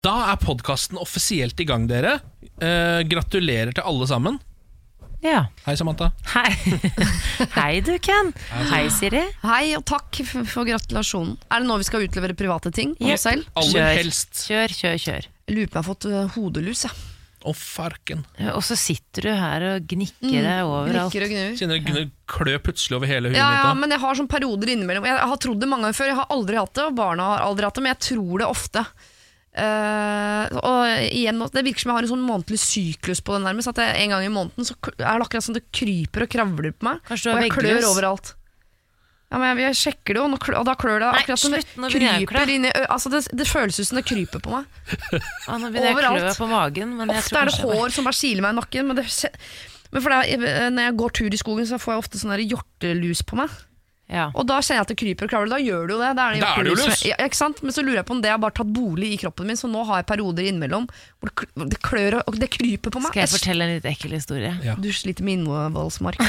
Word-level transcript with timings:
Da 0.00 0.14
er 0.32 0.38
podkasten 0.40 0.96
offisielt 0.96 1.58
i 1.60 1.66
gang, 1.68 1.82
dere. 1.90 2.14
Eh, 2.56 3.02
gratulerer 3.04 3.74
til 3.76 3.84
alle 3.84 4.06
sammen. 4.08 4.38
Ja. 5.20 5.42
Hei, 5.66 5.74
Samantha. 5.76 6.06
Hei. 6.32 6.54
Hei 7.58 7.82
du, 7.84 7.92
Ken. 8.00 8.30
Hei, 8.70 8.86
Siri. 8.96 9.20
Hei 9.44 9.74
og 9.76 9.84
takk 9.90 10.22
for 10.30 10.64
gratulasjonen. 10.64 11.34
Er 11.52 11.60
det 11.60 11.68
nå 11.68 11.76
vi 11.82 11.88
skal 11.90 12.06
utlevere 12.06 12.32
private 12.38 12.72
ting 12.72 12.94
om 12.96 13.10
Yep. 13.10 13.18
oss 13.18 13.26
selv? 13.28 13.50
Aller 13.60 13.76
Kjør. 13.76 13.98
helst. 14.00 14.40
Kjør, 14.48 14.74
kjør, 14.78 14.96
kjør. 15.04 15.28
Jeg 15.50 15.58
lurer 15.58 15.68
på 15.68 15.76
om 15.76 15.76
jeg 15.76 15.84
har 15.84 15.88
fått 15.90 16.08
øh, 16.08 16.32
hodelus. 16.38 16.86
Jeg. 16.88 16.96
Å, 17.40 17.54
farken. 17.56 18.24
Og 18.54 18.64
så 18.64 18.76
sitter 18.80 19.28
du 19.28 19.30
her 19.36 19.66
og 19.74 19.84
gnikker 19.92 20.32
deg 20.48 20.64
overalt. 20.64 21.12
Nikker 21.12 21.28
og 21.28 21.36
gnur. 21.36 21.54
Kjenner 21.60 21.76
det 21.76 21.84
gnur- 21.92 22.10
klør 22.38 22.58
plutselig 22.64 22.96
over 23.02 23.08
hele 23.12 23.28
huet 23.32 23.36
Ja, 23.40 23.52
ja, 23.58 23.68
mitt. 23.74 23.82
men 23.84 23.92
jeg 23.98 24.00
har 24.06 24.16
sånne 24.16 24.32
perioder 24.32 24.72
innimellom. 24.78 25.04
Jeg 25.12 25.20
har 25.28 25.40
trodd 25.44 25.60
det 25.60 25.68
mange 25.68 25.88
ganger 25.90 26.00
før. 26.00 26.10
Jeg 26.14 26.20
har 26.24 26.32
aldri 26.36 26.56
hatt 26.60 26.72
det, 26.80 26.88
og 26.88 26.96
barna 27.00 27.28
har 27.34 27.44
aldri 27.50 27.68
hatt 27.68 27.76
det, 27.80 27.84
men 27.84 27.92
jeg 27.98 28.02
tror 28.08 28.44
det 28.44 28.48
ofte. 28.48 28.84
Eh, 29.50 30.58
og 30.62 31.10
igjen, 31.10 31.40
Det 31.50 31.64
virker 31.66 31.82
som 31.82 31.90
jeg 31.90 31.96
har 31.96 32.06
en 32.06 32.12
sånn 32.12 32.26
månedlig 32.26 32.60
syklus 32.62 33.22
på 33.24 33.34
det 33.34 33.44
nærmest. 33.48 33.72
At 33.72 33.80
jeg, 33.82 34.04
en 34.04 34.14
gang 34.14 34.26
i 34.26 34.32
måneden 34.32 34.66
så 34.68 34.76
er 34.92 35.16
det 35.18 35.24
akkurat 35.26 35.46
som 35.46 35.56
det 35.56 35.64
kryper 35.74 36.26
og 36.26 36.30
kravler 36.30 36.76
på 36.76 36.86
meg. 36.86 37.00
Og 37.10 37.42
jeg 37.42 37.54
klør 37.56 37.88
overalt. 37.90 38.34
Ja, 39.30 39.38
men 39.38 39.52
jeg, 39.52 39.62
jeg 39.62 39.78
sjekker 39.78 40.16
det, 40.16 40.22
og, 40.26 40.32
klør, 40.42 40.56
og 40.58 40.64
da 40.66 40.72
klør 40.74 40.96
det 40.98 41.08
Nei, 41.14 41.18
akkurat 41.22 41.38
som 41.38 41.52
det 41.54 41.60
kryper 41.94 42.50
inn 42.50 42.64
i 42.66 42.70
altså 42.90 43.12
det, 43.12 43.20
det 43.30 43.44
føles 43.46 43.76
ut 43.78 43.86
som 43.86 44.00
det 44.00 44.02
kryper 44.08 44.42
på 44.42 44.50
meg. 44.50 44.66
Ah, 45.46 45.54
nå 45.54 45.70
begynner 45.70 45.92
jeg 45.92 45.98
å 45.98 46.14
klø 46.16 46.32
på 46.34 46.48
magen. 46.50 46.96
Ofte 47.06 47.28
tror 47.28 47.38
er 47.44 47.50
det 47.52 47.60
hår 47.62 47.94
som 47.94 48.08
bare 48.10 48.18
kiler 48.18 48.46
meg 48.46 48.56
i 48.56 48.58
nakken. 48.58 48.90
Men, 48.90 48.98
det, 48.98 49.06
men 49.94 50.08
det 50.10 50.18
er, 50.50 50.74
når 50.74 50.88
jeg 50.88 50.96
går 51.02 51.14
tur 51.20 51.38
i 51.38 51.42
skogen, 51.42 51.68
så 51.70 51.78
får 51.78 51.94
jeg 51.94 52.02
ofte 52.02 52.22
sånn 52.22 52.34
hjortelus 52.42 53.22
på 53.26 53.38
meg. 53.38 53.54
Ja. 54.10 54.24
Og 54.34 54.42
da 54.50 54.56
kjenner 54.58 54.80
jeg 54.80 54.86
at 54.86 54.90
det 54.92 54.98
kryper 55.00 55.28
og 55.28 55.30
kravler. 55.30 55.52
Da 55.54 55.60
gjør 55.62 55.86
du 55.86 55.92
jo 55.94 55.98
det. 56.02 56.10
Da 56.18 56.24
er 56.26 56.34
det, 56.34 56.40
Da 56.42 56.52
er 56.58 56.66
det 56.66 56.72
jo 56.74 56.78
lus. 56.82 57.04
Ja, 57.06 57.16
ikke 57.22 57.38
sant? 57.38 57.62
Men 57.62 57.72
så 57.76 57.84
lurer 57.86 58.00
jeg 58.00 58.06
på 58.10 58.16
om 58.16 58.22
det 58.24 58.32
har 58.34 58.40
bare 58.42 58.56
tatt 58.58 58.72
bolig 58.74 59.12
i 59.14 59.20
kroppen 59.22 59.46
min, 59.46 59.56
så 59.60 59.70
nå 59.70 59.84
har 59.86 60.02
jeg 60.02 60.08
perioder 60.10 60.48
innimellom 60.50 60.88
hvor 61.22 61.30
det, 61.70 61.78
klør 61.86 62.18
og- 62.26 62.38
det 62.40 62.50
kryper 62.50 62.90
på 62.90 63.00
meg. 63.04 63.12
Skal 63.14 63.22
jeg 63.26 63.34
fortelle 63.36 63.64
en 63.68 63.74
litt 63.78 63.86
ekkel 63.86 64.16
historie? 64.18 64.50
Ja. 64.66 64.74
Du 64.74 64.90
sliter 64.92 65.22
med 65.22 65.38
innvollsmark. 65.44 66.18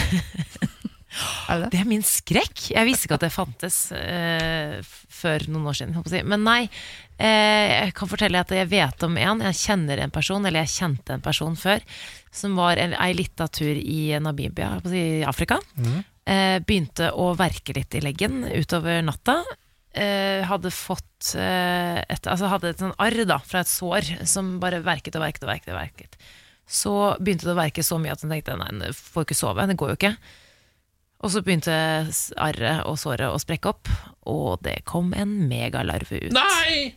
er 1.49 1.57
det 1.57 1.63
det? 1.65 1.69
Det 1.73 1.79
er 1.81 1.89
min 1.89 2.05
skrekk. 2.05 2.67
Jeg 2.71 2.87
visste 2.87 3.07
ikke 3.09 3.17
at 3.19 3.25
det 3.25 3.33
fantes 3.33 3.77
eh, 3.97 4.77
før 5.11 5.47
noen 5.51 5.67
år 5.71 5.79
siden. 5.81 6.27
Men 6.31 6.45
nei, 6.47 6.61
eh, 7.19 7.87
jeg 7.87 7.95
kan 7.97 8.07
fortelle 8.11 8.39
at 8.45 8.53
jeg 8.55 8.69
vet 8.71 9.03
om 9.07 9.17
en. 9.19 9.43
Jeg 9.49 9.59
kjenner 9.59 9.99
en 10.05 10.13
person, 10.13 10.45
eller 10.45 10.63
jeg 10.63 10.75
kjente 10.77 11.17
en 11.17 11.25
person 11.25 11.57
før, 11.59 11.83
som 12.31 12.55
var 12.55 12.79
en, 12.79 12.93
ei 13.01 13.11
lita 13.17 13.49
tur 13.51 13.75
i 13.75 14.13
Namibia, 14.23 14.77
i 14.87 15.23
Afrika. 15.27 15.59
Eh, 15.81 15.99
begynte 16.23 17.09
å 17.17 17.31
verke 17.35 17.73
litt 17.75 17.95
i 17.97 18.01
leggen 18.03 18.43
utover 18.45 19.01
natta. 19.03 19.41
Eh, 19.91 20.45
hadde 20.47 20.69
fått 20.71 21.33
eh, 21.35 21.97
et, 21.99 22.23
altså 22.23 22.47
hadde 22.47 22.69
et 22.71 22.79
sånn 22.79 22.93
arr 23.01 23.25
da, 23.27 23.41
fra 23.43 23.59
et 23.59 23.67
sår 23.67 24.13
som 24.29 24.53
bare 24.61 24.79
verket 24.85 25.17
og 25.19 25.25
verket 25.25 25.43
og 25.43 25.51
verket. 25.51 25.73
og 25.73 25.79
verket. 25.81 26.15
Så 26.71 26.93
begynte 27.19 27.49
det 27.49 27.55
å 27.57 27.59
verke 27.59 27.83
så 27.83 27.97
mye 27.99 28.13
at 28.15 28.23
hun 28.23 28.31
tenkte 28.31 28.55
nei, 28.55 28.69
jeg 28.85 28.95
får 28.95 29.25
ikke 29.27 29.35
sove, 29.35 29.65
det 29.67 29.75
går 29.81 29.91
jo 29.91 29.97
ikke. 29.99 30.13
Og 31.21 31.33
så 31.33 31.41
begynte 31.43 31.75
arret 32.41 32.85
og 32.87 32.95
såret 32.97 33.27
å 33.27 33.41
sprekke 33.41 33.73
opp, 33.73 33.91
og 34.31 34.63
det 34.63 34.79
kom 34.87 35.11
en 35.13 35.35
megalarve 35.49 36.23
ut. 36.23 36.37
Nei! 36.37 36.95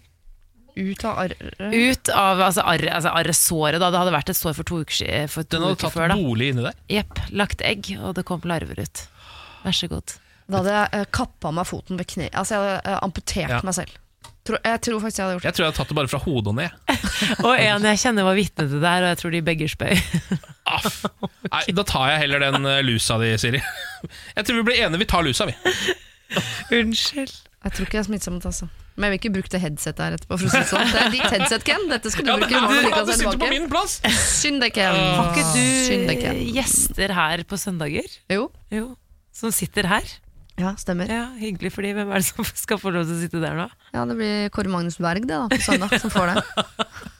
Ut 0.75 1.05
av 1.06 1.19
arret. 1.22 1.58
Ut 1.58 2.08
av 2.11 2.41
altså, 2.42 2.62
arret, 2.67 2.91
altså 2.95 3.11
arret 3.14 3.39
såret, 3.39 3.78
da. 3.83 3.91
Det 3.95 4.00
hadde 4.00 4.14
vært 4.14 4.30
et 4.33 4.39
sår 4.39 4.56
for 4.56 4.67
to 4.70 4.80
uker, 4.83 5.27
for 5.30 5.47
to 5.47 5.58
Den 5.58 5.67
hadde 5.67 5.77
uker 5.77 5.91
tatt 5.91 5.98
før. 5.98 6.14
bolig 6.19 6.48
inni 6.50 6.64
der. 6.67 6.78
Jepp. 6.91 7.20
Lagt 7.34 7.62
egg, 7.67 7.91
og 8.00 8.14
det 8.19 8.25
kom 8.27 8.47
larver 8.48 8.80
ut. 8.83 9.05
Vær 9.65 9.77
så 9.77 9.89
god. 9.91 10.15
Da 10.45 10.61
hadde 10.61 10.73
jeg 10.77 11.01
uh, 11.01 11.11
kappa 11.17 11.51
meg 11.57 11.67
foten 11.70 11.97
ved 12.01 12.09
kneet. 12.11 12.34
Altså, 12.37 12.55
jeg 12.59 12.65
hadde 12.65 12.93
eh, 12.93 12.98
amputert 13.07 13.55
Ja. 13.55 13.61
meg 13.65 13.75
selv. 13.79 13.95
Tror, 14.45 14.59
jeg 14.61 14.81
tror 14.84 14.98
faktisk 15.01 15.19
jeg 15.19 15.25
hadde 15.25 15.34
gjort 15.39 15.43
det. 15.43 15.48
Jeg 15.48 15.57
tror 15.57 15.65
jeg 15.65 15.70
hadde 15.70 15.79
tatt 15.79 15.89
det 15.89 15.97
bare 15.97 16.11
fra 16.12 16.19
hodet 16.20 16.51
og 16.53 16.57
ned. 16.59 16.75
Og 17.48 17.55
en 17.57 17.87
jeg 17.89 18.01
kjenner 18.03 18.27
var 18.29 18.37
vitne 18.37 18.67
til 18.69 18.83
det 18.83 18.91
her, 18.92 19.07
og 19.07 19.09
jeg 19.15 19.19
tror 19.23 19.33
de 19.33 19.41
begge 19.47 19.69
spøy. 19.73 19.95
Aff. 20.77 20.98
Nei, 21.48 21.62
da 21.79 21.85
tar 21.89 22.11
jeg 22.12 22.20
heller 22.27 22.45
den 22.45 22.69
eh, 22.69 22.83
lusa 22.85 23.17
di, 23.23 23.31
Siri. 23.41 23.62
Jeg 24.37 24.45
tror 24.45 24.59
vi 24.61 24.67
blir 24.69 24.83
enige, 24.85 25.01
vi 25.01 25.08
tar 25.08 25.24
lusa, 25.24 25.47
vi. 25.48 25.55
Unnskyld. 26.77 27.33
Jeg 27.64 27.73
tror 27.73 27.86
ikke 27.86 27.97
det 27.97 28.03
er 28.03 28.07
smittsomt, 28.11 28.45
altså. 28.48 28.67
Men 28.97 29.08
jeg 29.08 29.11
vil 29.14 29.19
ikke 29.23 29.33
bruke 29.39 29.51
det 29.55 29.61
headsetet 29.63 30.03
her 30.05 30.14
etterpå. 30.19 30.36
For 30.39 30.47
å 30.47 30.53
si 30.53 30.61
det 30.61 30.69
sånn. 30.70 30.91
Det 30.92 31.01
er 31.01 31.14
ditt 31.14 31.33
headset, 31.33 31.64
Ken. 31.67 31.86
Dette 31.91 32.13
skal 32.13 32.27
du 32.27 32.30
Ja, 32.30 32.36
bruke. 32.36 32.53
du 32.53 32.74
du 32.77 32.83
sittet 32.85 33.23
sende 33.23 33.39
på 33.41 33.48
min 33.51 33.64
plass! 33.73 33.97
Synd 34.29 34.61
det, 34.63 34.69
Ken. 34.77 34.98
Har 35.17 35.33
ikke 35.33 35.47
du 35.57 36.53
gjester 36.58 37.14
her 37.17 37.42
på 37.48 37.58
søndager? 37.58 38.13
Jo. 38.30 38.51
Jo. 38.74 38.85
Som 39.34 39.50
sitter 39.55 39.89
her? 39.90 40.06
Ja, 40.55 40.70
stemmer. 40.78 41.08
Ja, 41.11 41.24
Hyggelig 41.34 41.72
for 41.74 41.83
de. 41.83 41.90
Hvem 41.96 42.12
er 42.14 42.22
det 42.22 42.28
som 42.28 42.46
skal 42.64 42.78
få 42.78 42.92
lov 42.95 43.08
til 43.08 43.17
å 43.17 43.20
sitte 43.24 43.40
der 43.42 43.56
nå? 43.58 43.67
Ja, 43.95 44.05
det 44.06 44.14
blir 44.20 44.50
Kåre 44.55 44.70
Magnus 44.70 45.00
Berg 45.02 45.27
det 45.27 45.34
da, 45.34 45.48
på 45.50 45.58
søndag 45.64 45.96
som 45.98 46.12
får 46.14 46.34
det. 46.34 46.42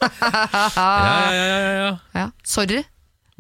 Ja, 0.04 1.32
ja, 1.32 1.32
ja, 1.34 1.58
ja, 1.58 1.72
ja. 1.80 1.92
Ja. 2.14 2.26
Sorry. 2.47 2.82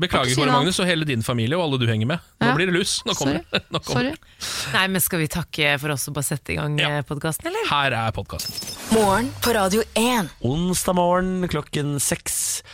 Beklager, 0.00 0.34
Kåre. 0.34 0.50
Magnus, 0.50 0.80
og 0.82 0.88
hele 0.88 1.06
din 1.06 1.22
familie 1.22 1.54
og 1.54 1.68
alle 1.68 1.78
du 1.78 1.84
henger 1.86 2.08
med. 2.10 2.22
Nå 2.42 2.48
Ja. 2.48 2.54
blir 2.58 2.66
det 2.66 2.74
lus. 2.74 2.96
Nå 3.06 3.14
kommer 3.14 3.36
Sorry. 3.38 3.44
det. 3.52 3.60
Kommer 3.86 4.08
Sorry. 4.10 4.72
Nei, 4.74 4.86
men 4.90 5.00
Skal 5.04 5.22
vi 5.22 5.28
takke 5.30 5.74
for 5.78 5.94
oss 5.94 6.08
og 6.10 6.16
bare 6.18 6.26
sette 6.26 6.56
i 6.56 6.58
gang 6.58 6.74
Ja. 6.80 6.88
ja. 6.98 7.02
podkasten, 7.06 7.46
eller? 7.52 7.68
Her 7.70 7.94
er 8.00 8.16
podkasten. 8.16 8.56
Morgen 8.96 9.30
på 9.44 9.54
Radio 9.54 9.84
1. 9.94 10.32
Onsdag 10.42 10.98
morgen 10.98 11.46
klokken 11.52 11.94
seks. 12.02 12.64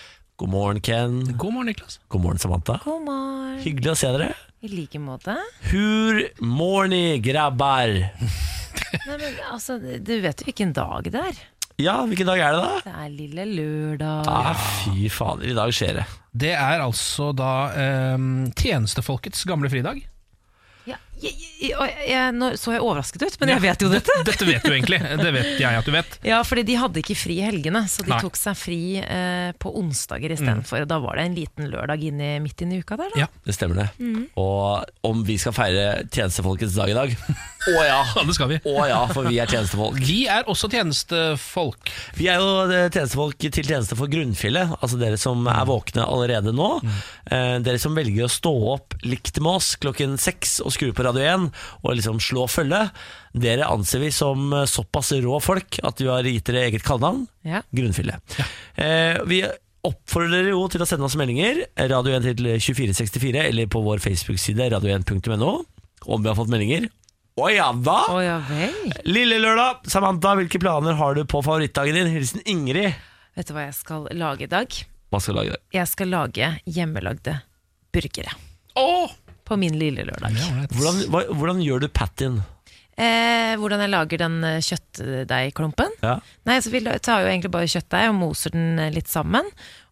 God 0.41 0.49
morgen, 0.49 0.81
Ken. 0.81 1.37
God 1.37 1.53
morgen, 1.53 1.67
Niklas. 1.67 2.01
God 2.09 2.23
morgen, 2.23 2.39
Samantha. 2.39 2.79
God 2.85 3.03
morgen. 3.05 3.59
Hyggelig 3.61 3.91
å 3.93 3.97
se 4.01 4.09
dere. 4.15 4.29
I 4.65 4.71
like 4.73 4.97
måte. 4.97 5.35
Hur 5.69 6.21
morning, 6.41 7.21
grabbar? 7.21 7.93
Nei, 9.05 9.19
men 9.21 9.37
altså, 9.53 9.77
Du 9.77 10.15
vet 10.25 10.41
jo 10.41 10.49
hvilken 10.49 10.73
dag 10.73 11.11
det 11.13 11.21
er. 11.27 11.43
Ja, 11.77 11.99
hvilken 12.09 12.31
dag 12.33 12.41
er 12.41 12.57
det 12.57 12.63
da? 12.65 12.79
Det 12.87 12.95
er 13.03 13.13
lille 13.13 13.47
lørdag. 13.51 14.33
Ah, 14.33 14.65
fy 14.81 15.11
fader, 15.13 15.45
i 15.53 15.59
dag 15.61 15.77
skjer 15.77 16.01
det. 16.01 16.07
Det 16.33 16.55
er 16.57 16.87
altså 16.87 17.35
da 17.37 17.53
eh, 17.77 18.25
tjenestefolkets 18.65 19.45
gamle 19.45 19.69
fridag. 19.69 20.01
Jeg, 21.21 21.37
jeg, 21.61 21.95
jeg, 22.09 22.33
nå 22.37 22.51
så 22.61 22.75
jeg 22.75 22.83
overrasket 22.85 23.25
ut, 23.27 23.39
men 23.43 23.53
jeg 23.55 23.63
vet 23.65 23.85
jo 23.85 23.91
dette. 23.93 24.17
Dette 24.27 24.47
vet 24.49 24.65
du 24.65 24.73
egentlig. 24.73 25.01
Det 25.21 25.33
vet 25.35 25.51
jeg 25.65 25.81
at 25.81 25.87
du 25.89 25.93
vet. 25.95 26.19
Ja, 26.27 26.41
fordi 26.47 26.65
de 26.71 26.79
hadde 26.81 27.03
ikke 27.03 27.17
fri 27.19 27.39
i 27.41 27.45
helgene, 27.45 27.85
så 27.91 28.05
de 28.07 28.15
Nei. 28.15 28.21
tok 28.25 28.39
seg 28.41 28.57
fri 28.59 28.81
eh, 29.03 29.51
på 29.61 29.73
onsdager 29.81 30.33
istedenfor. 30.37 30.85
Mm. 30.85 30.91
Da 30.91 31.01
var 31.05 31.21
det 31.21 31.27
en 31.29 31.37
liten 31.37 31.71
lørdag 31.73 32.07
inni, 32.11 32.33
midt 32.45 32.65
inn 32.65 32.75
i 32.77 32.81
uka 32.81 32.97
der, 33.01 33.13
da. 33.15 33.27
Ja. 33.27 33.31
Det 33.47 33.57
stemmer 33.57 33.83
det. 33.83 33.89
Mm. 34.01 34.25
Og 34.41 35.11
om 35.11 35.25
vi 35.27 35.37
skal 35.41 35.57
feire 35.57 35.87
tjenestefolkets 36.09 36.79
dag 36.79 36.93
i 36.93 36.99
dag? 37.01 37.17
Å 37.71 37.81
ja! 37.85 38.01
Ja, 38.21 38.25
det 38.27 38.35
skal 38.37 38.49
vi. 38.51 38.57
Å 38.67 38.85
ja, 38.89 38.99
for 39.13 39.29
vi 39.29 39.39
er 39.41 39.49
tjenestefolk. 39.51 39.99
Vi 40.05 40.23
er 40.33 40.49
også 40.51 40.69
tjenestefolk. 40.73 41.91
Vi 42.19 42.27
er 42.33 42.41
jo 42.41 42.65
eh, 42.67 42.89
tjenestefolk 42.93 43.37
til 43.41 43.67
tjeneste 43.67 43.97
for 43.99 44.11
grunnfjellet, 44.13 44.75
altså 44.81 44.99
dere 45.01 45.19
som 45.21 45.45
er 45.51 45.69
våkne 45.69 46.05
allerede 46.05 46.53
nå. 46.57 46.71
Eh, 47.31 47.57
dere 47.65 47.81
som 47.81 47.97
velger 47.97 48.27
å 48.27 48.33
stå 48.33 48.53
opp 48.75 48.97
likt 49.07 49.41
med 49.41 49.61
oss 49.61 49.75
klokken 49.81 50.17
seks 50.21 50.59
og 50.65 50.75
skru 50.75 50.91
på 50.97 51.05
Radio 51.11 51.27
1 51.27 51.49
og 51.83 51.97
liksom 51.99 52.21
slå 52.23 52.47
følge. 52.51 52.85
Dere 53.37 53.69
anser 53.71 54.03
vi 54.05 54.13
som 54.15 54.53
eh, 54.57 54.69
såpass 54.71 55.13
rå 55.21 55.41
folk 55.43 55.81
at 55.87 56.01
vi 56.01 56.09
har 56.11 56.27
gitt 56.27 56.47
dere 56.49 56.69
eget 56.69 56.87
kallenavn. 56.87 57.27
Ja. 57.47 57.65
Grunnfjellet. 57.75 58.39
Eh, 58.81 59.19
vi 59.31 59.43
oppfordrer 59.87 60.43
dere 60.45 60.55
jo 60.55 60.65
til 60.71 60.83
å 60.85 60.89
sende 60.89 61.07
oss 61.09 61.17
meldinger. 61.19 61.65
Radio 61.91 62.17
1 62.19 62.31
til 62.31 62.49
2464 62.61 63.45
eller 63.49 63.69
på 63.73 63.83
vår 63.85 64.03
Facebook-side 64.05 64.71
radio1.no 64.75 65.53
om 66.09 66.23
vi 66.25 66.31
har 66.31 66.39
fått 66.39 66.51
meldinger. 66.53 66.89
Å 67.41 67.49
ja 67.53 67.69
da! 67.73 67.99
Oh, 68.13 68.21
ja 68.21 68.39
vel. 68.49 68.93
Lille 69.09 69.39
lørdag, 69.41 69.87
Samantha, 69.89 70.35
hvilke 70.37 70.61
planer 70.61 70.97
har 70.99 71.17
du 71.17 71.23
på 71.29 71.41
favorittdagen 71.45 71.97
din? 71.97 72.11
Hilsen 72.13 72.43
Ingrid. 72.49 72.97
Vet 73.39 73.49
du 73.49 73.55
hva 73.57 73.69
jeg 73.69 73.77
skal 73.79 74.09
lage 74.19 74.45
i 74.45 74.51
dag? 74.51 74.77
Hva 75.11 75.21
skal 75.23 75.37
du 75.37 75.41
lage 75.41 75.55
der? 75.55 75.63
Jeg 75.79 75.89
skal 75.91 76.13
lage 76.13 76.51
hjemmelagde 76.69 77.39
burgere. 77.95 78.35
Åh! 78.79 79.15
På 79.51 79.59
min 79.59 79.75
lille 79.79 80.07
lørdag. 80.07 80.39
Hvordan, 80.77 81.05
hva, 81.11 81.27
hvordan 81.35 81.61
gjør 81.65 81.83
du 81.83 81.91
patin? 81.91 82.41
Eh, 83.01 83.55
hvordan 83.57 83.81
jeg 83.81 83.91
lager 83.95 84.21
den 84.21 84.41
eh, 84.45 84.59
kjøttdeigklumpen? 84.65 85.95
Ja. 86.05 86.19
Nei, 86.49 86.59
så 86.61 86.73
Vi 86.73 86.83
tar 86.85 87.25
jo 87.25 87.31
egentlig 87.31 87.53
bare 87.55 87.71
kjøttdeig 87.71 88.11
og 88.11 88.19
moser 88.19 88.53
den 88.55 88.79
eh, 88.79 88.93
litt 88.93 89.09
sammen. 89.09 89.49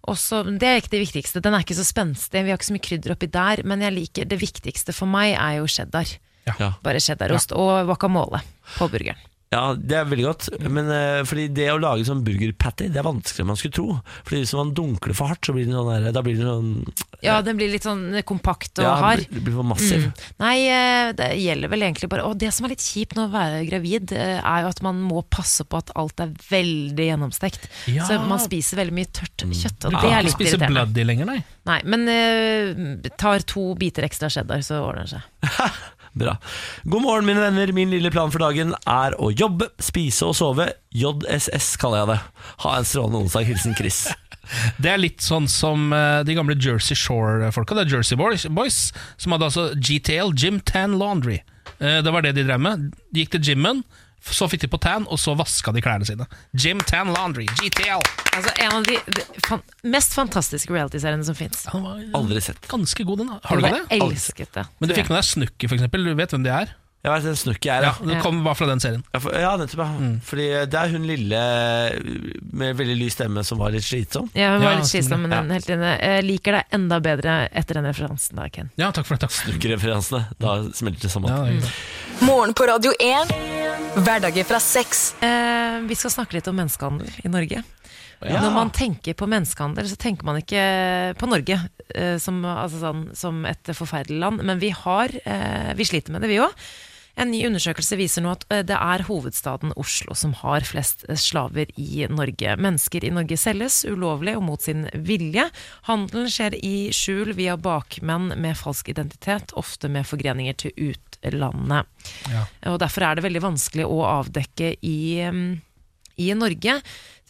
Også, 0.09 0.43
det 0.61 0.69
er 0.69 0.81
ikke 0.81 0.93
det 0.97 1.03
viktigste. 1.06 1.43
Den 1.44 1.56
er 1.56 1.65
ikke 1.65 1.79
så 1.79 1.87
spenstig. 1.88 2.44
Vi 2.44 2.53
har 2.53 2.61
ikke 2.61 2.69
så 2.69 2.77
mye 2.77 2.85
krydder 2.85 3.15
oppi 3.17 3.31
der. 3.33 3.65
Men 3.69 3.85
jeg 3.85 3.97
liker, 3.97 4.29
det 4.29 4.41
viktigste 4.41 4.94
for 4.97 5.11
meg 5.11 5.35
er 5.35 5.59
jo 5.61 5.69
cheddar. 5.71 6.11
Ja. 6.49 6.73
Bare 6.85 7.00
cheddarost 7.03 7.53
og 7.56 7.88
guacamole 7.91 8.41
på 8.77 8.88
burgeren. 8.93 9.21
Ja, 9.49 9.62
det 9.73 9.97
er 9.97 10.09
veldig 10.09 10.25
godt. 10.27 10.47
Men 10.69 10.91
uh, 10.93 11.23
fordi 11.29 11.47
det 11.56 11.71
å 11.73 11.79
lage 11.81 12.05
sånn 12.05 12.21
burgerpatty, 12.27 12.91
det 12.93 13.00
er 13.00 13.06
vanskeligere 13.06 13.47
enn 13.47 13.50
man 13.55 13.61
skulle 13.61 13.77
tro. 13.79 13.87
Fordi 14.27 14.43
hvis 14.43 14.53
man 14.59 14.73
dunkler 14.77 15.17
for 15.17 15.33
hardt, 15.33 15.49
så 15.49 15.55
blir 15.56 15.65
den 15.65 15.77
sånn 15.79 15.89
der, 15.89 16.09
da 16.12 16.23
blir 16.27 16.37
den 16.37 16.50
sånn 16.50 17.23
Ja, 17.25 17.39
den 17.45 17.56
blir 17.56 17.73
litt 17.73 17.87
sånn 17.87 18.21
kompakt 18.29 18.83
og 18.83 18.85
ja, 18.85 18.93
hard. 19.00 19.25
blir, 19.33 19.47
blir 19.47 19.56
for 19.56 19.69
massiv. 19.71 20.05
Mm. 20.05 20.27
Nei, 20.45 20.55
uh, 20.69 21.15
det 21.17 21.31
gjelder 21.41 21.73
vel 21.73 21.87
egentlig 21.89 22.12
bare 22.12 22.29
Og 22.29 22.37
det 22.41 22.53
som 22.55 22.69
er 22.69 22.75
litt 22.75 22.85
kjipt 22.85 23.17
når 23.17 23.31
å 23.31 23.35
være 23.39 23.65
gravid, 23.71 24.12
eh, 24.12 24.37
er 24.37 24.67
jo 24.67 24.73
at 24.75 24.83
man 24.85 25.00
må 25.09 25.25
passe 25.33 25.65
på 25.65 25.81
at 25.81 25.95
alt 25.99 26.21
er 26.25 26.35
veldig 26.50 27.09
gjennomstekt. 27.09 27.69
Ja. 27.89 28.05
Så 28.05 28.21
man 28.29 28.43
spiser 28.43 28.83
veldig 28.83 28.99
mye 29.00 29.09
tørt 29.17 29.47
kjøtt, 29.49 29.89
og 29.89 29.95
Du 29.95 29.97
det 29.97 30.03
kan 30.05 30.12
er 30.12 30.29
ikke 30.29 30.43
spise 30.43 30.61
bloody 30.69 31.09
lenger, 31.09 31.33
nei. 31.33 31.41
Nei, 31.69 31.81
men 31.89 32.05
eh, 32.12 33.12
tar 33.21 33.45
to 33.49 33.71
biter 33.81 34.05
ekstra 34.05 34.29
cheddar, 34.33 34.61
så 34.65 34.83
ordner 34.85 35.09
det 35.09 35.17
seg. 35.17 35.79
Bra. 36.13 36.37
God 36.85 37.03
morgen, 37.05 37.27
mine 37.29 37.43
venner. 37.43 37.73
Min 37.77 37.91
lille 37.93 38.11
plan 38.15 38.33
for 38.33 38.43
dagen 38.43 38.75
er 38.87 39.17
å 39.21 39.31
jobbe, 39.33 39.71
spise 39.83 40.29
og 40.29 40.37
sove. 40.39 40.71
JSS 40.95 41.75
kaller 41.81 42.03
jeg 42.03 42.11
det. 42.15 42.19
Ha 42.65 42.79
en 42.79 42.89
strålende 42.89 43.25
onsdag. 43.27 43.49
Hilsen 43.51 43.77
Chris. 43.79 44.07
Det 44.81 44.89
er 44.89 45.01
litt 45.01 45.21
sånn 45.21 45.45
som 45.51 45.91
eh, 45.93 46.23
de 46.25 46.33
gamle 46.33 46.57
Jersey 46.57 46.97
Shore-folka. 46.97 47.77
Det 47.77 47.85
er 47.85 47.99
Jersey 47.99 48.17
Boys, 48.17 48.79
som 49.21 49.35
hadde 49.35 49.51
altså 49.51 49.67
GTL, 49.77 50.33
Gym 50.33 50.63
Tan 50.65 50.97
Laundry. 51.01 51.43
Eh, 51.79 51.99
det 52.05 52.15
var 52.15 52.25
det 52.25 52.33
de 52.39 52.47
drev 52.49 52.63
med. 52.65 52.89
De 53.13 53.25
gikk 53.25 53.35
til 53.37 53.53
gymmen, 53.53 53.85
så 54.25 54.49
fikk 54.50 54.65
de 54.67 54.70
på 54.73 54.81
tan, 54.82 55.06
og 55.09 55.20
så 55.20 55.35
vaska 55.38 55.73
de 55.75 55.82
klærne 55.85 56.06
sine. 56.09 56.26
Jim 56.53 56.81
Tan 56.87 57.12
Laundry, 57.15 57.47
GTL. 57.61 58.03
Altså, 58.35 58.53
en 58.65 58.75
av 58.81 58.88
de, 58.88 58.99
de 59.15 59.25
fan, 59.47 59.62
mest 59.87 60.17
fantastiske 60.17 60.75
realityseriene 60.75 61.25
som 61.26 61.38
fins. 61.38 61.65
Aldri 61.73 62.43
sett. 62.44 62.61
ganske 62.70 63.06
god, 63.09 63.25
den. 63.25 63.32
Har 63.44 63.56
du 63.56 63.65
ikke 63.65 63.79
det? 63.79 64.00
elsket 64.03 64.53
det. 64.59 64.67
Men 64.79 64.91
du 64.91 64.97
fikk 64.99 65.11
med 65.12 65.20
deg 65.20 65.29
Snooki, 65.31 65.70
eksempel. 65.79 66.06
Du 66.11 66.15
vet 66.19 66.35
hvem 66.35 66.47
det 66.47 66.55
er? 66.55 66.76
Jeg 67.09 67.23
vet 67.25 67.29
en 67.33 67.39
snukk 67.41 67.67
er. 67.73 67.87
Ja, 67.89 67.93
Ja. 67.99 68.09
Det 68.13 68.19
kom 68.23 68.43
bare 68.45 68.55
fra 68.59 68.67
den 68.69 68.81
serien. 68.85 69.03
Ja, 69.15 69.21
for, 69.25 69.33
ja, 69.35 69.53
nettopp. 69.61 69.81
Ja. 69.85 70.11
Fordi 70.29 70.47
det 70.69 70.81
er 70.83 70.93
hun 70.93 71.07
lille 71.09 71.41
med 72.53 72.77
veldig 72.79 72.97
lys 73.01 73.17
stemme 73.17 73.45
som 73.47 73.59
var 73.63 73.73
litt 73.75 73.87
slitsom. 73.87 74.29
Ja, 74.37 74.53
hun 74.55 74.63
var 74.65 74.75
Ja, 74.77 74.79
litt 74.83 74.91
slitsom, 74.91 75.23
men 75.25 75.33
ja. 75.33 75.41
den 75.43 75.55
helt 75.57 75.71
inne. 75.73 75.93
Jeg 76.03 76.27
liker 76.29 76.59
deg 76.59 76.77
enda 76.79 77.01
bedre 77.05 77.37
etter 77.53 77.79
den 77.81 77.89
referansen 77.89 78.37
da, 78.41 78.49
Ken. 78.53 78.71
Ja, 78.81 78.91
takk 78.93 79.09
for 79.09 79.17
det. 79.17 79.27
Takk. 79.27 79.37
Snukkereferansene. 79.39 80.25
Da 80.43 80.59
smelter 80.77 81.07
det 81.09 81.13
sammen. 81.13 81.33
Ja, 81.33 81.45
det. 81.49 81.73
Morgen 82.27 82.55
på 82.59 82.67
Radio 82.69 82.93
1. 83.01 83.33
Hverdager 84.05 84.45
fra 84.49 84.61
seks. 84.63 85.15
Eh, 85.23 85.81
vi 85.89 85.97
skal 85.99 86.11
snakke 86.15 86.39
litt 86.39 86.49
om 86.51 86.57
menneskehandel 86.59 87.11
i 87.25 87.33
Norge. 87.33 87.63
Ja. 88.19 88.41
Når 88.43 88.51
man 88.51 88.71
tenker 88.75 89.15
på 89.15 89.29
menneskehandel, 89.31 89.87
så 89.87 89.95
tenker 89.97 90.27
man 90.27 90.41
ikke 90.41 90.63
på 91.21 91.29
Norge 91.31 91.61
eh, 91.95 92.17
som, 92.19 92.41
altså 92.45 92.81
sånn, 92.83 93.05
som 93.15 93.45
et 93.47 93.71
forferdelig 93.79 94.19
land. 94.19 94.43
Men 94.43 94.59
vi 94.59 94.73
har 94.75 95.15
eh, 95.23 95.71
Vi 95.79 95.87
sliter 95.87 96.11
med 96.17 96.25
det, 96.27 96.33
vi 96.33 96.41
òg. 96.43 96.51
En 97.19 97.32
ny 97.32 97.41
undersøkelse 97.49 97.99
viser 97.99 98.23
nå 98.25 98.32
at 98.37 98.44
eh, 98.53 98.62
det 98.67 98.76
er 98.79 99.05
hovedstaden 99.09 99.75
Oslo 99.81 100.15
som 100.19 100.35
har 100.41 100.67
flest 100.69 101.05
eh, 101.09 101.19
slaver 101.19 101.73
i 101.81 102.06
Norge. 102.11 102.55
Mennesker 102.62 103.05
i 103.05 103.12
Norge 103.15 103.38
selges 103.41 103.81
ulovlig 103.88 104.37
og 104.38 104.44
mot 104.47 104.65
sin 104.65 104.87
vilje. 104.94 105.49
Handelen 105.91 106.31
skjer 106.32 106.59
i 106.62 106.88
skjul 106.94 107.35
via 107.38 107.59
bakmenn 107.59 108.32
med 108.38 108.59
falsk 108.61 108.93
identitet, 108.94 109.55
ofte 109.59 109.91
med 109.93 110.06
forgreninger 110.09 110.59
til 110.62 110.91
utlandet. 110.93 111.91
Ja. 112.31 112.47
Og 112.73 112.81
Derfor 112.82 113.09
er 113.09 113.19
det 113.19 113.26
veldig 113.26 113.47
vanskelig 113.49 113.88
å 113.88 114.03
avdekke 114.06 114.76
i, 114.87 114.99
mm, 115.26 115.47
i 116.23 116.32
Norge. 116.38 116.81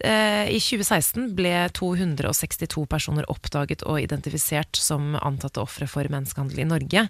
Eh, 0.05 0.47
I 0.55 0.59
2016 0.63 1.33
ble 1.35 1.53
262 1.75 2.85
personer 2.91 3.27
oppdaget 3.33 3.83
og 3.83 3.99
identifisert 3.99 4.79
som 4.79 5.17
antatte 5.19 5.63
ofre 5.63 5.89
for 5.91 6.07
menneskehandel 6.13 6.63
i 6.63 6.69
Norge. 6.69 7.07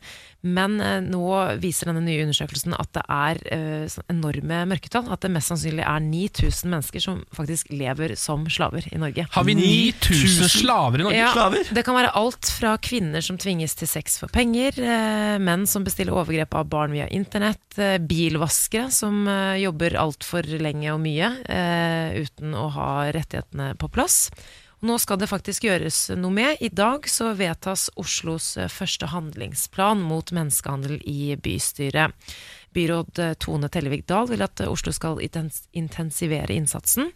Men 0.47 0.77
eh, 0.81 1.01
nå 1.03 1.25
viser 1.59 1.91
denne 1.91 2.05
nye 2.05 2.23
undersøkelsen 2.23 2.77
at 2.79 2.93
det 2.95 3.03
er 3.11 3.41
eh, 3.55 3.97
enorme 4.13 4.61
mørketall. 4.71 5.09
At 5.11 5.25
det 5.25 5.33
mest 5.35 5.51
sannsynlig 5.51 5.83
er 5.83 6.05
9000 6.05 6.71
mennesker 6.71 7.03
som 7.03 7.25
faktisk 7.35 7.73
lever 7.75 8.15
som 8.19 8.47
slaver 8.53 8.87
i 8.93 9.01
Norge. 9.01 9.27
Har 9.35 9.49
vi 9.49 9.57
9000 9.59 10.53
slaver 10.53 11.03
i 11.03 11.09
Norge? 11.09 11.19
Ja, 11.19 11.33
slaver? 11.35 11.73
Det 11.75 11.85
kan 11.87 11.99
være 11.99 12.15
alt 12.21 12.53
fra 12.55 12.77
kvinner 12.83 13.25
som 13.25 13.41
tvinges 13.41 13.75
til 13.79 13.91
sex 13.91 14.21
for 14.23 14.31
penger, 14.35 14.79
eh, 14.79 15.41
menn 15.43 15.67
som 15.67 15.87
bestiller 15.87 16.15
overgrep 16.15 16.55
av 16.55 16.71
barn 16.71 16.95
via 16.95 17.09
internett, 17.11 17.67
eh, 17.79 17.99
bilvaskere 17.99 18.93
som 18.95 19.27
eh, 19.27 19.59
jobber 19.65 19.99
altfor 19.99 20.47
lenge 20.63 20.95
og 20.95 21.03
mye 21.03 21.35
eh, 21.51 22.23
uten 22.23 22.55
å 22.55 22.69
ha 22.79 22.91
rettighetene 23.15 23.73
på 23.79 23.91
plass. 23.91 24.29
Nå 24.87 24.95
skal 25.03 25.19
det 25.19 25.27
faktisk 25.27 25.65
gjøres 25.67 25.97
noe 26.15 26.31
med. 26.31 26.61
I 26.63 26.69
dag 26.71 27.09
så 27.11 27.33
vedtas 27.35 27.89
Oslos 27.99 28.53
eh, 28.61 28.69
første 28.71 29.09
handlingsplan 29.11 30.05
mot 30.07 30.31
menneskehandel 30.31 31.01
i 31.03 31.33
bystyret. 31.43 32.15
Byråd 32.77 33.19
eh, 33.25 33.33
Tone 33.43 33.71
Tellevik 33.75 34.07
Dahl 34.07 34.29
vil 34.31 34.45
at 34.47 34.63
Oslo 34.71 34.95
skal 34.95 35.19
intensivere 35.25 36.55
innsatsen. 36.55 37.11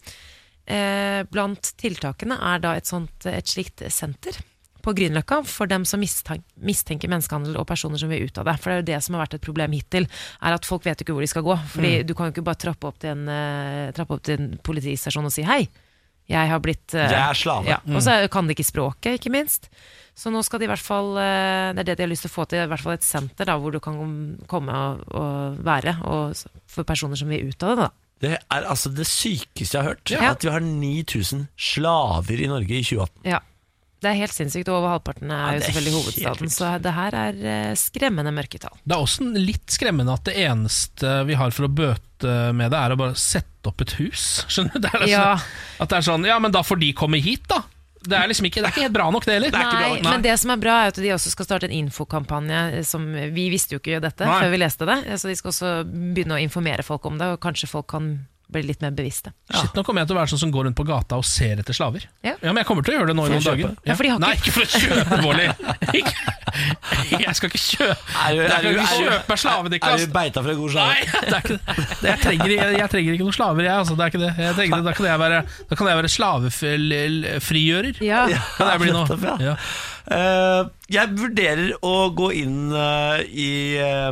Eh, 0.67 1.23
Blant 1.31 1.71
tiltakene 1.79 2.41
er 2.51 2.65
da 2.65 2.75
et, 2.79 2.91
sånt, 2.91 3.29
et 3.31 3.47
slikt 3.51 3.85
senter 3.95 4.41
på 4.83 4.97
Grünerløkka 4.99 5.45
for 5.47 5.71
dem 5.71 5.85
som 5.87 6.03
mistenker 6.03 7.07
menneskehandel 7.13 7.55
og 7.61 7.69
personer 7.71 8.03
som 8.03 8.11
vil 8.11 8.27
ut 8.27 8.43
av 8.43 8.49
det. 8.51 8.57
For 8.59 8.73
det 8.73 8.75
er 8.75 8.83
jo 8.83 8.89
det 8.91 8.99
som 9.07 9.15
har 9.15 9.23
vært 9.29 9.37
et 9.39 9.45
problem 9.47 9.79
hittil, 9.79 10.09
er 10.43 10.57
at 10.59 10.67
folk 10.67 10.83
vet 10.89 11.05
ikke 11.05 11.15
hvor 11.15 11.23
de 11.23 11.31
skal 11.31 11.47
gå. 11.47 11.55
Fordi 11.77 11.93
Mm. 12.01 12.07
du 12.11 12.15
kan 12.19 12.27
jo 12.27 12.35
ikke 12.35 12.49
bare 12.51 12.59
trappe 12.67 12.91
opp 12.91 12.99
til 12.99 13.15
en, 13.15 13.31
trappe 13.95 14.19
opp 14.19 14.27
til 14.27 14.41
en 14.43 14.51
politistasjon 14.67 15.31
og 15.31 15.37
si 15.39 15.47
hei. 15.47 15.63
Jeg 16.31 16.49
har 16.53 16.61
blitt 16.63 16.95
eh, 16.95 17.11
Jeg 17.11 17.23
er 17.23 17.39
slave. 17.39 17.69
Ja, 17.73 17.81
og 17.93 18.03
så 18.05 18.15
kan 18.33 18.47
de 18.47 18.55
ikke 18.57 18.67
språket, 18.67 19.19
ikke 19.19 19.33
minst. 19.35 19.69
Så 20.15 20.29
nå 20.29 20.43
skal 20.45 20.61
de 20.61 20.67
i 20.67 20.71
hvert 20.71 20.83
fall 20.85 21.15
eh, 21.17 21.73
Det 21.73 21.83
er 21.83 21.89
det 21.89 21.97
de 21.99 22.05
har 22.05 22.11
lyst 22.11 22.27
til 22.27 22.33
å 22.33 22.35
få 22.35 22.45
til, 22.51 22.63
i 22.63 22.71
hvert 22.71 22.85
fall 22.85 22.99
et 22.99 23.07
senter 23.07 23.49
da, 23.49 23.57
hvor 23.61 23.73
du 23.73 23.81
kan 23.83 23.97
komme 24.51 24.77
og, 24.77 25.05
og 25.17 25.63
være, 25.65 25.97
og 26.05 26.43
for 26.71 26.89
personer 26.89 27.19
som 27.19 27.33
vil 27.33 27.49
ut 27.49 27.65
av 27.65 27.73
det. 27.73 27.87
da 27.87 27.89
Det 28.23 28.35
er 28.39 28.69
altså 28.75 28.93
det 28.93 29.09
sykeste 29.09 29.79
jeg 29.79 29.81
har 29.83 29.95
hørt. 29.95 30.13
Ja. 30.13 30.35
At 30.35 30.45
vi 30.45 30.53
har 30.53 30.63
9000 30.63 31.49
slaver 31.57 32.45
i 32.45 32.51
Norge 32.51 32.77
i 32.77 32.85
2018. 32.85 33.25
Ja. 33.33 33.41
Det 34.03 34.11
er 34.11 34.17
helt 34.19 34.35
sinnssykt, 34.35 34.69
over 34.73 34.97
halvparten 34.97 35.31
er 35.31 35.39
Ja, 35.39 35.51
jo 35.55 35.61
det 35.61 35.67
selvfølgelig 35.69 35.93
hovedstaden. 36.01 36.51
Så 36.51 36.71
det 36.83 36.93
her 36.97 37.15
er 37.15 37.37
eh, 37.55 37.75
skremmende 37.79 38.33
mørketall. 38.35 38.75
Det 38.83 38.97
er 38.97 39.05
også 39.05 39.29
litt 39.37 39.71
skremmende 39.71 40.17
at 40.19 40.25
det 40.27 40.35
eneste 40.43 41.13
vi 41.29 41.37
har 41.39 41.55
for 41.55 41.69
å 41.69 41.71
bøte 41.71 42.33
med 42.55 42.71
det, 42.75 42.79
er 42.83 42.95
å 42.95 42.99
bare 42.99 43.15
sette 43.19 43.71
opp 43.71 43.85
et 43.87 43.95
hus. 44.01 44.25
Skjønner 44.53 44.75
du? 44.75 44.83
Det 44.85 44.91
er 44.95 45.05
liksom, 45.07 45.13
Ja. 45.15 45.79
At 45.85 45.93
det 45.95 46.01
er 46.01 46.09
sånn 46.11 46.27
Ja, 46.27 46.41
men 46.43 46.51
da 46.55 46.65
får 46.67 46.83
de 46.83 46.91
komme 46.99 47.23
hit, 47.23 47.47
da. 47.51 47.63
Det 48.03 48.17
er 48.19 48.27
liksom 48.27 48.49
ikke, 48.49 48.59
det 48.65 48.67
er 48.67 48.73
ikke 48.75 48.83
helt 48.89 48.95
bra 48.97 49.05
nok, 49.15 49.23
det 49.29 49.37
heller. 49.37 49.53
Nei, 49.55 50.01
Nei, 50.03 50.11
men 50.11 50.23
det 50.25 50.33
som 50.43 50.51
er 50.51 50.59
bra, 50.59 50.81
er 50.83 50.91
at 50.91 50.97
de 50.99 51.13
også 51.15 51.31
skal 51.31 51.47
starte 51.47 51.69
en 51.71 51.77
infokampanje. 51.77 52.63
eh, 52.81 52.83
Som, 52.83 53.05
vi 53.15 53.45
visste 53.53 53.77
jo 53.77 53.79
ikke 53.79 54.01
dette 54.03 54.27
Nei. 54.27 54.41
før 54.43 54.51
vi 54.51 54.59
leste 54.59 54.89
det, 54.91 54.97
så 55.23 55.31
de 55.31 55.37
skal 55.39 55.53
også 55.55 55.71
begynne 55.87 56.35
å 56.35 56.43
informere 56.43 56.83
folk 56.83 57.07
om 57.07 57.21
det, 57.23 57.29
og 57.37 57.39
kanskje 57.47 57.71
folk 57.71 57.87
kan 57.95 58.09
bli 58.53 58.63
litt 58.69 58.83
mer 58.85 58.93
bevisste. 58.97 59.33
Shit, 59.53 59.73
nå 59.77 59.85
kommer 59.87 60.03
jeg 60.03 60.11
til 60.11 60.17
å 60.17 60.21
være 60.21 60.33
sånn 60.35 60.43
som 60.45 60.53
går 60.55 60.69
rundt 60.69 60.79
på 60.79 60.87
gata 60.89 61.19
og 61.21 61.27
ser 61.29 61.63
etter 61.63 61.77
slaver. 61.77 62.07
Ja. 62.25 62.37
men 62.43 62.61
jeg 62.63 62.69
kommer 62.69 62.87
til 62.87 62.95
å 62.95 63.01
gjøre 63.01 63.11
det 63.13 63.17
nå 63.19 63.27
i 63.27 63.33
noen 63.35 63.47
dager. 63.47 63.75
Ja, 63.89 63.97
for 63.99 64.07
de 64.07 64.13
har 64.13 64.23
Nei, 64.23 64.35
ikke- 64.39 64.53
for 64.53 64.63
å 64.63 64.69
kjøpe, 64.73 65.23
Bårli. 65.25 65.47
Jeg 67.13 67.33
skal 67.37 67.49
ikke 67.49 67.61
kjøpe 67.63 67.97
du, 67.97 68.37
Jeg 68.37 68.45
er 68.45 68.51
skal 68.53 68.63
du, 68.63 68.69
ikke 68.73 68.99
kjøpe 69.03 69.37
slave, 69.41 69.73
er 69.73 69.97
du 70.03 70.07
beita 70.13 70.43
for 70.43 70.53
en 70.53 70.59
god 70.61 70.75
slave? 70.75 70.93
Nei, 70.93 71.03
det 71.23 71.33
er 71.33 71.41
ikke 71.41 71.57
det. 71.57 71.77
Jeg 72.03 72.19
trenger, 72.23 72.53
jeg, 72.53 72.77
jeg 72.77 72.89
trenger 72.93 73.17
ikke 73.17 73.27
noen 73.27 73.37
slaver, 73.39 73.63
jeg. 73.67 73.77
Altså, 73.83 73.97
det 73.97 74.05
er 74.05 74.13
ikke 74.13 74.23
det. 74.23 74.33
Jeg 74.43 74.59
trenger, 74.59 74.85
da 74.85 74.93
kan 74.99 75.09
jeg 75.09 75.23
være, 75.23 75.39
da 75.71 75.79
kan 75.81 75.91
jeg 75.91 76.01
være 76.03 76.13
slavefrigjører. 76.17 78.03
Ja. 78.05 78.27
Kan 78.59 78.73
jeg 78.75 78.83
bli 78.85 78.93
nå. 78.93 79.07
ja. 79.23 79.37
Ja. 79.43 79.57
Eh, 80.13 80.63
jeg 80.93 81.15
vurderer 81.17 81.73
å 81.87 81.95
gå 82.17 82.33
inn 82.43 82.73
uh, 82.75 83.21
i 83.23 83.79
uh, 83.79 84.11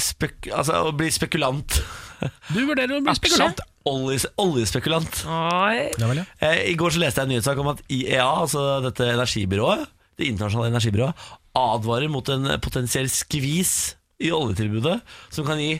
spek 0.00 0.48
Altså 0.56 0.80
å 0.88 0.94
bli 0.96 1.10
spekulant. 1.12 1.76
Du 2.54 2.60
vurderer 2.68 2.96
å 2.98 3.02
bli 3.04 3.14
spekulant. 3.18 3.60
Oljes, 3.86 4.24
oljespekulant. 4.42 5.20
Oi. 5.30 5.90
Ja 6.00 6.08
vel, 6.10 6.20
ja. 6.22 6.26
Eh, 6.42 6.62
I 6.72 6.76
går 6.78 6.94
så 6.96 7.02
leste 7.02 7.22
jeg 7.22 7.28
en 7.28 7.34
nyhetssak 7.36 7.60
om 7.62 7.70
at 7.74 7.82
IEA, 7.92 8.24
altså 8.26 8.64
dette 8.84 9.06
energibyrået, 9.12 9.84
det 10.18 10.30
internasjonale 10.30 10.72
energibyrået, 10.74 11.26
advarer 11.56 12.10
mot 12.12 12.28
en 12.34 12.48
potensiell 12.64 13.08
skvis 13.12 13.74
i 14.24 14.30
oljetilbudet 14.34 14.96
som 15.32 15.46
kan 15.48 15.60
gi 15.60 15.76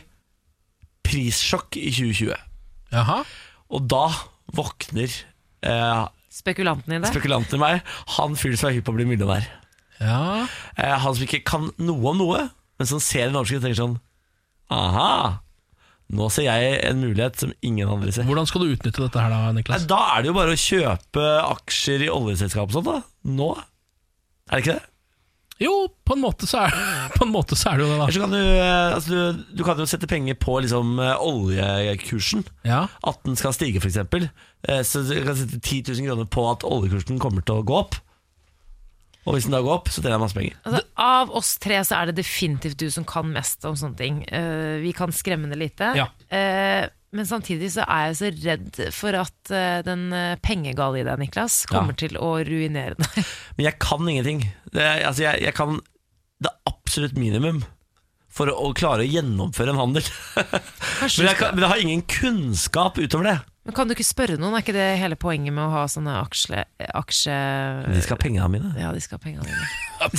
prissjokk 1.07 1.77
i 1.79 1.89
2020. 1.93 2.33
Jaha. 2.93 3.21
Og 3.73 3.87
da 3.91 4.05
våkner 4.55 5.11
eh, 5.11 6.03
Spekulanten 6.37 6.93
i 6.93 6.99
det. 7.01 7.09
spekulanten 7.11 7.57
i 7.57 7.61
meg, 7.61 7.79
han 8.17 8.35
fyren 8.39 8.59
som 8.59 8.69
er 8.69 8.77
hypp 8.77 8.85
på 8.87 8.93
å 8.93 8.97
bli 8.99 9.07
millionær. 9.09 9.47
Ja. 9.97 10.45
Eh, 10.77 10.93
han 11.01 11.15
som 11.17 11.25
ikke 11.25 11.41
kan 11.47 11.69
noe 11.81 12.11
om 12.13 12.19
noe, 12.21 12.43
men 12.77 12.89
som 12.89 13.01
ser 13.01 13.27
en 13.31 13.39
overskrift 13.39 13.63
og 13.63 13.67
tenker 13.67 13.79
sånn 13.81 13.95
Aha, 14.69 15.39
nå 16.07 16.27
ser 16.31 16.47
jeg 16.47 16.75
en 16.87 17.01
mulighet 17.03 17.41
som 17.41 17.49
ingen 17.65 17.89
andre 17.91 18.13
ser. 18.15 18.27
Hvordan 18.27 18.47
skal 18.47 18.63
du 18.63 18.75
utnytte 18.75 19.03
dette 19.03 19.23
her 19.23 19.33
da, 19.33 19.39
Niklas? 19.55 19.87
da 19.89 19.97
er 20.13 20.23
det 20.23 20.31
jo 20.31 20.37
bare 20.37 20.53
å 20.55 20.61
kjøpe 20.61 21.25
aksjer 21.41 22.05
i 22.05 22.13
oljeselskap 22.13 22.69
og 22.69 22.77
sånt, 22.77 22.87
da. 22.87 23.01
Nå. 23.27 23.49
Er 24.47 24.55
det 24.55 24.63
ikke 24.63 24.77
det? 24.77 24.85
Jo, 25.57 25.73
på 26.05 26.13
en 26.13 26.21
måte 26.21 26.47
så 26.47 26.67
er, 26.67 26.75
på 27.17 27.25
en 27.25 27.33
måte 27.33 27.57
så 27.57 27.71
er 27.73 27.79
det 27.79 27.87
jo 27.87 27.91
det, 27.91 27.99
da. 27.99 28.07
kan 28.23 28.35
du, 28.35 28.39
eh, 28.39 28.95
altså 28.95 29.09
du, 29.11 29.45
du 29.57 29.63
kan 29.65 29.79
jo 29.81 29.87
sette 29.89 30.07
penger 30.09 30.37
på 30.39 30.59
liksom, 30.63 30.95
eh, 31.01 31.15
oljekursen. 31.27 32.45
Ja. 32.67 32.85
At 33.09 33.23
den 33.27 33.35
skal 33.39 33.55
stige, 33.57 33.81
f.eks. 33.81 33.97
Så 34.87 35.03
du 35.09 35.15
kan 35.25 35.37
sette 35.37 35.59
10 35.59 35.91
000 35.97 36.07
kroner 36.07 36.29
på 36.29 36.45
at 36.51 36.65
oljekursen 36.67 37.19
kommer 37.21 37.43
til 37.43 37.59
å 37.59 37.65
gå 37.67 37.81
opp. 37.83 37.97
Og 39.27 39.35
hvis 39.35 39.47
den 39.47 39.57
da 39.57 39.59
går 39.63 39.73
opp, 39.81 39.89
så 39.91 39.99
tjener 39.99 40.15
jeg 40.15 40.23
masse 40.23 40.37
penger. 40.37 40.59
Altså, 40.63 40.83
av 41.03 41.33
oss 41.35 41.49
tre 41.59 41.81
så 41.83 41.97
er 41.97 42.09
det 42.09 42.21
definitivt 42.21 42.79
du 42.79 42.87
som 42.93 43.07
kan 43.07 43.27
mest 43.33 43.65
om 43.67 43.75
sånne 43.75 43.99
ting. 43.99 44.21
Uh, 44.31 44.79
vi 44.79 44.93
kan 44.95 45.11
skremmende 45.11 45.59
lite. 45.59 45.91
Ja. 45.99 46.07
Uh, 46.31 46.87
men 47.17 47.27
samtidig 47.27 47.73
så 47.75 47.83
er 47.87 48.07
jeg 48.07 48.17
så 48.19 48.31
redd 48.45 48.79
for 48.95 49.17
at 49.19 49.51
uh, 49.51 49.79
den 49.83 50.07
pengegale 50.43 51.01
i 51.01 51.05
deg, 51.07 51.19
Niklas, 51.19 51.65
kommer 51.67 51.97
til 51.99 52.15
å 52.19 52.37
ruinere 52.47 52.95
deg. 52.99 53.19
Men 53.57 53.69
jeg 53.69 53.79
kan 53.81 54.03
ingenting. 54.07 54.43
Det, 54.69 54.83
altså 54.83 55.23
jeg, 55.23 55.43
jeg 55.47 55.55
kan 55.57 55.79
det 56.43 56.51
absolutt 56.69 57.17
minimum 57.17 57.63
for 58.37 58.51
å, 58.51 58.69
å 58.69 58.73
klare 58.77 59.05
å 59.05 59.09
gjennomføre 59.09 59.73
en 59.73 59.81
handel. 59.81 60.07
Men, 61.17 61.29
jeg 61.29 61.37
kan, 61.39 61.55
men 61.55 61.63
jeg 61.63 61.71
har 61.71 61.81
ingen 61.81 62.03
kunnskap 62.11 62.99
utover 63.01 63.31
det. 63.31 63.37
Men 63.67 63.75
kan 63.75 63.89
du 63.89 63.91
ikke 63.97 64.05
spørre 64.07 64.37
noen? 64.39 64.53
Er 64.55 64.63
ikke 64.63 64.73
det 64.77 64.85
hele 65.01 65.17
poenget 65.19 65.51
med 65.51 65.65
å 65.65 65.71
ha 65.73 65.81
sånne 65.91 66.13
aksje... 66.21 66.61
aksje 66.95 67.33
De 67.91 67.99
skal 68.05 68.15
ha 68.15 68.21
pengene 68.21 68.47
mine. 68.53 68.69
Ja, 68.79 68.93
de 68.95 69.01
skal 69.03 69.19
ha 69.19 69.23
pengene 69.25 69.43
mine. 69.43 69.65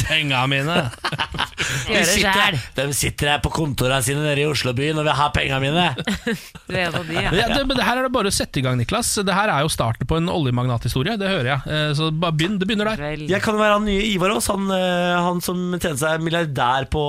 Penga 0.05 0.43
mine! 0.51 0.75
de, 1.89 2.03
sitter, 2.05 2.59
de 2.77 2.85
sitter 2.97 3.31
her 3.33 3.41
på 3.41 3.49
kontorene 3.55 4.03
sine 4.05 4.21
nede 4.21 4.43
i 4.43 4.47
Oslobyen 4.51 5.01
og 5.01 5.07
vil 5.09 5.17
ha 5.17 5.31
pengene 5.33 5.63
mine. 5.65 5.87
Du 6.69 6.77
er 6.77 6.91
en 6.91 6.99
av 7.01 7.09
de, 7.09 7.17
ja. 7.17 7.33
Ja, 7.33 7.47
det, 7.55 7.63
det 7.73 7.87
her 7.89 8.03
er 8.03 8.05
det 8.05 8.13
bare 8.19 8.29
å 8.29 8.35
sette 8.37 8.61
i 8.61 8.67
gang, 8.67 8.77
Niklas. 8.83 9.15
Det 9.25 9.33
her 9.33 9.49
er 9.55 9.65
jo 9.65 9.73
starten 9.73 10.05
på 10.11 10.21
en 10.21 10.29
oljemagnathistorie. 10.29 11.17
Det 11.17 11.33
hører 11.33 11.49
jeg. 11.55 11.73
Eh, 11.73 11.89
Så 11.97 12.11
bare 12.13 12.37
begynn. 12.37 12.59
Det 12.61 12.69
begynner 12.69 12.93
der. 12.93 13.01
Vel. 13.01 13.25
Jeg 13.33 13.41
kan 13.49 13.57
jo 13.57 13.63
være 13.65 13.79
han 13.81 13.89
nye 13.89 14.05
Ivar 14.13 14.37
Aas, 14.37 14.51
han, 14.53 14.69
eh, 14.77 15.17
han 15.25 15.41
som 15.45 15.65
tjente 15.79 15.97
seg 16.05 16.21
milliardær 16.29 16.91
på, 16.93 17.07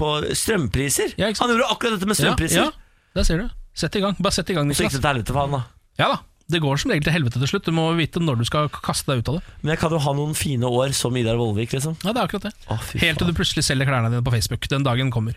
på 0.00 0.14
strømpriser. 0.32 1.18
Ja, 1.20 1.28
han 1.28 1.52
gjorde 1.52 1.68
akkurat 1.76 1.98
dette 1.98 2.08
med 2.08 2.16
Ja, 2.16 2.22
strømpriser. 2.24 2.70
ja, 2.70 3.10
der 3.20 3.28
ser 3.28 3.44
du. 3.44 3.59
Sett 3.74 3.96
i 3.96 4.00
gang. 4.02 4.16
Bare 4.18 4.32
sett 4.34 4.50
i 4.50 4.54
gang, 4.56 4.68
Så 4.74 4.82
gikk 4.84 4.90
det 4.90 4.98
Niklas. 4.98 5.00
til 5.00 5.10
helvete 5.10 5.32
for 5.34 5.40
han 5.46 5.50
da. 5.58 5.62
Ja 5.98 6.08
da. 6.14 6.18
Det 6.50 6.58
går 6.60 6.80
som 6.82 6.90
regel 6.90 7.04
til 7.06 7.12
helvete 7.14 7.38
til 7.38 7.46
slutt. 7.46 7.64
Du 7.68 7.70
må 7.70 7.84
vite 7.94 8.18
når 8.18 8.40
du 8.40 8.44
skal 8.48 8.66
kaste 8.68 9.06
deg 9.12 9.20
ut 9.22 9.28
av 9.30 9.34
det. 9.38 9.42
Men 9.62 9.70
jeg 9.76 9.78
kan 9.84 9.92
jo 9.94 10.00
ha 10.02 10.12
noen 10.18 10.34
fine 10.34 10.66
år 10.66 10.90
som 10.98 11.14
Idar 11.16 11.36
Vollvik, 11.38 11.70
liksom. 11.76 11.94
Ja, 12.02 12.10
det 12.10 12.18
er 12.18 12.26
akkurat 12.26 12.48
det. 12.48 12.52
Å, 12.66 12.78
fy 12.82 12.98
Helt 12.98 13.18
til 13.20 13.26
faen. 13.28 13.30
du 13.30 13.38
plutselig 13.38 13.62
selger 13.68 13.86
klærne 13.86 14.10
dine 14.10 14.24
på 14.26 14.32
Facebook. 14.34 14.66
Den 14.72 14.82
dagen 14.82 15.12
kommer. 15.14 15.36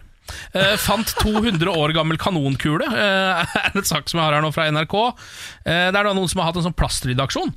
Eh, 0.57 0.73
fant 0.81 1.13
200 1.21 1.69
år 1.69 1.93
gammel 1.93 2.17
kanonkule. 2.17 2.87
Eh, 2.89 3.45
er 3.61 3.77
en 3.77 3.85
sak 3.85 4.09
som 4.09 4.17
jeg 4.17 4.25
har 4.25 4.33
her 4.39 4.41
nå 4.41 4.49
fra 4.55 4.65
NRK. 4.73 4.95
Eh, 5.69 5.91
det 5.93 5.99
er 5.99 6.09
da 6.09 6.13
noen 6.17 6.27
som 6.31 6.41
har 6.41 6.49
hatt 6.49 6.57
en 6.57 6.65
sånn 6.65 6.77
plastryddaaksjon. 6.81 7.53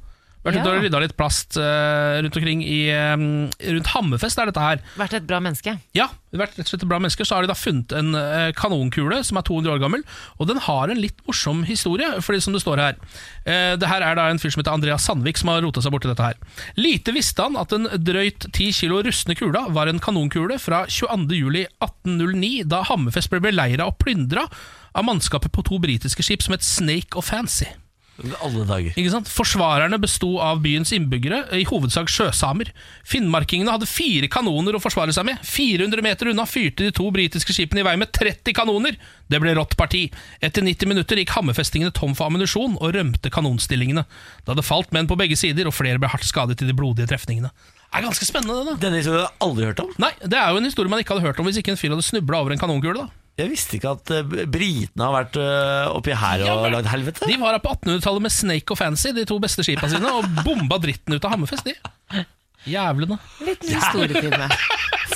Vært 0.47 0.61
ute 0.63 0.71
og 0.71 0.85
rydda 0.85 1.01
litt 1.03 1.17
plast 1.19 1.57
uh, 1.59 2.21
rundt 2.23 2.37
omkring 2.39 2.63
i 2.63 2.79
um, 2.95 3.25
Rundt 3.61 3.91
Hammerfest 3.93 4.39
er 4.39 4.51
dette 4.51 4.63
her. 4.63 4.83
Vært 4.99 5.17
et 5.19 5.27
bra 5.27 5.41
menneske. 5.43 5.77
Ja, 5.97 6.07
vært 6.37 6.55
rett 6.55 6.67
og 6.67 6.71
slett 6.71 6.85
et 6.85 6.91
bra 6.91 6.99
menneske 7.01 7.25
Så 7.27 7.35
har 7.35 7.45
de 7.47 7.49
da 7.51 7.57
funnet 7.57 7.93
en 7.97 8.13
uh, 8.15 8.53
kanonkule 8.57 9.23
som 9.25 9.39
er 9.41 9.47
200 9.47 9.73
år 9.73 9.81
gammel 9.83 10.03
Og 10.37 10.51
den 10.51 10.61
har 10.67 10.93
en 10.93 11.01
litt 11.01 11.23
morsom 11.25 11.63
historie 11.65 12.11
Fordi 12.21 12.43
som 12.45 12.57
det 12.57 12.61
står 12.65 12.83
her 12.83 12.99
Uh, 13.47 13.77
Det 13.79 13.87
her 13.89 14.03
er 14.03 14.17
da 14.19 14.27
en 14.29 14.41
fyr 14.43 14.51
som 14.51 14.61
heter 14.61 14.75
Andreas 14.75 15.05
Sandvik 15.07 15.39
Som 15.39 15.53
har 15.53 15.63
rotet 15.65 15.85
seg 15.87 15.95
bort 15.95 16.03
til 16.05 16.11
dette 16.11 16.27
her 16.27 16.35
Lite 16.77 17.15
visste 17.15 17.47
han 17.47 17.57
at 17.61 17.73
en 17.77 17.87
drøyt 18.03 18.49
10 18.51 18.75
kilo 18.75 18.99
rustne 19.07 19.37
kula 19.39 19.69
Var 19.77 19.93
en 19.93 20.03
kanonkule 20.03 20.59
fra 20.61 20.83
22. 20.91 21.39
juli 21.39 21.63
1809 21.79 22.67
Da 22.69 22.83
Hammerfest 22.91 23.31
ble 23.33 23.41
beleira 23.47 23.87
og 23.89 23.97
plyndret 24.03 24.53
Av 24.97 25.07
mannskapet 25.07 25.55
på 25.55 25.65
to 25.71 25.79
britiske 25.83 26.27
skip 26.27 26.43
Som 26.45 26.59
het 26.59 26.67
Snake 26.67 27.15
og 27.17 27.25
Fancy 27.31 27.71
Alle 28.17 28.65
dager. 28.65 28.95
ikke 28.97 29.13
sant? 29.13 29.29
Forsvarerne 29.29 29.99
besto 30.01 30.39
av 30.41 30.63
byens 30.65 30.93
innbyggere, 30.97 31.43
i 31.57 31.67
hovedsak 31.69 32.09
sjøsamer. 32.09 32.71
Finnmarkingene 33.05 33.75
hadde 33.75 33.89
fire 33.91 34.29
kanoner 34.33 34.77
å 34.77 34.81
forsvare 34.83 35.13
seg 35.13 35.27
med. 35.29 35.43
400 35.45 36.05
meter 36.05 36.31
unna 36.33 36.47
fyrte 36.49 36.87
de 36.87 36.95
to 36.97 37.11
britiske 37.13 37.53
skipene 37.53 37.83
i 37.83 37.87
vei 37.87 37.97
med 38.01 38.13
30 38.17 38.57
kanoner. 38.57 38.97
Det 39.29 39.41
ble 39.43 39.53
rått 39.59 39.77
parti. 39.77 40.07
Etter 40.41 40.65
90 40.65 40.89
minutter 40.89 41.21
gikk 41.21 41.35
hammerfestingene 41.37 41.93
tom 41.97 42.17
for 42.17 42.31
ammunisjon 42.31 42.79
og 42.81 42.95
rømte 42.97 43.33
kanonstillingene. 43.33 44.07
Det 44.45 44.55
hadde 44.55 44.65
falt 44.67 44.97
menn 44.97 45.11
på 45.11 45.19
begge 45.21 45.37
sider, 45.37 45.69
og 45.69 45.77
flere 45.77 46.01
ble 46.01 46.09
hardt 46.13 46.25
skadet 46.27 46.63
i 46.63 46.71
de 46.71 46.77
blodige 46.77 47.11
trefningene. 47.13 47.53
Det 47.87 48.01
er 48.01 48.09
ganske 48.09 48.27
spennende, 48.29 48.57
det 48.65 48.73
da. 48.73 48.81
Denne 48.89 48.99
historien 49.01 49.23
har 49.23 49.29
jeg 49.31 49.45
aldri 49.47 49.69
hørt 49.69 49.85
om. 49.85 49.93
Nei, 50.03 50.13
Det 50.25 50.41
er 50.41 50.51
jo 50.51 50.59
en 50.61 50.69
historie 50.69 50.91
man 50.91 51.01
ikke 51.05 51.15
hadde 51.15 51.29
hørt 51.29 51.39
om 51.41 51.47
hvis 51.49 51.61
ikke 51.61 51.73
en 51.77 51.81
fyr 51.81 51.95
hadde 51.95 52.05
snubla 52.05 52.41
over 52.41 52.53
en 52.53 52.61
kanonkule. 52.61 53.07
da 53.07 53.26
Jeg 53.37 53.53
visste 53.53 53.77
ikke 53.77 53.91
at 53.93 54.13
uh, 54.17 54.37
britene 54.49 55.05
har 55.05 55.13
vært 55.13 55.35
uh, 55.37 55.91
oppi 55.93 56.15
her 56.17 56.45
og 56.47 56.49
Ja, 56.49 56.71
lagd 56.73 56.89
helvete. 56.89 57.27
De 57.29 57.37
var 57.41 57.53
her 57.53 57.61
på 57.61 57.75
1800-tallet 57.75 58.25
med 58.25 58.33
Snake 58.33 58.73
og 58.73 58.81
Fancy, 58.81 59.13
de 59.17 59.27
to 59.29 59.37
beste 59.43 59.65
skipa 59.67 59.91
sine, 59.93 60.09
og 60.09 60.25
bomba 60.47 60.79
dritten 60.81 61.13
ut 61.13 61.27
av 61.29 61.35
Hammerfest, 61.35 61.69
de. 61.69 62.25
Jævlene. 62.67 63.19
Liten 63.45 63.77
historietime. 63.77 64.49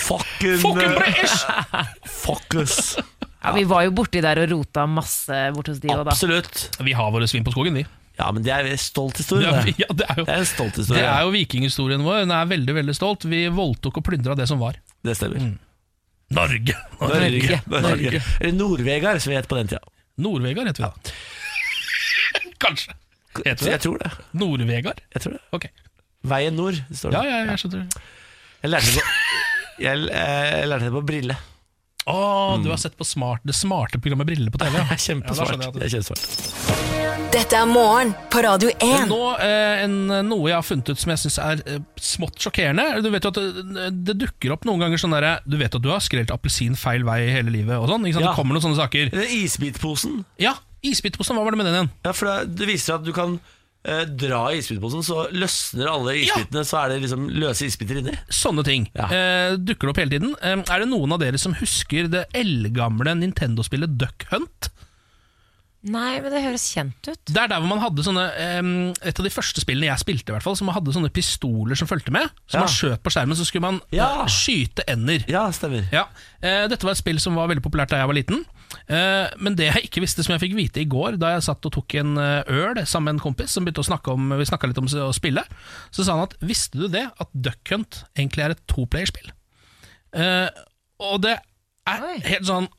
Fucking, 0.04 0.58
Fucking 0.60 0.84
eh, 0.84 0.98
British! 0.98 1.46
Fuck 2.04 2.58
us. 2.60 2.76
Ja, 3.40 3.54
vi 3.56 3.64
var 3.64 3.86
jo 3.86 3.94
borti 3.96 4.20
der 4.20 4.42
og 4.42 4.52
rota 4.52 4.84
masse 4.84 5.40
bort 5.56 5.72
hos 5.72 5.80
de 5.80 5.88
òg, 5.88 6.04
da. 6.04 6.12
Absolutt. 6.12 6.66
Vi 6.84 6.94
har 6.96 7.08
våre 7.14 7.30
svin 7.30 7.46
på 7.46 7.54
skogen, 7.56 7.80
vi. 7.80 7.86
Ja, 8.20 8.28
men 8.36 8.44
det 8.44 8.52
er 8.52 8.68
en 8.68 8.80
stolt 8.84 9.16
historie. 9.16 9.48
Ja, 9.48 9.64
det. 9.64 9.78
ja, 9.80 9.88
det, 9.96 10.04
er 10.12 10.20
jo, 10.20 10.28
Det 10.28 10.36
er 10.36 10.44
en 10.44 10.50
stolt 10.52 10.76
det 10.76 11.00
er 11.00 11.24
jo 11.24 11.32
vikinghistorien 11.32 12.04
vår. 12.04 12.26
Den 12.26 12.36
er 12.36 12.52
veldig 12.52 12.76
veldig 12.82 12.98
stolt. 13.00 13.24
Vi 13.32 13.46
voldtok 13.48 14.02
og 14.02 14.08
plyndra 14.12 14.36
det 14.36 14.50
som 14.50 14.60
var. 14.60 14.76
Det 15.00 15.16
stemmer. 15.16 15.40
Norge! 15.40 15.69
Norge. 16.30 16.76
Norge. 17.00 17.60
Norge. 17.66 18.22
Eller 18.40 18.54
Nord-Vegard, 18.54 19.20
som 19.22 19.32
vi 19.32 19.37
het 19.38 19.49
på 19.50 19.58
den 19.58 19.70
tida. 19.72 19.82
Nord-Vegard 20.22 20.70
heter 20.70 20.84
vi 20.84 20.88
da. 20.88 21.14
Kanskje. 22.64 22.94
Heter 23.44 23.64
det? 23.64 23.70
Jeg 23.72 23.82
tror 23.87 23.99
det. 24.02 24.10
Nord-Vegard? 24.38 25.00
Jeg 25.14 25.25
tror 25.25 25.37
det. 25.37 25.42
Ok. 25.56 25.66
Veien 26.30 26.56
nord, 26.56 26.76
står 26.92 27.14
det. 27.14 27.20
Ja, 27.25 27.38
ja, 27.40 27.44
jeg 27.50 27.62
skjønner. 27.62 27.87
Jeg 28.60 28.70
lærte 28.75 28.90
det 28.92 29.00
på, 29.00 29.14
jeg, 29.80 30.02
eh, 30.12 30.50
jeg 30.60 30.68
lærte 30.68 30.84
det 30.87 30.92
på 30.92 31.02
brille. 31.08 31.37
Å, 32.10 32.58
du 32.62 32.68
har 32.72 32.80
sett 32.82 32.96
på 32.98 33.06
smart, 33.06 33.42
det 33.46 33.54
smarte 33.56 34.00
programmet 34.02 34.26
Briller 34.28 34.50
på 34.54 34.60
TV? 34.62 34.76
Ja. 34.80 34.96
Kjempesmart. 35.06 35.54
er. 35.54 35.66
Ja, 35.66 35.72
jeg 35.80 35.88
er 35.88 35.94
kjempesvart. 35.98 37.28
Dette 37.30 37.54
er 37.60 37.68
morgen 37.70 38.10
på 38.32 38.40
Radio 38.42 38.72
1. 38.82 39.04
Nå, 39.10 39.18
eh, 39.38 39.84
en, 39.84 39.94
noe 40.26 40.48
jeg 40.50 40.56
har 40.58 40.64
funnet 40.66 40.88
ut 40.90 40.98
som 40.98 41.12
jeg 41.14 41.20
syns 41.22 41.36
er 41.44 41.60
eh, 41.62 41.78
smått 42.02 42.40
sjokkerende. 42.42 42.88
Du 43.04 43.10
vet 43.14 43.22
jo 43.28 43.30
at 43.30 43.38
det, 43.38 43.84
det 44.08 44.16
dukker 44.24 44.56
opp 44.56 44.66
noen 44.66 44.82
ganger 44.82 44.98
sånn 44.98 45.14
derre 45.14 45.36
Du 45.46 45.54
vet 45.60 45.76
at 45.78 45.84
du 45.84 45.86
har 45.92 46.02
skrelt 46.02 46.32
appelsin 46.34 46.74
feil 46.80 47.06
vei 47.06 47.20
hele 47.30 47.54
livet 47.54 47.76
og 47.78 47.86
sånn. 47.92 48.08
Ikke 48.08 48.18
sant? 48.18 48.26
Ja. 48.26 48.32
Det 48.34 48.40
kommer 48.40 48.58
noen 48.58 48.66
sånne 48.66 48.80
saker. 48.82 49.14
Isbitposen, 49.38 50.24
Ja, 50.42 50.56
isbitposen, 50.82 51.38
hva 51.38 51.46
var 51.46 51.54
det 51.54 51.60
med 51.62 51.70
den 51.70 51.78
igjen? 51.78 51.92
ja, 52.08 52.12
for 52.16 52.30
det, 52.32 52.56
det 52.58 52.66
viser 52.72 52.98
at 52.98 53.06
du 53.06 53.12
kan 53.14 53.38
eh, 53.84 54.04
dra 54.04 54.42
i 54.52 54.58
isbitposen, 54.60 55.02
så 55.06 55.26
løsner 55.32 55.88
alle 55.88 56.16
isbitene, 56.20 56.64
så 56.68 56.82
er 56.84 56.88
det 56.94 57.02
liksom 57.06 57.28
løse 57.32 57.64
isbiter 57.66 58.00
inni. 58.02 58.16
Sånne 58.28 58.64
ting 58.66 58.88
Ja. 58.94 59.06
eh, 59.10 59.56
dukker 59.56 59.88
opp 59.90 59.96
hele 60.02 60.10
tiden. 60.10 60.34
Eh, 60.42 60.56
er 60.58 60.78
det 60.84 60.88
noen 60.90 61.12
av 61.12 61.20
dere 61.20 61.38
som 61.38 61.54
husker 61.54 62.08
det 62.10 62.26
eldgamle 62.34 63.14
Nintendo-spillet 63.16 63.96
Duck 63.99 64.26
Hunt? 64.30 64.70
Nei, 65.82 66.18
men 66.20 66.28
det 66.28 66.42
høres 66.44 66.66
kjent 66.75 67.08
ut. 67.08 67.20
Det 67.25 67.38
er 67.40 67.49
der 67.49 67.56
hvor 67.62 67.70
man 67.70 67.80
hadde 67.80 68.02
sånne 68.04 68.26
eh, 68.37 68.66
Et 69.08 69.16
av 69.16 69.25
de 69.25 69.30
første 69.32 69.62
spillene 69.62 69.88
jeg 69.88 70.02
spilte, 70.02 70.28
i 70.28 70.34
hvert 70.37 70.44
fall 70.44 70.58
som 70.58 70.68
hadde 70.68 70.92
sånne 70.92 71.08
pistoler 71.08 71.75
som 71.80 71.88
fulgte 71.88 72.12
med. 72.12 72.28
Som 72.46 72.60
Ja. 72.60 72.66
man 72.66 72.75
skjøt 72.75 73.00
på 73.00 73.08
skjermen, 73.14 73.32
så 73.38 73.46
skulle 73.49 73.64
man 73.64 73.80
Ja. 73.90 74.20
eh, 74.20 74.26
skyte 74.28 74.84
ender. 74.87 75.25
Ja, 75.26 75.46
stemmer. 75.50 75.88
Ja, 75.90 76.04
eh, 76.42 76.68
Dette 76.68 76.84
var 76.84 76.90
et 76.92 76.99
spill 77.00 77.18
som 77.18 77.34
var 77.34 77.49
veldig 77.49 77.62
populært 77.64 77.88
da 77.88 77.96
jeg 77.96 78.06
var 78.12 78.14
liten. 78.14 78.44
Eh, 78.90 79.26
men 79.42 79.56
det 79.58 79.68
jeg 79.68 79.88
ikke 79.88 80.02
visste, 80.04 80.24
som 80.26 80.34
jeg 80.34 80.42
fikk 80.44 80.56
vite 80.58 80.82
i 80.82 80.88
går, 80.90 81.18
da 81.20 81.34
jeg 81.34 81.46
satt 81.46 81.66
og 81.66 81.74
tok 81.74 81.96
en 82.00 82.16
eh, 82.22 82.50
øl 82.54 82.80
sammen 82.86 83.10
med 83.10 83.18
en 83.18 83.24
kompis 83.24 83.54
som 83.54 83.66
begynte 83.66 83.82
å 83.82 83.90
snakke 83.90 84.14
om 84.14 84.32
Vi 84.38 84.46
snakka 84.46 84.70
litt 84.70 84.80
om 84.82 84.88
å 84.88 85.12
spille, 85.16 85.44
så 85.90 86.06
sa 86.06 86.16
han 86.16 86.28
at 86.28 86.36
visste 86.42 86.80
du 86.80 86.86
det, 86.90 87.06
at 87.10 87.30
Duck 87.34 87.72
Hunt 87.72 88.04
egentlig 88.14 88.46
er 88.46 88.54
et 88.54 88.66
toplayerspill? 88.70 89.32
Eh, 90.14 90.48
og 91.00 91.22
det 91.24 91.38
er 91.88 92.06
helt 92.26 92.46
sånn 92.48 92.70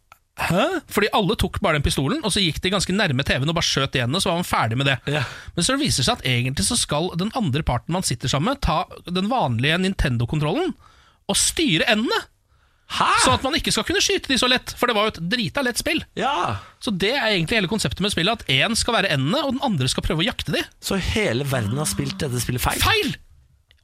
Hæ? 0.42 0.80
Fordi 0.90 1.10
alle 1.14 1.36
tok 1.38 1.60
bare 1.62 1.78
den 1.78 1.86
pistolen, 1.86 2.22
og 2.26 2.32
så 2.34 2.42
gikk 2.42 2.62
de 2.64 2.72
ganske 2.74 2.94
nærme 2.96 3.22
TV-en 3.28 3.52
og 3.52 3.58
bare 3.58 3.68
skjøt 3.68 3.98
igjen, 3.98 4.16
og 4.16 4.24
så 4.24 4.32
var 4.32 4.40
man 4.40 4.48
ferdig 4.48 4.78
med 4.80 4.88
det. 4.90 4.96
Ja. 5.12 5.26
Men 5.58 5.68
så 5.68 5.76
viser 5.78 6.02
det 6.02 6.08
seg 6.08 6.22
at 6.22 6.30
egentlig 6.32 6.66
så 6.66 6.78
skal 6.80 7.12
den 7.20 7.34
andre 7.38 7.62
parten 7.68 7.94
man 7.94 8.08
sitter 8.08 8.32
sammen 8.32 8.54
med, 8.54 8.62
ta 8.64 8.86
den 9.12 9.28
vanlige 9.30 9.78
Nintendo-kontrollen 9.84 10.72
og 11.30 11.38
styre 11.38 11.86
endene. 11.92 12.24
Hæ? 12.92 13.08
Sånn 13.24 13.38
at 13.38 13.46
man 13.46 13.56
ikke 13.56 13.72
skal 13.72 13.86
kunne 13.88 14.02
skyte 14.04 14.28
de 14.32 14.38
så 14.40 14.50
lett, 14.52 14.74
for 14.78 14.90
det 14.92 14.96
var 14.98 15.08
jo 15.08 15.14
et 15.14 15.22
drita 15.32 15.64
lett 15.64 15.80
spill. 15.80 16.02
Ja, 16.20 16.60
Så 16.84 16.92
det 16.92 17.14
er 17.14 17.30
egentlig 17.32 17.62
hele 17.62 17.72
konseptet 17.72 18.04
med 18.04 18.12
spillet, 18.14 18.42
at 18.42 18.52
én 18.52 18.76
skal 18.76 18.98
være 18.98 19.12
endene, 19.16 19.44
og 19.46 19.56
den 19.56 19.64
andre 19.64 19.88
skal 19.92 20.04
prøve 20.04 20.24
å 20.24 20.28
jakte 20.28 20.56
de. 20.56 20.64
Så 20.84 21.00
hele 21.12 21.48
verden 21.48 21.80
har 21.80 21.88
spilt 21.90 22.18
dette 22.20 22.42
spillet 22.44 22.64
feil? 22.64 22.82
Feil! 22.84 23.14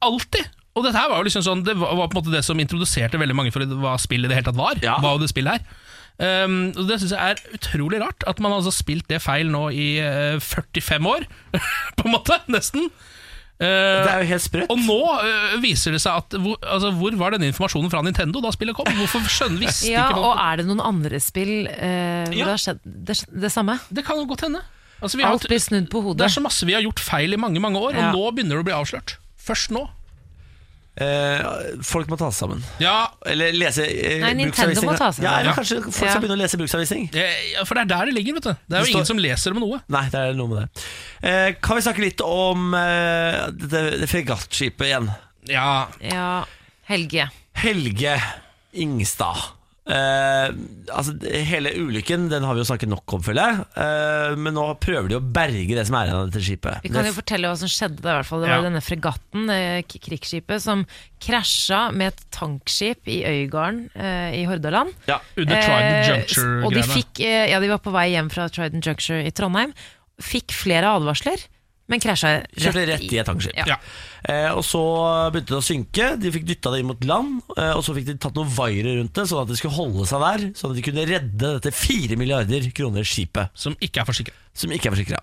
Alltid! 0.04 0.50
Og 0.78 0.86
dette 0.86 1.00
her 1.00 1.10
var 1.10 1.24
jo 1.24 1.26
liksom 1.26 1.42
sånn 1.42 1.64
Det 1.66 1.74
var 1.74 1.96
var 1.98 2.10
på 2.12 2.14
en 2.14 2.20
måte 2.20 2.34
det 2.36 2.44
som 2.46 2.60
introduserte 2.62 3.18
veldig 3.18 3.34
mange 3.34 3.54
for 3.54 3.66
hva 3.82 3.96
spill 3.98 4.28
i 4.28 4.30
det 4.30 4.38
hele 4.38 4.50
tatt 4.52 4.60
var. 4.60 4.78
Ja. 4.84 5.00
Hva 5.02 5.16
det 5.18 5.32
spillet 5.32 5.58
her. 5.58 5.86
Um, 6.18 6.72
og 6.74 6.88
Det 6.90 7.00
syns 7.02 7.14
jeg 7.14 7.34
er 7.34 7.58
utrolig 7.58 8.02
rart, 8.02 8.26
at 8.30 8.40
man 8.42 8.54
har 8.54 8.62
altså 8.62 8.74
spilt 8.74 9.08
det 9.10 9.22
feil 9.22 9.50
nå 9.54 9.68
i 9.74 9.88
uh, 10.02 10.42
45 10.42 11.10
år. 11.10 11.26
på 11.98 12.06
en 12.06 12.14
måte, 12.14 12.40
nesten. 12.54 12.90
Eh, 13.60 14.04
Det 14.06 14.12
er 14.14 14.20
jo 14.22 14.28
helt 14.30 14.44
sprøtt. 14.44 14.70
og 14.70 14.78
nå 14.86 14.98
uh, 15.18 15.56
viser 15.64 15.92
det 15.96 16.02
seg 16.04 16.14
at 16.22 16.36
hvor, 16.38 16.58
altså, 16.62 16.92
hvor 16.94 17.16
var 17.18 17.32
denne 17.34 17.48
informasjonen 17.50 17.90
fra 17.90 18.04
Nintendo 18.06 18.40
da 18.44 18.52
spillet 18.54 18.76
kom? 18.78 18.86
Hvorfor 19.00 19.26
skjønner 19.26 19.64
visste 19.66 19.90
Ja, 19.90 20.10
ikke 20.12 20.22
og 20.30 20.38
er 20.44 20.58
det 20.62 20.66
noen 20.70 20.84
andre 20.86 21.18
spill 21.24 21.66
uh, 21.66 22.28
hvor 22.30 22.38
Ja. 22.38 22.46
det 22.46 22.54
har 22.54 22.62
skjedd 22.62 22.80
det, 22.86 23.18
det 23.34 23.52
samme? 23.52 23.80
Det 23.90 24.06
kan 24.06 24.18
jo 24.22 24.28
godt 24.30 24.46
hende. 24.46 24.62
Altså, 25.02 25.18
vi 25.18 25.24
har, 25.26 25.32
Alt 25.34 25.48
blir 25.50 25.60
snudd 25.62 25.90
på 25.90 26.02
hodet. 26.06 26.18
det 26.22 26.26
er 26.30 26.36
så 26.38 26.42
masse 26.46 26.66
vi 26.66 26.74
har 26.74 26.82
gjort 26.86 27.00
feil 27.02 27.34
i 27.34 27.38
mange 27.38 27.60
mange 27.62 27.78
år, 27.82 27.94
Ja. 27.98 28.12
og 28.12 28.18
nå 28.18 28.32
begynner 28.38 28.58
det 28.58 28.64
å 28.66 28.68
bli 28.70 28.78
avslørt. 28.78 29.18
Først 29.38 29.70
nå. 29.74 29.88
Eh, 30.98 31.42
folk 31.86 32.08
må 32.10 32.18
ta 32.18 32.32
seg 32.32 32.40
sammen. 32.48 32.64
Ja, 32.82 33.12
Eller 33.30 33.52
lese 33.54 33.84
eh, 33.86 34.16
Nei, 34.24 34.32
Nintendo 34.40 34.82
må 34.82 34.96
ta 34.98 35.12
seg 35.14 35.22
Ja, 35.24 35.30
sammen. 35.30 35.40
eller 35.40 35.52
Ja. 35.52 35.56
kanskje 35.60 35.78
folk 35.84 36.08
Ja. 36.08 36.10
skal 36.10 36.22
begynne 36.24 36.38
å 36.38 36.42
lese 36.42 36.58
bruksanvisning. 36.58 37.10
eh, 37.14 37.52
ja, 37.54 37.64
for 37.66 37.76
det 37.76 37.82
er 37.84 37.86
der 37.92 38.06
det 38.06 38.14
ligger, 38.16 38.34
vet 38.34 38.44
du. 38.44 38.50
Det 38.50 38.58
er 38.58 38.66
Det 38.68 38.80
jo 38.80 38.86
står- 38.86 38.96
ingen 38.98 39.06
som 39.06 39.18
leser 39.18 39.52
om 39.52 39.60
noe. 39.60 39.82
Nei, 39.90 40.10
det 40.10 40.16
er 40.16 40.34
noe 40.34 40.48
med 40.48 40.58
det. 40.64 40.84
Eh, 41.24 41.52
kan 41.62 41.76
vi 41.78 41.82
snakke 41.86 42.00
litt 42.02 42.22
om 42.22 42.74
eh, 42.74 43.48
det, 43.52 44.00
det 44.02 44.10
fregattskipet 44.10 44.88
igjen? 44.90 45.16
Ja, 45.48 45.88
Ja, 46.02 46.44
Helge. 46.90 47.30
Helge 47.54 48.22
Ingstad. 48.74 49.38
Eh, 49.88 50.50
altså, 50.92 51.14
hele 51.48 51.72
ulykken 51.80 52.26
den 52.32 52.44
har 52.44 52.54
vi 52.58 52.60
jo 52.60 52.68
snakket 52.68 52.90
nok 52.92 53.14
om, 53.16 53.22
føler 53.24 53.48
jeg. 53.48 53.66
Eh, 53.84 54.36
men 54.36 54.54
nå 54.58 54.66
prøver 54.84 55.08
de 55.14 55.16
å 55.20 55.24
berge 55.24 55.78
det 55.78 55.86
som 55.88 55.96
er 55.96 56.10
igjen 56.10 56.18
av 56.20 56.28
dette 56.32 56.44
skipet. 56.44 56.82
Vi 56.84 56.92
kan 56.92 57.08
jo 57.08 57.14
fortelle 57.16 57.48
hva 57.48 57.56
som 57.62 57.72
skjedde. 57.72 58.02
da, 58.04 58.10
i 58.12 58.20
hvert 58.20 58.30
fall 58.30 58.42
Det 58.44 58.50
Ja. 58.50 58.58
var 58.60 58.68
denne 58.70 58.84
fregatten, 58.84 59.48
krigsskipet, 59.88 60.62
som 60.62 60.86
krasja 61.24 61.92
med 61.96 62.14
et 62.14 62.26
tankskip 62.36 63.08
i 63.08 63.24
Øygarden 63.26 63.90
eh, 63.96 64.42
i 64.42 64.46
Hordaland. 64.46 64.92
ja. 65.08 65.20
under 65.38 65.62
Trident 65.62 65.94
Eh, 65.98 66.10
Juncture-greiene. 66.12 66.66
og 66.66 66.74
de 66.74 66.82
fikk, 66.84 67.20
eh, 67.24 67.50
ja, 67.52 67.60
de 67.60 67.68
var 67.70 67.80
på 67.80 67.92
vei 67.96 68.10
hjem 68.12 68.30
fra 68.32 68.50
Trident 68.50 68.86
Juncture 68.86 69.24
i 69.26 69.32
Trondheim. 69.32 69.74
fikk 70.20 70.50
flere 70.52 70.90
advarsler, 70.98 71.38
men 71.88 72.02
krasja 72.04 72.32
Kjørte 72.52 72.82
rett 72.90 73.04
i 73.08 73.20
et 73.22 73.28
tankskip. 73.30 73.54
Ja. 73.56 73.66
Ja. 73.72 73.78
Eh, 74.28 74.50
og 74.52 74.64
så 74.68 74.82
begynte 75.32 75.54
det 75.56 75.60
å 75.62 75.64
synke. 75.64 76.08
De 76.20 76.32
fikk 76.36 76.48
dytta 76.50 76.74
det 76.74 76.82
inn 76.84 76.90
mot 76.90 77.06
land. 77.08 77.38
Eh, 77.56 77.72
og 77.78 77.84
så 77.86 77.96
fikk 77.96 78.10
de 78.10 78.16
tatt 78.20 78.36
noen 78.36 78.50
vaiere 78.52 78.98
rundt 78.98 79.14
det, 79.16 79.24
sånn 79.30 79.44
at 79.46 79.52
det 79.54 79.60
skulle 79.62 79.78
holde 79.78 80.08
seg 80.10 80.26
der. 80.26 80.44
Sånn 80.60 80.74
at 80.74 80.80
de 80.82 80.84
kunne 80.90 81.06
redde 81.08 81.54
dette 81.60 81.72
fire 81.76 82.18
milliarder 82.20 82.68
kroner 82.76 83.08
skipet, 83.08 83.54
Som 83.56 83.78
ikke 83.80 84.04
er 84.04 84.10
forsikret. 84.10 84.36
som 84.54 84.72
ikke 84.76 84.90
er 84.92 84.98
forsikra. 84.98 85.22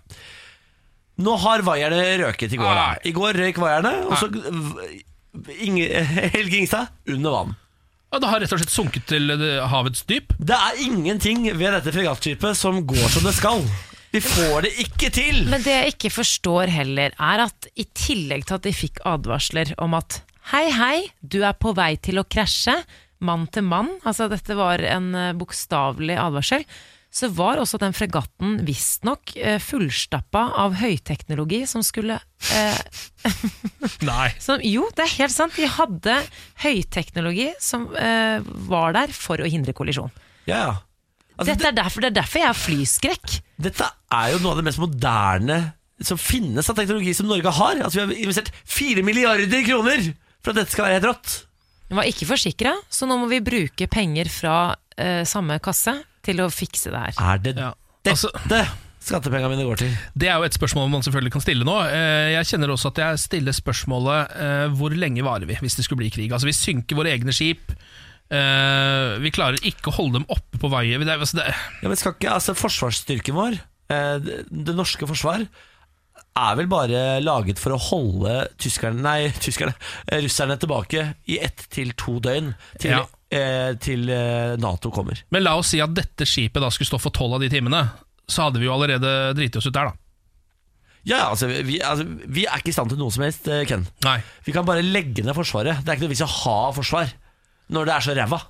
Nå 1.25 1.37
har 1.45 1.63
vaierne 1.63 2.01
røket 2.25 2.53
i 2.57 2.59
går. 2.59 2.75
da 2.75 2.87
I 3.05 3.13
går 3.15 3.37
røyk 3.45 3.61
vaierne, 3.63 3.93
og 4.09 4.17
så 4.19 4.31
Inge, 5.61 5.87
Helge 6.35 6.57
Ingstad 6.63 6.89
under 7.11 7.31
vann. 7.31 7.55
Ja, 8.15 8.21
det 8.23 8.29
har 8.31 8.41
rett 8.41 8.53
og 8.55 8.61
slett 8.63 8.71
sunket 8.71 9.09
til 9.11 9.33
havets 9.69 10.05
dyp. 10.07 10.33
Det 10.39 10.55
er 10.55 10.79
ingenting 10.85 11.49
ved 11.59 11.75
dette 11.75 11.91
fregattskipet 11.95 12.55
som 12.57 12.79
går 12.87 13.09
som 13.11 13.27
det 13.27 13.33
skal. 13.35 13.65
Vi 14.15 14.21
får 14.23 14.63
det 14.63 14.71
ikke 14.79 15.09
til! 15.11 15.41
Men 15.51 15.63
det 15.65 15.73
jeg 15.75 15.95
ikke 15.97 16.11
forstår 16.15 16.71
heller, 16.71 17.15
er 17.19 17.41
at 17.49 17.67
i 17.75 17.83
tillegg 17.99 18.45
til 18.47 18.61
at 18.61 18.67
de 18.69 18.71
fikk 18.71 19.01
advarsler 19.11 19.73
om 19.83 19.97
at 19.99 20.21
hei, 20.53 20.69
hei, 20.71 20.99
du 21.19 21.41
er 21.43 21.57
på 21.59 21.73
vei 21.75 21.97
til 21.99 22.23
å 22.23 22.27
krasje, 22.31 22.77
mann 23.27 23.49
til 23.51 23.67
mann, 23.67 23.91
altså 24.07 24.29
dette 24.31 24.55
var 24.55 24.85
en 24.87 25.09
eh, 25.19 25.33
bokstavelig 25.35 26.15
advarsel, 26.21 26.63
så 27.15 27.33
var 27.35 27.59
også 27.59 27.81
den 27.83 27.95
fregatten 27.97 28.61
visstnok 28.67 29.35
eh, 29.35 29.59
fullstappa 29.63 30.45
av 30.63 30.79
høyteknologi 30.79 31.65
som 31.71 31.83
skulle 31.87 32.21
eh, 32.55 33.05
Nei. 34.11 34.31
som, 34.39 34.63
Jo, 34.63 34.87
det 34.95 35.09
er 35.09 35.15
helt 35.25 35.35
sant. 35.35 35.59
De 35.59 35.67
hadde 35.75 36.21
høyteknologi 36.63 37.51
som 37.59 37.91
eh, 37.99 38.47
var 38.71 38.95
der 38.95 39.15
for 39.15 39.43
å 39.43 39.51
hindre 39.51 39.75
kollisjon. 39.75 40.15
Ja, 40.47 40.67
ja. 40.69 40.75
Altså, 41.35 41.49
Dette 41.51 41.67
er 41.67 41.77
derfor, 41.79 42.01
det 42.05 42.11
er 42.13 42.19
derfor 42.21 42.39
jeg 42.39 42.47
har 42.47 42.59
flyskrekk. 42.59 43.33
Dette 43.65 43.89
er 44.15 44.29
jo 44.35 44.39
noe 44.43 44.53
av 44.55 44.61
det 44.61 44.67
mest 44.69 44.79
moderne 44.83 45.57
som 46.05 46.19
finnes 46.19 46.69
av 46.71 46.77
teknologi 46.79 47.15
som 47.15 47.27
Norge 47.31 47.51
har. 47.55 47.81
Altså, 47.87 48.05
vi 48.07 48.15
har 48.19 48.23
investert 48.29 48.53
fire 48.67 49.03
milliarder 49.07 49.65
kroner 49.67 50.13
for 50.45 50.53
at 50.53 50.61
dette 50.63 50.75
skal 50.75 50.87
være 50.89 50.99
helt 51.01 51.09
rått. 51.11 51.35
Den 51.91 51.99
var 52.01 52.09
ikke 52.09 52.27
forsikra, 52.29 52.73
så 52.91 53.07
nå 53.07 53.19
må 53.21 53.29
vi 53.31 53.43
bruke 53.45 53.87
penger 53.93 54.31
fra 54.33 54.55
eh, 54.99 55.23
samme 55.29 55.59
kasse 55.63 55.97
til 56.25 56.41
å 56.41 56.49
fikse 56.55 56.91
det 56.95 57.03
her. 57.03 57.19
Er 57.21 57.39
det 57.45 57.57
Ja. 57.59 57.73
dette 58.05 58.15
Altså- 58.15 58.81
skattepengene 59.05 59.51
mine 59.53 59.67
går 59.69 59.77
til? 59.83 59.91
Det 60.17 60.29
er 60.29 60.39
jo 60.39 60.45
et 60.47 60.55
spørsmål 60.57 60.89
man 60.91 61.03
selvfølgelig 61.03 61.33
kan 61.33 61.41
stille 61.45 61.65
nå. 61.65 61.75
Eh, 61.91 62.33
Jeg 62.39 62.47
kjenner 62.47 62.73
også 62.73 62.89
at 62.89 62.97
jeg 63.03 63.19
stiller 63.19 63.53
spørsmålet 63.53 64.31
eh, 64.37 64.69
hvor 64.73 64.91
lenge 64.97 65.23
varer 65.23 65.47
vi 65.47 65.55
hvis 65.61 65.77
det 65.77 65.85
skulle 65.85 65.99
bli 66.01 66.11
krig. 66.11 66.31
Altså 66.33 66.47
Vi 66.47 66.53
synker 66.57 66.97
våre 66.97 67.13
egne 67.13 67.33
skip. 67.33 67.73
Eh, 68.33 69.19
Vi 69.21 69.31
klarer 69.35 69.61
ikke 69.67 69.91
å 69.93 69.97
holde 69.99 70.21
dem 70.21 70.27
oppe 70.33 70.59
på 70.61 70.71
vei. 70.73 70.87
Det 70.97 71.07
altså, 71.19 71.37
det- 71.37 71.55
Ja, 71.83 71.89
men 71.89 71.97
skal 71.97 72.15
ikke, 72.15 72.31
altså 72.33 72.55
Forsvarsstyrken 72.57 73.35
vår, 73.37 73.61
eh, 73.91 74.19
det, 74.19 74.75
norske 74.75 75.07
forsvar, 75.07 75.47
er 76.37 76.57
vel 76.57 76.67
bare 76.67 77.21
laget 77.23 77.59
for 77.59 77.73
å 77.77 77.79
holde 77.79 78.49
tyskerne, 78.59 79.01
nei, 79.01 79.29
tyskerne, 79.45 79.75
eh, 80.09 80.21
russerne 80.25 80.57
tilbake 80.59 81.15
i 81.29 81.39
ett 81.39 81.67
til 81.71 81.93
to 81.93 82.19
døgn 82.21 82.55
til, 82.81 82.91
Ja. 82.91 83.05
eh, 83.31 83.75
til 83.75 84.07
Nato 84.59 84.91
kommer. 84.91 85.21
Men 85.31 85.45
la 85.45 85.57
oss 85.59 85.69
si 85.69 85.81
at 85.81 85.95
dette 85.95 86.25
skipet 86.27 86.61
da 86.61 86.71
skulle 86.71 86.89
stå 86.91 87.01
for 87.01 87.11
tolv 87.11 87.35
av 87.35 87.41
de 87.41 87.49
timene. 87.51 87.91
Så 88.27 88.43
hadde 88.43 88.59
vi 88.59 88.65
jo 88.67 88.73
allerede 88.73 89.35
driti 89.37 89.59
oss 89.59 89.67
ut 89.67 89.75
der, 89.75 89.85
da. 89.93 89.93
Ja, 91.05 91.29
altså 91.29 91.47
vi, 91.63 91.79
altså, 91.85 92.07
vi 92.27 92.47
er 92.47 92.57
ikke 92.57 92.69
i 92.73 92.73
stand 92.73 92.89
til 92.89 92.97
noe 92.99 93.13
som 93.13 93.23
helst, 93.23 93.45
Ken. 93.69 93.87
Nei. 94.03 94.23
Vi 94.47 94.53
kan 94.53 94.65
bare 94.65 94.81
legge 94.83 95.23
ned 95.23 95.35
Forsvaret. 95.37 95.85
Det 95.85 95.89
er 95.93 95.97
ikke 95.99 96.07
noe 96.09 96.15
vits 96.15 96.25
å 96.25 96.31
ha 96.33 96.73
forsvar 96.73 97.13
når 97.71 97.85
det 97.89 97.95
er 97.95 98.01
så 98.09 98.15
ræva. 98.19 98.41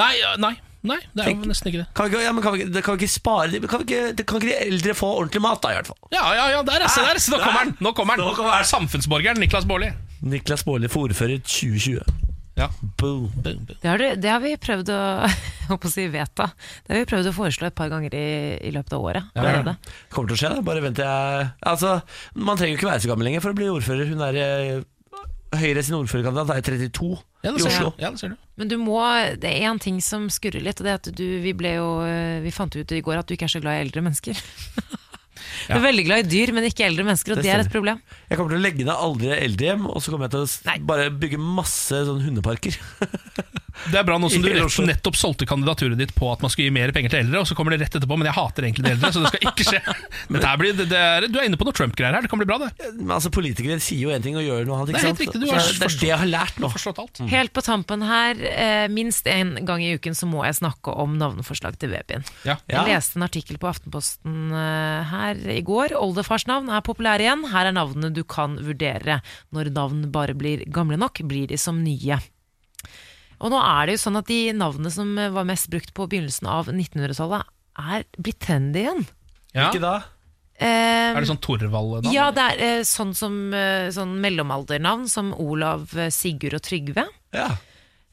Nei, 0.00 0.12
nei, 0.40 0.52
nei, 0.82 0.98
det 1.14 1.20
er 1.22 1.28
Tenk- 1.28 1.44
jo 1.44 1.50
nesten 1.52 1.68
ikke 1.72 1.82
det. 1.82 1.88
Kan 1.94 2.08
vi 2.08 2.14
ikke, 2.16 2.22
ja, 2.24 2.32
men 2.32 2.42
kan 2.42 2.52
vi, 2.54 2.62
ikke- 2.64 2.72
det 2.72 2.82
kan 2.84 2.96
vi 2.96 3.04
ikke 3.04 3.12
spare 3.12 3.60
kan, 3.68 3.78
vi 3.80 3.84
ikke, 3.84 4.16
det- 4.16 4.26
kan 4.26 4.40
ikke 4.40 4.48
de 4.48 4.66
eldre 4.72 4.94
få 4.94 5.10
ordentlig 5.20 5.42
mat, 5.44 5.60
da, 5.62 5.68
i 5.70 5.74
hvert 5.80 5.86
fall? 5.86 5.98
Ja, 6.12 6.24
ja, 6.34 6.48
ja, 6.56 6.62
der, 6.62 6.80
er- 6.82 6.88
se 6.88 7.00
der! 7.04 7.18
se, 7.18 7.30
Nå 7.30 7.38
kommer 7.38 7.58
han! 7.64 7.76
Nå 7.80 7.92
kommer 7.94 8.16
den. 8.16 8.26
Nå 8.26 8.34
kommer 8.34 8.50
han 8.56 8.64
Samfunnsborgeren 8.64 9.38
Niklas 9.38 9.64
Baarli. 9.68 9.92
Niklas 10.22 10.64
Baarli 10.64 10.88
for 10.88 11.08
ordfører 11.08 11.38
2020. 11.42 12.02
Ja. 12.54 12.66
Boom. 13.00 13.30
Boom, 13.32 13.64
boom. 13.64 13.76
Det 13.80 13.88
har, 13.88 13.96
du- 13.98 14.16
det 14.20 14.28
har 14.30 14.40
vi 14.40 14.56
prøvd 14.60 14.88
å, 14.92 14.98
jeg 15.28 15.68
holdt 15.68 15.80
på 15.80 15.88
å 15.88 15.92
si 15.92 16.04
vedta. 16.12 16.50
Det 16.84 16.92
har 16.92 16.98
vi 17.00 17.08
prøvd 17.08 17.30
å 17.30 17.32
foreslå 17.32 17.66
et 17.70 17.74
par 17.74 17.88
ganger 17.88 18.12
i, 18.14 18.58
i 18.60 18.70
løpet 18.74 18.92
av 18.92 19.00
året. 19.08 19.24
Allerede. 19.34 19.76
Det 19.80 20.12
kommer 20.12 20.28
til 20.28 20.36
å 20.36 20.40
skje, 20.42 20.50
det. 20.56 20.64
Bare 20.66 20.82
vent 20.84 20.96
til 21.00 21.04
jeg 21.08 21.48
Altså, 21.64 22.02
Man 22.34 22.56
trenger 22.60 22.74
jo 22.76 22.80
ikke 22.80 22.90
være 22.92 23.00
så 23.06 23.08
gammel 23.08 23.24
lenger 23.30 23.40
for 23.40 23.52
å 23.54 23.56
bli 23.56 23.70
ordfører. 23.72 24.08
Hun 24.12 24.20
er 24.28 24.36
eh, 24.36 24.82
Høyre 25.52 25.82
sin 25.84 25.98
ordførerkandidat 25.98 26.54
er 26.54 26.64
32 26.88 27.10
Ja, 27.42 27.50
i 27.50 27.54
det 27.56 27.60
ser 27.60 27.68
Oslo. 27.68 27.92
Ja, 28.00 28.10
det 28.14 28.22
ser 28.22 28.32
du. 28.32 28.40
Men 28.56 28.70
du 28.70 28.76
må, 28.80 29.02
det 29.42 29.50
er 29.50 29.68
én 29.68 29.80
ting 29.82 29.98
som 30.04 30.30
skurrer 30.32 30.64
litt, 30.64 30.80
og 30.80 30.86
det 30.88 30.92
er 30.94 31.00
at 31.00 31.10
du, 31.12 31.24
vi 31.44 31.52
ble 31.56 31.74
jo 31.76 31.88
Vi 32.44 32.52
fant 32.54 32.72
ut 32.76 32.94
i 32.96 33.02
går 33.04 33.20
at 33.20 33.28
du 33.28 33.36
ikke 33.36 33.48
er 33.50 33.54
så 33.56 33.62
glad 33.64 33.76
i 33.80 33.86
eldre 33.86 34.04
mennesker. 34.08 34.38
Du 35.42 35.74
er 35.74 35.82
veldig 35.82 36.04
glad 36.06 36.24
i 36.24 36.30
dyr, 36.30 36.52
men 36.54 36.66
ikke 36.66 36.86
eldre 36.86 37.04
mennesker, 37.06 37.34
og 37.34 37.40
Det 37.40 37.46
det, 37.46 37.52
er 37.54 37.64
et 37.64 37.72
problem. 37.72 38.00
Jeg 38.30 38.38
kommer 38.38 38.54
til 38.54 38.60
å 38.60 38.64
legge 38.64 38.86
ned 38.86 38.94
aldri 38.94 39.32
eldrehjem, 39.34 39.84
og 39.90 40.02
så 40.02 40.12
kommer 40.12 40.28
jeg 40.28 40.34
til 40.34 40.44
å 40.44 40.70
Nei. 40.70 40.78
bare 40.92 41.10
bygge 41.24 41.40
masse 41.42 42.02
sånn 42.08 42.22
hundeparker. 42.24 42.78
Det 43.90 43.98
er 44.00 44.04
bra 44.08 44.18
nå 44.20 44.28
som 44.32 44.42
du 44.44 44.48
rett- 44.52 44.86
nettopp 44.88 45.16
solgte 45.18 45.46
kandidaturet 45.48 45.98
ditt 45.98 46.14
på 46.16 46.30
at 46.32 46.42
man 46.44 46.52
skulle 46.52 46.68
gi 46.70 46.74
mer 46.74 46.92
penger 46.92 47.14
til 47.14 47.22
eldre, 47.24 47.40
og 47.42 47.48
så 47.50 47.56
kommer 47.58 47.74
det 47.76 47.80
rett 47.86 47.96
etterpå, 47.98 48.18
men 48.20 48.28
jeg 48.28 48.36
hater 48.36 48.66
egentlig 48.68 48.84
de 48.86 48.92
eldre, 48.96 49.12
så 49.14 49.22
det 49.24 49.32
skal 49.32 49.48
ikke 49.52 49.66
skje. 49.68 49.80
Dette 50.32 50.46
her 50.52 50.60
blir, 50.60 50.76
det, 50.78 50.86
det 50.92 50.98
er, 51.00 51.26
du 51.32 51.38
er 51.40 51.48
inne 51.48 51.58
på 51.60 51.66
noe 51.68 51.76
Trump-greier 51.76 52.16
her, 52.18 52.24
det 52.26 52.30
kan 52.32 52.40
bli 52.42 52.48
bra, 52.50 52.58
det. 52.62 52.70
Men 53.00 53.14
altså 53.18 53.32
Politikere 53.32 53.78
sier 53.82 54.06
jo 54.06 54.12
én 54.14 54.22
ting 54.24 54.36
og 54.38 54.44
gjør 54.44 54.66
noe 54.68 54.76
annet. 54.82 54.92
Det 54.92 54.98
er 55.00 55.06
helt 55.06 55.16
sant? 55.16 55.24
riktig, 55.24 55.40
du 55.42 55.46
Så 55.48 55.54
har 55.56 55.62
det 55.62 55.68
er 55.72 55.78
forstått- 55.86 56.00
det 56.04 56.10
jeg 56.12 56.20
har 56.22 56.30
lært 56.32 56.60
nå. 56.62 56.72
Alt. 57.02 57.20
Helt 57.32 57.52
på 57.56 57.62
tampen 57.64 58.02
her, 58.04 58.36
eh, 58.52 58.86
minst 58.92 59.26
én 59.30 59.54
gang 59.66 59.80
i 59.82 59.94
uken 59.96 60.14
så 60.18 60.26
må 60.28 60.42
jeg 60.44 60.58
snakke 60.60 60.92
om 61.02 61.16
navneforslag 61.20 61.78
til 61.80 61.92
babyen. 61.94 62.24
Ja. 62.44 62.58
Ja. 62.68 62.82
Jeg 62.84 62.96
leste 62.98 63.16
en 63.18 63.24
artikkel 63.26 63.58
på 63.62 63.70
Aftenposten 63.70 64.52
eh, 64.52 65.08
her 65.12 65.40
i 65.56 65.60
går. 65.64 65.94
Oldefars 65.98 66.44
navn 66.50 66.68
er 66.72 66.84
populære 66.84 67.24
igjen. 67.26 67.46
Her 67.52 67.70
er 67.70 67.76
navnene 67.76 68.12
du 68.14 68.22
kan 68.28 68.58
vurdere. 68.60 69.20
Når 69.54 69.72
navn 69.72 70.04
bare 70.14 70.34
blir 70.38 70.64
gamle 70.72 70.98
nok, 71.00 71.22
blir 71.28 71.48
de 71.52 71.58
som 71.60 71.80
nye. 71.84 72.18
Og 73.42 73.50
nå 73.52 73.58
er 73.58 73.88
det 73.90 73.96
jo 73.98 74.02
sånn 74.04 74.18
at 74.20 74.28
de 74.30 74.40
navnene 74.54 74.92
som 74.94 75.12
eh, 75.18 75.32
var 75.34 75.46
mest 75.48 75.68
brukt 75.72 75.92
på 75.96 76.06
begynnelsen 76.08 76.46
av 76.50 76.70
1900-tallet, 76.72 77.48
er 77.82 78.04
blitt 78.20 78.38
trendy 78.44 78.84
igjen. 78.84 79.04
Ja. 79.56 79.68
Ikke 79.70 79.82
da? 79.82 79.94
Um, 80.62 81.16
Er 81.16 81.20
det 81.24 81.28
sånn 81.32 81.40
Torvald-navn? 81.42 82.12
ja, 82.14 82.28
det 82.36 82.42
er 82.52 82.60
eh, 82.68 82.82
sånn 82.86 83.10
som 83.18 83.34
sånn 83.96 84.12
mellomaldernavn 84.22 85.08
som 85.10 85.32
Olav, 85.42 85.88
Sigurd 86.14 86.54
og 86.60 86.62
Trygve. 86.62 87.06
Ja. 87.34 87.48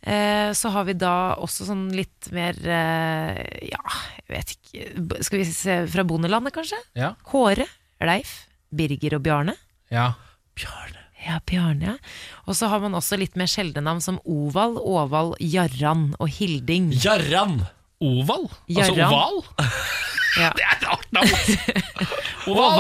Eh, 0.02 0.50
så 0.56 0.72
har 0.74 0.88
vi 0.88 0.96
da 0.96 1.36
også 1.44 1.68
sånn 1.68 1.90
litt 1.92 2.30
mer 2.32 2.56
eh, 2.64 3.40
Ja, 3.68 3.82
jeg 4.16 4.30
vet 4.32 4.54
ikke 4.56 5.18
Skal 5.28 5.42
vi 5.42 5.48
se 5.52 5.76
fra 5.92 6.06
bondelandet, 6.08 6.56
kanskje? 6.56 6.80
Ja. 6.96 7.10
Kåre, 7.28 7.66
Leif, 8.08 8.32
Birger 8.72 9.18
og 9.20 9.26
Bjarne. 9.28 9.58
ja. 9.92 10.14
Bjarne. 10.60 10.99
Ja, 11.26 11.40
Bjarne. 11.46 11.98
Og 12.48 12.56
så 12.56 12.70
har 12.72 12.80
man 12.84 12.96
også 12.96 13.18
litt 13.20 13.36
mer 13.40 13.50
sjeldne 13.52 13.84
navn 13.84 14.00
som 14.04 14.22
Oval, 14.24 14.78
Åval, 14.80 15.34
Jarran 15.44 16.14
og 16.20 16.32
Hilding. 16.40 16.94
Jarran! 17.04 17.60
Oval? 18.00 18.46
Altså 18.72 18.94
oval? 18.96 19.42
Ja. 20.40 20.54
Det 20.56 20.64
er 20.64 20.76
et 20.78 20.84
rart 20.88 21.08
navn! 21.12 21.32
Oval! 22.48 22.78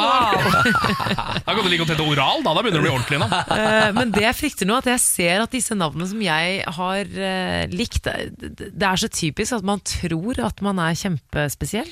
Da 1.43 1.55
kan 1.55 1.63
du 1.65 1.67
like 1.67 1.81
godt 1.81 1.91
hete 1.91 2.05
Oral, 2.05 2.43
da. 2.45 2.53
Da 2.55 2.61
begynner 2.63 2.79
det 2.79 2.83
å 2.83 2.85
bli 2.85 2.93
ordentlig 2.93 3.19
navn. 3.23 3.33
Eh, 3.59 3.89
men 3.97 4.13
det 4.15 4.21
jeg 4.23 4.37
frykter 4.37 4.69
nå, 4.69 4.77
at 4.79 4.87
jeg 4.93 5.01
ser 5.03 5.43
at 5.43 5.51
disse 5.51 5.75
navnene 5.75 6.07
som 6.07 6.21
jeg 6.23 6.61
har 6.77 7.09
eh, 7.09 7.63
likt, 7.73 8.07
det 8.07 8.85
er 8.85 9.01
så 9.01 9.09
typisk 9.11 9.57
at 9.57 9.65
man 9.67 9.81
tror 9.83 10.39
at 10.45 10.61
man 10.63 10.79
er 10.83 10.95
kjempespesiell. 10.99 11.89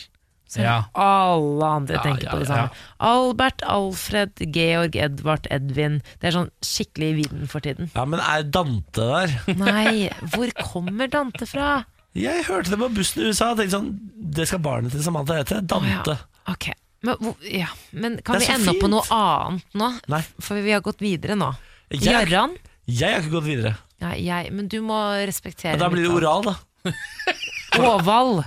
Så 0.48 0.62
Ja. 0.64 0.86
alle 0.96 1.66
andre 1.66 1.96
Ja, 1.98 2.02
tenker 2.04 2.24
ja, 2.24 2.32
på 2.32 2.40
det 2.40 2.48
samme. 2.48 2.70
Albert, 3.00 3.62
Alfred, 3.68 4.32
Georg, 4.56 4.96
Edvard, 4.96 5.48
Edvin. 5.52 6.02
Det 6.22 6.30
er 6.30 6.32
sånn 6.38 6.50
skikkelig 6.64 7.10
i 7.12 7.18
vinden 7.22 7.48
for 7.52 7.60
tiden. 7.60 7.90
Ja, 7.94 8.06
Men 8.06 8.20
er 8.24 8.44
Dante 8.44 9.02
der? 9.12 9.36
Nei, 9.60 10.10
hvor 10.32 10.52
kommer 10.62 11.08
Dante 11.12 11.46
fra? 11.46 11.84
Jeg 12.16 12.46
hørte 12.48 12.70
det 12.72 12.80
på 12.80 12.90
bussen 12.96 13.22
i 13.22 13.28
USA. 13.30 13.52
og 13.52 13.58
tenkte 13.60 13.76
sånn, 13.78 13.92
Det 14.16 14.48
skal 14.48 14.60
barnet 14.60 14.92
til 14.92 15.04
Samantha 15.04 15.36
hete. 15.36 15.62
Dante. 15.68 16.12
Oh, 16.12 16.16
ja. 16.16 16.54
Ok, 16.54 16.70
men, 17.04 17.36
men 17.92 18.18
kan 18.24 18.40
vi 18.40 18.46
ende 18.48 18.70
opp 18.72 18.80
på 18.82 18.90
noe 18.90 19.04
annet 19.12 19.64
nå? 19.76 19.92
Nei. 20.08 20.22
For 20.40 20.56
vi 20.64 20.72
har 20.72 20.82
gått 20.82 21.00
videre 21.04 21.36
nå. 21.36 21.52
Jeg- 21.92 22.02
Jeg 22.88 23.12
har 23.14 23.22
ikke 23.22 23.32
gått 23.32 23.44
videre. 23.44 23.78
Nei, 24.00 24.16
jeg, 24.24 24.52
men 24.54 24.68
du 24.70 24.80
må 24.82 24.96
respektere 25.28 25.74
Ja, 25.74 25.78
da 25.78 25.90
blir 25.90 26.04
det 26.08 26.12
oral, 26.16 26.44
da. 26.44 26.56
Oval. 27.80 28.46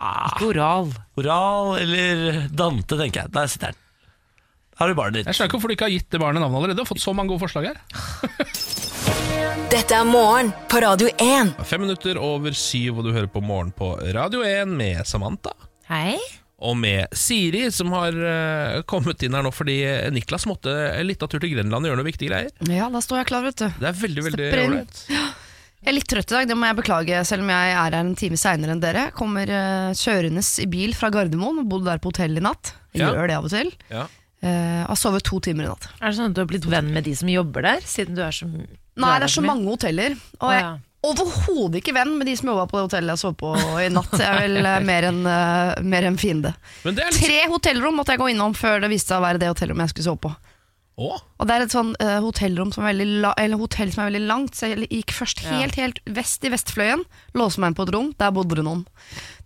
Ah, 0.00 0.28
Ikke 0.34 0.50
oral. 0.52 0.90
oral 1.16 1.78
eller 1.80 2.46
Dante, 2.52 2.98
tenker 3.00 3.22
jeg. 3.24 3.32
Der 3.32 3.46
sitter 3.48 3.72
den. 3.72 3.82
Har 4.76 4.90
du 4.92 4.94
barnet 4.98 5.22
ditt. 5.22 5.26
Jeg 5.30 5.38
skjønner 5.38 5.48
ikke 5.48 5.56
hvorfor 5.56 5.72
du 5.72 5.76
ikke 5.78 5.86
har 5.88 5.94
gitt 5.94 6.10
det 6.12 6.20
barnet 6.20 6.42
navnet 6.44 6.58
allerede. 6.60 6.76
Du 6.76 6.82
har 6.84 6.90
fått 6.90 7.00
så 7.00 7.14
mange 7.16 7.32
gode 7.32 7.40
forslag 7.46 7.70
her. 7.70 7.78
Dette 9.72 9.96
er 9.96 10.04
morgen 10.06 10.50
på 10.70 10.80
Radio 10.84 11.08
1. 11.16 11.54
Fem 11.66 11.80
minutter 11.82 12.18
over 12.20 12.52
syv, 12.56 13.00
og 13.00 13.06
du 13.08 13.14
hører 13.16 13.30
på 13.32 13.40
Morgen 13.42 13.72
på 13.74 13.94
Radio 14.14 14.44
1 14.46 14.68
med 14.78 15.00
Samantha. 15.08 15.54
Hei. 15.88 16.18
Og 16.56 16.76
med 16.80 17.08
Siri, 17.16 17.66
som 17.74 17.90
har 17.92 18.14
eh, 18.16 18.78
kommet 18.88 19.20
inn 19.26 19.34
her 19.36 19.44
nå 19.44 19.50
fordi 19.52 19.80
Niklas 20.14 20.46
måtte 20.48 20.72
litt 21.04 21.20
av 21.24 21.28
tur 21.32 21.42
til 21.42 21.52
Grenland 21.52 21.84
og 21.84 21.90
gjøre 21.90 22.00
noe 22.00 22.08
viktige 22.08 22.30
greier. 22.30 22.52
Ja, 22.72 22.86
da 22.92 23.02
står 23.04 23.20
jeg 23.22 23.28
klar, 23.32 23.44
vet 23.48 23.60
du. 23.60 23.66
Det 23.80 23.90
er 23.90 23.98
veldig 24.04 24.24
veldig 24.30 24.46
ålreit. 24.62 25.02
Jeg 25.84 25.92
er 25.92 25.96
litt 25.98 26.08
trøtt 26.10 26.32
i 26.32 26.34
dag, 26.34 26.46
det 26.50 26.56
må 26.58 26.66
jeg 26.66 26.76
beklage, 26.80 27.18
selv 27.28 27.44
om 27.44 27.50
jeg 27.52 27.72
er 27.72 27.76
her 27.78 27.94
en 28.00 28.14
time 28.18 28.38
seinere 28.40 28.72
enn 28.74 28.80
dere. 28.82 29.04
Kommer 29.14 29.50
uh, 29.52 29.90
kjørende 29.94 30.42
i 30.64 30.66
bil 30.72 30.94
fra 30.98 31.10
Gardermoen, 31.14 31.60
og 31.62 31.68
bodde 31.70 31.86
der 31.92 32.00
på 32.02 32.10
hotell 32.10 32.36
i 32.40 32.42
natt. 32.42 32.72
Jeg 32.96 33.04
Ja. 33.04 33.12
gjør 33.12 33.28
det 33.30 33.36
av 33.36 33.44
og 33.44 33.52
til. 33.52 33.70
Ja. 33.92 34.06
Eh, 34.46 34.82
har 34.86 34.96
sovet 35.00 35.24
to 35.24 35.38
timer 35.40 35.64
i 35.64 35.68
natt. 35.68 35.86
Er 36.00 36.10
det 36.10 36.16
sånn 36.18 36.28
at 36.30 36.34
du 36.36 36.40
har 36.42 36.48
blitt 36.50 36.66
venn 36.68 36.90
med 36.92 37.04
de 37.06 37.14
som 37.16 37.28
jobber 37.28 37.62
der, 37.64 37.80
siden 37.88 38.14
du 38.14 38.20
er 38.22 38.34
så 38.36 38.46
Nei, 38.48 39.14
det 39.20 39.26
er 39.26 39.32
så 39.32 39.42
mange 39.44 39.64
hoteller. 39.68 40.14
Og 40.40 40.44
Å, 40.48 40.52
jeg 40.52 40.62
ja. 40.62 40.72
er 40.76 41.08
overhodet 41.08 41.80
ikke 41.82 41.94
venn 41.96 42.12
med 42.18 42.26
de 42.28 42.34
som 42.36 42.48
jobba 42.52 42.66
på 42.70 42.78
det 42.78 42.84
hotellet 42.86 43.12
jeg 43.16 43.22
sov 43.22 43.34
på 43.40 43.52
i 43.84 43.88
natt. 43.92 44.12
Jeg 44.16 44.26
er 44.28 44.40
vel 44.46 44.56
eh, 44.64 44.80
mer 44.86 45.08
enn 45.10 45.20
eh, 45.28 45.82
mer 45.84 46.08
enn 46.08 46.16
fiende. 46.20 46.52
Men 46.84 46.96
det 46.96 47.04
er 47.04 47.12
litt 47.16 47.24
Tre 47.26 47.40
hotellrom 47.52 47.96
måtte 48.00 48.14
jeg 48.16 48.22
gå 48.22 48.28
innom 48.32 48.54
før 48.56 48.80
det 48.84 48.90
viste 48.92 49.12
seg 49.12 49.20
å 49.20 49.26
være 49.26 49.38
det 49.42 49.50
hotellrommet 49.52 49.88
jeg 49.88 49.94
skulle 49.96 50.08
sove 50.10 50.22
på. 50.28 50.32
Og 51.36 51.44
det 51.48 51.54
er 51.58 51.64
et 51.66 51.74
sånn 51.74 51.90
uh, 52.00 52.18
hotellrom 52.24 52.70
som 52.72 52.84
er 52.86 52.94
veldig 52.94 53.20
la 53.20 53.32
eller 53.36 53.60
hotell 53.60 53.90
som 53.92 54.04
er 54.04 54.10
veldig 54.10 54.22
langt, 54.30 54.54
så 54.56 54.70
jeg 54.72 54.86
gikk 54.88 55.12
først 55.12 55.42
Ja. 55.44 55.58
helt 55.60 55.76
helt 55.76 56.00
vest 56.08 56.44
i 56.44 56.52
Vestfløyen, 56.54 57.02
låste 57.36 57.60
meg 57.60 57.74
inn 57.74 57.76
på 57.76 57.84
et 57.84 57.92
rom, 57.92 58.14
der 58.16 58.32
bodde 58.32 58.56
det 58.56 58.64
noen. 58.64 58.86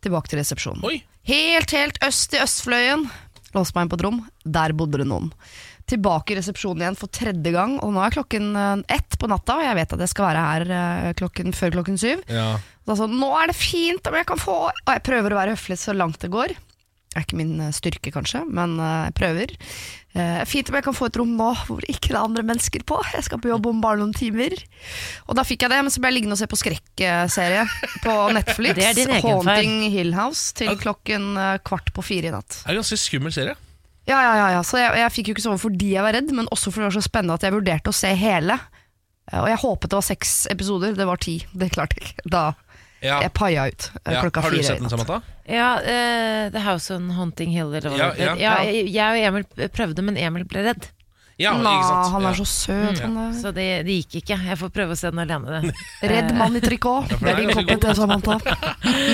Tilbake 0.01 0.31
til 0.31 0.39
resepsjonen. 0.39 0.85
Oi. 0.87 1.01
Helt, 1.27 1.75
helt 1.75 1.99
øst 2.07 2.33
i 2.39 2.41
Østfløyen, 2.41 3.09
låste 3.57 3.75
meg 3.75 3.83
inn 3.89 3.91
på 3.93 3.99
et 3.99 4.07
rom, 4.07 4.23
der 4.47 4.73
bodde 4.79 5.03
det 5.03 5.09
noen. 5.11 5.33
Tilbake 5.91 6.31
i 6.31 6.39
resepsjonen 6.39 6.85
igjen 6.85 6.97
for 7.01 7.11
tredje 7.11 7.51
gang, 7.51 7.81
og 7.83 7.91
nå 7.97 8.05
er 8.07 8.15
klokken 8.15 8.53
eh, 8.55 8.97
ett 8.97 9.19
på 9.19 9.27
natta, 9.27 9.57
og 9.59 9.67
jeg 9.67 9.75
vet 9.81 9.93
at 9.97 10.05
jeg 10.07 10.13
skal 10.13 10.29
være 10.29 10.45
her 10.47 10.71
eh, 10.79 11.13
klokken, 11.19 11.51
før 11.53 11.75
klokken 11.81 11.99
syv. 11.99 12.23
ja. 12.31 12.53
Så 12.91 13.07
nå 13.07 13.29
er 13.39 13.47
det 13.47 13.55
fint 13.55 14.03
om 14.11 14.15
jeg 14.19 14.27
kan 14.27 14.41
få 14.41 14.55
Og 14.67 14.89
jeg 14.91 15.03
prøver 15.07 15.31
å 15.31 15.37
være 15.37 15.53
høflig 15.55 15.77
så 15.79 15.93
langt 15.95 16.19
det 16.25 16.31
går. 16.33 16.49
Det 16.57 17.19
er 17.21 17.23
ikke 17.23 17.37
min 17.39 17.53
styrke, 17.71 18.11
kanskje, 18.11 18.41
men 18.51 18.73
jeg 18.83 19.15
prøver. 19.15 19.53
Eh, 20.11 20.41
fint 20.51 20.67
om 20.73 20.75
jeg 20.75 20.83
kan 20.83 20.95
få 20.97 21.07
et 21.07 21.17
rom 21.21 21.37
nå 21.39 21.53
hvor 21.69 21.85
ikke 21.87 22.09
det 22.11 22.17
er 22.17 22.25
andre 22.25 22.43
mennesker 22.43 22.83
på. 22.89 22.97
Jeg 23.15 23.23
skal 23.29 23.39
på 23.39 23.53
jobb 23.53 23.69
om 23.71 23.79
bare 23.85 24.01
noen 24.01 24.11
timer. 24.17 24.57
Og 25.31 25.37
da 25.39 25.45
fikk 25.47 25.63
jeg 25.63 25.71
det, 25.71 25.79
men 25.87 25.93
så 25.95 26.03
ble 26.03 26.11
jeg 26.11 26.17
liggende 26.19 26.35
og 26.35 26.41
se 26.41 26.49
på 26.51 26.59
skrekkserie 26.59 27.63
på 28.03 28.15
Netflix. 28.39 28.75
Det 28.81 28.89
er 28.89 28.99
din 28.99 29.13
egen 29.15 29.23
feil. 29.23 29.31
Haunting 29.47 29.77
Hill 29.95 30.15
House 30.19 30.51
til 30.59 30.73
klokken 30.81 31.29
eh, 31.39 31.59
kvart 31.63 31.93
på 31.95 32.03
fire 32.03 32.33
i 32.33 32.35
natt. 32.35 32.49
Det 32.63 32.67
er 32.67 32.75
en 32.75 32.83
ganske 32.83 32.99
skummel 33.05 33.35
serie. 33.37 33.55
Ja, 34.11 34.19
ja, 34.25 34.33
ja, 34.41 34.49
ja. 34.57 34.63
Så 34.67 34.81
jeg, 34.81 34.91
jeg 34.99 35.13
fikk 35.15 35.29
jo 35.31 35.37
ikke 35.37 35.45
sove 35.47 35.61
fordi 35.63 35.93
jeg 35.95 36.03
var 36.03 36.17
redd, 36.17 36.33
men 36.35 36.49
også 36.51 36.73
fordi 36.73 36.89
det 36.89 36.91
var 36.91 36.99
så 36.99 37.07
spennende 37.07 37.37
at 37.39 37.47
jeg 37.47 37.55
vurderte 37.55 37.93
å 37.93 37.99
se 38.01 38.11
hele. 38.19 38.57
Eh, 39.31 39.39
Og 39.45 39.47
jeg 39.53 39.63
håpet 39.63 39.93
det 39.95 40.01
var 40.01 40.09
seks 40.11 40.33
episoder, 40.51 40.97
det 40.99 41.07
var 41.07 41.23
ti. 41.23 41.37
Det 41.55 41.71
klarte 41.77 42.01
jeg 42.01 42.11
ikke. 42.11 42.27
Da 42.35 42.49
Ja. 43.03 43.21
jeg 43.25 43.33
paia 43.33 43.67
ut 43.71 43.91
eh, 44.05 44.13
Ja. 44.13 44.21
klokka 44.23 44.43
Har 44.45 44.51
du 44.51 44.63
sett 44.63 44.79
den. 44.81 44.91
Samantha? 44.93 45.23
Ja, 45.51 45.71
uh, 45.81 46.51
The 46.53 46.61
House 46.63 46.91
on 46.95 47.11
Hunting 47.17 47.51
Hill, 47.51 47.73
eller 47.75 47.91
hva 47.91 47.99
Ja, 47.99 48.11
ja. 48.19 48.35
Ja, 48.39 48.55
jeg, 48.69 48.91
jeg 48.93 49.11
og 49.11 49.29
Emil 49.31 49.69
prøvde, 49.75 50.03
men 50.05 50.17
Emil 50.21 50.45
ble 50.45 50.63
redd. 50.69 50.91
Ja, 51.41 51.55
Nå, 51.57 51.65
ikke 51.73 51.87
sant? 51.89 52.11
han 52.13 52.23
Ja. 52.23 52.29
er 52.29 52.35
så 52.37 52.45
søt. 52.45 52.99
Han 53.01 53.15
er 53.17 53.33
Så 53.33 53.51
det, 53.57 53.65
det 53.87 53.95
gikk 54.05 54.19
ikke. 54.21 54.37
Jeg 54.45 54.59
får 54.61 54.69
prøve 54.77 54.93
å 54.93 54.99
se 55.01 55.09
den 55.11 55.23
alene. 55.23 55.73
Redd 56.13 56.35
mann 56.37 56.55
i 56.55 56.61
trikot. 56.61 57.09
Det 57.09 57.19
det 57.25 57.31
er 57.33 57.41
er 57.49 57.65
din 57.65 57.81
te, 57.81 57.95
Samantha. 57.97 58.37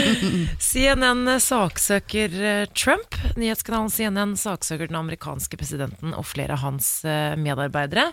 CNN 0.59 1.23
saksøker 1.41 2.35
eh, 2.43 2.65
Trump. 2.75 3.15
Nyhetskanalen 3.39 3.91
CNN 3.95 4.35
saksøker 4.41 4.91
den 4.91 4.99
amerikanske 4.99 5.57
presidenten 5.61 6.15
og 6.19 6.27
flere 6.27 6.57
av 6.59 6.65
hans 6.67 6.91
eh, 7.07 7.37
medarbeidere. 7.39 8.11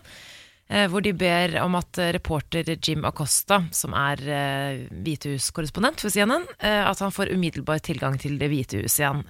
Eh, 0.69 0.88
Hvor 0.89 1.04
de 1.04 1.13
ber 1.13 1.58
om 1.63 1.76
at 1.80 1.99
eh, 2.02 2.13
reporter 2.15 2.73
Jim 2.76 3.06
Acosta, 3.06 3.63
som 3.71 3.95
er 3.97 4.23
eh, 4.23 4.82
Hvitehus-korrespondent 4.91 6.04
for 6.04 6.13
CNN, 6.13 6.47
at 6.60 6.99
han 6.99 7.13
får 7.13 7.34
umiddelbar 7.34 7.84
tilgang 7.84 8.17
til 8.19 8.38
Det 8.39 8.49
hvite 8.52 8.84
hus 8.84 8.99
igjen. 8.99 9.23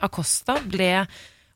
Acosta 0.00 0.58
ble 0.64 1.06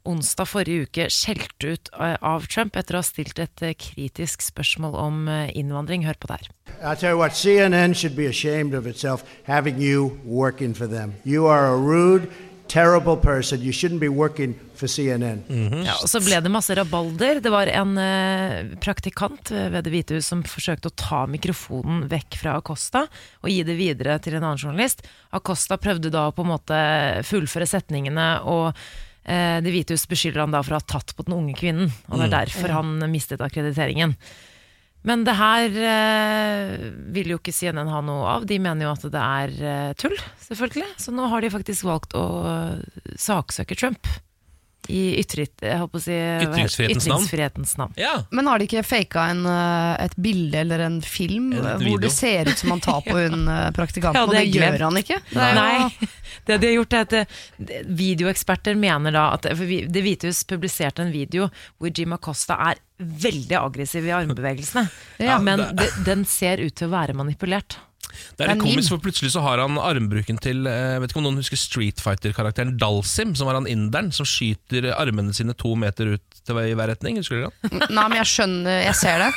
onsdag 0.07 0.47
forrige 0.47 0.87
uke 0.87 1.09
skjelt 1.11 1.64
ut 1.66 1.90
av 1.99 2.47
Trump 2.47 2.77
etter 2.79 2.95
å 2.95 3.03
ha 3.03 3.07
stilt 3.07 3.40
et 3.42 3.64
kritisk 3.83 4.45
spørsmål 4.47 4.95
om 5.03 5.25
innvandring. 5.51 6.07
Hør 6.07 6.19
på 6.21 6.31
det 6.31 6.38
her. 6.40 6.53
I'll 6.83 6.97
tell 6.97 7.11
you 7.11 7.19
what, 7.19 7.33
CNN 7.33 7.95
should 7.95 8.14
be 8.14 8.27
ashamed 8.27 8.75
of 8.75 8.87
itself 8.87 9.25
having 9.45 9.81
you 9.81 10.21
working 10.25 10.75
for 10.75 10.87
them. 10.87 11.14
You 11.25 11.47
are 11.47 11.66
a 11.66 11.77
rude, 11.77 12.29
terrible 12.68 13.16
person. 13.16 13.61
You 13.62 13.72
shouldn't 13.72 14.00
be 14.00 14.09
working 14.09 14.55
for 14.74 14.87
CNN. 14.87 15.42
Ja, 15.87 15.96
og 16.02 16.09
så 16.11 16.20
ble 16.24 16.40
det 16.42 16.52
masse 16.52 16.74
rabalder. 16.76 17.40
Det 17.42 17.52
var 17.52 17.70
en 17.70 17.96
eh, 18.00 18.74
praktikant 18.83 19.50
ved 19.52 19.85
Det 19.87 19.92
hvite 19.94 20.18
hus 20.18 20.31
som 20.33 20.42
forsøkte 20.46 20.90
å 20.90 20.96
ta 20.98 21.22
mikrofonen 21.31 22.07
vekk 22.11 22.38
fra 22.42 22.57
Acosta 22.61 23.07
og 23.42 23.50
gi 23.52 23.62
det 23.66 23.79
videre 23.79 24.18
til 24.22 24.38
en 24.38 24.44
annen 24.44 24.61
journalist. 24.61 25.07
Acosta 25.37 25.79
prøvde 25.81 26.12
da 26.12 26.26
å 26.29 26.35
på 26.37 26.44
en 26.44 26.52
måte 26.55 26.81
fullføre 27.29 27.68
setningene, 27.70 28.29
og 28.44 28.68
eh, 29.24 29.62
Det 29.64 29.72
hvite 29.72 29.96
hus 29.96 30.09
beskylder 30.11 30.44
han 30.44 30.55
da 30.55 30.62
for 30.66 30.76
å 30.76 30.83
ha 30.83 30.90
tatt 30.96 31.16
på 31.16 31.26
den 31.26 31.38
unge 31.38 31.57
kvinnen. 31.59 31.94
Og 32.11 32.20
det 32.20 32.29
er 32.29 32.37
derfor 32.40 32.76
han 32.81 32.98
mistet 33.12 33.44
akkrediteringen. 33.44 34.16
Men 35.07 35.23
det 35.27 35.37
her 35.38 35.77
eh, 35.87 36.87
vil 37.14 37.31
jo 37.31 37.38
ikke 37.38 37.55
CNN 37.55 37.90
ha 37.92 38.03
noe 38.03 38.27
av. 38.37 38.47
De 38.51 38.59
mener 38.59 38.88
jo 38.88 38.95
at 38.97 39.05
det 39.14 39.23
er 39.23 39.53
eh, 39.62 39.90
tull, 39.99 40.16
selvfølgelig. 40.42 40.88
Så 40.99 41.14
nå 41.14 41.29
har 41.31 41.45
de 41.45 41.53
faktisk 41.55 41.87
valgt 41.87 42.16
å 42.19 42.27
eh, 42.51 43.12
saksøke 43.14 43.79
Trump. 43.79 44.11
I 44.88 45.18
ytrit, 45.20 45.53
jeg 45.62 45.79
holdt 45.81 45.94
å 45.99 46.01
si, 46.01 46.12
ytringsfrihetens, 46.12 47.07
Ytringsfrihetens 47.07 47.77
navn. 47.79 47.92
navn. 47.96 48.01
Ja. 48.01 48.22
Men 48.31 48.46
har 48.46 48.59
de 48.59 48.66
ikke 48.68 48.85
faka 48.87 49.25
en, 49.33 49.44
eh, 49.46 50.05
et 50.05 50.14
bilde 50.16 50.55
eller 50.61 50.81
en 50.87 51.01
film 51.03 51.53
En 51.53 51.79
video. 51.79 51.88
hvor 51.96 52.01
det 52.01 52.12
ser 52.12 52.49
ut 52.51 52.59
som 52.59 52.70
han 52.70 52.81
tar 52.81 53.01
på 53.07 53.16
hun 53.18 53.49
eh, 53.49 53.70
praktikanten, 53.72 54.14
Ja, 54.20 54.25
og 54.25 54.31
det 54.31 54.38
det 54.38 54.46
er 54.46 54.53
glemt. 54.59 54.79
gjør 54.79 54.85
han 54.90 54.96
ikke? 55.03 55.20
Det 55.33 55.42
er 55.42 55.55
Nei, 55.55 56.09
det 56.46 56.61
de 56.61 56.66
har 56.66 56.77
gjort 56.79 56.92
er 56.92 57.07
at 57.07 57.12
eh, 57.12 57.83
videoeksperter 57.87 58.77
mener 58.79 59.12
da 59.16 59.25
at 59.35 59.46
for 59.57 59.64
vi- 59.66 59.87
Det 59.87 60.03
hvite 60.05 60.29
hus 60.31 60.44
publiserte 60.44 61.01
en 61.03 61.12
video 61.12 61.49
hvor 61.79 61.90
Jim 61.96 62.12
Acosta 62.16 62.57
er 62.70 62.77
veldig 62.99 63.57
aggressiv 63.61 64.07
i 64.09 64.12
armbevegelsene. 64.16 64.87
Ja, 65.20 65.38
men 65.38 65.59
det- 65.59 65.77
det, 65.77 65.90
den 66.07 66.25
ser 66.25 66.57
ut 66.64 66.75
til 66.75 66.88
å 66.88 66.90
være 66.94 67.14
manipulert. 67.14 67.77
Det 68.37 68.44
er 68.46 68.50
litt 68.50 68.57
Det 68.57 68.57
er 68.57 68.62
komisk, 68.64 68.92
for 68.94 69.02
plutselig 69.05 69.33
så 69.35 69.42
har 69.44 69.62
han 69.62 69.79
armbruken 69.81 70.38
til 70.42 70.64
Jeg 70.68 71.00
Vet 71.02 71.12
ikke 71.12 71.20
om 71.22 71.26
noen 71.29 71.40
husker 71.42 71.61
Street 71.61 72.00
Fighter-karakteren 72.02 72.76
Dalsim, 72.81 73.35
som 73.38 73.48
var 73.50 73.59
han 73.61 73.68
inderen 73.70 74.12
som 74.14 74.26
skyter 74.29 74.90
armene 74.96 75.35
sine 75.37 75.55
to 75.59 75.74
meter 75.79 76.16
ut 76.16 76.42
til 76.46 76.61
i 76.62 76.74
hver 76.79 76.92
retning. 76.92 77.16
Husker 77.20 77.40
dere 77.42 77.50
han? 77.50 77.81
Nei, 77.90 78.05
men 78.09 78.18
jeg 78.20 78.29
skjønner, 78.31 78.76
jeg 78.87 78.96
ser 79.00 79.24
det. 79.24 79.31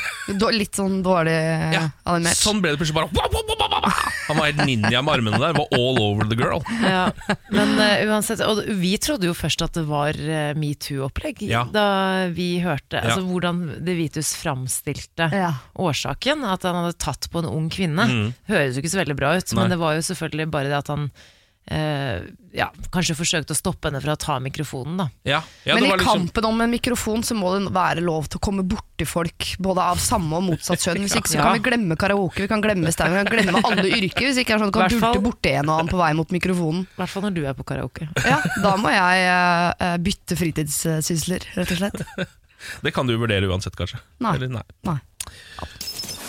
Litt 0.54 0.78
sånn 0.78 1.00
dårlig 1.06 1.34
eh, 1.34 1.72
Ja, 1.74 1.84
animert. 2.10 2.38
Sånn 2.38 2.60
ble 2.62 2.76
det 2.76 2.82
plutselig 2.82 3.00
bare. 3.00 3.94
Han 4.30 4.38
var 4.38 4.46
helt 4.52 4.62
ninja 4.70 5.02
med 5.02 5.15
armene 5.15 5.39
der. 5.42 5.56
Var 5.58 5.72
all 5.80 5.98
over 6.04 6.28
the 6.30 6.38
girl. 6.38 6.62
Ja, 6.86 7.08
men 7.50 7.74
uh, 7.80 8.04
uansett, 8.12 8.44
og 8.46 8.62
vi 8.78 8.94
trodde 9.02 9.26
jo 9.30 9.34
først 9.38 9.63
at 9.65 9.74
det 9.80 9.86
var 9.89 10.13
uh, 10.13 10.52
metoo-opplegg, 10.60 11.42
Ja. 11.50 11.63
da 11.74 12.28
vi 12.36 12.60
hørte 12.62 13.02
altså, 13.02 13.24
hvordan 13.26 13.63
De 13.86 13.96
Vitus 13.98 14.36
framstilte 14.38 15.30
Ja. 15.34 15.54
årsaken, 15.82 16.46
at 16.46 16.63
han 16.68 16.78
hadde 16.84 16.98
tatt 17.02 17.26
på 17.34 17.42
en 17.42 17.50
ung 17.50 17.70
kvinne. 17.74 18.06
Mm. 18.06 18.30
Høres 18.52 18.69
jo 18.78 18.82
ikke 18.84 18.94
så 18.94 19.02
veldig 19.02 19.16
bra 19.18 19.34
ut, 19.38 19.54
Nei. 19.54 19.62
men 19.64 19.70
det 19.76 19.80
var 19.82 19.96
jo 19.98 20.02
selvfølgelig 20.14 20.50
bare 20.52 20.70
det 20.70 20.78
at 20.84 20.88
han 20.94 21.10
eh, 21.70 22.24
ja, 22.58 22.68
kanskje 22.94 23.14
forsøkte 23.18 23.54
å 23.54 23.58
stoppe 23.58 23.90
henne 23.90 24.00
fra 24.02 24.16
å 24.16 24.20
ta 24.20 24.40
mikrofonen, 24.42 24.96
da. 24.98 25.06
Ja, 25.28 25.40
ja, 25.68 25.76
Men 25.76 25.86
i 25.86 25.90
var 25.92 26.00
liksom 26.02 26.24
kampen 26.26 26.48
om 26.50 26.62
en 26.66 26.72
mikrofon 26.74 27.22
så 27.24 27.36
må 27.38 27.52
det 27.54 27.70
være 27.76 28.02
lov 28.02 28.26
til 28.32 28.40
å 28.40 28.44
komme 28.48 28.64
borti 28.66 29.06
folk, 29.06 29.52
både 29.62 29.84
av 29.94 30.02
samme 30.02 30.34
og 30.40 30.48
motsatt 30.48 30.82
kjønn. 30.82 31.04
Hvis 31.06 31.14
ikke 31.20 31.30
så 31.30 31.38
Ja. 31.38 31.44
kan 31.46 31.60
vi 31.60 31.64
glemme 31.70 31.96
karaoke, 31.96 32.42
vi 32.42 32.48
kan 32.50 32.62
glemme 32.64 32.90
stein, 32.92 33.14
vi 33.14 33.22
kan 33.22 33.30
glemme 33.38 33.62
alle 33.64 33.86
yrker. 33.86 34.26
Hvis 34.26 34.42
ikke 34.42 34.56
er 34.56 34.58
det 34.58 34.64
sånn 34.66 34.68
at 34.68 34.74
du 34.74 34.80
kan 34.80 34.90
Hvertfall- 34.90 35.14
dulte 35.20 35.26
borti 35.30 35.54
en 35.60 35.70
og 35.70 35.76
annen 35.78 35.92
på 35.94 36.02
vei 36.02 36.10
mot 36.18 36.30
mikrofonen. 36.34 36.82
I 36.90 36.98
hvert 37.04 37.10
fall 37.14 37.24
når 37.28 37.34
du 37.38 37.46
er 37.46 37.54
på 37.54 37.64
karaoke. 37.70 38.10
Ja, 38.26 38.42
da 38.66 38.74
må 38.82 38.90
jeg 38.90 39.30
eh, 39.30 39.74
eh, 39.80 39.98
bytte 40.10 40.36
fritidssysler, 40.42 41.46
rett 41.56 41.72
og 41.78 41.78
slett. 41.86 42.02
Det 42.84 42.92
kan 42.92 43.08
du 43.08 43.14
vurdere 43.16 43.48
uansett, 43.48 43.78
kanskje. 43.80 44.02
Nei. 44.20 44.34
Eller, 44.36 44.50
nei. 44.52 44.66
Nei. 44.90 44.98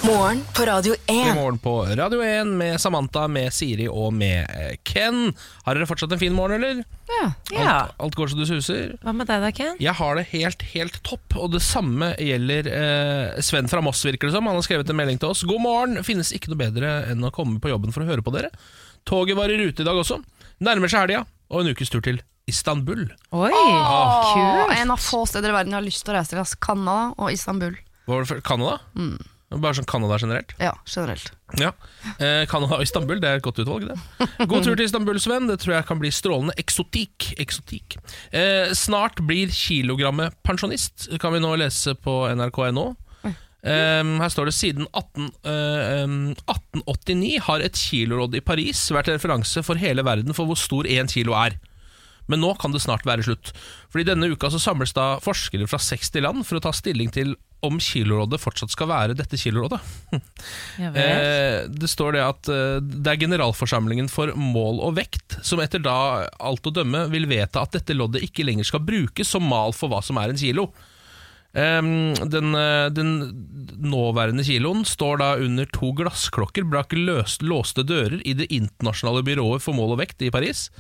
Morgen 0.03 0.41
på 0.57 0.65
Radio 0.67 0.95
I 1.07 1.21
1. 1.29 1.35
morgen 1.35 1.59
på 1.59 1.73
Radio 1.85 2.23
1 2.25 2.47
med 2.47 2.81
Samantha, 2.81 3.27
med 3.29 3.53
Siri 3.53 3.85
og 3.89 4.15
med 4.17 4.47
eh, 4.49 4.77
Ken. 4.87 5.35
Har 5.67 5.77
dere 5.77 5.89
fortsatt 5.89 6.13
en 6.15 6.21
fin 6.23 6.33
morgen, 6.35 6.57
eller? 6.65 6.81
Ja. 7.11 7.27
Ja. 7.53 7.75
Alt, 7.75 7.93
alt 8.07 8.17
går 8.17 8.31
så 8.33 8.39
du 8.39 8.47
suser? 8.49 8.95
Hva 9.05 9.13
med 9.17 9.29
deg 9.29 9.43
da, 9.45 9.51
Ken? 9.55 9.77
Jeg 9.83 9.93
har 9.99 10.17
det 10.17 10.25
helt, 10.33 10.63
helt 10.73 10.97
topp, 11.07 11.37
og 11.37 11.53
det 11.53 11.61
samme 11.65 12.15
gjelder 12.17 12.71
eh, 12.73 13.41
Sven 13.45 13.69
fra 13.69 13.83
Moss, 13.85 14.01
virker 14.07 14.31
det 14.31 14.37
som. 14.39 14.49
Han 14.49 14.57
har 14.57 14.65
skrevet 14.67 14.89
en 14.93 14.99
melding 15.03 15.21
til 15.21 15.35
oss. 15.35 15.45
God 15.49 15.61
morgen, 15.67 16.01
finnes 16.07 16.33
ikke 16.37 16.53
noe 16.55 16.63
bedre 16.63 16.95
enn 17.13 17.27
å 17.29 17.33
komme 17.35 17.61
på 17.61 17.73
jobben 17.73 17.93
for 17.95 18.07
å 18.07 18.09
høre 18.09 18.25
på 18.25 18.33
dere. 18.35 18.49
Toget 19.09 19.37
var 19.39 19.53
i 19.53 19.59
rute 19.61 19.85
i 19.85 19.89
dag 19.89 20.01
også. 20.01 20.23
Nærmer 20.65 20.89
seg 20.93 21.05
helga, 21.05 21.27
og 21.53 21.61
en 21.65 21.75
ukes 21.75 21.93
tur 21.93 22.01
til 22.05 22.23
Istanbul. 22.51 23.05
Oi, 23.37 23.53
Åh, 23.53 24.33
kult! 24.33 24.73
En 24.81 24.97
av 24.97 25.05
få 25.05 25.27
steder 25.29 25.53
i 25.53 25.59
verden 25.59 25.77
jeg 25.77 25.83
har 25.83 25.87
lyst 25.87 26.07
til 26.07 26.15
å 26.15 26.19
reise 26.19 26.33
til. 26.35 26.57
Canada 26.65 27.13
og 27.21 27.37
Istanbul. 27.37 27.77
Hva 28.09 28.17
var 28.17 28.25
det 28.25 28.33
for 28.33 28.43
Canada? 28.49 28.81
Bare 29.51 29.75
sånn 29.75 29.87
Canada 29.91 30.15
generelt? 30.23 30.53
Ja, 30.63 30.71
generelt. 30.87 31.33
Ja. 31.59 31.73
Eh, 32.23 32.45
Canada 32.47 32.77
og 32.79 32.85
Istanbul, 32.85 33.19
det 33.19 33.27
er 33.33 33.41
et 33.41 33.43
godt 33.43 33.59
utvalg, 33.59 33.89
det. 33.91 33.97
God 34.47 34.63
tur 34.63 34.77
til 34.79 34.85
Istanbul, 34.87 35.19
Sven. 35.19 35.49
Det 35.51 35.57
tror 35.65 35.75
jeg 35.75 35.87
kan 35.89 35.99
bli 35.99 36.13
strålende 36.15 36.55
eksotikk. 36.61 37.33
eksotikk. 37.43 37.97
Eh, 38.31 38.71
snart 38.79 39.19
blir 39.27 39.51
kilogrammet 39.51 40.37
pensjonist, 40.47 41.09
kan 41.19 41.35
vi 41.35 41.43
nå 41.43 41.57
lese 41.59 41.97
på 41.99 42.21
nrk.no. 42.31 42.93
Eh, 43.61 44.13
her 44.23 44.31
står 44.33 44.49
det 44.49 44.55
siden 44.57 44.87
18, 44.97 45.27
eh, 45.45 45.81
em, 46.05 46.15
1889 46.49 47.41
har 47.45 47.61
et 47.61 47.75
kilorodd 47.77 48.39
i 48.39 48.41
Paris 48.41 48.87
vært 48.95 49.11
referanse 49.13 49.61
for 49.67 49.77
hele 49.83 50.07
verden 50.07 50.33
for 50.33 50.47
hvor 50.49 50.57
stor 50.57 50.89
én 50.89 51.11
kilo 51.11 51.35
er. 51.37 51.59
Men 52.31 52.43
nå 52.45 52.55
kan 52.61 52.75
det 52.75 52.83
snart 52.85 53.07
være 53.09 53.27
slutt. 53.27 53.53
Fordi 53.91 54.07
Denne 54.09 54.31
uka 54.31 54.51
så 54.53 54.61
samles 54.63 54.95
da 54.97 55.13
forskere 55.23 55.69
fra 55.71 55.81
60 55.83 56.25
land 56.25 56.47
for 56.47 56.59
å 56.59 56.65
ta 56.65 56.73
stilling 56.77 57.11
til 57.15 57.35
om 57.67 57.77
kilorådet 57.83 58.41
fortsatt 58.41 58.73
skal 58.73 58.89
være 58.89 59.17
dette 59.19 59.37
kilorådet. 59.41 59.81
Ja. 60.81 60.93
Eh, 60.97 61.67
det 61.69 61.91
står 61.93 62.15
det 62.17 62.23
at 62.25 62.49
eh, 62.49 62.79
det 62.81 63.11
er 63.13 63.21
generalforsamlingen 63.21 64.09
for 64.09 64.33
mål 64.39 64.81
og 64.87 64.95
vekt 64.97 65.37
som 65.45 65.61
etter 65.61 65.83
da 65.85 66.29
alt 66.41 66.67
å 66.67 66.73
dømme 66.73 67.05
vil 67.13 67.29
vedta 67.29 67.67
at 67.67 67.75
dette 67.77 67.97
loddet 67.97 68.25
ikke 68.25 68.47
lenger 68.49 68.69
skal 68.71 68.85
brukes 68.87 69.29
som 69.29 69.45
mal 69.45 69.77
for 69.77 69.93
hva 69.93 70.01
som 70.05 70.21
er 70.23 70.33
en 70.33 70.41
kilo. 70.41 70.71
Ehm, 71.53 72.15
den, 72.31 72.55
eh, 72.55 72.89
den 72.95 73.11
nåværende 73.83 74.45
kiloen 74.47 74.85
står 74.87 75.19
da 75.19 75.31
under 75.37 75.67
to 75.67 75.91
glassklokker 75.99 76.69
bak 76.71 76.95
løst, 76.95 77.43
låste 77.43 77.83
dører 77.83 78.23
i 78.25 78.35
Det 78.35 78.47
internasjonale 78.55 79.25
byrået 79.27 79.63
for 79.63 79.75
mål 79.75 79.97
og 79.97 79.99
vekt 80.05 80.23
i 80.23 80.31
Paris. 80.31 80.71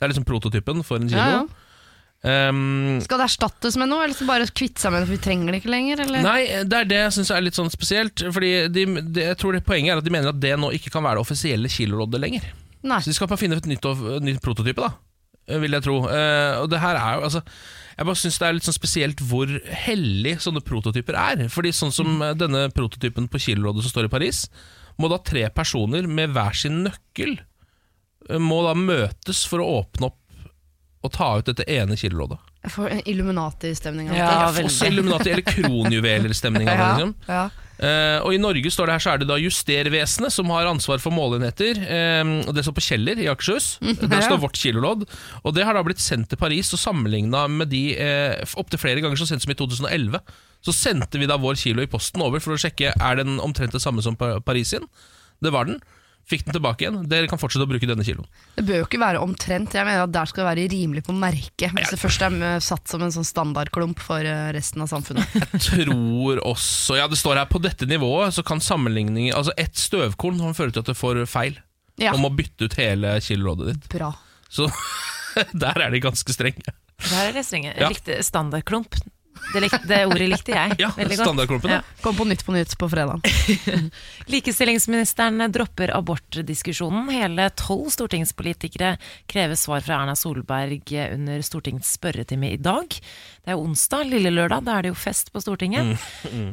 Det 0.00 0.06
er 0.06 0.14
liksom 0.14 0.24
prototypen 0.24 0.80
for 0.86 0.96
en 0.96 1.10
kilo. 1.12 1.20
Ja, 1.20 1.42
ja. 1.42 1.66
Um, 2.20 2.98
Skal 3.00 3.16
det 3.20 3.26
erstattes 3.30 3.78
med 3.80 3.88
noe, 3.88 4.04
eller 4.04 4.16
skal 4.16 4.28
bare 4.28 4.46
kvitte 4.52 4.82
seg 4.82 4.92
med 4.92 5.00
det 5.00 5.08
for 5.08 5.16
vi 5.16 5.24
trenger 5.24 5.52
det 5.52 5.60
ikke 5.62 5.72
lenger? 5.72 6.02
Eller? 6.04 6.24
Nei, 6.24 6.40
det 6.68 6.78
er 6.78 6.88
det 6.88 6.98
jeg 6.98 7.12
syns 7.16 7.32
er 7.32 7.44
litt 7.44 7.56
sånn 7.56 7.72
spesielt. 7.72 8.24
Fordi 8.32 8.50
de, 8.72 8.86
de, 9.00 9.26
Jeg 9.30 9.38
tror 9.40 9.56
det 9.56 9.64
Poenget 9.64 9.94
er 9.94 10.02
at 10.02 10.08
de 10.08 10.12
mener 10.12 10.32
at 10.32 10.40
det 10.40 10.52
nå 10.60 10.72
ikke 10.76 10.92
kan 10.92 11.04
være 11.04 11.20
det 11.20 11.24
offisielle 11.24 11.70
kiloloddet 11.72 12.20
lenger. 12.20 12.48
Nei. 12.80 13.00
Så 13.00 13.12
de 13.12 13.16
skal 13.16 13.28
bare 13.28 13.40
finne 13.40 13.60
et 13.60 13.68
nytt, 13.68 13.84
et 13.84 14.26
nytt 14.26 14.42
prototype, 14.44 14.84
da. 14.84 14.92
Vil 15.60 15.76
jeg 15.76 15.84
tro. 15.84 15.96
Uh, 16.08 16.60
og 16.62 16.68
det 16.72 16.80
her 16.80 16.96
er 16.96 17.16
jo 17.18 17.24
altså 17.26 17.40
Jeg 17.42 18.06
bare 18.06 18.20
syns 18.20 18.36
det 18.38 18.46
er 18.46 18.56
litt 18.56 18.66
sånn 18.68 18.76
spesielt 18.76 19.22
hvor 19.28 19.54
hellig 19.84 20.36
sånne 20.44 20.64
prototyper 20.64 21.20
er. 21.20 21.46
Fordi 21.52 21.72
sånn 21.76 21.94
som 21.94 22.18
mm. 22.20 22.26
denne 22.40 22.66
prototypen 22.76 23.28
på 23.32 23.40
kiloloddet 23.48 23.84
som 23.84 23.96
står 23.96 24.08
i 24.10 24.12
Paris, 24.12 24.44
må 25.00 25.08
da 25.08 25.16
tre 25.24 25.46
personer 25.56 26.04
med 26.08 26.36
hver 26.36 26.56
sin 26.56 26.82
nøkkel 26.84 27.38
Må 28.38 28.62
da 28.68 28.74
møtes 28.78 29.42
for 29.48 29.62
å 29.64 29.80
åpne 29.80 30.10
opp 30.12 30.16
og 31.00 31.12
ta 31.14 31.30
ut 31.40 31.46
dette 31.48 31.64
ene 31.64 31.96
kiloloddet. 31.96 32.38
Jeg 32.60 32.74
får 32.74 32.90
en 32.92 32.98
Illuminati-stemning. 33.08 34.10
av 34.12 34.16
Ja. 34.18 34.30
Også 34.52 34.90
Illuminati 34.90 35.30
eller 35.32 35.46
kronjuveler-stemning 35.48 36.68
av 36.68 36.76
det. 36.80 36.88
Liksom. 36.92 37.14
ja. 37.30 37.44
Uh, 37.80 38.20
og 38.26 38.34
I 38.36 38.40
Norge 38.42 38.68
står 38.68 38.90
det 38.90 38.94
her 38.98 39.00
så 39.00 39.12
er 39.14 39.22
det 39.22 39.28
da 39.30 39.38
Justervesenet 39.40 40.34
som 40.34 40.50
har 40.52 40.68
ansvar 40.68 41.00
for 41.00 41.14
måleenheter. 41.16 41.78
Eh, 41.80 42.32
og 42.44 42.52
Det 42.52 42.66
står 42.66 42.74
på 42.76 42.82
Kjeller 42.84 43.22
i 43.24 43.28
Akershus. 43.32 43.70
Der 43.80 44.20
står 44.20 44.36
vårt 44.42 44.60
kilolodd. 44.60 45.06
Og 45.40 45.54
Det 45.56 45.64
har 45.64 45.72
da 45.72 45.82
blitt 45.86 46.02
sendt 46.04 46.28
til 46.28 46.36
Paris 46.36 46.68
og 46.76 46.82
sammenligna 46.82 47.46
med 47.48 47.72
de 47.72 47.80
uh, 47.96 48.44
opptil 48.60 48.82
flere 48.82 49.00
ganger 49.00 49.16
så 49.16 49.30
sent 49.30 49.46
som 49.46 49.54
i 49.54 49.56
2011. 49.56 50.20
Så 50.60 50.76
sendte 50.76 51.16
vi 51.22 51.30
da 51.30 51.40
vår 51.40 51.56
kilo 51.56 51.80
i 51.80 51.88
posten 51.88 52.20
over 52.20 52.44
for 52.44 52.52
å 52.52 52.60
sjekke 52.60 52.92
er 52.92 53.16
den 53.22 53.40
omtrent 53.40 53.72
det 53.72 53.80
samme 53.80 54.04
som 54.04 54.12
Paris 54.20 54.74
sin. 54.76 54.84
Det 55.40 55.54
var 55.56 55.64
den. 55.70 55.80
Fikk 56.30 56.44
den 56.46 56.54
tilbake 56.54 56.84
igjen. 56.86 56.98
Dere 57.10 57.26
kan 57.30 57.40
fortsette 57.40 57.66
å 57.66 57.70
bruke 57.70 57.88
denne 57.90 58.04
kiloen. 58.06 58.28
Det 58.54 58.62
bør 58.68 58.80
jo 58.82 58.86
ikke 58.86 59.00
være 59.02 59.22
omtrent. 59.24 59.74
Jeg 59.74 59.86
mener 59.88 60.04
at 60.06 60.12
Der 60.14 60.30
skal 60.30 60.44
det 60.44 60.48
være 60.52 60.66
rimelig 60.70 61.02
på 61.08 61.14
merket. 61.16 61.74
Hvis 61.74 61.90
det 61.90 61.98
først 61.98 62.22
er 62.26 62.36
satt 62.62 62.86
som 62.92 63.02
en 63.02 63.14
sånn 63.14 63.26
standardklump 63.26 63.98
for 64.04 64.22
eh, 64.22 64.50
resten 64.54 64.84
av 64.84 64.90
samfunnet. 64.92 65.26
Jeg 65.56 65.64
tror 65.66 66.40
også 66.46 67.00
Ja, 67.00 67.08
det 67.10 67.18
står 67.18 67.40
her 67.42 67.50
på 67.50 67.58
dette 67.62 67.88
nivået 67.90 68.36
så 68.36 68.44
kan 68.46 68.62
sammenligning 68.62 69.30
Altså 69.34 69.52
ett 69.60 69.74
støvkorn 69.78 70.38
kan 70.40 70.54
føre 70.56 70.74
til 70.74 70.84
at 70.84 70.90
du 70.92 70.96
får 70.96 71.24
feil. 71.30 71.58
Ja, 72.00 72.14
Om 72.16 72.28
å 72.30 72.32
bytte 72.32 72.70
ut 72.70 72.76
hele 72.78 73.16
kiloloddet 73.24 73.74
ditt. 73.74 73.88
bra. 73.92 74.12
Så 74.50 74.70
der 75.66 75.82
er 75.84 75.90
de 75.92 76.00
ganske 76.02 76.32
strenge. 76.34 76.72
Der 77.10 77.30
er 77.30 77.34
det 77.36 77.44
strenge. 77.46 77.74
Ja. 77.74 77.90
Likte 77.90 78.20
standardklump. 78.24 78.96
Det, 79.52 79.60
likte, 79.64 79.80
det 79.88 80.00
ordet 80.06 80.28
likte 80.30 80.54
jeg 80.54 80.76
Ja, 80.78 80.90
veldig 80.96 81.16
godt. 81.18 81.66
Ja. 81.70 81.80
Kom 82.04 82.16
på 82.18 82.26
Nytt 82.28 82.44
på 82.46 82.54
Nytt 82.54 82.76
på 82.78 82.88
fredag. 82.90 83.24
Likestillingsministeren 84.34 85.42
dropper 85.52 85.92
abortdiskusjonen. 85.96 87.10
Hele 87.14 87.48
tolv 87.58 87.90
stortingspolitikere 87.94 88.94
krever 89.30 89.58
svar 89.58 89.82
fra 89.86 90.02
Erna 90.02 90.16
Solberg 90.18 90.94
under 91.10 91.42
Stortingets 91.46 91.92
spørretime 91.98 92.54
i 92.54 92.60
dag. 92.62 92.94
Det 93.40 93.52
er 93.52 93.56
jo 93.56 93.64
onsdag, 93.64 94.04
lille 94.10 94.30
lørdag, 94.34 94.64
da 94.66 94.76
er 94.76 94.84
det 94.84 94.92
jo 94.92 94.98
fest 95.00 95.32
på 95.32 95.42
Stortinget. 95.42 95.96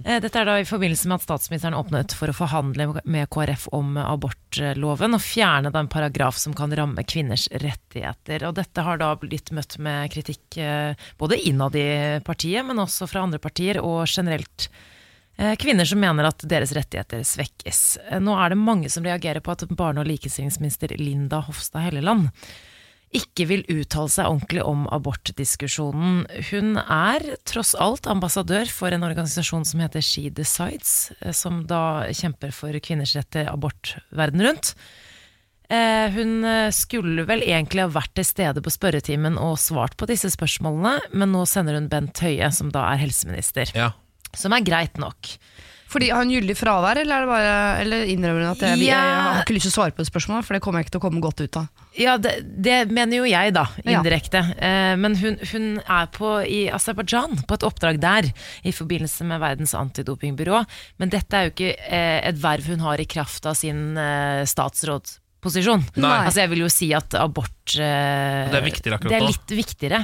Eh, 0.07 0.19
Dette 0.23 0.39
er 0.39 0.47
da 0.47 0.55
i 0.61 0.67
forbindelse 0.67 1.09
med 1.09 1.19
at 1.19 1.25
statsministeren 1.25 1.75
åpnet 1.75 2.13
for 2.15 2.31
å 2.31 2.35
forhandle 2.35 2.87
med 3.03 3.29
KrF 3.33 3.67
om 3.75 3.97
abortloven, 3.99 5.17
og 5.17 5.23
fjerne 5.23 5.71
da 5.73 5.81
en 5.83 5.91
paragraf 5.91 6.37
som 6.39 6.55
kan 6.55 6.71
ramme 6.77 7.03
kvinners 7.03 7.47
rettigheter. 7.51 8.45
Og 8.47 8.55
dette 8.59 8.85
har 8.85 9.01
da 9.01 9.11
blitt 9.19 9.51
møtt 9.55 9.77
med 9.83 10.13
kritikk 10.13 10.59
eh, 10.63 11.09
både 11.19 11.39
innad 11.49 11.75
i 11.75 11.87
partiet, 12.25 12.63
men 12.67 12.79
også 12.83 13.09
fra 13.11 13.25
andre 13.27 13.41
partier, 13.43 13.81
og 13.83 14.05
generelt 14.07 14.69
Eh, 15.37 15.55
Kvinner 15.55 15.85
som 15.85 15.99
mener 16.01 16.25
at 16.25 16.41
deres 16.49 16.71
rettigheter 16.73 17.21
svekkes. 17.21 17.81
Nå 18.25 18.33
er 18.41 18.49
det 18.49 18.57
mange 18.57 18.89
som 18.89 19.05
reagerer 19.05 19.43
på 19.45 19.53
at 19.53 19.67
barne- 19.69 20.01
og 20.01 20.09
likestillingsminister 20.09 20.95
Linda 20.97 21.43
Hofstad 21.45 21.85
Helleland 21.85 22.31
ikke 23.15 23.45
vil 23.47 23.63
uttale 23.71 24.11
seg 24.11 24.27
ordentlig 24.27 24.63
om 24.67 24.85
abortdiskusjonen. 24.91 26.25
Hun 26.49 26.75
er 26.81 27.23
tross 27.47 27.73
alt 27.79 28.09
ambassadør 28.11 28.67
for 28.71 28.91
en 28.91 29.05
organisasjon 29.07 29.63
som 29.67 29.83
heter 29.83 30.03
She 30.03 30.27
Decides, 30.29 31.11
eh, 31.21 31.31
som 31.31 31.63
da 31.69 32.07
kjemper 32.11 32.51
for 32.55 32.75
kvinners 32.83 33.15
rett 33.15 33.29
til 33.31 33.47
abort 33.47 33.95
verden 34.11 34.43
rundt. 34.43 34.73
Eh, 35.69 36.07
Hun 36.15 36.43
eh, 36.47 36.69
skulle 36.71 37.25
vel 37.27 37.43
egentlig 37.43 37.83
ha 37.83 37.91
vært 37.91 38.13
til 38.15 38.27
stede 38.27 38.63
på 38.63 38.71
spørretimen 38.71 39.39
og 39.39 39.57
svart 39.59 39.97
på 39.99 40.07
disse 40.07 40.31
spørsmålene, 40.31 40.97
men 41.15 41.31
nå 41.35 41.45
sender 41.47 41.75
hun 41.79 41.89
Bent 41.91 42.19
Høie, 42.23 42.51
som 42.55 42.71
da 42.71 42.85
er 42.91 43.01
helseminister. 43.03 43.71
Ja. 43.75 43.91
Som 44.35 44.55
er 44.55 44.63
greit 44.67 44.99
nok. 44.99 45.35
Fordi 45.87 46.09
Har 46.11 46.25
hun 46.25 46.31
gyldig 46.35 46.55
fravær, 46.59 46.99
eller, 46.99 47.15
er 47.15 47.23
det 47.23 47.31
bare, 47.31 47.51
eller 47.83 48.09
innrømmer 48.11 48.43
hun 48.43 48.51
at 48.51 48.63
jeg, 48.65 48.79
jeg, 48.83 48.91
jeg 48.91 49.19
har 49.23 49.43
ikke 49.45 49.55
lyst 49.55 49.69
til 49.69 49.71
å 49.71 49.77
svare 49.77 49.95
på 49.95 50.03
et 50.03 50.09
spørsmål, 50.09 50.43
for 50.43 50.57
det 50.57 50.61
kommer 50.65 50.81
jeg 50.81 50.87
ikke 50.87 50.95
til 50.97 51.01
å 51.01 51.05
komme 51.05 51.21
godt 51.23 51.43
ut 51.45 51.59
av. 51.61 51.69
Ja, 51.97 52.17
det, 52.21 52.33
det 52.67 52.75
mener 52.93 53.21
jo 53.21 53.29
jeg, 53.29 53.53
da, 53.55 53.63
Ja. 53.85 53.97
indirekte. 53.97 54.41
Eh, 54.59 54.93
men 54.99 55.15
hun, 55.17 55.39
hun 55.51 55.69
er 55.81 56.09
på, 56.13 56.33
i 56.43 56.65
Aserbajdsjan, 56.75 57.39
på 57.47 57.57
et 57.57 57.65
oppdrag 57.67 58.01
der, 58.03 58.27
i 58.67 58.73
forbindelse 58.75 59.25
med 59.29 59.41
Verdens 59.41 59.73
antidopingbyrå. 59.79 60.59
Men 61.01 61.13
dette 61.13 61.39
er 61.39 61.47
jo 61.47 61.55
ikke 61.55 61.71
eh, 61.87 62.19
et 62.27 62.43
verv 62.43 62.67
hun 62.67 62.83
har 62.85 63.01
i 63.01 63.07
kraft 63.09 63.47
av 63.49 63.55
sin 63.57 63.95
eh, 63.97 64.43
statsrådsposisjon. 64.49 65.87
Nei. 66.03 66.15
Altså, 66.27 66.43
jeg 66.43 66.51
vil 66.53 66.65
jo 66.67 66.71
si 66.73 66.91
at 66.97 67.15
abort 67.17 67.77
uh, 67.79 68.51
Det 68.51 68.59
er 68.59 68.65
viktigere 68.65 68.99
Det 69.07 69.15
er 69.17 69.25
litt 69.25 69.55
viktigere. 69.55 70.03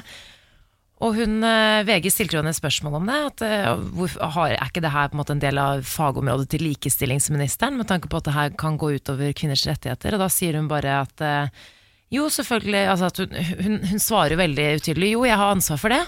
Og 1.03 1.17
hun, 1.19 1.43
eh, 1.43 1.83
VG 1.83 2.09
stilte 2.13 2.37
jo 2.37 2.41
henne 2.41 2.55
spørsmål 2.55 2.97
om 3.01 3.09
det. 3.11 3.19
At, 3.27 3.43
eh, 3.43 3.69
hvor, 3.97 4.13
har, 4.37 4.55
er 4.55 4.71
ikke 4.71 4.83
det 4.85 4.93
her 4.93 5.11
på 5.11 5.19
en 5.19 5.31
en 5.33 5.43
del 5.43 5.59
av 5.59 5.83
fagområdet 5.83 6.49
til 6.53 6.63
likestillingsministeren, 6.63 7.77
med 7.77 7.87
tanke 7.87 8.07
på 8.07 8.17
at 8.17 8.29
det 8.29 8.37
her 8.37 8.49
kan 8.57 8.77
gå 8.77 8.95
utover 8.95 9.33
kvinners 9.33 9.67
rettigheter? 9.67 10.15
Og 10.15 10.19
da 10.23 10.29
sier 10.31 10.55
hun 10.55 10.71
bare 10.71 11.01
at 11.03 11.21
eh, 11.21 11.47
jo, 12.13 12.29
selvfølgelig 12.29 12.87
altså 12.87 13.09
hun, 13.25 13.39
hun, 13.63 13.79
hun 13.89 13.99
svarer 13.99 14.37
veldig 14.37 14.77
utydelig. 14.79 15.15
Jo, 15.15 15.25
jeg 15.25 15.37
har 15.39 15.55
ansvar 15.55 15.81
for 15.81 15.89
det. 15.89 16.03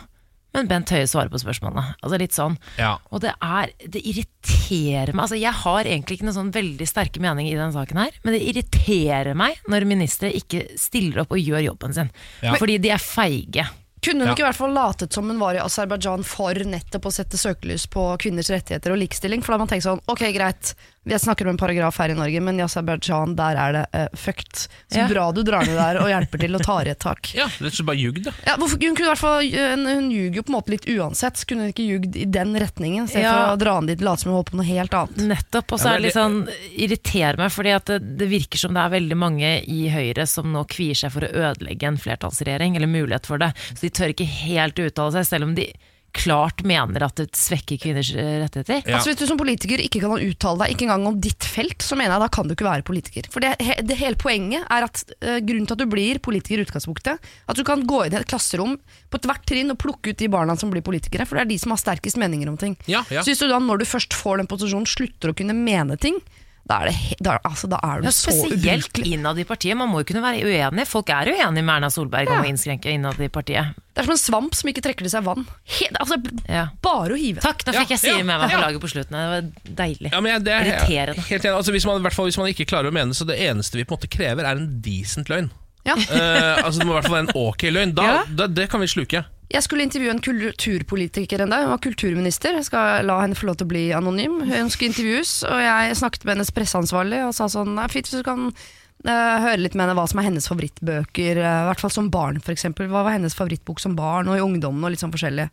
Men 0.56 0.70
Bent 0.72 0.92
Høie 0.94 1.08
svarer 1.10 1.32
på 1.34 1.42
spørsmålene. 1.42 1.98
Altså 2.00 2.20
litt 2.22 2.36
sånn. 2.36 2.56
Ja. 2.80 2.96
Og 3.12 3.20
det 3.26 3.34
er 3.44 3.74
Det 3.92 4.00
irriterer 4.00 5.12
meg. 5.12 5.26
Altså, 5.26 5.40
jeg 5.40 5.52
har 5.52 5.90
egentlig 5.90 6.20
ikke 6.20 6.30
noen 6.30 6.38
sånn 6.38 6.54
veldig 6.56 6.88
sterke 6.88 7.24
mening 7.24 7.50
i 7.50 7.58
denne 7.58 7.76
saken 7.76 8.00
her, 8.00 8.16
men 8.24 8.38
det 8.38 8.46
irriterer 8.48 9.36
meg 9.36 9.60
når 9.68 9.90
ministre 9.90 10.32
ikke 10.32 10.64
stiller 10.80 11.26
opp 11.26 11.36
og 11.36 11.42
gjør 11.42 11.66
jobben 11.66 11.98
sin. 11.98 12.14
Ja. 12.46 12.56
Fordi 12.62 12.78
de 12.80 12.94
er 12.96 13.04
feige. 13.04 13.68
Kunne 14.06 14.22
hun 14.22 14.28
Ja. 14.30 14.34
ikke 14.36 14.44
i 14.44 14.50
hvert 14.52 14.60
fall 14.60 14.76
latet 14.76 15.14
som 15.14 15.28
hun 15.32 15.40
var 15.42 15.58
i 15.58 15.64
Aserbajdsjan 15.64 16.24
for 16.24 16.54
nettopp 16.54 17.08
å 17.10 17.14
sette 17.14 17.40
søkelys 17.42 17.88
på 17.90 18.04
kvinners 18.22 18.52
rettigheter 18.54 18.94
og 18.94 19.00
likestilling? 19.02 19.42
For 19.42 19.52
da 19.54 19.58
har 19.58 19.64
man 19.66 19.72
tenkt 19.72 19.88
sånn, 19.88 20.02
ok 20.08 20.28
greit, 20.36 20.76
jeg 21.06 21.22
snakker 21.22 21.46
om 21.48 21.54
en 21.54 21.60
paragraf 21.62 21.98
her 22.02 22.10
i 22.10 22.18
Norge, 22.18 22.42
men 22.42 22.60
i 22.60 22.64
Aserbajdsjan 22.66 23.36
der 23.38 23.60
er 23.62 23.76
det 23.78 23.84
uh, 23.94 24.08
fucked. 24.18 24.66
Så 24.92 25.00
Ja. 25.04 25.08
bra 25.08 25.32
du 25.32 25.44
drar 25.46 25.66
ned 25.68 25.76
der 25.78 26.00
og 26.02 26.08
hjelper 26.10 26.42
til 26.42 26.56
og 26.58 26.64
tar 26.66 26.88
i 26.88 26.94
et 26.96 27.00
tak. 27.04 27.30
ja, 27.40 27.46
rett 27.62 27.80
og 27.82 27.86
bare 27.90 28.00
ljug, 28.02 28.22
da. 28.26 28.34
Ja, 28.48 28.56
hvorfor, 28.58 28.80
hun, 28.82 28.96
kunne 28.98 29.06
i 29.08 29.12
hvert 29.14 29.22
fall, 29.22 29.50
hun, 29.54 29.86
hun 29.90 30.10
ljuger 30.14 30.40
jo 30.42 30.46
på 30.48 30.54
en 30.54 30.58
måte 30.58 30.74
litt 30.76 30.88
uansett, 30.90 31.38
så 31.38 31.46
kunne 31.50 31.68
hun 31.68 31.74
ikke 31.76 31.86
ljugd 31.88 32.16
i 32.18 32.26
den 32.26 32.56
retningen, 32.62 33.06
istedenfor 33.06 33.26
Ja. 33.30 33.36
for 33.46 33.56
å 33.56 33.62
dra 33.64 33.76
ned 33.82 33.94
dit 33.94 34.02
og 34.04 34.10
late 34.10 34.24
som 34.26 34.32
hun 34.34 34.38
holdt 34.40 34.52
på 34.52 34.58
med 34.60 34.66
noe 34.66 34.72
helt 34.74 34.98
annet. 35.02 35.24
Nettopp. 35.36 35.72
Og 35.76 35.80
så 35.80 35.86
Ja, 35.86 35.94
er 35.94 36.02
det 36.02 36.08
litt 36.10 36.18
sånn 36.18 36.40
irriterer 36.76 37.38
meg, 37.42 37.52
fordi 37.54 37.76
at 37.76 37.86
det, 37.92 38.00
det 38.20 38.30
virker 38.32 38.58
som 38.66 38.74
det 38.76 38.82
er 38.86 38.94
veldig 38.98 39.18
mange 39.20 39.52
i 39.70 39.82
Høyre 39.94 40.26
som 40.30 40.52
nå 40.54 40.66
kvier 40.72 40.98
seg 40.98 41.14
for 41.14 41.26
å 41.28 41.32
ødelegge 41.52 41.88
en 41.90 41.98
flertallsregjering, 42.02 42.76
eller 42.80 42.90
mulighet 42.92 43.26
for 43.30 43.42
det. 43.42 43.52
Så 43.74 43.86
de 43.88 43.94
tør 43.96 44.14
ikke 44.16 44.28
helt 44.46 44.80
uttale 44.80 45.16
seg, 45.20 45.28
selv 45.30 45.50
om 45.50 45.56
de 45.58 45.70
klart 46.16 46.64
mener 46.68 47.06
at 47.06 47.20
det 47.20 47.28
svekker 47.38 47.80
kvinners 47.82 48.12
eh, 48.16 48.38
rettigheter. 48.44 48.82
Ja. 48.86 48.98
Altså 48.98 49.12
Hvis 49.12 49.22
du 49.22 49.26
som 49.30 49.40
politiker 49.40 49.82
ikke 49.84 50.02
kan 50.04 50.16
uttale 50.16 50.64
deg 50.64 50.76
ikke 50.76 50.88
engang 50.88 51.10
om 51.12 51.20
ditt 51.22 51.48
felt, 51.48 51.84
så 51.84 51.98
mener 52.00 52.16
jeg 52.16 52.24
da 52.26 52.30
kan 52.34 52.48
du 52.48 52.56
ikke 52.56 52.68
være 52.68 52.86
politiker. 52.88 53.30
For 53.34 53.44
det, 53.44 53.56
det 53.86 54.00
hele 54.00 54.20
poenget 54.20 54.66
er 54.72 54.88
at 54.88 55.04
uh, 55.20 55.38
grunnen 55.46 55.68
til 55.68 55.76
at 55.76 55.84
du 55.84 55.92
blir 55.92 56.22
politiker 56.24 56.62
i 56.62 56.66
utgangspunktet, 56.66 57.20
at 57.46 57.60
du 57.60 57.64
kan 57.68 57.84
gå 57.88 58.06
inn 58.06 58.16
i 58.16 58.20
et 58.22 58.30
klasserom 58.30 58.78
på 59.12 59.20
ethvert 59.22 59.46
trinn 59.50 59.74
og 59.74 59.80
plukke 59.82 60.14
ut 60.14 60.22
de 60.22 60.32
barna 60.32 60.56
som 60.60 60.72
blir 60.74 60.86
politikere, 60.86 61.28
for 61.28 61.38
det 61.38 61.46
er 61.46 61.52
de 61.54 61.60
som 61.62 61.76
har 61.76 61.82
sterkest 61.82 62.20
meninger 62.22 62.52
om 62.52 62.60
ting. 62.60 62.78
Ja, 62.90 63.04
ja. 63.12 63.24
Så 63.24 63.34
hvis 63.34 63.44
du 63.44 63.50
da, 63.52 63.60
når 63.62 63.84
du 63.84 63.90
først 63.90 64.16
får 64.16 64.42
den 64.42 64.50
posisjonen, 64.52 64.90
slutter 64.90 65.32
å 65.32 65.38
kunne 65.38 65.58
mene 65.58 66.00
ting, 66.02 66.20
da 66.66 66.80
er, 66.82 66.90
det, 66.90 67.18
da, 67.22 67.36
altså, 67.46 67.68
da 67.70 67.78
er 67.86 68.02
du 68.02 68.08
Ja, 68.08 68.12
så 68.16 68.34
spesielt 68.34 68.98
innad 69.06 69.38
i 69.38 69.44
partiet. 69.46 69.78
Man 69.78 69.92
må 69.92 70.02
jo 70.02 70.08
kunne 70.10 70.24
være 70.24 70.42
uenig. 70.48 70.88
Folk 70.90 71.12
er 71.14 71.30
uenige 71.30 71.62
med 71.62 71.74
Erna 71.76 71.92
Solberg 71.94 72.32
om 72.34 72.42
å 72.42 72.48
innskrenke 72.50 72.90
innad 72.90 73.20
i 73.22 73.28
partiet. 73.30 73.76
Det 73.94 74.02
er 74.02 74.08
som 74.08 74.16
en 74.16 74.20
svamp 74.20 74.58
som 74.58 74.72
ikke 74.72 74.82
trekker 74.84 75.06
til 75.06 75.14
seg 75.14 75.28
vann. 75.28 75.46
He, 75.62 75.92
altså, 75.94 76.18
Ja. 76.50 76.66
bare 76.82 77.14
å 77.14 77.20
hive. 77.20 77.44
Takk, 77.46 77.62
nå 77.68 77.76
fikk 77.78 77.94
jeg 77.94 78.02
si 78.02 78.10
ja, 78.10 78.18
med 78.18 78.34
meg 78.34 78.50
på 78.50 78.58
ja. 78.58 78.64
laget 78.66 78.82
på 78.82 78.90
slutten. 78.96 79.14
Det 79.14 79.28
var 79.36 79.76
deilig. 79.84 80.12
Ja, 80.12 80.40
det 80.42 80.56
er 80.56 80.72
Irriterende. 80.72 81.28
Helt 81.30 81.46
enig. 81.46 81.54
Altså, 81.54 81.76
hvis, 81.78 81.86
man, 81.86 82.10
fall, 82.10 82.32
hvis 82.32 82.42
man 82.42 82.50
ikke 82.50 82.66
klarer 82.74 82.90
å 82.90 82.98
mene 82.98 83.14
så 83.14 83.30
det 83.30 83.38
eneste 83.46 83.78
vi 83.78 83.86
på 83.86 83.94
en 83.94 84.02
måte 84.02 84.10
krever, 84.18 84.50
er 84.50 84.58
en 84.58 84.82
decent 84.82 85.30
løgn. 85.30 85.52
Ja. 85.86 85.94
uh, 85.94 86.66
altså 86.66 86.82
Det 86.82 86.88
må 86.90 86.96
i 86.96 86.98
hvert 86.98 87.06
fall 87.06 87.20
være 87.20 87.28
en 87.28 87.36
ok 87.46 87.68
løgn. 87.70 87.94
Da, 87.94 88.10
Ja. 88.10 88.18
da, 88.42 88.48
det 88.50 88.72
kan 88.74 88.82
vi 88.82 88.90
sluke. 88.90 89.22
Jeg 89.52 89.62
skulle 89.62 89.86
intervjue 89.86 90.10
en 90.10 90.24
kulturpolitiker 90.26 91.44
en 91.44 91.52
dag. 91.54 91.66
Hun 91.66 91.76
var 91.76 91.84
kulturminister. 91.84 92.58
Jeg 92.58 92.68
skal 92.70 93.06
la 93.06 93.20
henne 93.22 93.38
få 93.38 93.50
lov 93.50 93.60
til 93.60 93.68
å 93.68 93.74
bli 93.74 93.84
anonym. 93.94 94.40
Hun 94.50 94.72
skulle 94.74 94.90
intervjues, 94.90 95.36
og 95.46 95.62
jeg 95.62 96.00
snakket 96.02 96.26
med 96.26 96.38
hennes 96.38 96.54
presseansvarlig 96.56 97.22
og 97.28 97.36
sa 97.38 97.50
sånn 97.52 97.76
Nei, 97.78 97.86
fint 97.94 98.10
hvis 98.10 98.24
du 98.24 98.26
kan 98.26 98.48
uh, 98.50 99.38
høre 99.46 99.62
litt 99.62 99.78
med 99.78 99.86
henne 99.86 99.98
hva 100.00 100.08
som 100.10 100.22
er 100.22 100.30
hennes 100.32 100.50
favorittbøker. 100.50 101.42
Uh, 101.42 101.60
I 101.62 101.68
hvert 101.70 101.86
fall 101.86 101.94
som 101.94 102.10
barn, 102.14 102.42
f.eks. 102.42 102.68
Hva 102.74 103.04
var 103.06 103.14
hennes 103.14 103.38
favorittbok 103.38 103.84
som 103.84 103.98
barn 104.00 104.32
og 104.32 104.40
i 104.40 104.46
ungdommen 104.46 104.88
og 104.88 104.96
litt 104.96 105.04
sånn 105.04 105.14
forskjellig. 105.14 105.52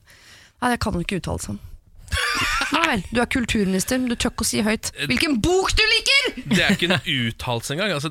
Nei, 0.62 0.72
det 0.72 0.81
kan 0.81 0.96
hun 0.96 1.05
ikke 1.05 1.20
uttale 1.20 1.44
seg 1.44 1.57
om. 1.57 1.61
Nei 2.72 2.83
vel, 2.88 3.03
du 3.12 3.18
er 3.20 3.29
kulturminister, 3.29 3.98
men 4.01 4.09
du 4.09 4.16
tør 4.16 4.31
ikke 4.33 4.44
å 4.44 4.48
si 4.48 4.62
høyt 4.64 4.88
hvilken 5.11 5.35
bok 5.44 5.72
du 5.77 5.83
liker! 5.90 6.29
Det 6.53 6.62
er 6.64 6.72
ikke 6.75 6.88
en 6.88 6.94
uttalelse 7.05 7.75
engang. 7.75 7.92
Altså, 7.92 8.11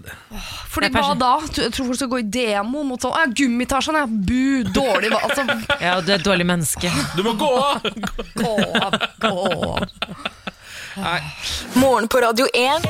Fordi 0.70 0.90
hva 0.94 1.16
da? 1.18 1.32
Jeg 1.58 1.74
tror 1.74 1.88
folk 1.90 1.98
skal 2.00 2.12
gå 2.12 2.20
i 2.22 2.28
demo 2.36 2.84
mot 2.88 3.02
sånn 3.02 3.16
ja, 3.18 3.26
Gummitasjen, 3.42 3.98
ja. 3.98 4.06
Bu, 4.06 4.62
dårlig 4.76 5.10
hva- 5.14 5.24
altså, 5.28 5.46
Ja, 5.82 5.96
du 6.02 6.12
er 6.14 6.20
et 6.20 6.26
dårlig 6.28 6.46
menneske. 6.50 6.92
du 7.18 7.24
må 7.26 7.34
gå 7.42 7.50
av! 7.58 7.90
gå 8.38 8.54
av, 8.82 8.98
gå 9.26 9.34
av. 10.98 11.20
Morgen 11.74 12.08
på 12.08 12.20
Radio 12.22 12.48
1. 12.54 12.86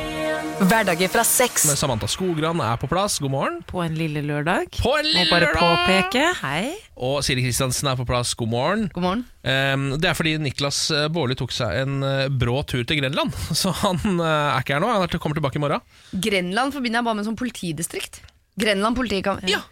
Hverdager 0.62 1.10
fra 1.12 1.24
seks. 1.26 1.64
Samantha 1.78 2.08
Skogran 2.10 2.62
er 2.62 2.78
på 2.82 2.88
plass. 2.90 3.20
God 3.22 3.34
morgen. 3.34 3.60
På 3.68 3.82
en 3.84 3.96
lille 3.98 4.24
lørdag. 4.26 4.70
På 4.82 4.94
en 4.98 5.10
Må 5.14 5.26
bare 5.30 5.52
påpeke. 5.56 6.24
Hei. 6.42 6.72
Og 6.98 7.22
Siri 7.26 7.44
Kristiansen 7.46 7.90
er 7.92 8.00
på 8.00 8.06
plass. 8.10 8.34
God 8.38 8.52
morgen. 8.54 8.88
God 8.94 9.06
morgen. 9.06 9.26
Um, 9.42 9.88
det 10.02 10.12
er 10.12 10.18
fordi 10.18 10.36
Niklas 10.42 10.84
eh, 10.94 11.08
Baarli 11.14 11.38
tok 11.40 11.54
seg 11.56 11.82
en 11.82 12.06
eh, 12.06 12.28
brå 12.30 12.62
tur 12.70 12.84
til 12.86 13.02
Grenland. 13.02 13.34
Så 13.62 13.74
han 13.82 14.02
uh, 14.20 14.26
er 14.26 14.62
ikke 14.62 14.78
her 14.78 14.86
nå. 14.86 14.92
Han 14.94 15.06
er 15.08 15.22
kommer 15.22 15.38
tilbake 15.38 15.62
i 15.62 15.64
morgen. 15.64 15.86
Grenland 16.14 16.78
forbinder 16.78 17.02
jeg 17.02 17.10
bare 17.10 17.22
med 17.22 17.30
sånn 17.30 17.40
politidistrikt. 17.40 18.22
Grenland 18.62 18.98
politikammer. 18.98 19.50
Ja. 19.50 19.64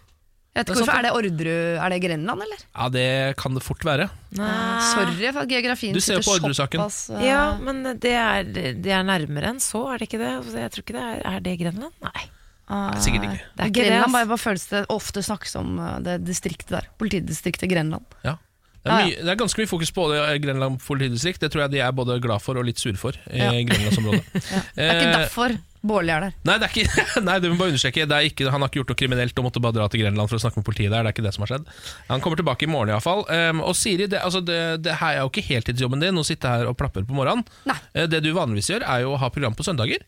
Jeg 0.56 0.66
vet 0.66 0.72
ikke 0.74 0.80
hvorfor, 0.82 0.98
er 0.98 1.06
det 1.06 1.12
Orderud 1.14 1.78
Er 1.80 1.90
det 1.94 2.00
Grenland, 2.04 2.42
eller? 2.44 2.62
Ja, 2.76 2.88
det 2.90 3.06
kan 3.38 3.54
det 3.56 3.62
fort 3.64 3.84
være. 3.86 4.10
Sorry 4.34 5.30
for 5.32 5.44
at 5.46 5.52
geografien 5.52 5.94
Du 5.96 6.02
ser 6.02 6.18
sitter 6.20 6.26
på 6.26 6.36
Orderud-saken. 6.40 6.82
eh, 7.20 7.24
Ja, 7.28 7.44
men 7.62 7.84
det 8.02 8.12
er, 8.18 8.44
det 8.50 8.92
er 8.92 9.06
nærmere 9.08 9.54
enn 9.54 9.62
så, 9.64 9.86
er 9.94 10.02
det 10.02 10.10
ikke 10.10 10.20
det? 10.22 10.34
Jeg 10.58 10.74
tror 10.74 10.84
ikke 10.86 10.98
det 10.98 11.06
er, 11.06 11.22
er 11.36 11.40
det 11.46 11.56
Grenland? 11.62 11.94
Nei. 12.04 12.26
ah, 12.68 12.92
Sikkert 13.00 13.30
ikke. 13.30 13.40
Det 13.56 13.64
er 13.64 13.72
ikke 13.72 13.86
Grenland 13.88 14.14
bare, 14.18 14.30
bare 14.34 14.42
føles 14.42 14.66
det 14.74 14.84
ofte 14.90 15.24
snakkes 15.30 15.56
om 15.62 15.80
eh, 15.80 15.96
det 16.10 16.18
distriktet 16.28 16.76
der. 16.76 16.90
Politidistriktet 17.02 17.70
Grenland. 17.72 18.06
Ja. 18.26 18.36
Det, 18.80 18.90
er 18.90 18.96
mye, 19.06 19.16
det 19.22 19.32
er 19.34 19.40
ganske 19.42 19.60
mye 19.60 19.68
fokus 19.70 19.90
på 19.92 20.06
det 20.12 20.20
i 20.34 20.38
Grenland 20.44 20.78
politidistrikt. 20.82 21.42
Det 21.44 21.52
tror 21.54 21.66
jeg 21.68 21.76
de 21.78 21.82
er 21.84 21.92
både 21.96 22.16
glad 22.24 22.42
for 22.42 22.58
og 22.58 22.66
litt 22.68 22.80
sure 22.80 22.96
for 22.98 23.14
i 23.30 23.38
Ja. 23.44 23.52
Grenlandsområdet. 23.52 24.24
Det 24.76 24.86
er 24.86 24.94
ikke 24.96 25.10
Eh, 25.10 25.18
derfor 25.24 25.58
Bårli 25.80 26.12
er 26.12 26.26
der. 26.26 26.34
Nei, 26.44 26.56
det 26.60 26.68
er 26.68 26.74
ikke, 26.82 27.04
nei, 27.28 27.38
du 27.40 27.46
må 27.52 27.58
bare 27.62 27.72
understreke. 27.72 28.04
Det 28.10 28.16
er 28.18 28.28
ikke, 28.28 28.50
han 28.52 28.60
har 28.66 28.68
ikke 28.72 28.82
gjort 28.82 28.92
noe 28.92 29.00
kriminelt 29.00 29.38
og 29.40 29.46
måtte 29.48 29.62
bare 29.64 29.78
dra 29.78 29.86
til 29.92 30.02
Grenland 30.04 30.28
for 30.32 30.36
å 30.36 30.44
snakke 30.44 30.60
med 30.60 30.68
politiet 30.68 30.92
der. 30.92 31.06
Det 31.08 31.12
er 31.14 31.16
ikke 31.16 31.26
det 31.28 31.34
som 31.38 31.46
har 31.46 31.54
skjedd. 31.54 31.70
Han 32.10 32.24
kommer 32.26 32.42
tilbake 32.42 32.68
i 32.68 32.72
morgen 32.72 32.92
iallfall. 32.92 33.24
Um, 33.32 33.62
og 33.64 33.78
Siri, 33.80 34.10
det, 34.12 34.20
altså 34.20 34.42
det, 34.44 34.60
det 34.84 34.98
her 35.00 35.16
er 35.18 35.24
jo 35.24 35.32
ikke 35.32 35.46
heltidsjobben 35.48 36.04
din 36.04 36.20
å 36.20 36.26
sitte 36.28 36.52
her 36.52 36.68
og 36.68 36.76
plapper 36.80 37.08
på 37.08 37.16
morgenen. 37.16 37.46
Nei. 37.70 37.78
Eh, 37.94 38.10
Det 38.12 38.20
du 38.26 38.34
vanligvis 38.36 38.74
gjør, 38.74 38.84
er 38.92 39.06
jo 39.06 39.14
å 39.16 39.22
ha 39.24 39.32
program 39.32 39.56
på 39.56 39.64
søndager. 39.68 40.04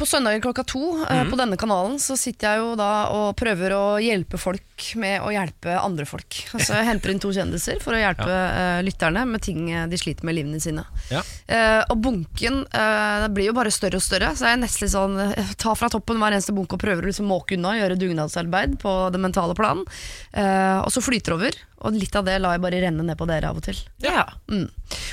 På 0.00 0.06
søndager 0.08 0.40
klokka 0.40 0.62
to 0.64 0.80
eh, 1.04 1.26
på 1.28 1.36
denne 1.36 1.58
kanalen 1.60 1.98
så 2.00 2.14
sitter 2.16 2.54
jeg 2.54 2.60
jo 2.62 2.68
da 2.78 2.90
og 3.12 3.34
prøver 3.36 3.74
å 3.76 3.84
hjelpe 4.00 4.38
folk 4.40 4.86
med 4.96 5.20
å 5.20 5.28
hjelpe 5.34 5.74
andre 5.76 6.06
folk. 6.08 6.38
Altså 6.56 6.78
Jeg 6.78 6.86
henter 6.88 7.12
inn 7.12 7.20
to 7.20 7.32
kjendiser 7.36 7.82
for 7.84 7.92
å 7.92 8.00
hjelpe 8.00 8.30
eh, 8.32 8.78
lytterne 8.86 9.26
med 9.28 9.44
ting 9.44 9.66
eh, 9.68 9.84
de 9.90 9.98
sliter 10.00 10.24
med 10.24 10.32
i 10.32 10.38
livene 10.38 10.60
sine. 10.62 10.86
Ja. 11.12 11.20
Eh, 11.44 11.82
og 11.92 12.00
bunken 12.00 12.62
eh, 12.64 13.16
det 13.26 13.28
blir 13.36 13.50
jo 13.50 13.56
bare 13.58 13.72
større 13.74 14.00
og 14.00 14.04
større, 14.06 14.32
så 14.32 14.48
jeg 14.48 14.56
er 14.56 14.62
nesten 14.62 14.86
litt 14.86 14.94
sånn 14.94 15.18
jeg 15.20 15.58
tar 15.60 15.76
fra 15.76 15.90
toppen 15.92 16.16
hver 16.22 16.32
eneste 16.32 16.54
bunk 16.56 16.72
og 16.72 16.80
prøver 16.80 17.04
å 17.04 17.10
liksom 17.10 17.28
måke 17.28 17.58
unna, 17.58 17.74
gjøre 17.76 17.98
dugnadsarbeid 18.00 18.78
på 18.80 18.94
det 19.12 19.20
mentale 19.20 19.58
plan. 19.58 19.84
Eh, 20.32 20.78
og 20.80 20.88
så 20.94 21.04
flyter 21.04 21.34
det 21.34 21.36
over, 21.36 21.60
og 21.84 22.00
litt 22.00 22.16
av 22.16 22.24
det 22.24 22.38
lar 22.40 22.56
jeg 22.56 22.64
bare 22.64 22.80
renne 22.86 23.04
ned 23.04 23.20
på 23.20 23.28
dere 23.28 23.52
av 23.52 23.60
og 23.60 23.68
til. 23.68 23.84
Ja. 24.00 24.24
Mm. 24.48 24.64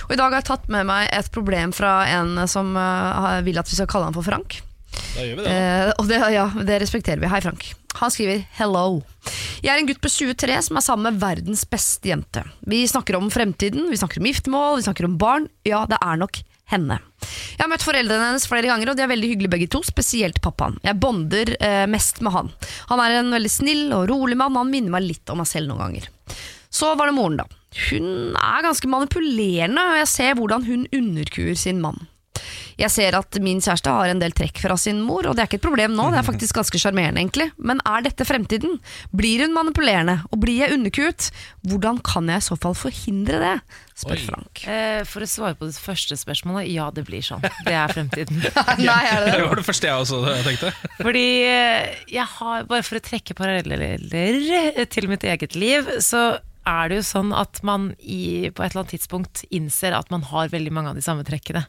Og 0.08 0.15
I 0.15 0.21
dag 0.21 0.32
har 0.32 0.39
jeg 0.39 0.50
tatt 0.54 0.71
med 0.71 0.88
meg 0.88 1.12
et 1.12 1.28
problem 1.36 1.76
fra 1.76 2.00
en 2.15 2.39
som 2.47 2.71
eh, 2.80 3.43
vil 3.43 3.60
at 3.60 3.67
vi 3.67 3.82
skal 3.82 3.91
kalle 3.91 4.08
han 4.08 4.15
for 4.15 4.23
Frank. 4.23 4.62
Da 5.15 5.25
gjør 5.25 5.39
vi 5.39 5.45
det. 5.45 5.53
Eh, 5.53 5.91
og 5.97 6.10
det, 6.10 6.21
ja, 6.33 6.47
det 6.69 6.79
respekterer 6.83 7.21
vi. 7.21 7.29
Hei, 7.31 7.41
Frank. 7.43 7.69
Han 7.97 8.13
skriver 8.13 8.43
'hello'. 8.57 9.01
Jeg 9.63 9.73
er 9.73 9.79
en 9.81 9.88
gutt 9.89 10.01
på 10.03 10.12
23 10.12 10.62
som 10.67 10.77
er 10.77 10.86
sammen 10.86 11.10
med 11.10 11.21
verdens 11.21 11.65
beste 11.65 12.12
jente. 12.12 12.43
Vi 12.62 12.83
snakker 12.86 13.17
om 13.17 13.31
fremtiden, 13.33 13.89
vi 13.89 13.97
snakker 13.97 14.21
om 14.21 14.29
giftermål, 14.29 14.77
vi 14.77 14.86
snakker 14.86 15.05
om 15.05 15.17
barn. 15.17 15.49
Ja, 15.65 15.86
det 15.89 15.97
er 15.97 16.19
nok 16.21 16.38
henne. 16.69 16.99
Jeg 17.57 17.63
har 17.63 17.71
møtt 17.71 17.86
foreldrene 17.86 18.29
hennes 18.29 18.47
flere 18.49 18.69
ganger, 18.69 18.91
og 18.91 18.97
de 18.97 19.05
er 19.05 19.10
veldig 19.10 19.31
hyggelige 19.31 19.53
begge 19.55 19.69
to, 19.71 19.81
spesielt 19.88 20.41
pappaen. 20.43 20.77
Jeg 20.86 20.99
bonder 21.01 21.55
eh, 21.57 21.86
mest 21.89 22.21
med 22.21 22.36
han. 22.36 22.51
Han 22.91 23.01
er 23.01 23.17
en 23.17 23.33
veldig 23.33 23.51
snill 23.51 23.88
og 23.95 24.10
rolig 24.12 24.38
mann, 24.38 24.57
han 24.60 24.69
minner 24.69 24.93
meg 24.93 25.07
litt 25.07 25.33
om 25.33 25.41
meg 25.41 25.49
selv 25.49 25.71
noen 25.71 25.81
ganger. 25.86 26.10
Så 26.69 26.91
var 26.99 27.10
det 27.10 27.15
moren, 27.17 27.39
da. 27.39 27.47
Hun 27.88 28.36
er 28.36 28.65
ganske 28.65 28.89
manipulerende, 28.91 29.81
og 29.81 29.99
jeg 30.01 30.12
ser 30.12 30.38
hvordan 30.38 30.67
hun 30.67 30.86
underkuer 30.93 31.57
sin 31.57 31.81
mann. 31.83 32.05
Jeg 32.77 32.91
ser 32.93 33.15
at 33.17 33.37
min 33.41 33.57
kjæreste 33.63 33.89
har 33.89 34.11
en 34.11 34.19
del 34.21 34.33
trekk 34.37 34.59
fra 34.61 34.75
sin 34.77 34.99
mor, 35.01 35.25
og 35.25 35.33
det 35.37 35.41
er 35.43 35.49
ikke 35.49 35.57
et 35.57 35.65
problem 35.65 35.95
nå, 35.97 36.11
det 36.13 36.19
er 36.21 36.27
faktisk 36.27 36.59
ganske 36.59 36.77
sjarmerende, 36.81 37.23
egentlig. 37.23 37.47
Men 37.57 37.81
er 37.89 38.03
dette 38.05 38.25
fremtiden? 38.27 38.75
Blir 39.17 39.41
hun 39.45 39.55
manipulerende, 39.55 40.19
og 40.29 40.41
blir 40.43 40.59
jeg 40.61 40.75
underkuet? 40.75 41.29
Hvordan 41.65 41.97
kan 42.05 42.29
jeg 42.29 42.43
i 42.43 42.45
så 42.47 42.57
fall 42.61 42.75
forhindre 42.77 43.39
det? 43.41 43.55
spør 43.97 44.13
Oi. 44.13 44.25
Frank. 44.27 44.61
Eh, 44.69 44.99
For 45.09 45.25
å 45.25 45.29
svare 45.29 45.57
på 45.57 45.65
det 45.71 45.79
første 45.81 46.13
spørsmålet, 46.21 46.69
ja 46.69 46.85
det 46.93 47.01
blir 47.07 47.25
sånn. 47.25 47.41
Det 47.65 47.73
er 47.73 47.89
fremtiden. 47.95 48.43
Nei, 48.85 48.99
er 49.09 49.25
det 49.25 49.31
Det 49.31 49.39
det? 49.39 49.47
var 49.49 49.61
det 49.63 49.65
første 49.65 49.89
jeg 49.89 50.03
også 50.05 50.21
tenkte. 50.45 50.73
Fordi 51.01 51.25
eh, 51.49 51.97
jeg 52.13 52.27
har, 52.37 52.67
bare 52.69 52.85
for 52.85 52.99
å 53.01 53.03
trekke 53.09 53.33
paralleller 53.41 54.05
til 54.93 55.09
mitt 55.09 55.25
eget 55.25 55.57
liv, 55.57 55.89
så 56.05 56.27
er 56.67 56.89
det 56.91 57.01
jo 57.01 57.05
sånn 57.09 57.33
at 57.33 57.61
man 57.65 57.93
i, 58.03 58.49
på 58.53 58.61
et 58.61 58.69
eller 58.73 58.83
annet 58.83 58.93
tidspunkt 58.99 59.45
innser 59.55 59.95
at 59.97 60.09
man 60.13 60.25
har 60.29 60.49
veldig 60.51 60.73
mange 60.75 60.91
av 60.91 60.97
de 60.99 61.05
samme 61.05 61.23
trekkene 61.25 61.65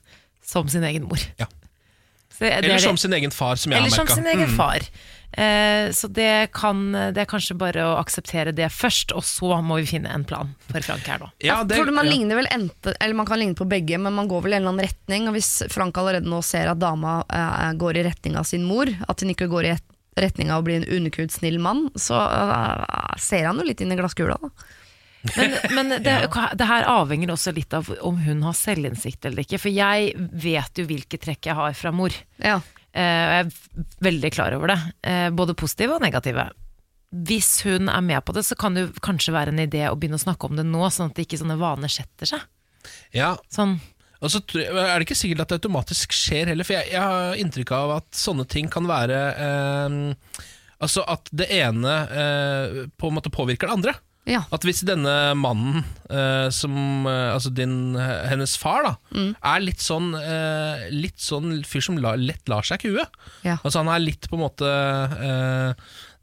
som 0.49 0.69
sin 0.73 0.87
egen 0.89 1.09
mor. 1.11 1.21
Ja. 1.41 1.47
Så 2.39 2.45
det- 2.45 2.51
det 2.51 2.57
Eller 2.65 2.75
er 2.77 2.85
som 2.87 2.97
sin 2.97 3.13
egen 3.13 3.31
far, 3.35 3.57
som 3.57 3.73
jeg 3.73 3.83
Eller 3.83 3.91
har 3.91 4.07
som 4.07 4.17
sin 4.17 4.27
egen 4.27 4.57
far. 4.57 4.85
Eh, 5.33 5.91
så 5.93 6.09
det, 6.09 6.49
kan, 6.53 6.93
det 6.93 7.21
er 7.21 7.29
kanskje 7.29 7.57
bare 7.59 7.83
å 7.85 7.97
akseptere 8.01 8.53
det 8.57 8.71
først, 8.73 9.13
og 9.13 9.25
så 9.27 9.59
må 9.63 9.77
vi 9.83 9.89
finne 9.91 10.09
en 10.15 10.25
plan 10.25 10.55
for 10.71 10.81
Frank 10.87 11.05
her 11.11 11.21
nå. 11.21 11.29
Ja, 11.45 11.61
det, 11.69 11.83
man 11.93 12.09
ja. 12.09 12.37
vel 12.39 12.49
ente, 12.51 12.95
eller 12.97 13.19
man 13.19 13.29
kan 13.29 13.39
ligne 13.43 13.59
på 13.59 13.67
begge, 13.69 13.99
men 14.01 14.17
man 14.17 14.31
går 14.31 14.47
vel 14.47 14.55
i 14.55 14.57
en 14.57 14.63
eller 14.63 14.73
annen 14.73 14.89
retning. 14.89 15.29
Og 15.29 15.37
hvis 15.37 15.51
Frank 15.75 16.01
allerede 16.01 16.31
nå 16.31 16.41
ser 16.47 16.71
at 16.73 16.81
dama 16.81 17.21
eh, 17.29 17.69
går 17.79 18.01
i 18.01 18.07
retning 18.09 18.39
av 18.41 18.49
sin 18.49 18.65
mor, 18.65 18.89
at 18.89 19.21
hun 19.21 19.35
ikke 19.35 19.51
går 19.53 19.69
i 19.69 19.77
retning 20.19 20.51
av 20.51 20.63
å 20.63 20.67
bli 20.67 20.79
en 20.81 20.89
underkudd, 20.97 21.31
snill 21.35 21.61
mann, 21.63 21.87
så 21.99 22.19
eh, 22.25 23.15
ser 23.21 23.51
han 23.51 23.61
jo 23.61 23.69
litt 23.69 23.85
inn 23.85 23.93
i 23.93 23.99
glasskula. 24.01 24.39
Da. 24.41 24.69
Men, 25.37 25.57
men 25.75 25.89
det, 26.05 26.15
det 26.61 26.67
her 26.69 26.87
avhenger 26.89 27.33
også 27.35 27.53
litt 27.57 27.75
av 27.75 27.89
om 28.07 28.19
hun 28.23 28.45
har 28.47 28.55
selvinnsikt 28.57 29.27
eller 29.29 29.43
ikke. 29.45 29.59
For 29.61 29.73
jeg 29.75 30.13
vet 30.17 30.79
jo 30.79 30.87
hvilke 30.89 31.19
trekk 31.21 31.51
jeg 31.51 31.59
har 31.59 31.75
fra 31.77 31.93
mor. 31.95 32.15
Ja. 32.39 32.61
Eh, 32.93 33.25
og 33.25 33.35
jeg 33.35 33.45
er 33.45 33.51
veldig 34.09 34.31
klar 34.35 34.57
over 34.57 34.73
det. 34.73 34.79
Eh, 35.11 35.29
både 35.35 35.57
positive 35.59 35.99
og 35.99 36.05
negative. 36.07 36.49
Hvis 37.29 37.63
hun 37.65 37.89
er 37.89 38.05
med 38.05 38.21
på 38.25 38.35
det, 38.37 38.45
så 38.47 38.57
kan 38.59 38.77
det 38.77 38.91
kanskje 39.05 39.35
være 39.35 39.55
en 39.55 39.63
idé 39.65 39.87
å 39.89 39.97
begynne 39.97 40.19
å 40.21 40.23
snakke 40.23 40.49
om 40.49 40.59
det 40.59 40.67
nå, 40.69 40.83
sånn 40.93 41.13
at 41.13 41.23
ikke 41.23 41.41
sånne 41.41 41.59
vaner 41.61 41.93
setter 41.93 42.29
seg. 42.35 42.43
ja, 43.17 43.35
Sånn, 43.53 43.79
Og 44.21 44.31
så 44.33 44.43
er 44.61 44.99
det 44.99 45.07
ikke 45.07 45.17
sikkert 45.19 45.45
at 45.45 45.53
det 45.53 45.61
automatisk 45.61 46.13
skjer 46.17 46.53
heller, 46.53 46.67
for 46.67 46.77
jeg, 46.79 46.93
jeg 46.93 47.01
har 47.01 47.39
inntrykk 47.41 47.73
av 47.77 47.95
at 48.01 48.09
sånne 48.19 48.47
ting 48.51 48.69
kan 48.71 48.87
være 48.89 49.19
eh, 49.35 50.45
Altså 50.79 51.03
at 51.11 51.27
det 51.35 51.49
ene 51.51 51.95
eh, 52.07 52.77
på 52.95 53.09
en 53.09 53.17
måte 53.17 53.33
påvirker 53.35 53.67
det 53.67 53.75
andre. 53.75 53.95
Ja. 54.29 54.43
At 54.53 54.65
hvis 54.67 54.83
denne 54.85 55.13
mannen, 55.41 55.85
eh, 56.11 56.51
som 56.53 57.07
eh, 57.09 57.31
Altså 57.33 57.49
din, 57.57 57.95
hennes 57.97 58.57
far, 58.61 58.83
da, 58.85 58.93
Mm. 59.17 59.31
er 59.41 59.61
litt 59.65 59.81
sånn 59.81 60.11
eh, 60.19 60.89
Litt 60.93 61.17
sånn 61.19 61.63
fyr 61.65 61.81
som 61.87 61.97
la, 61.97 62.13
lett 62.21 62.47
lar 62.53 62.63
seg 62.69 62.83
kue. 62.85 63.07
Ja. 63.47 63.57
Altså 63.65 63.81
Han 63.81 63.89
er 63.89 64.05
litt 64.05 64.29
på 64.29 64.37
en 64.37 64.45
måte 64.45 64.69
eh, 64.69 65.73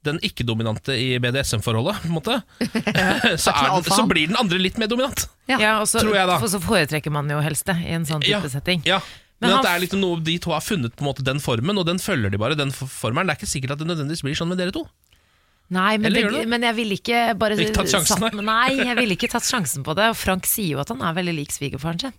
den 0.05 0.19
ikke-dominante 0.21 0.93
i 0.93 1.15
BDSM-forholdet, 1.17 1.97
på 2.03 2.11
en 2.11 2.13
måte. 2.13 2.35
så, 3.41 3.49
er 3.55 3.71
den, 3.73 3.87
så 3.89 4.03
blir 4.05 4.27
den 4.29 4.37
andre 4.37 4.59
litt 4.61 4.77
mer 4.77 4.85
dominant. 4.91 5.23
Ja. 5.49 5.57
ja, 5.57 5.71
og 5.81 5.87
så, 5.89 5.97
Tror 6.03 6.13
jeg 6.13 6.27
da. 6.29 6.35
og 6.37 6.51
så 6.51 6.59
foretrekker 6.61 7.09
man 7.13 7.25
jo 7.33 7.39
helst 7.41 7.65
det 7.65 7.73
i 7.81 7.95
en 7.97 8.05
sånn 8.05 8.21
type 8.21 8.37
Ja, 8.37 8.51
setting. 8.53 8.83
Ja, 8.85 8.99
men, 9.41 9.49
Men 9.49 9.49
at 9.49 9.55
han 9.57 9.65
det 9.65 9.71
er 9.73 9.81
liksom 9.87 10.03
noe 10.05 10.21
de 10.21 10.37
to 10.45 10.53
har 10.53 10.61
funnet 10.61 10.93
på 10.95 11.01
en 11.01 11.09
måte 11.09 11.25
den 11.25 11.41
formen, 11.41 11.81
og 11.81 11.87
den 11.89 11.97
følger 11.97 12.29
de 12.29 12.37
bare. 12.37 12.53
den 12.55 12.69
f- 12.69 12.85
formelen. 13.01 13.27
Det 13.27 13.33
er 13.33 13.41
ikke 13.41 13.49
sikkert 13.55 13.73
at 13.75 13.81
det 13.81 13.89
nødvendigvis 13.89 14.21
blir 14.29 14.37
sånn 14.37 14.53
med 14.53 14.61
dere 14.61 14.71
to. 14.77 14.85
Nei, 15.73 15.95
men, 15.97 16.12
Eller 16.12 16.30
det, 16.30 16.43
men 16.51 16.62
jeg 16.67 16.75
ville 16.78 16.93
ikke 16.99 17.21
bare 17.41 17.56
Ikke 17.58 17.73
tatt 17.80 17.89
sjansen, 17.89 18.19
satt- 18.21 18.36
Nei, 18.54 18.75
jeg 18.86 18.97
ville 18.99 19.15
ikke 19.17 19.32
tatt 19.34 19.47
sjansen 19.47 19.86
på 19.88 19.95
det. 19.97 20.12
Og 20.13 20.19
Frank 20.19 20.45
sier 20.49 20.75
jo 20.75 20.84
at 20.84 20.91
han 20.93 21.01
er 21.01 21.15
veldig 21.17 21.34
lik 21.39 21.56
svigerfaren 21.56 22.04
sin. 22.04 22.13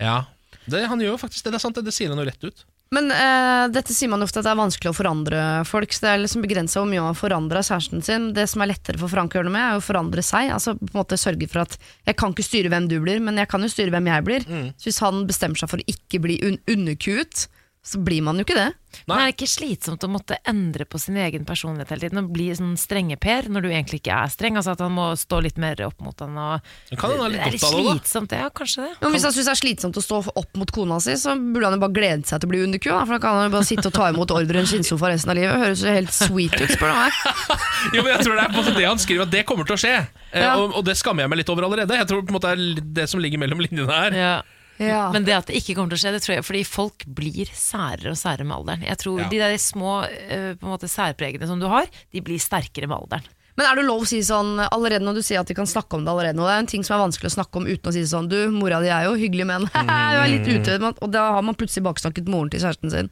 Ja, 0.00 0.18
det, 0.66 0.84
Han 0.90 1.00
gjør 1.00 1.14
jo 1.16 1.22
faktisk 1.22 1.46
det. 1.46 1.54
Det 1.54 1.60
er 1.62 1.64
sant, 1.64 1.78
det, 1.80 1.86
det 1.88 1.94
sier 1.96 2.12
han 2.12 2.20
jo 2.20 2.28
rett 2.28 2.44
ut. 2.44 2.66
Men 2.90 3.06
eh, 3.14 3.68
dette 3.70 3.94
sier 3.94 4.10
man 4.10 4.20
ofte 4.26 4.40
at 4.40 4.48
det 4.48 4.50
er 4.50 4.58
vanskelig 4.58 4.90
å 4.90 4.96
forandre 4.98 5.40
folk. 5.68 5.92
Så 5.94 6.02
det 6.04 6.10
er 6.10 6.22
liksom 6.24 6.42
begrensa 6.42 6.80
hvor 6.82 6.88
mye 6.90 7.04
man 7.04 7.14
forandrer 7.16 7.62
kjæresten 7.62 8.02
sin. 8.02 8.24
Det 8.34 8.48
som 8.50 8.64
er 8.64 8.72
lettere 8.72 8.98
for 8.98 9.12
Frank 9.12 9.30
å 9.32 9.38
gjøre 9.38 9.46
noe 9.46 9.54
med, 9.54 9.62
er 9.62 9.78
å 9.78 9.84
forandre 9.86 10.24
seg. 10.26 10.50
Altså 10.56 10.74
på 10.74 10.88
en 10.90 10.98
måte 10.98 11.18
sørge 11.22 11.46
for 11.52 11.62
at 11.62 11.76
Jeg 12.08 12.18
kan 12.18 12.34
ikke 12.34 12.44
styre 12.48 12.72
hvem 12.74 12.88
du 12.90 12.96
blir, 13.04 13.22
men 13.22 13.38
jeg 13.38 13.48
kan 13.52 13.62
jo 13.62 13.70
styre 13.70 13.94
hvem 13.94 14.10
jeg 14.10 14.26
blir. 14.26 14.44
Så 14.74 14.90
hvis 14.90 14.98
han 15.06 15.22
bestemmer 15.30 15.62
seg 15.62 15.70
for 15.70 15.80
å 15.80 15.86
ikke 15.94 16.20
bli 16.26 16.40
un 16.50 16.58
underkuet, 16.74 17.46
så 17.80 17.96
blir 18.04 18.20
man 18.20 18.36
jo 18.36 18.44
ikke 18.44 18.54
det. 18.58 18.68
Men 19.08 19.20
er 19.22 19.28
det 19.30 19.36
ikke 19.38 19.46
slitsomt 19.48 20.02
å 20.04 20.08
måtte 20.10 20.36
endre 20.50 20.84
på 20.84 20.98
sin 21.00 21.14
egen 21.16 21.44
personlighet 21.48 21.88
hele 21.94 22.02
tiden? 22.08 22.18
Og 22.20 22.32
bli 22.34 22.48
sånn 22.58 22.74
strenge-Per 22.76 23.46
når 23.48 23.62
du 23.64 23.68
egentlig 23.70 24.00
ikke 24.02 24.16
er 24.26 24.32
streng? 24.34 24.58
Altså 24.58 24.74
At 24.74 24.82
han 24.84 24.92
må 24.92 25.06
stå 25.16 25.38
litt 25.46 25.56
mer 25.62 25.78
opp 25.86 26.02
mot 26.04 26.18
han 26.20 26.34
og 26.36 26.66
Det 26.90 26.98
kan 27.00 27.14
han 27.14 27.22
ha 27.22 27.28
litt 27.30 27.38
Det 27.40 27.46
er 27.46 27.54
litt 27.54 27.62
godt 27.62 28.10
av 28.18 28.26
det, 28.26 28.34
da. 28.34 28.40
ja, 28.42 28.50
kanskje 28.60 28.84
det. 28.84 28.90
Men 29.00 29.14
hvis 29.14 29.24
han 29.28 29.32
syns 29.36 29.48
det 29.48 29.54
er 29.54 29.60
slitsomt 29.62 29.96
å 29.96 30.04
stå 30.04 30.18
opp 30.42 30.60
mot 30.60 30.74
kona 30.76 30.98
si, 31.00 31.14
så 31.22 31.36
burde 31.38 31.70
han 31.70 31.78
jo 31.78 31.82
bare 31.86 31.96
glede 31.96 32.28
seg 32.28 32.42
til 32.42 32.50
å 32.50 32.52
bli 32.52 32.62
underku. 32.66 32.90
da, 32.92 33.00
For 33.06 33.16
da 33.16 33.20
kan 33.24 33.38
han 33.40 33.48
jo 33.48 33.54
bare 33.56 33.70
sitte 33.70 33.88
og 33.88 33.96
ta 33.96 34.10
imot 34.12 34.36
ordre 34.36 34.60
i 34.60 34.64
en 34.66 34.70
skinnsofa 34.74 35.12
resten 35.14 35.32
av 35.32 35.40
livet. 35.40 35.64
Høres 35.64 35.86
jo 35.86 35.96
helt 35.96 36.12
sweet 36.18 36.58
ut, 36.60 36.68
spør 36.76 36.92
du 36.92 37.00
meg. 37.00 37.12
Jo, 37.96 38.02
men 38.04 38.12
jeg 38.12 38.26
tror 38.26 38.36
det 38.36 38.42
er 38.44 38.50
på 38.52 38.58
en 38.58 38.64
måte 38.66 38.76
det 38.76 38.88
han 38.90 39.00
skriver, 39.00 39.24
at 39.24 39.32
det 39.38 39.46
kommer 39.48 39.64
til 39.70 39.78
å 39.78 39.80
skje. 39.86 39.94
Eh, 40.34 40.42
Ja. 40.44 40.52
og, 40.60 40.74
og 40.76 40.84
det 40.84 40.98
skammer 41.00 41.24
jeg 41.24 41.30
meg 41.32 41.40
litt 41.40 41.48
over 41.54 41.64
allerede. 41.70 41.96
Jeg 41.96 42.06
tror 42.10 42.20
på 42.26 42.34
en 42.34 42.36
måte 42.36 42.50
det 42.52 42.82
er 42.82 42.88
det 43.00 43.06
som 43.08 43.22
ligger 43.22 43.40
mellom 43.40 43.62
linjene 43.64 43.88
her. 44.02 44.18
Ja. 44.18 44.34
Ja. 44.80 45.10
Men 45.12 45.26
det 45.28 45.34
at 45.36 45.50
det 45.50 45.58
ikke 45.60 45.74
kommer 45.76 45.92
til 45.92 46.00
å 46.00 46.02
skje, 46.04 46.12
det 46.16 46.22
tror 46.24 46.36
jeg 46.38 46.46
fordi 46.46 46.62
folk 46.64 47.04
blir 47.20 47.50
særere 47.52 48.14
og 48.14 48.20
særere 48.20 48.46
med 48.48 48.56
alderen. 48.56 48.86
Jeg 48.88 49.00
tror 49.02 49.20
Ja. 49.20 49.28
De 49.28 49.42
der 49.42 49.56
små 49.60 49.98
eh, 50.08 50.54
på 50.56 50.64
en 50.66 50.72
måte 50.72 50.88
særpregene 50.88 51.46
som 51.50 51.60
du 51.60 51.68
har, 51.68 51.86
de 52.12 52.22
blir 52.24 52.40
sterkere 52.40 52.88
med 52.88 52.96
alderen. 52.96 53.28
Men 53.60 53.68
er 53.68 53.76
det 53.76 53.82
lov 53.84 54.06
å 54.06 54.08
si 54.08 54.22
sånn 54.24 54.54
allerede 54.56 55.04
når 55.04 55.18
du 55.18 55.20
sier 55.20 55.42
at 55.42 55.50
vi 55.50 55.54
kan 55.58 55.66
snakke 55.68 55.98
om 55.98 56.06
det 56.06 56.08
allerede 56.08 56.38
nå? 56.38 56.46
Det 56.48 56.52
er 56.54 56.62
en 56.62 56.68
ting 56.70 56.84
som 56.86 56.94
er 56.96 57.02
vanskelig 57.02 57.28
å 57.28 57.34
snakke 57.34 57.60
om 57.60 57.66
uten 57.68 57.90
å 57.90 57.92
si 57.92 58.06
sånn 58.08 58.30
Du, 58.30 58.38
mora 58.54 58.78
di 58.80 58.88
er 58.88 59.04
jo 59.04 59.18
hyggelig, 59.20 59.44
men 59.50 59.66
hun 59.74 59.90
er 59.92 60.30
litt 60.32 60.48
ute. 60.48 60.78
Og 60.88 61.10
da 61.12 61.26
har 61.36 61.44
man 61.44 61.58
plutselig 61.60 61.84
baksnakket 61.84 62.30
moren 62.32 62.48
til 62.48 62.62
kjæresten 62.64 62.94
sin. 62.94 63.10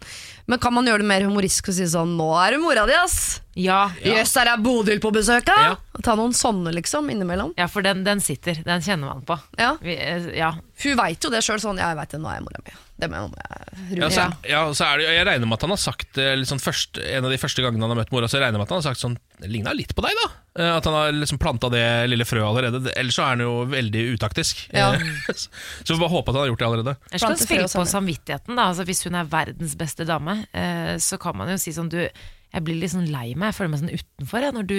Men 0.48 0.62
kan 0.62 0.72
man 0.72 0.88
gjøre 0.88 1.04
det 1.04 1.10
mer 1.10 1.26
humoristisk 1.28 1.68
og 1.68 1.76
si 1.76 1.90
sånn 1.92 2.16
Nå 2.16 2.30
er 2.40 2.56
det 2.56 2.62
mora 2.64 2.86
di, 2.88 2.96
ass! 2.96 3.18
Ja, 3.58 3.90
Jøss, 4.00 4.32
her 4.38 4.54
er 4.54 4.64
Bodil 4.64 5.02
på 5.04 5.12
besøk, 5.12 5.44
da! 5.50 5.58
Ja. 5.66 6.00
Ta 6.06 6.14
noen 6.16 6.32
sånne, 6.32 6.72
liksom, 6.78 7.12
innimellom. 7.12 7.52
ja 7.58 7.66
for 7.68 7.84
den, 7.84 8.00
den 8.06 8.24
sitter. 8.24 8.62
Den 8.64 8.80
kjenner 8.86 9.12
man 9.12 9.24
på. 9.28 9.36
Ja. 9.60 9.74
Vi, 9.84 9.98
eh, 10.00 10.30
ja. 10.38 10.54
Hun 10.80 10.96
veit 10.96 11.26
jo 11.26 11.32
det 11.34 11.42
sjøl, 11.44 11.60
sånn 11.60 11.80
Ja, 11.82 11.90
jeg 11.92 11.98
veit 12.00 12.14
det, 12.14 12.22
nå 12.24 12.32
er 12.32 12.38
jeg 12.38 12.48
mora 12.48 12.64
mi. 12.64 12.76
Det 13.02 13.12
må 13.12 13.26
jeg, 13.26 13.98
Ja, 13.98 14.08
så, 14.14 14.28
ja, 14.48 14.62
så 14.72 14.88
er 14.88 15.02
det, 15.02 15.10
jeg 15.12 15.28
regner 15.28 15.50
med 15.50 15.58
at 15.58 15.68
han 15.68 15.76
har 15.76 15.82
sagt 15.82 16.22
først, 16.64 17.02
En 17.02 17.26
av 17.28 17.34
de 17.34 17.42
første 17.42 17.66
gangene 17.66 17.84
han 17.84 17.92
har 17.92 18.00
møtt 18.06 18.14
mora, 18.14 18.30
så 18.30 18.38
jeg 18.38 18.46
regner 18.46 18.62
med 18.62 18.70
at 18.70 18.78
han 18.78 18.80
har 18.80 18.88
sagt 18.94 19.04
sånn 19.04 19.18
ligna 19.46 19.72
litt 19.76 19.94
på 19.94 20.02
deg, 20.02 20.16
da. 20.18 20.28
Eh, 20.58 20.76
At 20.78 20.84
han 20.88 20.94
har 20.94 21.12
liksom 21.14 21.38
planta 21.38 21.68
det 21.70 21.84
lille 22.10 22.24
frøet 22.26 22.48
allerede. 22.48 22.90
Ellers 22.98 23.14
så 23.14 23.22
er 23.26 23.36
han 23.36 23.44
jo 23.44 23.52
veldig 23.70 24.02
utaktisk. 24.16 24.64
Ja. 24.74 24.88
Så 25.84 25.94
vi 25.94 26.00
bare 26.00 26.10
håpe 26.10 26.32
at 26.32 26.34
han 26.34 26.42
har 26.42 26.50
gjort 26.50 26.58
det 26.64 26.66
allerede. 26.70 26.96
Jeg 27.12 27.20
skal 27.22 27.38
spille 27.38 27.68
på 27.70 27.84
samvittigheten. 27.86 28.56
da 28.58 28.66
altså, 28.72 28.84
Hvis 28.88 29.04
hun 29.06 29.14
er 29.14 29.30
verdens 29.30 29.76
beste 29.78 30.04
dame, 30.08 30.40
eh, 30.52 30.96
så 30.98 31.18
kan 31.22 31.36
man 31.38 31.48
jo 31.54 31.58
si 31.62 31.70
sånn 31.76 31.88
Du, 31.92 32.00
jeg 32.48 32.64
blir 32.64 32.78
litt 32.80 32.90
sånn 32.94 33.06
lei 33.12 33.34
meg, 33.36 33.50
jeg 33.52 33.58
føler 33.58 33.70
meg 33.74 33.80
sånn 33.82 33.92
utenfor 33.92 34.40
jeg, 34.46 34.54
når 34.56 34.66
du 34.70 34.78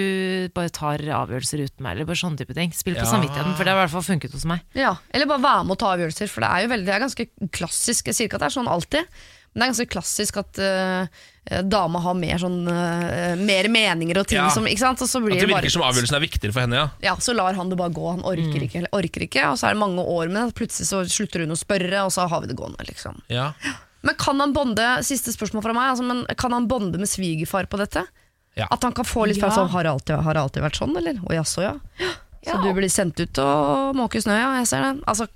bare 0.58 0.72
tar 0.74 1.04
avgjørelser 1.22 1.62
uten 1.68 1.84
meg. 1.86 1.96
Eller 1.96 2.08
bare 2.10 2.18
sånne 2.18 2.42
type 2.42 2.56
ting 2.58 2.72
Spill 2.74 2.96
på 2.98 3.06
Ja. 3.06 3.12
samvittigheten, 3.14 3.54
for 3.56 3.64
det 3.64 3.72
har 3.76 3.78
i 3.80 3.84
hvert 3.86 3.94
fall 3.94 4.08
funket 4.10 4.34
hos 4.34 4.46
meg. 4.50 4.64
Ja, 4.76 4.96
eller 5.14 5.30
bare 5.30 5.44
være 5.46 5.66
med 5.70 5.78
å 5.78 5.80
ta 5.80 5.92
avgjørelser, 5.96 6.28
for 6.34 6.42
det 6.42 6.50
er 6.50 6.66
jo 6.66 6.72
veldig, 6.74 6.86
det 6.90 6.96
er 6.98 7.06
ganske 7.06 7.28
klassisk. 7.54 8.10
Jeg 8.10 8.18
sier 8.18 8.28
ikke 8.28 8.42
at 8.42 8.48
det 8.48 8.50
er 8.50 8.58
sånn 8.60 8.72
alltid, 8.74 9.06
men 9.54 9.60
det 9.60 9.66
er 9.66 9.72
ganske 9.74 9.90
klassisk 9.92 10.38
at 10.38 10.60
uh, 10.62 11.62
dama 11.66 12.00
har 12.00 12.14
mer, 12.14 12.38
sånn, 12.38 12.60
uh, 12.70 13.36
mer 13.42 13.68
meninger 13.74 14.20
og 14.22 14.28
ting 14.30 14.38
Ja. 14.38 14.50
som 14.54 14.68
Ikke 14.70 14.80
sant? 14.84 15.02
Og 15.02 15.08
så 15.10 15.18
At 15.18 15.26
blir 15.26 15.34
det 15.36 15.42
det 15.42 15.50
virker 15.50 15.62
bare 15.66 15.72
som 15.74 15.82
avgjørelsen 15.88 16.16
er 16.20 16.24
viktigere 16.26 16.54
for 16.54 16.62
henne, 16.62 16.76
ja. 16.76 16.90
ja, 17.02 17.16
Så 17.18 17.34
lar 17.34 17.54
han 17.58 17.70
det 17.70 17.78
bare 17.78 17.90
gå. 17.96 18.06
Han 18.12 18.22
orker 18.24 18.62
ikke, 18.68 18.78
eller 18.84 18.94
orker 18.94 19.26
ikke, 19.26 19.48
og 19.50 19.58
så 19.58 19.68
er 19.70 19.74
det 19.74 19.82
mange 19.82 20.06
år 20.06 20.30
med 20.30 20.40
det. 20.48 20.56
Plutselig 20.60 20.88
så 20.92 21.02
slutter 21.10 21.42
hun 21.46 21.52
å 21.52 21.58
spørre, 21.60 22.04
og 22.06 22.12
så 22.14 22.28
har 22.30 22.42
vi 22.42 22.48
det 22.52 22.56
gående. 22.60 22.86
liksom 22.88 23.22
ja. 23.34 23.52
Men 24.02 24.16
kan 24.16 24.40
han 24.40 24.54
bonde 24.56 24.86
Siste 25.04 25.34
spørsmål 25.36 25.62
fra 25.66 25.74
meg 25.76 25.90
altså, 25.92 26.06
men 26.08 26.22
Kan 26.40 26.54
han 26.56 26.68
bonde 26.72 26.96
med 27.02 27.10
svigerfar 27.10 27.66
på 27.68 27.78
dette? 27.82 28.06
Ja. 28.56 28.68
At 28.72 28.82
han 28.84 28.94
kan 28.94 29.04
få 29.06 29.26
litt 29.28 29.38
Ja. 29.42 29.48
følelse 29.50 29.66
av 29.66 29.70
Har 29.74 29.84
det 29.84 29.92
alltid, 29.92 30.16
har 30.24 30.36
alltid 30.36 30.64
vært 30.64 30.78
sånn, 30.80 30.96
eller? 30.96 31.20
Å 31.26 31.34
jaså, 31.36 31.62
ja. 31.66 31.74
Så 32.46 32.56
Ja. 32.56 32.62
du 32.64 32.72
blir 32.74 32.88
sendt 32.90 33.20
ut 33.20 33.38
og 33.44 33.96
måke 34.00 34.22
snø, 34.24 34.38
ja. 34.40 34.54
Jeg 34.62 34.68
ser 34.68 34.82
det. 34.86 35.04
Altså, 35.06 35.28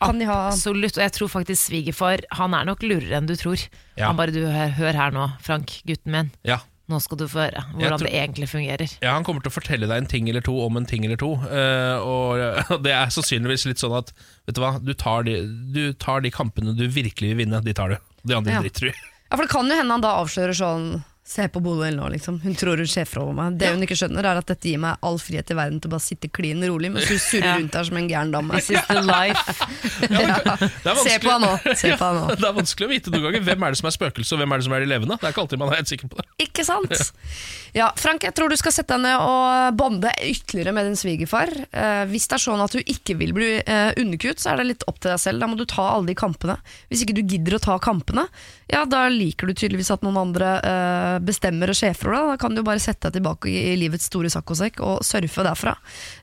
kan 0.00 0.18
de 0.20 0.26
ha 0.28 0.38
Absolutt, 0.50 0.98
og 0.98 1.02
jeg 1.06 1.12
tror 1.16 1.28
faktisk 1.32 1.70
svigerfar 1.70 2.20
Han 2.36 2.52
er 2.54 2.64
nok 2.68 2.82
lurere 2.84 3.16
enn 3.16 3.26
du 3.28 3.34
tror. 3.38 3.56
Ja. 3.96 4.08
Han 4.10 4.16
bare 4.18 4.34
du, 4.34 4.42
hør, 4.46 4.68
hør 4.76 4.92
her 4.98 5.10
nå, 5.14 5.28
Frank, 5.42 5.78
gutten 5.88 6.12
min. 6.12 6.32
ja. 6.44 6.60
Nå 6.86 7.00
skal 7.02 7.18
du 7.18 7.24
få 7.26 7.40
høre 7.42 7.64
hvordan 7.74 7.98
tror- 7.98 8.06
det 8.06 8.12
egentlig 8.14 8.46
fungerer. 8.46 8.92
Ja, 9.02 9.14
Han 9.16 9.24
kommer 9.26 9.42
til 9.42 9.50
å 9.50 9.54
fortelle 9.56 9.88
deg 9.90 9.96
en 9.98 10.06
ting 10.06 10.28
eller 10.30 10.40
to 10.46 10.52
om 10.62 10.76
en 10.78 10.84
ting 10.86 11.02
eller 11.04 11.16
to. 11.18 11.32
Uh, 11.34 11.98
og 12.70 12.84
det 12.84 12.92
er 12.94 13.10
sannsynligvis 13.10 13.64
litt 13.66 13.82
sånn 13.82 13.96
at 13.98 14.12
Vet 14.46 14.54
du 14.54 14.60
hva, 14.62 14.76
du 14.78 14.92
tar 14.94 15.24
de, 15.26 15.34
du 15.74 15.90
tar 15.98 16.20
de 16.22 16.30
kampene 16.30 16.76
du 16.78 16.84
virkelig 16.86 17.32
vil 17.32 17.40
vinne, 17.42 17.58
de 17.66 17.74
tar 17.74 17.90
du. 17.90 17.96
De 18.22 18.36
andre 18.38 18.54
Ja. 18.54 18.60
driter 18.62 18.86
du 18.86 18.90
i. 18.92 18.94
Ja, 18.94 19.34
for 19.34 19.42
det 19.42 19.50
kan 19.50 19.66
jo 19.66 19.74
hende 19.80 19.90
han 19.96 20.04
da 20.06 20.12
avslører 20.22 20.54
sånn 20.54 20.86
Se 21.26 21.48
på 21.50 21.58
Bodil 21.58 21.96
nå, 21.98 22.06
liksom. 22.14 22.36
Hun 22.44 22.54
tror 22.54 22.78
hun 22.78 22.86
sjefer 22.86 23.18
over 23.24 23.34
meg. 23.34 23.56
Det 23.58 23.72
hun 23.74 23.82
ikke 23.82 23.96
skjønner, 23.98 24.28
er 24.30 24.38
at 24.38 24.46
dette 24.46 24.70
gir 24.70 24.78
meg 24.78 25.02
all 25.06 25.16
frihet 25.18 25.48
i 25.50 25.56
verden 25.58 25.80
til 25.82 25.90
å 25.90 25.94
bare 25.96 26.04
sitte 26.04 26.30
klin 26.30 26.62
rolig, 26.62 26.92
mens 26.94 27.08
hun 27.10 27.18
surrer 27.18 27.56
rundt 27.58 27.74
her 27.74 27.88
som 27.88 27.98
en 27.98 28.06
gæren 28.10 28.30
dame. 28.30 28.54
This 28.54 28.70
is 28.70 28.86
the 28.86 29.02
life. 29.02 29.42
Ja. 30.06 30.94
Se 31.02 31.16
på 31.22 31.30
henne 31.30 31.48
nå. 31.48 31.74
Se 31.78 31.90
på 31.98 32.08
nå. 32.14 32.22
Det 32.38 32.46
er 32.46 32.54
vanskelig 32.54 32.86
å 32.86 32.90
vite 32.90 33.10
noen 33.12 33.24
ganger 33.26 33.42
hvem 33.48 33.64
er 33.66 33.74
det 33.74 33.78
som 33.80 33.88
er 33.90 33.94
spøkelse, 33.96 34.36
og 34.36 34.40
hvem 34.42 34.54
er 34.54 34.60
det 34.62 34.66
som 34.68 34.74
er 34.76 34.84
de 34.84 34.88
levende. 34.90 35.16
Det 35.18 35.26
er 35.26 35.34
ikke 35.34 35.42
alltid 35.42 35.60
man 35.62 35.72
er 35.72 35.80
helt 35.80 35.90
sikker 35.90 36.10
på 36.12 36.18
det. 36.20 36.26
Ikke 36.46 36.64
sant? 36.66 36.94
Ja, 37.76 37.88
Frank, 37.98 38.24
jeg 38.24 38.32
tror 38.36 38.52
du 38.52 38.56
skal 38.56 38.72
sette 38.72 38.94
deg 38.94 39.02
ned 39.04 39.20
og 39.20 39.76
bonde 39.80 40.12
ytterligere 40.24 40.72
med 40.76 40.88
din 40.88 40.98
svigerfar. 41.00 41.50
Eh, 41.66 42.04
hvis 42.12 42.28
det 42.30 42.38
er 42.38 42.44
sånn 42.46 42.62
at 42.64 42.76
du 42.76 42.80
ikke 42.80 43.16
vil 43.18 43.34
bli 43.36 43.50
eh, 43.60 43.90
underkutt, 44.00 44.40
så 44.42 44.52
er 44.54 44.62
det 44.62 44.68
litt 44.70 44.86
opp 44.88 45.02
til 45.02 45.12
deg 45.12 45.20
selv. 45.20 45.42
Da 45.42 45.50
må 45.50 45.58
du 45.58 45.66
ta 45.68 45.88
alle 45.96 46.08
de 46.12 46.16
kampene. 46.18 46.56
Hvis 46.88 47.04
ikke 47.04 47.18
du 47.18 47.24
gidder 47.26 47.58
å 47.58 47.62
ta 47.66 47.76
kampene, 47.82 48.28
ja, 48.72 48.84
da 48.88 49.06
liker 49.12 49.50
du 49.50 49.56
tydeligvis 49.56 49.92
at 49.94 50.06
noen 50.06 50.20
andre 50.22 50.54
eh, 50.62 51.15
bestemmer 51.22 51.72
og 51.72 51.78
sjefer 51.78 52.12
da, 52.12 52.20
deg. 52.20 52.32
Da 52.32 52.40
kan 52.42 52.56
du 52.56 52.62
bare 52.66 52.82
sette 52.82 53.08
deg 53.08 53.18
tilbake 53.18 53.50
i, 53.52 53.74
livets 53.80 54.08
store 54.10 54.30
saccosekk 54.32 54.82
og 54.84 55.04
surfe 55.06 55.46
derfra. 55.46 55.76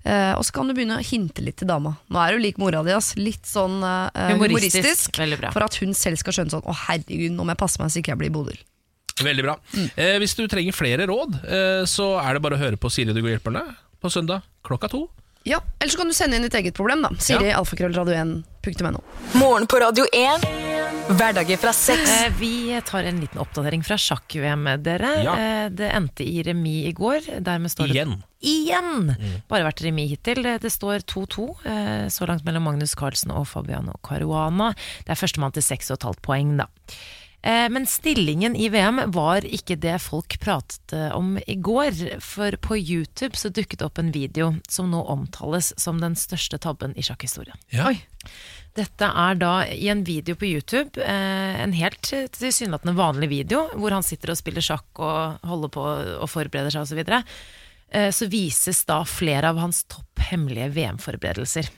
Eh, 0.03 0.33
og 0.37 0.43
så 0.45 0.55
kan 0.57 0.69
du 0.69 0.75
begynne 0.77 0.99
å 0.99 1.05
hinte 1.05 1.45
litt 1.45 1.59
til 1.61 1.69
dama. 1.71 1.95
Nå 2.13 2.21
er 2.23 2.35
du 2.35 2.43
lik 2.43 2.59
mora 2.61 2.83
di, 2.85 2.93
ass. 2.95 3.13
Litt 3.19 3.47
sånn 3.49 3.79
eh, 3.81 4.35
Humoristisk. 4.35 5.13
humoristisk. 5.15 5.41
Bra. 5.43 5.53
For 5.55 5.65
at 5.65 5.79
hun 5.81 5.95
selv 5.97 6.19
skal 6.21 6.35
skjønne 6.35 6.53
sånn 6.53 6.67
Å, 6.67 6.75
herregud, 6.87 7.33
nå 7.33 7.45
må 7.45 7.53
jeg 7.55 7.61
passe 7.63 7.81
meg 7.81 7.91
så 7.93 8.01
ikke 8.01 8.13
jeg 8.13 8.23
blir 8.25 8.33
Bodil. 8.33 8.61
Veldig 9.21 9.43
bra. 9.45 9.57
Mm. 9.75 9.89
Eh, 9.95 10.15
hvis 10.23 10.33
du 10.37 10.45
trenger 10.49 10.75
flere 10.75 11.05
råd, 11.09 11.35
eh, 11.45 11.83
så 11.89 12.13
er 12.21 12.33
det 12.35 12.43
bare 12.45 12.57
å 12.57 12.61
høre 12.63 12.79
på 12.81 12.89
Siri 12.93 13.13
du 13.13 13.21
går 13.21 13.35
hjelper 13.35 13.59
deg 13.59 13.75
på 14.01 14.11
søndag 14.11 14.43
klokka 14.65 14.89
to. 14.91 15.05
Ja, 15.43 15.59
Eller 15.79 15.91
så 15.91 15.97
kan 15.99 16.07
du 16.07 16.13
sende 16.15 16.37
inn 16.37 16.45
ditt 16.45 16.53
eget 16.55 16.75
problem. 16.77 17.01
da 17.03 17.09
Siri, 17.19 17.49
alfakrøllradio1.no. 17.51 19.01
Morgen 19.35 19.67
på 19.67 19.79
Radio 19.83 20.05
1. 20.15 20.45
Hverdager 21.19 21.57
fra 21.59 21.73
sex. 21.75 21.99
Eh, 22.23 22.29
Vi 22.39 22.79
tar 22.87 23.03
en 23.03 23.19
liten 23.19 23.41
oppdatering 23.43 23.83
fra 23.83 23.97
sjakk-VM, 23.99 24.69
dere. 24.83 25.09
Ja. 25.25 25.33
Eh, 25.35 25.69
Det 25.69 25.89
endte 25.91 26.23
i 26.23 26.43
remis 26.47 26.87
i 26.87 26.93
går. 26.95 27.41
Dermed 27.43 27.71
står 27.73 27.91
det 27.91 28.05
Igjen. 28.43 29.11
Mm. 29.19 29.41
Bare 29.47 29.63
vært 29.67 29.83
remis 29.83 30.09
hittil. 30.15 30.43
Det 30.43 30.61
det 30.63 30.71
står 30.71 31.03
2-2 31.03 31.49
eh, 31.65 32.07
så 32.07 32.27
langt 32.27 32.45
mellom 32.45 32.63
Magnus 32.63 32.95
Carlsen 32.95 33.31
og 33.31 33.47
Fabiano 33.47 33.93
Caruana. 34.03 34.73
Det 35.03 35.11
er 35.11 35.19
førstemann 35.19 35.51
til 35.55 35.63
6,5 35.63 36.19
poeng, 36.23 36.55
da. 36.57 36.67
Eh, 37.43 37.69
Men 37.69 37.85
stillingen 37.85 38.55
i 38.55 38.69
VM 38.69 39.01
var 39.11 39.43
ikke 39.43 39.75
det 39.75 39.97
folk 40.01 40.37
pratet 40.39 40.93
eh, 40.95 41.11
om 41.11 41.35
i 41.47 41.55
går. 41.59 42.19
For 42.23 42.55
på 42.63 42.77
YouTube 42.79 43.35
så 43.39 43.51
dukket 43.51 43.81
det 43.81 43.87
opp 43.89 43.99
en 43.99 44.13
video 44.15 44.53
som 44.71 44.91
nå 44.91 45.01
omtales 45.11 45.73
som 45.77 45.99
den 45.99 46.15
største 46.15 46.57
tabben 46.63 46.95
i 46.95 47.03
sjakkhistorien. 47.03 47.59
Ja. 47.75 47.91
Oi. 47.91 47.99
Dette 48.73 49.05
er 49.05 49.35
da 49.37 49.51
i 49.69 49.89
en 49.91 50.05
video 50.07 50.37
på 50.39 50.47
YouTube, 50.47 50.97
eh, 51.03 51.59
en 51.61 51.75
helt 51.77 52.07
tilsynelatende 52.33 52.95
vanlig 52.97 53.29
video, 53.29 53.67
hvor 53.75 53.93
han 53.93 54.07
sitter 54.07 54.31
og 54.33 54.39
spiller 54.39 54.63
sjakk 54.65 55.03
og 55.03 55.43
holder 55.45 55.73
på 55.75 55.83
og 56.23 56.31
forbereder 56.31 56.73
seg 56.73 56.87
osv. 56.87 56.93
Så, 56.93 56.99
videre, 57.03 57.21
så 58.13 58.25
vises 58.29 58.79
da 58.89 59.03
flere 59.05 59.51
av 59.51 59.59
hans 59.61 59.83
topp 59.91 60.23
hemmelige 60.31 60.71
VM-forberedelser. 60.73 61.69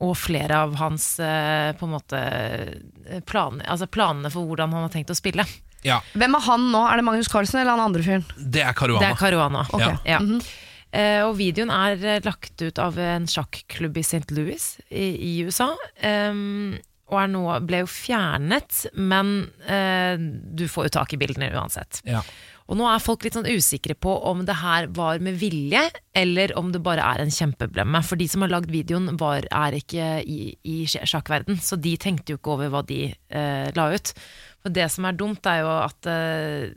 Og 0.00 0.14
flere 0.16 0.62
av 0.64 0.76
hans 0.80 1.04
eh, 1.20 1.70
på 1.76 1.84
en 1.86 1.92
måte 1.92 2.20
plan, 2.20 3.22
planer, 3.28 3.66
altså 3.68 3.88
planene 3.90 4.30
for 4.32 4.48
hvordan 4.48 4.72
han 4.72 4.86
har 4.86 4.94
tenkt 4.94 5.12
å 5.12 5.18
spille. 5.18 5.44
ja. 5.86 6.00
Hvem 6.16 6.36
er 6.38 6.44
han 6.46 6.66
nå? 6.72 6.82
Er 6.88 7.00
det 7.00 7.06
Magnus 7.06 7.30
Carlsen 7.32 7.60
eller 7.60 7.76
han 7.76 7.90
andre 7.90 8.04
fyren? 8.06 8.26
Det 8.36 8.64
er 8.64 8.76
Caruana. 8.76 9.04
Det 9.04 9.12
er 9.12 9.20
Caruana. 9.20 9.64
Okay. 9.68 9.96
Ja. 10.04 10.20
Mm 10.20 10.40
-hmm. 10.40 10.50
uh, 10.96 11.28
og 11.28 11.36
videoen 11.36 11.70
er 11.70 12.04
eh, 12.04 12.20
lagt 12.24 12.62
ut 12.62 12.78
av 12.78 12.98
en 12.98 13.26
sjakklubb 13.26 13.96
i 13.96 14.00
St. 14.00 14.30
Louis 14.30 14.80
i, 14.88 15.04
i 15.04 15.44
USA. 15.44 15.76
Um, 16.02 16.78
og 17.10 17.18
er 17.22 17.26
nå, 17.26 17.44
ble 17.66 17.82
jo 17.82 17.86
fjernet, 17.90 18.86
men 18.94 19.50
uh, 19.66 20.14
du 20.56 20.68
får 20.68 20.84
jo 20.84 20.94
tak 21.00 21.12
i 21.12 21.16
bildene 21.16 21.50
uansett. 21.52 22.02
Ja. 22.06 22.22
Og 22.70 22.78
nå 22.78 22.86
er 22.86 23.02
folk 23.02 23.24
litt 23.26 23.34
sånn 23.34 23.48
usikre 23.50 23.96
på 23.98 24.12
om 24.30 24.44
det 24.46 24.54
her 24.60 24.86
var 24.94 25.18
med 25.22 25.40
vilje, 25.40 25.82
eller 26.14 26.54
om 26.58 26.70
det 26.70 26.82
bare 26.86 27.02
er 27.02 27.24
en 27.24 27.32
kjempeblemme. 27.34 28.02
For 28.06 28.20
de 28.20 28.28
som 28.30 28.44
har 28.44 28.52
lagd 28.52 28.70
videoen, 28.70 29.16
var, 29.18 29.48
er 29.50 29.74
ikke 29.80 30.20
i, 30.22 30.54
i 30.62 30.76
sjakkverden, 30.86 31.58
så 31.58 31.78
de 31.82 31.96
tenkte 31.98 32.34
jo 32.34 32.38
ikke 32.38 32.54
over 32.54 32.70
hva 32.70 32.84
de 32.86 33.08
eh, 33.10 33.66
la 33.74 33.88
ut. 33.90 34.14
For 34.62 34.76
det 34.76 34.86
som 34.94 35.08
er 35.08 35.18
dumt, 35.18 35.50
er 35.50 35.64
jo 35.64 35.74
at 35.80 36.10
eh, 36.14 36.70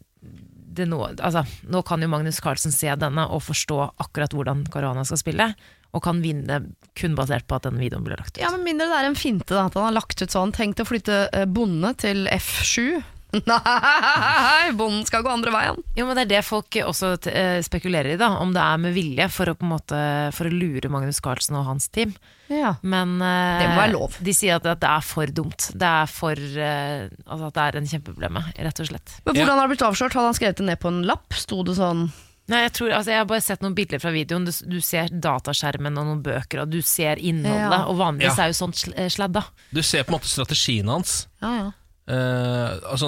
nå, 0.81 0.99
altså, 1.13 1.45
nå 1.69 1.83
kan 1.85 2.01
jo 2.01 2.09
Magnus 2.09 2.41
Carlsen 2.41 2.73
se 2.73 2.89
denne 2.97 3.27
og 3.29 3.45
forstå 3.45 3.79
akkurat 4.01 4.33
hvordan 4.33 4.65
Caruana 4.73 5.05
skal 5.05 5.21
spille, 5.21 5.51
og 5.93 6.01
kan 6.01 6.23
vinne 6.23 6.63
kun 6.97 7.13
basert 7.13 7.45
på 7.45 7.59
at 7.59 7.67
den 7.67 7.77
videoen 7.77 8.05
ble 8.05 8.17
lagt 8.17 8.33
ut. 8.33 8.41
Ja, 8.41 8.49
Med 8.55 8.65
mindre 8.65 8.89
det 8.89 8.97
er 8.97 9.11
en 9.11 9.19
finte, 9.19 9.53
da, 9.53 9.67
at 9.69 9.77
han 9.77 9.91
har 9.91 9.99
lagt 9.99 10.17
ut 10.17 10.33
sånn 10.33 10.53
Tenkt 10.55 10.81
å 10.81 10.89
flytte 10.89 11.27
eh, 11.29 11.45
bonde 11.45 11.93
til 12.01 12.25
F7. 12.33 13.03
Nei, 13.47 14.71
bonden 14.77 15.05
skal 15.07 15.23
gå 15.25 15.31
andre 15.33 15.51
veien. 15.53 15.79
Jo, 15.97 16.05
men 16.07 16.17
Det 16.17 16.23
er 16.25 16.31
det 16.35 16.41
folk 16.45 16.77
også 16.85 17.13
eh, 17.31 17.59
spekulerer 17.65 18.13
i, 18.13 18.19
da 18.21 18.31
om 18.43 18.53
det 18.55 18.61
er 18.63 18.81
med 18.83 18.93
vilje 18.95 19.27
for 19.33 19.49
å, 19.51 19.55
på 19.57 19.65
en 19.67 19.71
måte, 19.73 20.01
for 20.37 20.49
å 20.49 20.53
lure 20.53 20.91
Magnus 20.93 21.21
Carlsen 21.23 21.57
og 21.59 21.65
hans 21.69 21.89
team. 21.93 22.13
Ja. 22.51 22.75
Men 22.85 23.15
eh, 23.23 23.61
Det 23.63 23.69
må 23.71 23.79
være 23.81 23.93
lov. 23.95 24.17
de 24.21 24.35
sier 24.37 24.59
at, 24.59 24.67
det 24.81 24.89
er 24.89 25.05
for 25.07 25.33
dumt. 25.33 25.69
Det 25.73 25.89
er 26.03 26.11
for 26.11 26.37
eh, 26.37 27.07
Altså 27.25 27.47
at 27.49 27.55
det 27.57 27.63
er 27.69 27.79
en 27.81 27.89
kjempeproblem, 27.93 28.41
rett 28.67 28.83
og 28.83 28.91
slett. 28.91 29.17
Men 29.25 29.39
hvordan 29.39 29.57
har 29.57 29.65
det 29.65 29.73
blitt 29.75 29.87
avslørt? 29.89 30.17
Hadde 30.19 30.29
han 30.31 30.37
skrevet 30.37 30.61
det 30.61 30.69
ned 30.69 30.81
på 30.83 30.91
en 30.93 31.01
lapp? 31.09 31.33
Sto 31.37 31.63
det 31.67 31.77
sånn 31.79 32.07
Nei, 32.51 32.57
jeg, 32.65 32.73
tror, 32.75 32.89
altså, 32.91 33.07
jeg 33.13 33.21
har 33.21 33.27
bare 33.29 33.39
sett 33.45 33.61
noen 33.63 33.71
bilder 33.77 34.01
fra 34.03 34.09
videoen. 34.11 34.43
Du, 34.43 34.51
du 34.67 34.81
ser 34.83 35.07
dataskjermen 35.23 35.95
og 35.95 36.09
noen 36.09 36.19
bøker, 36.25 36.65
og 36.65 36.73
du 36.73 36.81
ser 36.83 37.15
innholdet. 37.23 37.71
Ja. 37.71 37.85
Og 37.87 37.95
vanligvis 38.01 38.35
Ja. 38.35 38.43
er 38.43 38.51
jo 38.51 38.57
sånt 38.57 38.75
sl- 38.81 38.97
sladda. 39.15 39.45
Du 39.71 39.79
ser 39.79 40.03
på 40.03 40.11
en 40.11 40.17
måte 40.17 40.27
strategien 40.27 40.91
hans. 40.91 41.13
Ja, 41.39 41.53
ja. 41.61 41.69
Eh, 42.03 42.71
altså, 42.91 43.07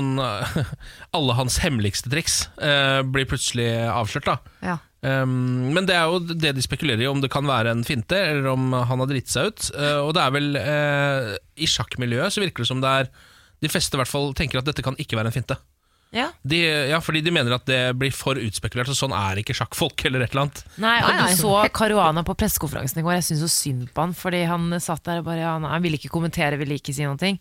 alle 1.18 1.36
hans 1.36 1.60
hemmeligste 1.60 2.12
triks 2.12 2.46
uh, 2.62 3.02
blir 3.04 3.28
plutselig 3.28 3.68
avslørt. 3.92 4.30
da 4.30 4.70
ja. 4.72 4.78
Um, 5.06 5.70
men 5.76 5.86
det 5.86 5.94
er 5.94 6.10
jo 6.10 6.34
det 6.34 6.56
de 6.58 6.64
spekulerer 6.66 7.04
i, 7.04 7.10
om 7.12 7.20
det 7.22 7.30
kan 7.34 7.46
være 7.46 7.76
en 7.76 7.84
finte, 7.86 8.18
eller 8.18 8.48
om 8.56 8.72
han 8.74 9.04
har 9.04 9.12
dritt 9.12 9.30
seg 9.30 9.52
ut. 9.52 9.68
Uh, 9.76 10.00
og 10.08 10.16
det 10.18 10.24
er 10.24 10.34
vel 10.34 10.50
uh, 10.58 11.32
I 11.62 11.70
sjakkmiljøet 11.70 12.34
så 12.34 12.42
virker 12.42 12.64
det 12.64 12.72
som 12.72 12.82
det 12.82 12.94
er 13.02 13.12
De 13.62 13.72
fleste 13.72 13.96
i 13.96 14.02
hvert 14.02 14.12
fall 14.12 14.34
tenker 14.38 14.60
at 14.60 14.68
dette 14.68 14.84
kan 14.86 14.98
ikke 15.02 15.20
være 15.20 15.30
en 15.32 15.36
finte. 15.36 15.60
Ja. 16.16 16.30
De, 16.48 16.58
ja, 16.90 17.00
fordi 17.04 17.20
de 17.26 17.32
mener 17.34 17.58
at 17.58 17.66
det 17.68 17.80
blir 18.00 18.14
for 18.16 18.40
utspekulert, 18.40 18.88
og 18.92 18.98
sånn 18.98 19.14
er 19.16 19.42
ikke 19.42 19.56
sjakkfolk, 19.58 20.06
eller 20.08 20.24
et 20.24 20.32
eller 20.32 20.46
annet. 20.46 20.62
Nei, 20.80 20.94
og 21.04 21.18
du 21.20 21.40
så 21.42 21.54
Caruana 21.76 22.24
på 22.28 22.38
pressekonferansen 22.40 23.02
i 23.02 23.06
går. 23.06 23.18
Jeg 23.18 23.28
syns 23.30 23.44
så 23.44 23.50
synd 23.52 23.90
på 23.92 24.06
han, 24.06 24.16
fordi 24.16 24.46
han 24.48 24.70
satt 24.84 25.04
der 25.08 25.20
og 25.20 25.28
bare 25.28 25.42
ja, 25.44 25.56
Han 25.60 25.84
ville 25.84 26.00
ikke 26.00 26.14
kommentere, 26.14 26.60
ville 26.62 26.80
ikke 26.80 26.96
si 26.96 27.04
noe. 27.04 27.32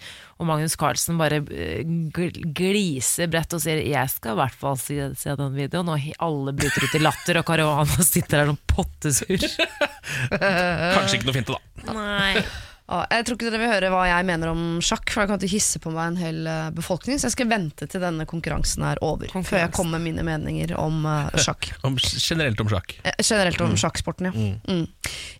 Og 0.40 0.48
Magnus 0.48 0.74
Carlsen 0.80 1.20
bare 1.20 1.42
eh, 1.54 1.84
gliser 1.84 3.30
bredt 3.30 3.54
og 3.54 3.62
sier 3.62 3.84
'jeg 3.84 4.10
skal 4.10 4.34
i 4.34 4.40
hvert 4.42 4.58
fall 4.58 4.78
se, 4.80 4.98
se 5.18 5.36
den 5.38 5.54
videoen', 5.54 5.94
og 5.94 6.12
alle 6.18 6.56
bryter 6.56 6.88
ut 6.88 6.98
i 6.98 7.04
latter, 7.04 7.38
og 7.38 7.46
Caruana 7.46 8.02
sitter 8.14 8.42
der 8.42 8.52
som 8.52 8.58
pottesur. 8.66 9.38
Kanskje 10.94 11.20
ikke 11.20 11.30
noe 11.30 11.38
fint, 11.38 11.52
da. 11.52 11.92
Nei. 11.94 12.44
Jeg 12.85 13.24
tror 13.24 13.39
ikke 13.39 13.49
dere 13.49 13.61
vil 13.62 13.70
høre 13.72 13.89
hva 13.95 14.03
jeg 14.11 14.26
mener 14.28 14.51
om 14.51 14.64
sjakk, 14.85 15.09
for 15.09 15.22
jeg 15.22 15.30
kan 15.30 15.39
ikke 15.41 15.55
hisse 15.55 15.80
på 15.80 15.89
meg 15.95 16.11
en 16.11 16.18
hel 16.20 16.41
eh, 16.51 16.66
befolkning. 16.76 17.16
Så 17.16 17.30
jeg 17.30 17.35
skal 17.39 17.49
vente 17.49 17.89
til 17.89 18.03
denne 18.03 18.26
konkurransen 18.28 18.85
er 18.85 19.01
over, 19.05 19.30
før 19.32 19.62
jeg 19.62 19.72
kommer 19.72 19.97
med 19.97 20.11
mine 20.11 20.24
meninger 20.26 20.74
om 20.76 21.07
uh, 21.09 21.32
sjakk. 21.41 21.70
Om, 21.89 21.97
generelt 21.97 22.61
om 22.61 22.68
sjakk. 22.68 22.95
Eh, 23.05 23.16
Generelt 23.24 23.61
om 23.64 23.72
sjakksporten, 23.80 24.28
ja. 24.28 24.35
Mm. 24.68 24.85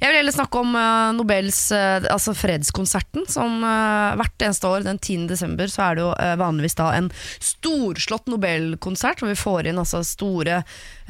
Jeg 0.01 0.09
vil 0.09 0.19
heller 0.19 0.35
snakke 0.35 0.61
om 0.61 0.73
uh, 0.77 1.13
Nobels 1.17 1.61
uh, 1.77 2.01
altså 2.09 2.33
fredskonserten, 2.37 3.29
som 3.29 3.61
hvert 3.61 4.45
eneste 4.45 4.69
år 4.69 4.85
den 4.87 4.99
10. 4.99 5.29
desember 5.29 5.69
så 5.71 5.87
er 5.87 5.97
det 5.97 6.05
jo 6.05 6.11
vanligvis 6.41 6.77
da 6.79 6.91
en 6.97 7.11
storslått 7.43 8.29
Nobelkonsert, 8.33 9.21
hvor 9.21 9.33
vi 9.33 9.39
får 9.39 9.69
inn 9.71 9.81
altså 9.81 10.01
store 10.07 10.63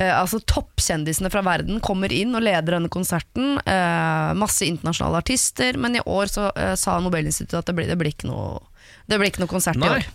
altså 0.03 0.41
Toppkjendisene 0.43 1.31
fra 1.31 1.45
verden 1.47 1.79
kommer 1.85 2.13
inn 2.13 2.35
og 2.35 2.43
leder 2.43 2.77
denne 2.77 2.91
konserten. 2.91 3.59
eh, 3.63 4.31
masse 4.35 4.67
internasjonale 4.67 5.23
artister, 5.23 5.79
men 5.79 5.97
i 5.97 6.05
år 6.05 6.33
så 6.33 6.49
eh, 6.59 6.75
sa 6.75 6.99
Nobelinstituttet 6.99 7.61
at 7.61 7.71
det 7.71 7.77
blir, 7.79 7.91
det 7.91 7.99
blir 8.01 8.15
ikke 8.15 8.31
noe 8.33 8.63
det 9.05 9.19
blir 9.21 9.29
ikke 9.29 9.43
noe 9.43 9.51
konsert 9.51 9.77
Nei. 9.77 9.89
i 9.89 9.97
år. 9.99 10.07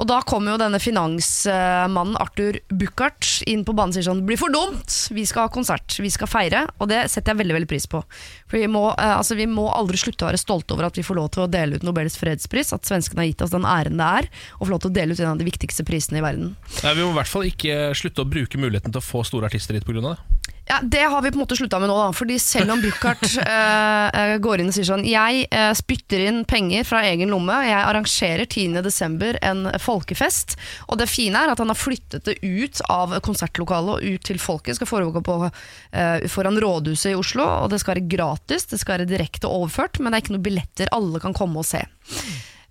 Og 0.00 0.08
da 0.08 0.18
kommer 0.24 0.54
jo 0.54 0.60
denne 0.62 0.80
finansmannen 0.80 2.16
Arthur 2.20 2.56
Buchardt 2.72 3.42
inn 3.48 3.64
på 3.66 3.74
banen 3.76 3.92
og 3.92 3.98
sier 3.98 4.06
sånn 4.06 4.22
Det 4.22 4.30
blir 4.30 4.40
for 4.40 4.54
dumt! 4.54 4.96
Vi 5.12 5.24
skal 5.28 5.46
ha 5.46 5.52
konsert, 5.52 5.98
vi 6.00 6.10
skal 6.10 6.30
feire. 6.30 6.64
Og 6.80 6.88
det 6.90 7.04
setter 7.12 7.34
jeg 7.34 7.42
veldig 7.42 7.58
veldig 7.58 7.70
pris 7.70 7.86
på. 7.92 8.00
For 8.48 8.58
vi 8.58 8.70
må, 8.72 8.86
eh, 8.96 9.14
altså, 9.18 9.36
vi 9.38 9.46
må 9.50 9.68
aldri 9.72 10.00
slutte 10.00 10.24
å 10.24 10.30
være 10.30 10.40
stolte 10.40 10.74
over 10.74 10.88
at 10.88 10.98
vi 10.98 11.04
får 11.06 11.20
lov 11.20 11.28
til 11.36 11.44
å 11.44 11.50
dele 11.52 11.76
ut 11.76 11.86
Nobels 11.86 12.16
fredspris. 12.20 12.72
At 12.74 12.88
svenskene 12.88 13.22
har 13.22 13.30
gitt 13.30 13.44
oss 13.44 13.54
den 13.54 13.68
æren 13.68 14.00
det 14.00 14.08
er 14.22 14.30
å 14.56 14.64
få 14.64 14.72
lov 14.72 14.82
til 14.84 14.92
å 14.94 14.96
dele 14.96 15.12
ut 15.12 15.22
en 15.22 15.34
av 15.34 15.42
de 15.42 15.48
viktigste 15.48 15.84
prisene 15.88 16.22
i 16.22 16.24
verden. 16.24 16.54
Nei, 16.80 16.96
vi 16.96 17.04
må 17.04 17.12
i 17.12 17.18
hvert 17.20 17.32
fall 17.32 17.46
ikke 17.48 17.92
slutte 17.98 18.24
å 18.24 18.32
bruke 18.32 18.60
muligheten 18.60 18.94
til 18.94 19.02
å 19.02 19.04
få 19.04 19.26
store 19.28 19.52
artister 19.52 19.76
hit 19.76 19.86
pga. 19.86 20.00
det. 20.08 20.51
Ja, 20.66 20.78
Det 20.82 21.02
har 21.02 21.22
vi 21.22 21.30
på 21.30 21.34
en 21.34 21.42
måte 21.42 21.56
slutta 21.56 21.78
med 21.82 21.90
nå, 21.90 21.96
da. 21.98 22.12
Fordi 22.14 22.38
selv 22.38 22.72
om 22.74 22.82
Buchardt 22.82 23.24
eh, 23.42 24.20
eh, 24.20 24.34
går 24.42 24.62
inn 24.62 24.70
og 24.70 24.76
sier 24.76 24.86
sånn 24.86 25.04
Jeg 25.08 25.46
uh, 25.50 25.72
spytter 25.76 26.22
inn 26.28 26.42
penger 26.48 26.86
fra 26.86 27.02
egen 27.08 27.32
lomme, 27.34 27.56
jeg 27.66 27.78
arrangerer 27.80 28.46
10.12. 28.46 29.40
en 29.42 29.66
folkefest. 29.82 30.56
Og 30.88 31.00
det 31.00 31.10
fine 31.10 31.42
er 31.42 31.52
at 31.52 31.62
han 31.62 31.72
har 31.72 31.78
flyttet 31.78 32.28
det 32.28 32.38
ut 32.42 32.82
av 32.92 33.18
konsertlokalet 33.26 33.96
og 33.96 34.14
ut 34.14 34.26
til 34.30 34.40
folket. 34.42 34.78
Skal 34.78 34.90
foregå 34.90 35.24
på, 35.26 35.38
uh, 35.50 36.28
foran 36.30 36.60
rådhuset 36.62 37.12
i 37.12 37.18
Oslo, 37.18 37.48
og 37.64 37.72
det 37.72 37.82
skal 37.82 37.96
være 37.96 38.08
gratis. 38.14 38.68
Det 38.70 38.80
skal 38.80 39.00
være 39.00 39.10
direkte 39.10 39.50
overført, 39.50 39.98
men 39.98 40.12
det 40.12 40.20
er 40.20 40.26
ikke 40.26 40.36
noen 40.36 40.46
billetter 40.46 40.94
alle 40.94 41.22
kan 41.22 41.36
komme 41.36 41.62
og 41.62 41.68
se. 41.68 41.82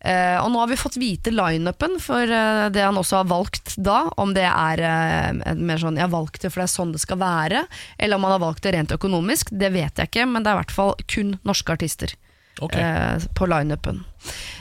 Eh, 0.02 0.38
og 0.41 0.49
nå 0.49 0.62
har 0.64 0.70
vi 0.72 0.80
fått 0.82 0.97
vite 0.97 1.30
lineupen 1.34 1.99
for 2.02 2.26
eh, 2.26 2.70
det 2.74 2.82
han 2.82 2.97
også 2.97 3.20
har 3.22 3.28
valgt 3.30 3.76
da. 3.78 4.08
Om 4.22 4.34
det 4.34 4.47
er 4.49 4.82
eh, 4.82 5.54
mer 5.54 5.78
sånn 5.78 5.99
'jeg 5.99 6.08
har 6.08 6.16
valgt 6.16 6.41
det 6.41 6.49
for 6.52 6.62
det 6.64 6.70
er 6.70 6.74
sånn 6.74 6.91
det 6.95 7.02
skal 7.04 7.22
være', 7.22 7.68
eller 7.99 8.16
om 8.18 8.24
han 8.26 8.34
har 8.34 8.45
valgt 8.47 8.64
det 8.64 8.74
rent 8.74 8.91
økonomisk, 8.91 9.54
det 9.54 9.72
vet 9.74 9.95
jeg 9.95 10.10
ikke, 10.10 10.26
men 10.26 10.43
det 10.43 10.49
er 10.49 10.58
i 10.58 10.62
hvert 10.64 10.76
fall 10.76 10.95
kun 11.08 11.38
norske 11.45 11.72
artister 11.78 12.16
Okay. 12.62 13.18
på 13.34 13.47
lineupen. 13.47 14.04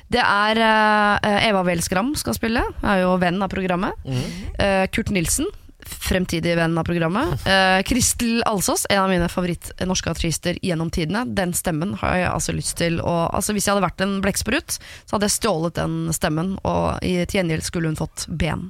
Det 0.08 0.22
er 0.22 0.56
Eva 1.50 1.60
Weel 1.66 1.82
Skram 1.82 2.14
skal 2.16 2.32
spille, 2.32 2.62
er 2.82 3.00
jo 3.02 3.18
venn 3.18 3.42
av 3.42 3.50
programmet. 3.50 3.92
Eh, 4.58 4.86
Kurt 4.86 5.10
Nilsen, 5.10 5.44
fremtidig 5.90 6.56
venn 6.58 6.78
av 6.78 6.86
programmet. 6.88 7.36
Eh, 7.50 7.82
Kristel 7.82 8.42
Alsås, 8.46 8.86
en 8.90 9.00
av 9.02 9.08
mine 9.10 9.26
favoritt-norske 9.28 10.10
artister 10.12 10.58
gjennom 10.62 10.90
tidene. 10.92 11.24
Den 11.26 11.52
stemmen 11.56 11.96
har 11.98 12.16
jeg 12.16 12.28
altså 12.30 12.54
lyst 12.54 12.76
til 12.78 13.00
å 13.02 13.14
altså 13.26 13.54
Hvis 13.56 13.66
jeg 13.66 13.74
hadde 13.74 13.84
vært 13.84 14.04
en 14.04 14.20
blekksprut, 14.22 14.76
så 14.78 15.16
hadde 15.16 15.26
jeg 15.26 15.34
stjålet 15.38 15.78
den 15.80 15.96
stemmen, 16.14 16.52
og 16.62 17.02
i 17.02 17.16
til 17.24 17.40
gjengjeld 17.40 17.66
skulle 17.66 17.90
hun 17.90 17.98
fått 17.98 18.28
ben. 18.28 18.68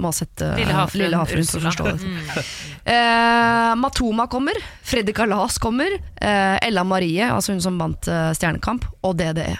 Må 0.00 0.08
ha 0.08 0.16
sett 0.16 0.40
eh, 0.44 0.54
Lille 0.60 0.76
havfruen 0.76 1.48
for 1.48 1.58
å 1.60 1.66
forstå 1.68 1.90
det. 1.90 2.46
Eh, 2.82 3.74
Matoma 3.78 4.24
kommer, 4.26 4.58
Freddy 4.82 5.12
Kalas 5.14 5.60
kommer, 5.62 5.92
eh, 6.18 6.56
Ella 6.66 6.82
Marie, 6.84 7.28
altså 7.30 7.54
hun 7.54 7.62
som 7.62 7.76
vant 7.78 8.08
eh, 8.10 8.32
Stjernekamp, 8.34 8.88
og 9.06 9.14
DDE. 9.20 9.54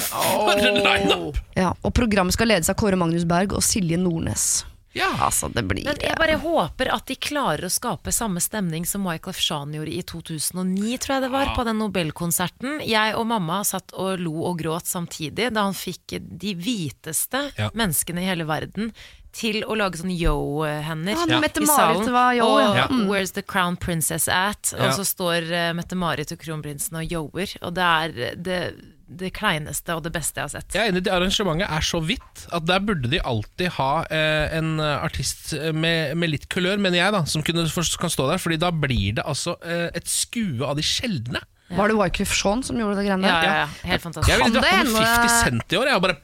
For 0.00 0.56
en 0.56 0.80
lineup! 0.80 1.36
Ja, 1.54 1.74
og 1.84 1.92
programmet 1.94 2.32
skal 2.32 2.48
ledes 2.48 2.72
av 2.72 2.78
Kåre 2.80 2.96
Magnus 2.96 3.26
Berg 3.28 3.52
og 3.52 3.64
Silje 3.66 4.00
Nordnes. 4.00 4.62
Ja. 4.92 5.12
Altså, 5.22 5.46
det 5.54 5.62
blir 5.70 5.84
Men 5.86 6.00
jeg 6.02 6.16
bare 6.18 6.34
håper 6.42 6.90
at 6.94 7.06
de 7.06 7.14
klarer 7.14 7.68
å 7.68 7.70
skape 7.70 8.10
samme 8.12 8.40
stemning 8.42 8.86
som 8.88 9.04
Michael 9.06 9.36
Fshan 9.36 9.76
gjorde 9.76 9.92
i 9.94 10.02
2009, 10.02 10.96
tror 10.98 11.14
jeg 11.14 11.22
det 11.26 11.30
var, 11.30 11.52
på 11.54 11.64
den 11.68 11.78
Nobelkonserten. 11.78 12.80
Jeg 12.88 13.14
og 13.14 13.26
mamma 13.30 13.60
satt 13.64 13.94
og 13.94 14.18
lo 14.18 14.34
og 14.50 14.58
gråt 14.58 14.90
samtidig 14.90 15.52
da 15.54 15.68
han 15.68 15.78
fikk 15.78 16.18
de 16.20 16.54
hviteste 16.58 17.52
Ja. 17.56 17.70
menneskene 17.74 18.22
i 18.24 18.26
hele 18.32 18.44
verden 18.50 18.90
til 19.32 19.62
å 19.62 19.76
lage 19.78 20.00
sånn 20.00 20.10
yo-hender 20.10 21.14
Ja, 21.14 21.26
Ja. 21.36 21.40
Mette-Marit 21.40 22.08
var 22.10 22.32
yo, 22.34 22.46
og 22.50 22.76
ja. 22.76 22.86
Mm. 22.90 23.06
Where's 23.06 23.30
the 23.32 23.42
crown 23.42 23.76
princess 23.76 24.26
at? 24.26 24.72
Ja. 24.76 24.88
Og 24.88 24.98
så 24.98 25.04
står 25.06 25.46
uh, 25.52 25.72
Mette-Marit 25.78 26.32
og 26.34 26.38
kronprinsen 26.42 26.98
og 26.98 27.06
yoer. 27.14 27.54
Og 27.62 27.74
det 27.78 27.86
er 27.86 28.34
det, 28.34 28.58
det 29.10 29.32
kleineste 29.34 29.96
og 29.98 30.04
det 30.06 30.12
beste 30.14 30.38
jeg 30.38 30.46
har 30.46 30.52
sett. 30.52 30.74
Jeg 30.76 30.86
er 30.86 30.92
enig, 30.92 31.02
det 31.06 31.12
Arrangementet 31.12 31.66
er 31.66 31.82
så 31.82 31.98
vidt 32.04 32.44
at 32.54 32.66
der 32.68 32.78
burde 32.86 33.10
de 33.10 33.18
alltid 33.26 33.72
ha 33.76 34.04
eh, 34.06 34.54
en 34.58 34.76
artist 34.80 35.54
med, 35.74 36.14
med 36.16 36.30
litt 36.30 36.46
kulør, 36.52 36.78
mener 36.78 37.00
jeg, 37.02 37.12
da 37.16 37.24
som 37.26 37.42
kunne, 37.42 37.66
for, 37.72 37.82
kan 38.00 38.12
stå 38.14 38.28
der. 38.30 38.38
Fordi 38.42 38.60
da 38.62 38.70
blir 38.70 39.16
det 39.18 39.24
altså 39.26 39.56
eh, 39.66 39.88
et 39.98 40.06
skue 40.10 40.62
av 40.66 40.78
de 40.78 40.86
sjeldne. 40.86 41.42
Var 41.70 41.86
det 41.92 41.94
Wycliffe 42.00 42.34
Shaun 42.34 42.64
som 42.66 42.78
gjorde 42.80 42.96
det 42.98 43.04
greiene 43.06 43.28
Ja, 43.30 43.34
der? 43.38 43.44
ja, 43.46 43.58
ja, 43.62 43.90
helt 43.92 44.02
fantastisk. 44.02 44.30
Jeg 44.32 44.40
ville 44.40 44.50
Kan 44.50 44.56
dratt 44.56 44.86
det 44.86 44.92
med 44.94 45.04
hende- 45.04 45.28
50 45.28 45.44
Cent 45.44 45.74
i 45.74 45.78
år. 45.78 45.86
Jeg 45.86 45.94
har 45.94 46.02
bare 46.02 46.16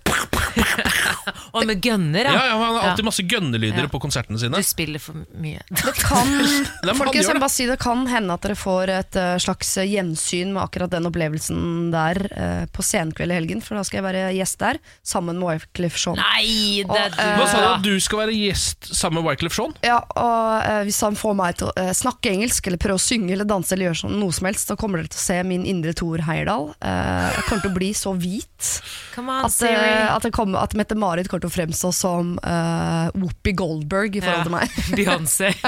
Og 1.56 1.66
med 1.66 1.80
gønner, 1.84 2.24
Ja, 2.28 2.32
ja. 2.34 2.46
ja, 2.50 2.56
Han 2.58 2.74
har 2.76 2.82
alltid 2.90 3.04
Ja. 3.04 3.08
masse 3.10 3.22
gønnelyder 3.28 3.82
Ja. 3.86 3.88
på 3.92 4.00
konsertene 4.00 4.38
sine. 4.40 4.56
Du 4.56 4.62
spiller 4.66 4.98
for 5.02 5.14
mye. 5.36 5.60
Det 5.70 5.94
kan, 6.00 6.28
det 6.82 6.96
folkens, 6.96 7.26
det. 7.28 7.40
bare 7.40 7.50
si 7.52 7.66
det 7.66 7.78
kan 7.82 8.06
hende 8.10 8.32
at 8.34 8.42
dere 8.46 8.56
får 8.58 8.88
et 8.94 9.16
uh, 9.20 9.36
slags 9.42 9.74
gjensyn 9.86 10.52
med 10.54 10.62
akkurat 10.64 10.90
den 10.90 11.06
opplevelsen 11.08 11.90
der 11.92 12.20
uh, 12.36 12.64
på 12.72 12.82
Senkveld 12.84 13.32
i 13.32 13.38
helgen, 13.38 13.62
for 13.64 13.76
da 13.76 13.84
skal 13.86 14.00
jeg 14.02 14.06
være 14.06 14.24
gjest 14.36 14.58
der, 14.62 14.78
sammen 15.06 15.38
med 15.40 15.48
Wyclef 15.48 15.96
Jean. 16.00 16.16
Nei, 16.20 16.82
det 16.86 17.00
er 17.00 17.12
Og, 17.12 17.20
uh. 17.20 17.36
Hva 17.40 17.46
sa 17.50 17.60
du 17.60 17.68
at 17.74 17.82
du 17.86 18.00
skal 18.00 18.22
være 18.24 18.36
gjest 18.36 18.90
sammen 18.96 19.20
med 19.22 19.30
Wyclef 19.30 19.56
Jean? 19.58 19.74
Ja, 19.84 19.98
og 20.16 20.62
eh, 20.66 20.82
Hvis 20.88 21.00
han 21.04 21.16
får 21.18 21.34
meg 21.38 21.56
til 21.60 21.68
å 21.70 21.72
eh, 21.80 21.92
snakke 21.96 22.30
engelsk 22.32 22.66
eller 22.70 22.80
prøve 22.82 22.98
å 23.00 23.02
synge 23.02 23.32
eller 23.36 23.44
danse, 23.48 23.72
eller 23.74 23.90
gjøre 23.90 24.00
sånn, 24.04 24.16
noe 24.20 24.32
som 24.36 24.46
helst, 24.48 24.68
så 24.70 24.76
kommer 24.78 25.02
dere 25.02 25.12
til 25.12 25.20
å 25.20 25.24
se 25.26 25.38
min 25.46 25.64
indre 25.68 25.92
Thor 25.96 26.22
Heyerdahl. 26.26 26.70
Eh, 26.80 27.28
jeg 27.36 27.44
kommer 27.48 27.62
til 27.66 27.72
å 27.72 27.76
bli 27.76 27.90
så 27.96 28.14
hvit 28.16 28.70
on, 29.18 29.30
at, 29.44 29.52
Siri. 29.52 29.72
eh, 29.72 30.14
at, 30.14 30.22
det 30.22 30.32
kommer- 30.32 30.45
at 30.54 30.76
Mette-Marit 30.78 31.26
kommer 31.30 31.42
til 31.46 31.50
å 31.50 31.56
fremstå 31.56 31.90
som 31.96 32.36
uh, 32.44 33.08
Whoopi 33.16 33.56
Goldberg 33.58 34.18
i 34.18 34.22
forhold 34.22 34.46
til 34.46 34.54
meg. 34.54 34.76
Beyoncé. 34.98 35.52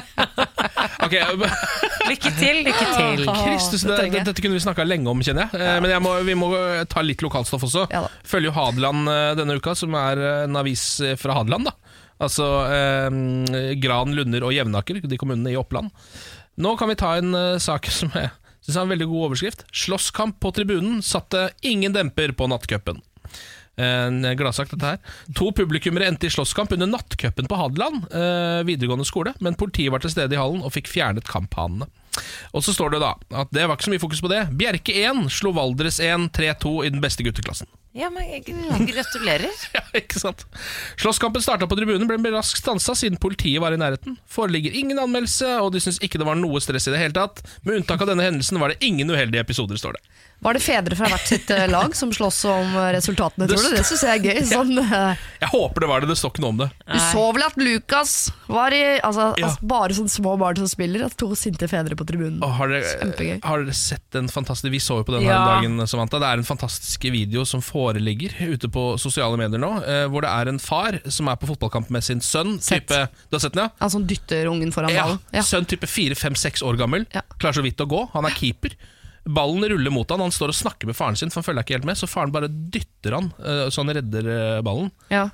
Ok, 0.99 1.15
Lykke 2.09 2.31
til, 2.39 2.61
lykke 2.67 2.87
til. 2.95 3.23
Kristus, 3.27 3.85
det 3.87 3.97
det. 4.13 4.23
Dette 4.27 4.43
kunne 4.43 4.59
vi 4.59 4.63
snakka 4.63 4.85
lenge 4.87 5.11
om, 5.11 5.21
kjenner 5.25 5.47
jeg. 5.47 5.61
Ja. 5.63 5.77
Men 5.83 5.93
jeg 5.93 6.03
må, 6.05 6.13
vi 6.27 6.35
må 6.39 6.49
ta 6.91 7.03
litt 7.05 7.23
lokalstoff 7.25 7.65
også. 7.69 7.87
Ja. 7.95 8.05
Følger 8.29 8.51
jo 8.51 8.57
Hadeland 8.57 9.11
eh, 9.13 9.31
denne 9.39 9.57
uka, 9.59 9.75
som 9.79 9.95
er 9.99 10.21
eh, 10.21 10.43
en 10.47 10.59
avis 10.59 10.85
eh, 11.05 11.17
fra 11.21 11.39
Hadeland. 11.39 11.71
da 11.71 11.99
Altså 12.25 12.49
eh, 12.67 13.75
Gran, 13.79 14.15
Lunder 14.17 14.49
og 14.49 14.55
Jevnaker, 14.57 15.01
de 15.07 15.21
kommunene 15.21 15.55
i 15.55 15.59
Oppland. 15.61 15.95
Nå 16.59 16.75
kan 16.79 16.91
vi 16.91 16.99
ta 16.99 17.15
en 17.21 17.31
uh, 17.37 17.59
sak 17.63 17.87
som 17.95 18.11
jeg 18.19 18.33
syns 18.67 18.77
er 18.77 18.83
en 18.83 18.91
veldig 18.91 19.07
god 19.09 19.27
overskrift. 19.29 19.63
'Slåsskamp 19.71 20.41
på 20.43 20.51
tribunen 20.57 20.99
satte 21.07 21.49
ingen 21.63 21.95
demper 21.95 22.35
på 22.35 22.49
nattcupen'. 22.51 22.99
En 23.79 24.21
gladsak, 24.39 24.73
dette 24.73 24.93
her. 24.95 24.99
To 25.39 25.53
publikummere 25.55 26.09
endte 26.11 26.27
i 26.27 26.33
slåsskamp 26.35 26.73
under 26.75 26.91
nattcupen 26.91 27.47
på 27.51 27.59
Hadeland 27.61 28.09
eh, 28.11 28.65
videregående 28.67 29.07
skole, 29.07 29.35
men 29.45 29.59
politiet 29.59 29.95
var 29.95 30.03
til 30.03 30.13
stede 30.13 30.35
i 30.35 30.41
hallen 30.41 30.65
og 30.67 30.75
fikk 30.75 30.91
fjernet 30.91 31.29
kamphanene. 31.29 31.87
Og 32.57 32.65
så 32.65 32.73
står 32.75 32.97
det 32.97 33.03
da 33.03 33.13
at 33.43 33.51
det 33.55 33.67
var 33.69 33.79
ikke 33.79 33.89
så 33.89 33.93
mye 33.93 34.03
fokus 34.03 34.23
på 34.25 34.31
det. 34.33 34.41
Bjerke 34.59 34.95
1 35.07 35.29
slo 35.33 35.53
Valdres 35.57 36.01
1 36.03 36.31
3-2 36.35 36.73
i 36.87 36.93
den 36.93 37.03
beste 37.05 37.27
gutteklassen. 37.27 37.69
Ja, 37.97 38.11
men 38.13 38.27
gratulerer. 38.87 39.49
Ja, 39.75 39.83
ikke 39.97 40.21
sant? 40.21 40.45
Slåsskampen 41.01 41.43
starta 41.45 41.69
på 41.69 41.77
tribunen, 41.79 42.09
ble 42.09 42.33
raskt 42.35 42.63
stansa 42.63 42.95
siden 42.99 43.19
politiet 43.21 43.63
var 43.63 43.75
i 43.75 43.81
nærheten. 43.81 44.19
Foreligger 44.31 44.75
ingen 44.77 45.01
anmeldelse, 45.03 45.49
og 45.63 45.73
de 45.75 45.83
syns 45.83 46.01
ikke 46.05 46.21
det 46.21 46.29
var 46.29 46.39
noe 46.39 46.61
stress 46.63 46.89
i 46.89 46.95
det 46.95 47.01
hele 47.03 47.17
tatt. 47.17 47.43
Med 47.67 47.81
unntak 47.81 48.03
av 48.05 48.11
denne 48.11 48.27
hendelsen 48.27 48.61
var 48.61 48.73
det 48.73 48.83
ingen 48.87 49.11
uheldige 49.11 49.45
episoder, 49.45 49.81
står 49.81 49.99
det. 49.99 50.05
Var 50.41 50.55
det 50.55 50.61
fedre 50.63 50.95
fra 50.95 51.09
hvert 51.11 51.27
sitt 51.27 51.49
eh, 51.51 51.65
lag 51.67 51.95
som 51.99 52.13
slåss 52.15 52.45
om 52.47 52.75
eh, 52.79 52.93
resultatene, 52.95 53.49
tror 53.51 53.59
du? 53.59 53.73
Det 53.75 53.83
syns 53.89 54.05
jeg 54.07 54.21
er 54.21 54.23
gøy. 54.23 54.45
Sånn, 54.53 54.71
ja. 54.79 55.01
Jeg 55.43 55.49
håper 55.51 55.83
det 55.83 55.89
var 55.91 56.05
det, 56.05 56.09
det 56.13 56.17
står 56.21 56.31
ikke 56.31 56.45
noe 56.45 56.53
om 56.55 56.61
det. 56.61 56.69
du 56.87 56.99
så 57.09 57.25
vel 57.35 57.43
at 57.49 57.57
Lucas 57.59 58.13
var 58.47 58.75
i 58.77 58.83
altså, 59.03 59.33
Ja. 59.41 59.49
altså, 59.49 59.67
Bare 59.73 59.97
sånne 59.99 60.13
små 60.15 60.37
barn 60.39 60.61
som 60.61 60.69
spiller, 60.71 61.09
to 61.19 61.33
sinte 61.39 61.67
fedre 61.71 61.97
på 61.99 62.07
tribunen. 62.07 62.39
Og 62.47 62.53
har, 62.61 62.71
dere, 62.71 62.93
Kjempegøy. 63.01 63.41
har 63.45 63.65
dere 63.67 63.75
sett 63.77 64.05
den 64.15 64.31
fantastiske 64.31 64.71
Vi 64.77 64.81
så 64.85 65.01
jo 65.01 65.07
på 65.09 65.17
den 65.17 65.27
Ja. 65.27 65.39
her 65.41 65.63
dagen, 65.63 65.83
Samantha. 65.91 66.21
Det 66.23 66.29
er 66.31 66.43
en 66.45 66.47
fantastisk 66.47 67.09
video 67.11 67.43
som 67.49 67.61
foreligger 67.65 68.37
ute 68.53 68.71
på 68.71 68.85
sosiale 69.03 69.37
medier 69.41 69.59
nå, 69.59 69.73
eh, 69.83 70.05
hvor 70.07 70.23
det 70.23 70.31
er 70.31 70.53
en 70.55 70.63
far 70.63 71.01
som 71.11 71.29
er 71.33 71.41
på 71.43 71.51
fotballkamp 71.51 71.91
med 71.91 72.05
sin 72.07 72.21
sønn. 72.23 72.57
Type, 72.63 73.09
du 73.29 73.35
har 73.37 73.43
sett 73.43 73.59
den, 73.59 73.67
ja? 73.67 73.75
Han 73.83 73.91
som 73.91 74.07
dytter 74.07 74.47
ungen 74.53 74.71
foran 74.75 74.95
Ja, 74.95 75.09
ballen. 75.09 75.19
Ja. 75.35 75.43
Sønn 75.43 75.67
type 75.67 75.87
4-5-6 75.91 76.63
år 76.63 76.79
gammel. 76.79 77.07
Klarer 77.39 77.59
så 77.59 77.67
vidt 77.67 77.83
å 77.83 77.89
gå. 77.91 78.05
Han 78.15 78.25
er 78.31 78.39
keeper. 78.39 78.79
Ballen 79.29 79.67
ruller 79.75 79.93
mot 79.93 80.11
han, 80.11 80.23
han 80.25 80.33
står 80.33 80.55
og 80.55 80.57
snakker 80.57 80.89
med 80.89 80.97
faren 80.97 81.19
sin, 81.19 81.33
for 81.33 81.43
han 81.43 81.49
følger 81.51 81.67
ikke 81.67 81.79
helt 81.79 81.91
med. 81.91 82.01
Så 82.01 82.09
faren 82.11 82.33
bare 82.35 82.49
dytter 82.49 83.19
han, 83.19 83.33
eh, 83.43 83.67
så 83.69 83.85
han 83.85 83.93
redder 83.99 84.33
eh, 84.33 84.63
ballen. 84.65 84.89
Ja, 85.13 85.29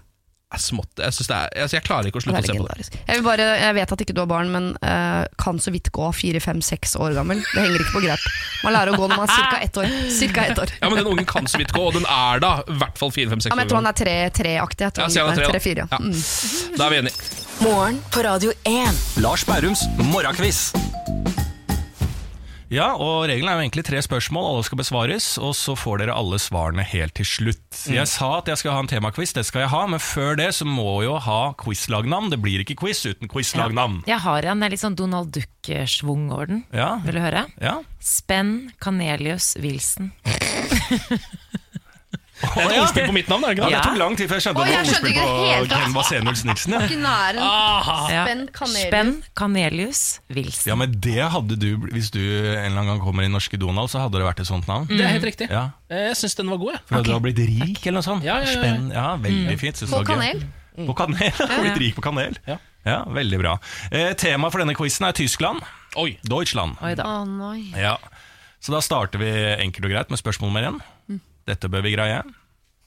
er 0.54 0.62
smått. 0.62 0.92
Jeg, 0.98 1.10
er, 1.10 1.50
altså, 1.62 1.76
jeg 1.76 1.84
klarer 1.86 2.08
ikke 2.08 2.20
å 2.20 2.24
slutte 2.24 2.42
å 2.42 2.46
se 2.46 2.56
på 2.58 2.66
det. 2.68 2.86
Jeg, 2.94 3.18
vil 3.18 3.24
bare, 3.26 3.46
jeg 3.60 3.76
vet 3.78 3.94
at 3.96 4.04
ikke 4.04 4.16
du 4.16 4.22
har 4.22 4.30
barn, 4.30 4.50
men 4.54 4.70
uh, 4.84 5.26
kan 5.40 5.60
så 5.62 5.72
vidt 5.74 5.90
gå 5.94 6.10
fire, 6.16 6.42
fem, 6.44 6.62
seks 6.64 6.96
år 7.00 7.16
gammel. 7.18 7.42
Det 7.42 7.60
henger 7.60 7.84
ikke 7.84 7.96
på 7.98 8.04
greip. 8.06 8.26
Man 8.64 8.76
lærer 8.76 8.94
å 8.94 9.00
gå 9.00 9.08
når 9.10 9.22
man 9.24 9.30
er 9.30 9.48
ca. 9.52 9.60
ett 9.66 9.80
år. 9.82 9.94
Cirka 10.14 10.46
ett 10.50 10.62
år. 10.64 10.74
Ja, 10.80 10.90
men 10.90 11.00
Den 11.02 11.12
ungen 11.12 11.28
kan 11.28 11.48
så 11.50 11.60
vidt 11.60 11.74
gå, 11.74 11.86
og 11.90 11.96
den 11.98 12.08
er 12.08 12.42
da 12.44 12.56
i 12.62 12.78
hvert 12.82 13.00
fall 13.00 13.14
4-5-6 13.14 13.50
Ja, 13.50 13.56
men 13.56 13.64
jeg 13.64 13.72
tror 13.72 13.82
han 13.82 13.90
er 13.90 13.98
tre-tre-aktig. 14.02 14.92
tror 14.98 15.08
Ja, 15.08 15.28
han 15.30 15.46
er 15.46 15.56
tre, 15.58 15.74
da. 15.80 15.88
Ja. 15.90 16.02
Mm. 16.02 16.76
Da 16.78 16.88
er 16.88 16.94
vi 16.94 17.02
enige. 17.04 17.32
Morgen 17.62 18.02
på 18.14 18.26
Radio 18.26 18.54
1. 18.66 19.02
Lars 19.22 19.46
Bærums 19.48 19.86
morgenkviss. 20.10 20.68
Ja, 22.74 22.88
og 22.98 23.28
Reglene 23.30 23.52
er 23.52 23.60
jo 23.60 23.64
egentlig 23.68 23.84
tre 23.86 24.00
spørsmål, 24.02 24.48
alle 24.50 24.64
skal 24.66 24.80
besvares, 24.80 25.26
og 25.38 25.52
så 25.54 25.76
får 25.78 26.00
dere 26.02 26.16
alle 26.18 26.40
svarene 26.42 26.82
helt 26.90 27.14
til 27.14 27.28
slutt. 27.28 27.62
Jeg 27.86 28.08
sa 28.10 28.32
at 28.40 28.50
jeg 28.50 28.58
skal 28.58 28.74
ha 28.74 28.80
en 28.82 28.90
temakviss, 28.90 29.34
det 29.36 29.44
skal 29.46 29.62
jeg 29.62 29.70
ha, 29.70 29.84
men 29.92 30.02
før 30.02 30.34
det 30.40 30.48
så 30.58 30.66
må 30.66 30.88
jeg 30.98 31.12
jo 31.12 31.18
ha 31.28 31.40
quizlagnavn. 31.60 32.32
Det 32.34 32.40
blir 32.42 32.64
ikke 32.64 32.78
quiz 32.82 33.04
uten 33.06 33.30
quizlagnavn. 33.30 34.00
Jeg 34.10 34.18
har 34.26 34.50
en 34.50 34.66
litt 34.66 34.82
sånn 34.82 34.98
Donald 34.98 35.30
Duck-schwung 35.36 36.26
over 36.34 36.50
den. 36.50 36.64
Ja. 36.74 36.96
Vil 37.06 37.20
du 37.20 37.22
høre? 37.22 37.46
Ja. 37.62 37.78
Spenn 38.02 38.72
Canelius 38.82 39.54
Wilson. 39.62 40.10
Det 42.34 42.50
er 42.64 42.70
et 42.74 42.80
ordspill 42.82 43.06
på 43.06 43.14
mitt 43.14 43.28
navn, 43.30 43.44
er 43.46 43.54
det 43.54 43.62
Ja, 43.62 43.64
ikke 43.64 43.70
det 43.70 43.78
det? 43.78 43.90
tok 43.90 43.98
lang 44.00 44.16
tid 44.18 44.28
før 44.28 44.34
jeg 44.40 44.44
skjønte 44.44 44.64
det 44.64 44.72
jeg 44.74 44.86
skjønte 44.86 44.94
ordspill 44.94 45.12
ikke 45.14 45.24
på 45.24 45.44
det 45.44 45.68
tatt. 45.70 45.82
Ken 45.84 45.92
Vasenus 45.94 46.40
Nilsen. 46.48 46.72
Ja. 46.74 46.80
Ikke 46.82 46.98
Ja. 48.10 48.24
Spenn 48.24 48.42
Kanelius. 48.58 48.88
Spenn 48.88 49.12
Canelius 49.38 50.00
Wilson. 50.34 50.70
ja, 50.70 50.74
men 50.80 50.96
det 51.00 51.22
hadde 51.30 51.56
du 51.56 51.68
Hvis 51.94 52.10
du 52.10 52.18
en 52.20 52.58
eller 52.58 52.80
annen 52.80 52.90
gang 52.96 53.00
kommer 53.06 53.22
i 53.22 53.28
norske 53.30 53.56
Donald, 53.60 53.88
så 53.92 54.02
hadde 54.02 54.18
det 54.18 54.26
vært 54.26 54.40
et 54.40 54.46
sånt 54.50 54.66
navn. 54.66 54.86
Det 54.90 55.00
er 55.00 55.14
helt 55.14 55.24
riktig. 55.30 55.50
Ja, 55.50 55.70
Eh, 55.90 56.08
Jeg 56.10 56.16
syns 56.16 56.34
den 56.34 56.50
var 56.50 56.56
god, 56.58 56.72
jeg. 56.72 56.80
For 56.88 56.96
at 56.98 57.04
du 57.04 57.12
har 57.12 57.20
blitt 57.20 57.38
rik, 57.38 57.86
eller 57.86 58.00
noe 58.00 58.02
sånt. 58.02 58.24
Ja, 58.24 58.38
ja, 58.42 58.50
ja. 58.50 58.58
Spenn, 58.58 58.90
ja 58.90 59.16
veldig 59.16 59.58
fint. 59.60 59.76
Synes 59.76 59.90
På 59.94 60.02
kanel. 60.04 60.42
På 60.74 60.94
kanel. 60.96 61.30
Blitt 61.62 61.78
rik 61.78 61.94
på 61.94 62.02
kanel. 62.02 62.34
Ja. 62.48 62.56
Ja, 62.84 63.04
veldig 63.04 63.38
bra. 63.38 63.58
Eh, 63.92 64.12
tema 64.18 64.50
for 64.50 64.58
denne 64.58 64.74
quizen 64.74 65.06
er 65.06 65.12
Tyskland. 65.12 65.62
Oi. 65.96 66.18
Deutschland. 66.26 66.76
Oi 66.82 66.94
da. 66.98 67.04
Oh. 67.22 67.54
Ja. 67.78 67.96
Så 68.60 68.72
da 68.74 68.80
starter 68.80 69.18
vi 69.22 69.30
enkelt 69.62 69.84
og 69.86 69.90
greit 69.92 70.10
med 70.10 70.18
spørsmål 70.18 70.50
nummer 70.50 70.66
én. 70.66 70.80
Mm. 71.08 71.20
Dette 71.46 71.68
bør 71.68 71.82
vi 71.84 71.92
greie. 71.96 72.22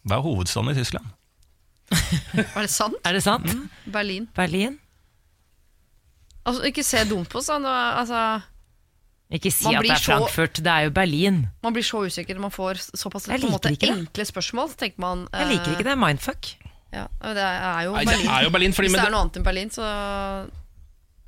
Hva 0.07 0.17
er 0.17 0.25
hovedstaden 0.25 0.71
i 0.73 0.77
Tyskland? 0.77 1.05
Er 2.57 2.65
det 2.65 2.69
sant? 2.73 2.95
Er 3.07 3.13
det 3.15 3.23
sant? 3.23 3.45
Mm. 3.47 3.69
Berlin. 3.93 4.25
Berlin? 4.35 4.77
Altså, 6.47 6.63
ikke 6.69 6.83
se 6.83 7.01
dumt 7.09 7.29
på 7.31 7.41
sånn. 7.43 7.65
Altså, 7.67 8.41
Ikke 9.31 9.51
si 9.51 9.67
at 9.67 9.83
det 9.83 9.91
er 9.91 9.99
så- 9.99 10.13
Frankfurt, 10.17 10.61
det 10.63 10.71
er 10.71 10.85
jo 10.87 10.91
Berlin. 10.95 11.49
man 11.63 11.73
blir 11.73 11.83
så 11.83 12.05
usikker 12.07 12.35
når 12.35 12.41
man 12.47 12.51
får 12.51 12.79
såpass 12.95 13.27
på 13.27 13.33
en 13.35 13.51
måte, 13.51 13.71
det. 13.75 13.89
enkle 13.89 14.25
spørsmål. 14.25 14.69
Så 14.71 14.77
tenker 14.77 14.99
man 14.99 15.27
Jeg 15.33 15.47
liker 15.51 15.75
ikke 15.75 15.83
det. 15.83 15.97
Mindfuck. 15.97 16.55
Ja, 16.93 17.07
det 17.21 17.37
er 17.43 17.81
jo 17.83 17.93
Nei, 17.93 18.05
det 18.05 18.13
Berlin. 18.13 18.27
er 18.31 18.43
jo 18.43 18.49
Berlin, 18.49 18.71
fordi 18.73 18.87
Hvis 18.87 18.95
det 18.95 19.07
er 19.07 19.11
noe 19.11 19.21
annet 19.21 19.37
enn 19.37 19.43
Berlin, 19.43 19.69
så 19.69 20.49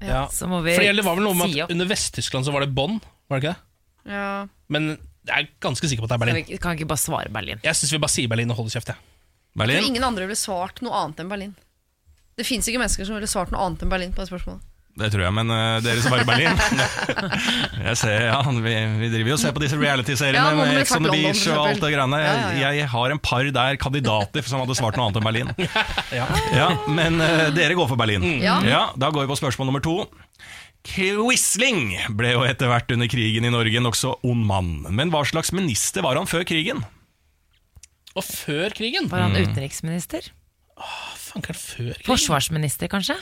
ja. 0.01 0.27
Så 0.31 0.47
må 0.47 0.61
vi 0.63 0.71
var 0.77 1.15
si 1.47 1.61
opp. 1.61 1.71
under 1.71 1.85
Vest-Tyskland 1.85 2.45
så 2.45 2.51
var 2.53 2.61
det 2.61 2.73
Bonn, 2.73 3.01
var 3.29 3.39
det 3.39 3.43
ikke 3.43 3.55
det? 3.55 4.13
ja. 4.13 4.47
Men 4.69 4.97
jeg 5.27 5.45
er 5.45 5.49
ganske 5.61 5.89
sikker 5.91 6.05
på 6.05 6.09
at 6.09 6.13
det 6.13 6.15
er 6.15 6.19
Kan 6.19 6.33
Berlin. 6.33 6.45
vi 6.49 6.57
kan 6.63 6.77
ikke 6.77 6.89
bare 6.89 7.01
svare 7.01 7.29
Berlin. 7.33 7.59
Jeg 7.63 7.75
syns 7.75 7.91
vi 7.93 7.99
bare 8.01 8.13
sier 8.15 8.31
Berlin 8.31 8.51
og 8.53 8.61
holder 8.61 8.77
kjeft, 8.77 8.93
jeg. 8.93 8.97
Jeg 9.59 9.75
tror 9.75 9.89
ingen 9.89 10.05
andre 10.05 10.25
ville 10.29 10.39
svart 10.39 10.81
noe 10.85 10.95
annet 10.95 11.19
enn 11.19 11.29
Berlin. 11.31 11.53
Det 12.39 12.45
fins 12.47 12.67
ikke 12.71 12.79
mennesker 12.79 13.07
som 13.07 13.17
ville 13.17 13.27
svart 13.27 13.51
noe 13.51 13.61
annet 13.65 13.83
enn 13.83 13.91
Berlin 13.91 14.13
på 14.15 14.23
det 14.23 14.31
spørsmålet. 14.31 14.65
Det 14.99 15.07
tror 15.13 15.21
jeg, 15.23 15.31
men 15.31 15.51
uh, 15.53 15.77
dere 15.83 16.01
svarer 16.03 16.25
Berlin. 16.27 16.57
jeg 17.87 17.99
ser, 18.01 18.25
ja, 18.25 18.39
vi, 18.51 18.73
vi 18.99 19.09
driver 19.13 19.31
jo 19.31 19.35
og 19.37 19.41
ser 19.41 19.53
på 19.55 19.61
disse 19.63 19.77
reality-seriene 19.79 20.41
Ja, 20.49 20.55
med 20.57 20.79
Ex 20.81 20.91
on 20.97 21.05
the 21.07 21.13
Beach 21.13 21.43
og 21.53 21.59
alt 21.69 21.83
det 21.83 21.91
greiene. 21.93 22.19
Ja, 22.19 22.31
ja, 22.33 22.41
ja. 22.41 22.57
Jeg, 22.65 22.79
jeg 22.81 22.89
har 22.95 23.13
en 23.15 23.21
par 23.23 23.51
der 23.59 23.79
kandidater 23.79 24.49
som 24.49 24.63
hadde 24.63 24.75
svart 24.79 24.99
noe 24.99 25.07
annet 25.07 25.21
enn 25.21 25.29
Berlin. 25.29 25.53
ja. 26.59 26.67
Men 26.89 27.21
uh, 27.21 27.47
dere 27.55 27.77
går 27.79 27.87
for 27.91 28.01
Berlin. 28.01 28.25
Mm. 28.25 28.41
Ja. 28.43 28.57
Ja, 28.67 28.81
Da 28.99 29.11
går 29.13 29.23
vi 29.27 29.31
på 29.31 29.39
spørsmål 29.39 29.71
nummer 29.71 29.83
to. 29.85 30.01
Quisling 30.87 31.91
ble 32.17 32.31
jo 32.33 32.45
etter 32.47 32.69
hvert 32.71 32.91
under 32.95 33.09
krigen 33.11 33.45
i 33.45 33.51
Norge 33.51 33.81
nokså 33.83 34.15
ond 34.25 34.45
mann. 34.47 34.71
Men 34.95 35.11
hva 35.13 35.25
slags 35.27 35.51
minister 35.55 36.05
var 36.05 36.19
han 36.19 36.29
før 36.29 36.45
krigen? 36.47 36.81
Og 38.15 38.23
før 38.25 38.73
krigen? 38.75 39.09
Var 39.11 39.25
han 39.27 39.35
utenriksminister? 39.37 40.31
Fanker 41.19 41.53
det 41.53 41.61
før 41.61 41.91
krigen? 41.91 42.07
Forsvarsminister, 42.07 42.89
kanskje? 42.91 43.17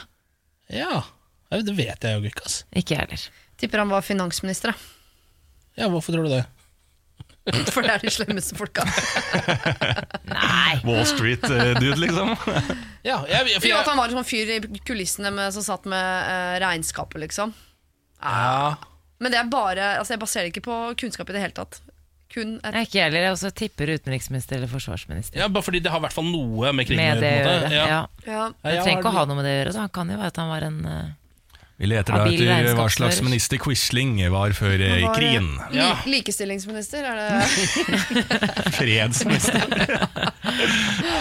Ja, 0.71 1.01
det 1.51 1.73
vet 1.77 2.05
jeg 2.05 2.19
jo 2.19 2.29
ikke, 2.29 2.45
ass. 2.45 2.61
Ikke 2.75 2.95
jeg 2.95 3.03
heller. 3.05 3.25
Tipper 3.57 3.81
han 3.83 3.91
var 3.91 4.05
finansminister, 4.05 4.73
da. 4.73 4.93
Ja, 5.77 5.89
hvorfor 5.93 6.15
tror 6.15 6.25
du 6.25 6.33
det? 6.33 6.43
for 7.73 7.85
det 7.85 7.93
er 7.95 8.03
de 8.03 8.11
slemmeste 8.13 8.57
folka. 8.59 8.83
Nei! 10.31 10.77
Wall 10.87 11.05
Street-dude, 11.07 11.95
liksom? 12.01 12.33
Ja, 13.07 13.21
jeg, 13.29 13.61
for 13.61 13.69
Jo, 13.69 13.77
at 13.79 13.87
han 13.87 13.99
var 13.99 14.11
en 14.11 14.17
sånn 14.19 14.27
fyr 14.27 14.49
i 14.57 14.59
kulissene 14.85 15.31
med, 15.31 15.53
som 15.55 15.63
satt 15.63 15.85
med 15.87 16.31
eh, 16.31 16.55
regnskapet, 16.63 17.21
liksom. 17.23 17.53
ja, 18.19 18.73
Men 19.23 19.31
det 19.33 19.39
er 19.39 19.47
bare 19.51 19.85
Altså, 19.99 20.15
jeg 20.17 20.21
baserer 20.25 20.47
det 20.49 20.55
ikke 20.55 20.65
på 20.67 20.79
kunnskap 21.05 21.29
i 21.31 21.37
det 21.37 21.43
hele 21.45 21.55
tatt. 21.55 21.79
Kun 22.33 22.57
et 22.59 22.75
Ikke 22.83 22.97
jeg 22.99 23.05
heller. 23.07 23.23
Jeg 23.29 23.35
også 23.37 23.51
tipper 23.55 23.93
utenriksminister 23.95 24.57
eller 24.59 24.67
forsvarsminister. 24.67 25.39
ja, 25.39 25.47
bare 25.47 25.63
fordi 25.63 25.79
det 25.79 25.93
har 25.93 26.01
i 26.01 26.03
hvert 26.03 26.17
fall 26.17 26.27
noe 26.27 26.73
med 26.75 26.89
krigen 26.89 27.23
å 27.23 27.29
gjøre. 27.31 27.71
Ja. 27.71 27.85
Ja. 27.87 28.01
Ja, 28.27 28.41
Det 28.65 28.81
trenger 28.83 28.99
ikke 28.99 29.13
å 29.13 29.17
ha 29.21 29.23
noe 29.29 29.37
med 29.39 29.47
det 29.47 29.53
å 29.53 29.59
gjøre. 29.61 29.73
Så 29.77 29.85
han 29.85 29.93
kan 29.95 30.11
jo 30.11 30.17
være 30.19 30.33
at 30.33 30.41
han 30.43 30.51
var 30.51 30.65
en 30.67 30.81
eh, 30.91 31.07
Vi 31.77 31.85
leter 31.85 32.15
da 32.17 32.23
etter 32.25 32.73
hva 32.73 32.87
slags 32.89 33.19
minister 33.21 33.59
Quisling 33.61 34.15
var 34.33 34.53
før 34.57 34.81
eh, 34.81 34.95
var, 35.03 35.13
krigen. 35.13 35.51
Ja. 35.75 35.91
Likestillingsminister, 36.09 37.05
er 37.05 37.19
det 37.21 38.71
Fredsminister. 38.79 39.61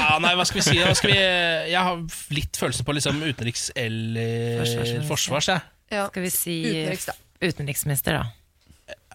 Ja, 0.07 0.17
nei, 0.23 0.33
hva 0.39 0.45
skal 0.49 0.61
vi 0.63 0.65
si? 0.65 0.77
Hva 0.81 0.95
skal 0.97 1.11
vi, 1.13 1.19
jeg 1.19 1.83
har 1.89 1.99
litt 2.33 2.57
følelse 2.57 2.87
på 2.87 2.95
liksom 2.97 3.19
utenriks- 3.27 3.69
eller 3.77 5.03
forsvars. 5.09 5.51
Ja. 5.93 6.07
Skal 6.09 6.25
vi 6.25 6.31
si 6.33 6.55
Utenriks, 6.71 7.09
da. 7.11 7.17
utenriksminister, 7.43 8.21
da? 8.23 8.46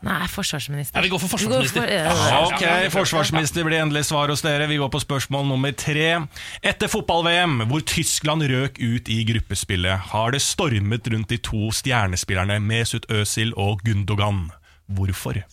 Nei, 0.03 0.25
forsvarsminister. 0.27 0.97
Ja, 0.97 1.01
vi 1.05 1.09
går 1.13 1.19
for 1.21 1.37
Vi 1.37 1.45
går 1.45 1.61
forsvarsminister. 1.61 1.81
for- 1.81 2.31
ja, 2.31 2.45
Ok, 2.47 2.91
forsvarsminister 2.91 3.63
blir 3.67 3.79
endelig 3.83 4.05
svar 4.07 4.29
hos 4.33 4.41
dere. 4.41 4.67
Vi 4.67 4.77
går 4.81 4.89
på 4.89 4.99
spørsmål 5.03 5.45
nummer 5.47 5.71
tre. 5.77 6.27
Etter 6.63 6.87
fotball-VM, 6.89 7.67
hvor 7.69 7.81
Tyskland 7.85 8.41
røk 8.49 8.79
ut 8.81 9.09
i 9.09 9.23
gruppespillet, 9.29 9.99
har 10.11 10.31
det 10.31 10.41
stormet 10.41 11.05
rundt 11.13 11.27
de 11.29 11.37
to 11.37 11.69
stjernespillerne 11.71 12.57
Mesut 12.59 13.05
Özil 13.09 13.53
og 13.55 13.81
Gundogan. 13.85 14.49
Hvorfor? 14.91 15.43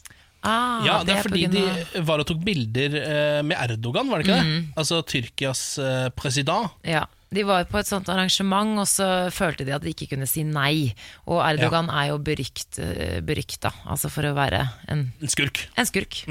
Ah, 0.42 0.84
Ja, 0.86 1.02
det 1.04 1.16
er 1.16 1.22
på 1.22 1.28
fordi 1.28 1.44
grunn 1.48 1.92
de 1.94 2.02
var 2.06 2.20
og 2.22 2.26
tok 2.26 2.42
bilder 2.46 2.94
eh, 2.94 3.42
med 3.42 3.56
Erdogan, 3.58 4.08
var 4.08 4.22
det 4.22 4.28
ikke 4.28 4.40
det? 4.44 4.64
Altså 4.78 5.02
Tyrkias 5.04 5.62
eh, 5.82 6.08
president. 6.16 6.70
Ja, 6.86 7.04
De 7.30 7.42
var 7.44 7.64
på 7.68 7.76
et 7.78 7.86
sånt 7.86 8.08
arrangement, 8.08 8.78
og 8.80 8.86
så 8.88 9.06
følte 9.34 9.66
de 9.68 9.74
at 9.76 9.82
de 9.84 9.90
ikke 9.92 10.06
kunne 10.14 10.26
si 10.26 10.44
nei. 10.48 10.94
Og 11.28 11.42
Erdogan 11.44 11.90
er 11.92 12.06
jo 12.12 12.18
berykt, 12.24 12.78
eh, 12.80 13.18
berykta, 13.20 13.72
altså 13.86 14.08
for 14.10 14.24
å 14.24 14.32
være 14.36 14.62
en, 14.88 15.12
En 15.20 15.28
skurk. 15.28 15.66
en 15.76 15.84
skurk. 15.84 16.22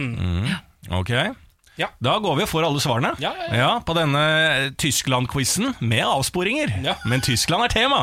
Ok, 0.89 1.09
Ja. 1.77 1.89
da 2.01 2.15
går 2.17 2.37
vi 2.39 2.45
for 2.49 2.63
alle 2.65 2.79
svarene. 2.81 3.11
Ja, 3.21 3.33
ja, 3.37 3.53
ja. 3.55 3.79
på 3.85 3.93
denne 3.93 4.21
eh, 4.65 4.69
Tyskland-quizen 4.81 5.75
med 5.85 6.01
avsporinger. 6.05 6.71
Ja. 6.83 6.95
Men 7.05 7.21
Tyskland 7.21 7.63
er 7.67 7.69
tema. 7.69 7.99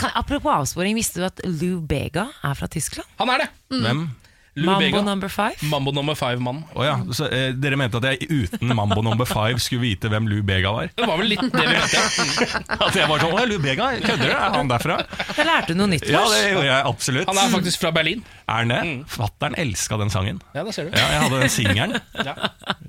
Kan, 0.00 0.10
apropos 0.16 0.48
avsporing, 0.54 0.96
visste 0.96 1.20
du 1.20 1.26
at 1.26 1.40
Lou 1.44 1.82
Bega 1.84 2.30
er 2.42 2.54
fra 2.56 2.66
Tyskland? 2.72 3.04
Han 3.18 3.28
er 3.34 3.44
det! 3.44 3.50
Hvem? 3.82 4.06
Lou 4.58 4.66
Mambo 4.66 4.82
Bega. 4.82 5.02
number 5.06 5.30
five. 5.30 5.56
Mambo 5.70 5.92
number 5.94 6.16
five-mann. 6.18 6.64
Oh, 6.74 6.82
ja, 6.86 6.96
så 7.14 7.28
eh, 7.30 7.52
Dere 7.54 7.78
mente 7.78 8.00
at 8.00 8.06
jeg 8.10 8.26
uten 8.28 8.72
Mambo 8.74 9.02
number 9.06 9.28
five 9.28 9.60
skulle 9.62 9.84
vite 9.86 10.10
hvem 10.10 10.26
Lou 10.30 10.42
Bega 10.46 10.72
var? 10.74 10.90
Det 10.98 11.06
var 11.06 11.20
vel 11.20 11.30
litt 11.34 11.44
det 11.46 11.62
vi 11.62 11.76
mente. 11.76 12.02
At 12.88 12.96
jeg 12.96 13.08
var 13.10 13.22
sånn, 13.22 13.34
å, 13.38 13.44
Lou 13.48 13.58
Bega, 13.62 13.90
kødder 14.02 14.24
du? 14.24 14.32
Er 14.34 14.56
han 14.56 14.70
derfra? 14.70 14.98
Jeg 15.36 15.46
lærte 15.48 15.76
noe 15.78 15.88
nytt. 15.94 16.06
Ja, 16.10 16.24
det 16.32 16.42
gjorde 16.50 16.66
jeg 16.68 16.88
absolutt. 16.90 17.30
Han 17.30 17.40
er 17.42 17.54
faktisk 17.54 17.82
fra 17.84 17.92
Berlin. 17.94 18.24
Er 18.48 18.62
han 18.64 18.72
det? 18.72 18.80
Fattern 19.12 19.56
elska 19.60 19.98
den 20.00 20.10
sangen. 20.12 20.40
Ja, 20.56 20.64
det 20.66 20.74
ser 20.76 20.88
du. 20.88 20.96
Ja, 20.96 21.06
jeg 21.14 21.24
hadde 21.26 21.40
den 21.42 21.52
singelen. 21.52 21.96
Ja. 22.24 22.34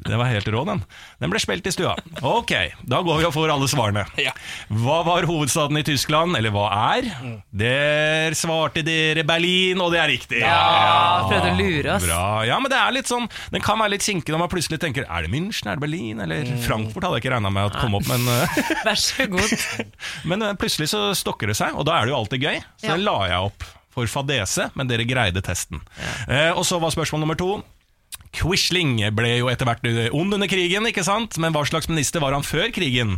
Det 0.10 0.18
var 0.18 0.30
helt 0.32 0.48
rå, 0.50 0.64
den. 0.70 0.82
Den 1.22 1.34
ble 1.34 1.42
spilt 1.44 1.68
i 1.70 1.74
stua. 1.76 1.96
Ok, 2.26 2.54
da 2.90 3.02
går 3.06 3.22
vi 3.22 3.28
og 3.28 3.36
får 3.36 3.54
alle 3.54 3.68
svarene. 3.72 4.06
Ja. 4.22 4.34
Hva 4.72 5.02
var 5.08 5.28
hovedstaden 5.30 5.78
i 5.82 5.86
Tyskland, 5.86 6.38
eller 6.40 6.54
hva 6.56 6.70
er? 6.96 7.10
Der 7.52 8.36
svarte 8.40 8.84
dere 8.88 9.26
Berlin, 9.28 9.82
og 9.84 9.94
det 9.94 10.02
er 10.02 10.12
riktig. 10.16 10.42
Ja, 10.44 11.28
å 11.28 11.30
lure 11.60 11.94
oss. 11.96 12.06
Bra. 12.08 12.22
Ja, 12.48 12.58
men 12.64 12.72
det 12.72 12.78
er 12.80 12.96
litt 12.96 13.10
sånn 13.12 13.28
Den 13.54 13.64
kan 13.66 13.80
være 13.82 13.94
litt 13.96 14.06
kinkig 14.06 14.34
når 14.34 14.42
man 14.46 14.52
plutselig 14.52 14.80
tenker 14.82 15.06
Er 15.06 15.26
det 15.26 15.32
München, 15.34 15.68
er 15.70 15.78
det 15.80 15.84
Berlin, 15.84 16.22
eller 16.24 16.48
Frankfurt? 16.66 17.04
Hadde 17.06 17.20
jeg 17.20 17.26
ikke 17.28 17.34
regna 17.36 17.52
med 17.54 17.70
at 17.72 17.80
kom 17.82 17.98
opp, 18.00 18.08
men, 18.10 18.26
eh, 18.34 18.62
Vær 18.88 19.00
så 19.00 19.28
god. 19.32 19.54
men 20.32 20.46
eh, 20.48 20.56
plutselig 20.60 20.90
så 20.94 21.10
stokker 21.18 21.52
det 21.52 21.58
seg, 21.60 21.76
og 21.76 21.86
da 21.90 22.00
er 22.00 22.08
det 22.10 22.14
jo 22.16 22.20
alltid 22.22 22.48
gøy. 22.48 22.62
Så 22.80 22.90
Ja. 22.90 22.96
den 22.96 23.06
la 23.08 23.18
jeg 23.30 23.50
opp 23.52 23.68
for 23.94 24.06
fadese, 24.12 24.70
men 24.78 24.88
dere 24.88 25.04
greide 25.10 25.42
testen. 25.44 25.82
Eh, 26.30 26.52
og 26.54 26.64
så 26.68 26.78
var 26.82 26.94
spørsmål 26.94 27.24
nummer 27.26 27.38
to. 27.40 27.58
Quisling 28.36 29.00
ble 29.18 29.32
jo 29.40 29.48
etter 29.50 29.66
hvert 29.66 29.86
eh, 29.90 30.10
ond 30.14 30.34
under 30.38 30.50
krigen, 30.50 30.86
ikke 30.90 31.04
sant? 31.06 31.38
men 31.42 31.54
hva 31.56 31.64
slags 31.68 31.90
minister 31.90 32.22
var 32.22 32.36
han 32.38 32.46
før 32.46 32.70
krigen? 32.76 33.18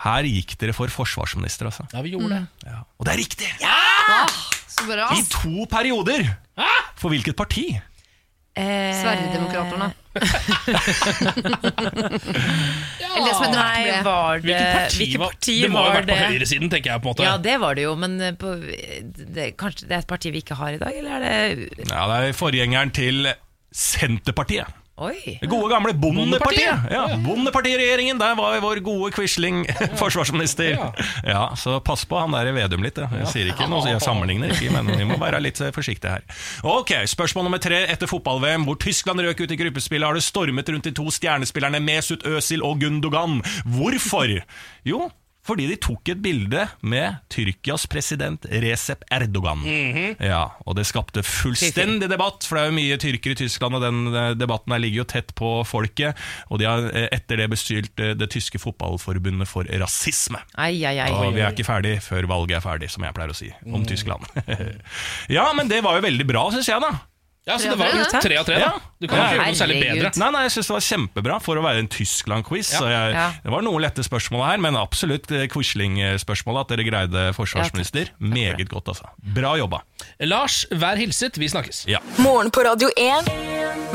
Her 0.00 0.24
gikk 0.28 0.56
dere 0.60 0.72
for 0.76 0.88
forsvarsminister, 0.92 1.68
altså. 1.68 1.84
Ja, 1.92 2.00
vi 2.04 2.14
gjorde 2.14 2.32
det. 2.32 2.42
Ja. 2.66 2.80
Og 2.98 3.06
det 3.06 3.12
er 3.14 3.20
riktig! 3.20 3.50
Ja! 3.60 4.24
Så 4.70 4.86
bra. 4.88 5.10
I 5.12 5.24
to 5.28 5.66
perioder! 5.70 6.24
For 7.00 7.12
hvilket 7.12 7.36
parti? 7.36 7.66
Eh, 8.60 8.92
Sverigedemokraterna. 8.98 9.90
Eller 13.00 13.26
det 13.26 13.34
som 13.36 13.44
heter 13.44 13.60
Nei, 13.60 14.02
var 14.02 14.40
det 14.42 14.48
Hvilket 14.48 14.72
parti, 14.74 14.96
Hvilket 14.98 15.20
var, 15.22 15.36
det? 15.38 15.54
det 15.62 15.70
må 15.70 15.78
jo 15.78 15.84
ha 15.84 15.92
vært 15.94 16.08
på 16.10 16.16
høyresiden, 16.18 16.72
tenker 16.72 16.90
jeg 16.90 17.04
på 17.04 17.06
en 17.06 17.12
måte. 17.12 17.28
Ja, 17.28 17.36
det 17.44 17.56
var 17.62 17.78
det 17.78 17.84
jo, 17.86 17.94
men 18.00 18.16
eh, 18.24 18.34
på, 18.40 18.56
det, 19.36 19.46
kanskje 19.60 19.86
det 19.86 19.94
er 20.00 20.02
et 20.02 20.10
parti 20.10 20.32
vi 20.34 20.42
ikke 20.42 20.58
har 20.58 20.74
i 20.74 20.82
dag, 20.82 20.98
eller 20.98 21.10
er 21.14 21.22
det 21.28 21.86
Ja, 21.92 22.02
Det 22.10 22.18
er 22.32 22.36
forgjengeren 22.40 22.90
til 22.96 23.30
Senterpartiet. 23.70 24.79
Oi! 25.00 25.38
Det 25.40 25.48
gode 25.48 25.70
gamle 25.72 25.94
Bondepartiet. 25.96 26.82
Ja, 26.92 27.06
Bondepartiregjeringen, 27.24 28.18
der 28.20 28.34
var 28.36 28.58
vår 28.60 28.82
gode 28.84 29.08
Quisling 29.16 29.62
forsvarsminister. 29.96 30.74
Ja, 31.24 31.46
Så 31.56 31.78
pass 31.84 32.04
på 32.04 32.18
han 32.20 32.34
der 32.36 32.50
i 32.50 32.52
Vedum 32.52 32.84
litt. 32.84 33.00
Jeg 33.00 33.30
sier 33.32 33.48
ikke 33.52 33.68
noe, 33.70 33.80
jeg 33.88 34.02
sammenligner 34.04 34.52
ikke, 34.52 34.68
men 34.74 34.92
vi 34.92 35.06
må 35.08 35.16
være 35.20 35.40
litt 35.40 35.60
eh, 35.64 35.72
forsiktige 35.72 36.18
her. 36.18 36.26
Ok, 36.68 36.92
Spørsmål 37.08 37.48
nummer 37.48 37.62
tre. 37.62 37.86
Etter 37.88 38.10
fotball-VM, 38.10 38.66
hvor 38.68 38.76
Tyskland 38.82 39.24
røk 39.24 39.40
ut 39.40 39.54
i 39.56 39.58
gruppespillet, 39.62 40.04
har 40.04 40.20
det 40.20 40.24
stormet 40.26 40.68
rundt 40.68 40.90
de 40.90 40.92
to 41.00 41.08
stjernespillerne 41.16 41.80
Mesut 41.80 42.26
Özil 42.28 42.60
og 42.66 42.82
Gundogan. 42.84 43.40
Hvorfor? 43.72 44.36
Jo, 44.84 45.06
fordi 45.50 45.66
de 45.70 45.76
tok 45.82 46.12
et 46.12 46.20
bilde 46.22 46.64
med 46.86 47.18
Tyrkias 47.32 47.86
president 47.90 48.44
Recep 48.62 49.02
Erdogan. 49.10 49.64
Ja, 50.22 50.44
Og 50.66 50.76
det 50.78 50.86
skapte 50.88 51.24
fullstendig 51.26 52.10
debatt, 52.10 52.46
for 52.46 52.56
det 52.56 52.62
er 52.62 52.70
jo 52.70 52.76
mye 52.78 52.98
tyrkere 53.02 53.34
i 53.34 53.40
Tyskland, 53.42 53.78
og 53.78 53.84
den 53.84 54.14
eh, 54.14 54.30
debatten 54.38 54.74
her 54.74 54.82
ligger 54.82 55.02
jo 55.02 55.08
tett 55.10 55.34
på 55.38 55.52
folket. 55.68 56.18
Og 56.50 56.62
de 56.62 56.68
har 56.68 56.86
eh, 56.92 57.08
etter 57.16 57.42
det 57.42 57.50
beskyldt 57.52 58.02
eh, 58.04 58.14
det 58.18 58.30
tyske 58.34 58.60
fotballforbundet 58.62 59.50
for 59.50 59.66
rasisme. 59.82 60.42
Ai, 60.54 60.76
ai, 60.86 60.96
ai. 61.02 61.10
Og 61.16 61.34
vi 61.34 61.42
er 61.42 61.54
ikke 61.54 61.66
ferdig 61.66 61.98
før 62.04 62.30
valget 62.30 62.60
er 62.60 62.66
ferdig, 62.66 62.90
som 62.92 63.06
jeg 63.06 63.16
pleier 63.16 63.34
å 63.34 63.38
si 63.38 63.50
om 63.66 63.86
Tyskland. 63.88 64.26
ja, 65.36 65.50
men 65.56 65.70
det 65.70 65.82
var 65.86 65.98
jo 65.98 66.06
veldig 66.06 66.28
bra, 66.30 66.46
syns 66.54 66.70
jeg, 66.70 66.82
da. 66.84 66.94
Ja, 67.48 67.56
så 67.58 67.70
det 67.70 67.76
var 67.80 67.88
Jo, 67.88 68.04
tre 68.20 68.36
av 68.36 68.44
tre, 68.44 68.56
da. 68.60 68.72
Du 69.00 69.06
kan 69.08 69.16
ikke 69.16 69.36
gjøre 69.36 69.44
noe 69.46 69.58
særlig 69.58 69.76
bedre. 69.80 70.10
Nei, 70.20 70.28
nei, 70.34 70.42
jeg 70.44 70.52
synes 70.54 70.68
det 70.68 70.74
var 70.74 70.84
kjempebra 70.86 71.36
for 71.40 71.60
å 71.60 71.62
være 71.64 71.82
en 71.82 71.88
Tyskland-quiz. 71.90 72.72
Ja. 72.76 72.90
Ja. 73.10 73.22
Det 73.40 73.54
var 73.54 73.64
noen 73.64 73.80
lette 73.80 74.04
spørsmål 74.04 74.44
her, 74.44 74.60
men 74.60 74.76
absolutt 74.78 75.32
eh, 75.32 75.46
quisling-spørsmål. 75.50 76.60
At 76.60 76.74
dere 76.74 76.84
greide 76.84 77.22
forsvarsminister. 77.36 78.12
Meget 78.20 78.68
godt, 78.68 78.92
altså. 78.92 79.08
Bra 79.38 79.54
jobba. 79.58 79.80
Lars, 80.28 80.62
vær 80.70 81.00
hilset. 81.00 81.40
Vi 81.40 81.48
snakkes. 81.48 81.86
Ja. 81.90 82.02
Morgen 82.20 82.52
på 82.52 82.66
Radio 82.66 82.92
1. 82.92 83.32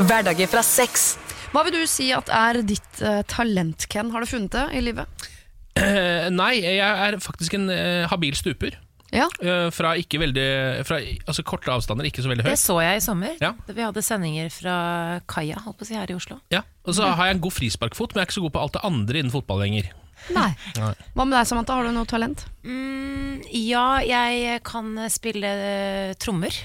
Hverdager 0.02 0.50
fra 0.50 0.64
sex. 0.66 1.12
Hva 1.54 1.62
vil 1.68 1.78
du 1.78 1.86
si 1.88 2.10
at 2.12 2.28
er 2.34 2.60
ditt 2.66 3.04
uh, 3.06 3.22
talent, 3.30 3.86
Ken? 3.92 4.10
Har 4.12 4.26
du 4.26 4.28
funnet 4.28 4.58
det 4.58 4.66
i 4.74 4.82
livet? 4.84 5.28
Uh, 5.78 6.26
nei, 6.34 6.56
jeg 6.64 6.82
er 6.82 7.20
faktisk 7.22 7.54
en 7.56 7.70
uh, 7.70 8.08
habil 8.10 8.34
stuper. 8.36 8.74
Ja. 9.14 9.28
Eh, 9.38 9.68
fra 9.70 9.92
ikke 10.00 10.18
veldig 10.18 10.46
Fra 10.86 10.98
altså 10.98 11.44
korte 11.46 11.70
avstander, 11.70 12.08
ikke 12.08 12.24
så 12.24 12.30
veldig 12.32 12.46
Det 12.48 12.56
så 12.58 12.80
jeg 12.82 12.98
i 12.98 13.04
sommer. 13.04 13.36
Ja. 13.42 13.52
Vi 13.68 13.84
hadde 13.84 14.02
sendinger 14.02 14.50
fra 14.50 14.78
kaia 15.30 15.60
si, 15.82 15.94
her 15.94 16.10
i 16.10 16.16
Oslo. 16.16 16.40
Ja, 16.50 16.64
Og 16.84 16.96
så 16.98 17.06
har 17.06 17.30
jeg 17.30 17.36
en 17.36 17.44
god 17.44 17.54
frisparkfot, 17.54 18.14
men 18.14 18.20
jeg 18.20 18.26
er 18.26 18.30
ikke 18.30 18.40
så 18.40 18.46
god 18.48 18.56
på 18.56 18.64
alt 18.64 18.76
det 18.78 18.84
andre 18.88 19.22
innen 19.22 19.34
fotball 19.34 19.62
lenger. 19.62 19.92
Nei. 20.34 20.48
Nei. 20.78 20.92
Hva 21.14 21.24
med 21.26 21.36
deg, 21.36 21.46
Samantha? 21.46 21.76
Har 21.76 21.86
du 21.86 21.94
noe 21.94 22.08
talent? 22.08 22.46
Mm, 22.66 23.44
ja, 23.52 24.00
jeg 24.02 24.62
kan 24.66 24.96
spille 25.12 25.52
uh, 25.60 26.16
trommer. 26.18 26.56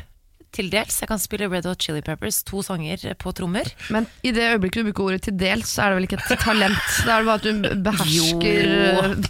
Til 0.52 0.68
dels. 0.68 0.97
Jeg 0.99 1.08
kan 1.08 1.20
spille 1.22 1.47
Red 1.47 1.64
Hot 1.64 1.80
Chili 1.80 2.02
Peppers, 2.04 2.41
to 2.43 2.60
sanger 2.62 2.99
på 3.16 3.32
trommer. 3.38 3.64
Men 3.89 4.04
i 4.28 4.34
det 4.36 4.49
øyeblikket 4.52 4.84
du 4.84 4.89
bruker 4.89 5.06
ordet 5.06 5.22
til 5.24 5.38
dels, 5.39 5.70
så 5.72 5.86
er 5.86 5.93
det 5.93 5.99
vel 6.02 6.08
ikke 6.10 6.18
et 6.20 6.41
talent? 6.43 6.82
Da 7.08 7.14
er 7.16 7.24
det 7.24 7.30
bare 7.30 7.39
at 7.39 7.45
du 7.45 7.70
behersker 7.86 8.60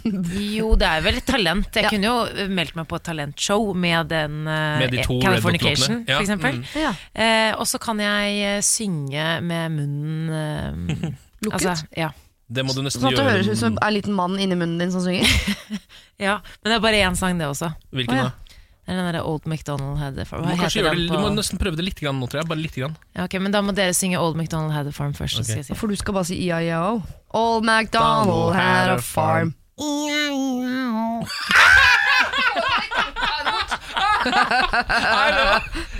Jo, 0.02 0.22
Jo, 0.56 0.72
det 0.80 0.88
er 0.88 1.04
vel 1.06 1.20
et 1.20 1.28
talent. 1.30 1.68
Jeg 1.78 1.84
Ja. 1.86 1.92
kunne 1.94 2.10
jo 2.10 2.48
meldt 2.50 2.74
meg 2.74 2.88
på 2.90 2.98
et 2.98 3.06
talentshow 3.06 3.70
med 3.74 4.10
den 4.10 4.40
eh, 4.50 4.78
Med 4.82 4.90
de 4.96 5.04
to 5.06 5.20
Californication, 5.22 6.02
Ja, 6.08 6.16
for 6.18 6.26
eksempel. 6.26 6.58
mm. 6.58 6.74
Ja. 6.82 6.90
Eh, 7.14 7.54
og 7.54 7.66
så 7.70 7.78
kan 7.78 8.02
jeg 8.02 8.42
eh, 8.56 8.60
synge 8.66 9.28
med 9.46 9.70
munnen 9.78 10.28
eh, 10.34 11.06
Lukket? 11.46 11.54
Altså, 11.70 11.86
ja. 11.96 12.10
Det 12.52 12.66
må 12.66 12.74
du 12.76 12.82
nesten 12.84 13.00
Sånn 13.00 13.14
at 13.14 13.16
det 13.16 13.22
gjøre. 13.24 13.32
høres 13.38 13.48
ut 13.54 13.58
som 13.62 13.78
en 13.80 13.94
liten 13.94 14.12
mann 14.12 14.34
inni 14.42 14.58
munnen 14.58 14.76
din 14.82 14.90
som 14.92 15.00
synger. 15.00 15.24
ja. 16.26 16.34
Men 16.60 16.68
det 16.68 16.74
er 16.76 16.82
bare 16.84 16.98
én 17.06 17.14
sang, 17.16 17.38
det 17.40 17.46
også. 17.48 17.70
Hvilken 17.96 18.18
da? 18.26 18.26
Det 18.82 18.90
er 18.90 18.96
den 18.98 19.12
der 19.14 19.22
Old 19.22 19.44
MacDonald 19.46 19.98
had 20.02 20.18
a 20.18 20.24
farm. 20.26 20.42
Du 20.42 20.48
Hva 20.48 20.56
må, 20.56 20.62
heter 20.64 20.82
den 20.88 20.96
det, 20.98 21.06
på 21.08 21.14
du 21.14 21.20
må 21.22 21.28
nesten 21.36 21.58
prøve 21.60 21.76
det 21.78 21.84
litt 21.86 22.00
grann 22.02 22.18
nå, 22.18 22.26
tror 22.26 22.40
jeg. 22.42 22.48
Bare 22.50 22.58
litt 22.58 22.74
grann. 22.74 22.96
ja, 23.14 23.24
ok, 23.28 23.34
Men 23.40 23.52
da 23.54 23.60
må 23.62 23.70
dere 23.76 23.94
synge 23.94 24.18
Old 24.18 24.34
MacDonald 24.36 24.72
had 24.74 24.86
a 24.90 24.92
farm 24.92 25.14
først. 25.14 25.36
så 25.38 25.44
skal 25.46 25.56
jeg 25.62 25.66
si. 25.70 25.74
For 25.78 25.86
du 25.86 25.94
skal 25.96 26.14
bare 26.18 26.24
si 26.26 26.34
E-I-E-O. 26.48 26.98
Old 27.38 27.62
MacDonald 27.64 28.54
had 28.58 28.90
a 28.90 28.98
farm. 28.98 29.54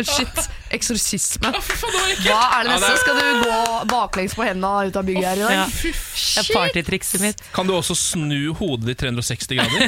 Shit. 0.02 0.48
Eksorsisme. 0.72 1.50
Hva 1.52 2.38
er 2.56 2.64
det 2.64 2.70
neste? 2.72 2.92
Skal 3.02 3.18
du 3.18 3.42
gå 3.44 3.56
baklengs 3.90 4.32
på 4.38 4.44
hendene 4.46 4.88
ut 4.88 4.96
av 4.96 5.04
bygget 5.04 5.26
her 5.26 5.36
i 5.36 5.42
dag? 5.44 5.52
Ja. 5.52 5.66
Det 5.92 6.40
er 6.40 6.48
partytrikset 6.56 7.20
mitt. 7.20 7.42
Kan 7.52 7.68
du 7.68 7.74
også 7.76 7.96
snu 7.98 8.54
hodet 8.56 8.88
ditt 8.88 9.02
360 9.02 9.58
grader? 9.58 9.82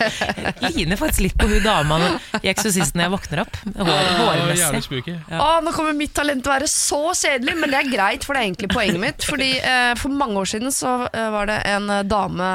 Ligner 0.64 0.96
faktisk 1.00 1.26
litt 1.26 1.36
på 1.36 1.50
hun 1.50 1.60
dama 1.64 1.98
i 2.40 2.48
Eksorsisten 2.52 2.96
når 3.02 3.04
jeg 3.08 3.14
våkner 3.16 3.42
opp. 3.44 3.58
Hårmessig. 3.76 4.82
spooky. 4.86 5.18
Å, 5.36 5.50
nå 5.66 5.74
kommer 5.76 5.92
mitt 5.98 6.14
talent 6.16 6.40
til 6.46 6.52
å 6.52 6.56
være 6.56 6.70
så 6.72 7.02
kjedelig, 7.12 7.58
men 7.60 7.74
det 7.74 7.82
er 7.82 7.92
greit, 7.92 8.24
for 8.24 8.32
det 8.32 8.40
er 8.42 8.48
egentlig 8.48 8.72
poenget 8.72 9.02
mitt. 9.04 9.28
Fordi 9.28 9.50
eh, 9.60 9.92
For 10.00 10.16
mange 10.22 10.40
år 10.40 10.48
siden 10.54 10.72
så 10.72 10.94
eh, 11.12 11.28
var 11.34 11.52
det 11.52 11.60
en 11.74 11.92
eh, 11.92 12.02
dame, 12.08 12.48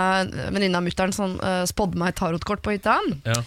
venninne 0.50 0.82
av 0.82 0.88
mutter'n, 0.90 1.14
som 1.16 1.38
eh, 1.38 1.62
spådde 1.70 2.02
meg 2.02 2.16
et 2.16 2.20
tarotkort 2.24 2.66
på 2.66 2.74
hytta. 2.74 2.98
Ja. 3.30 3.38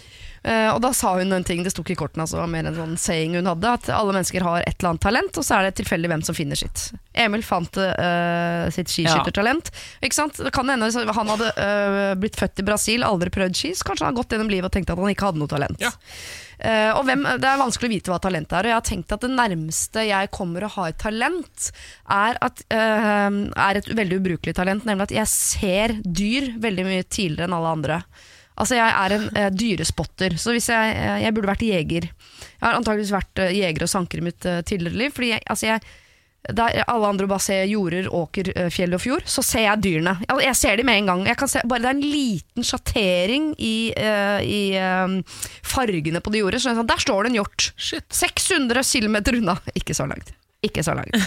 Eh, 0.41 0.69
og 0.73 0.79
da 0.81 0.89
sa 0.97 1.13
hun 1.19 1.33
en 1.35 1.43
ting, 1.45 1.61
det 1.61 1.69
sto 1.73 1.83
ikke 1.85 1.93
i 1.93 1.99
kortene, 1.99 2.25
altså, 2.25 2.41
mer 2.49 2.65
en 2.65 2.77
sånn 2.77 2.95
saying 2.97 3.35
hun 3.37 3.49
hadde, 3.49 3.73
at 3.77 3.89
alle 3.93 4.15
mennesker 4.15 4.45
har 4.45 4.63
et 4.65 4.73
eller 4.79 4.93
annet 4.95 5.03
talent, 5.05 5.37
og 5.37 5.45
så 5.45 5.59
er 5.59 5.67
det 5.67 5.75
tilfeldig 5.77 6.09
hvem 6.09 6.23
som 6.25 6.37
finner 6.37 6.57
sitt. 6.57 6.87
Emil 7.13 7.43
fant 7.45 7.77
uh, 7.77 8.65
sitt 8.73 8.89
skiskyttertalent. 8.89 9.69
Ikke 10.01 10.17
sant? 10.17 10.39
Det 10.41 10.53
kan 10.55 10.69
hende 10.71 10.89
han 10.89 11.33
hadde 11.33 11.51
uh, 11.59 12.13
blitt 12.17 12.39
født 12.39 12.63
i 12.63 12.65
Brasil, 12.65 13.05
aldri 13.05 13.29
prøvd 13.33 13.59
ski, 13.59 13.73
så 13.77 13.85
kanskje 13.85 14.07
han 14.07 14.15
har 14.15 14.21
gått 14.21 14.33
gjennom 14.33 14.49
livet 14.49 14.71
og 14.71 14.73
tenkt 14.73 14.93
at 14.93 14.97
han 14.97 15.13
ikke 15.13 15.29
hadde 15.29 15.43
noe 15.43 15.51
talent. 15.51 15.83
Ja. 15.83 15.93
Uh, 16.61 16.91
og 16.97 17.05
hvem, 17.05 17.25
Det 17.41 17.49
er 17.51 17.61
vanskelig 17.61 17.89
å 17.89 17.93
vite 17.93 18.13
hva 18.13 18.19
talent 18.21 18.57
er, 18.57 18.65
og 18.65 18.73
jeg 18.73 18.79
har 18.79 18.89
tenkt 18.89 19.13
at 19.13 19.23
det 19.25 19.31
nærmeste 19.33 20.07
jeg 20.09 20.33
kommer 20.33 20.65
å 20.65 20.73
ha 20.79 20.89
et 20.89 21.01
talent, 21.01 21.69
er, 22.17 22.41
at, 22.41 22.65
uh, 22.73 23.29
er 23.69 23.77
et 23.77 23.93
veldig 23.93 24.21
ubrukelig 24.23 24.57
talent, 24.57 24.89
nemlig 24.89 25.11
at 25.11 25.17
jeg 25.21 25.33
ser 25.35 25.97
dyr 26.01 26.55
veldig 26.61 26.89
mye 26.89 27.05
tidligere 27.05 27.49
enn 27.49 27.59
alle 27.61 27.77
andre. 27.77 28.03
Altså 28.61 28.77
Jeg 28.77 28.93
er 28.93 29.15
en 29.17 29.25
eh, 29.39 29.49
dyrespotter, 29.57 30.37
så 30.37 30.53
hvis 30.55 30.69
jeg, 30.69 30.93
eh, 30.99 31.23
jeg 31.25 31.33
burde 31.33 31.49
vært 31.49 31.65
jeger. 31.65 32.05
Jeg 32.11 32.61
har 32.61 32.77
antakeligvis 32.77 33.15
vært 33.15 33.41
eh, 33.41 33.55
jeger 33.57 33.87
og 33.87 33.91
sanker 33.91 34.21
i 34.21 34.27
mitt 34.29 34.45
eh, 34.45 34.61
tidligere 34.67 34.99
liv. 35.01 35.15
Fordi 35.15 35.31
jeg, 35.33 35.43
altså 35.49 35.69
jeg, 35.71 35.81
der 36.49 36.81
alle 36.89 37.09
andre 37.09 37.27
bare 37.29 37.43
ser 37.43 37.63
jorder, 37.69 38.07
åker, 38.17 38.51
eh, 38.55 38.69
fjell 38.73 38.93
og 38.97 39.01
fjord, 39.03 39.25
så 39.29 39.43
ser 39.45 39.65
jeg 39.67 39.83
dyrene. 39.85 40.15
Jeg, 40.27 40.43
jeg 40.47 40.59
ser 40.61 40.77
dem 40.77 40.89
med 40.89 41.01
en 41.01 41.09
gang. 41.11 41.23
Jeg 41.29 41.39
kan 41.41 41.51
se, 41.51 41.63
bare 41.69 41.83
det 41.83 41.89
er 41.89 41.97
en 41.97 42.13
liten 42.17 42.67
sjattering 42.67 43.49
i, 43.57 43.75
eh, 43.97 44.39
i 44.45 44.61
eh, 44.77 45.41
fargene 45.73 46.21
på 46.21 46.33
det 46.33 46.43
jordet. 46.43 46.61
Så 46.61 46.71
er 46.71 46.79
sånn, 46.81 46.89
der 46.89 47.01
står 47.01 47.23
det 47.25 47.33
en 47.33 47.41
hjort. 47.41 47.71
Shit. 47.77 48.07
600 48.13 48.85
km 48.85 49.19
unna. 49.41 49.57
Ikke 49.77 49.97
så 49.97 50.09
langt. 50.09 50.33
Ikke 50.65 50.85
så 50.85 50.97
langt. 50.97 51.17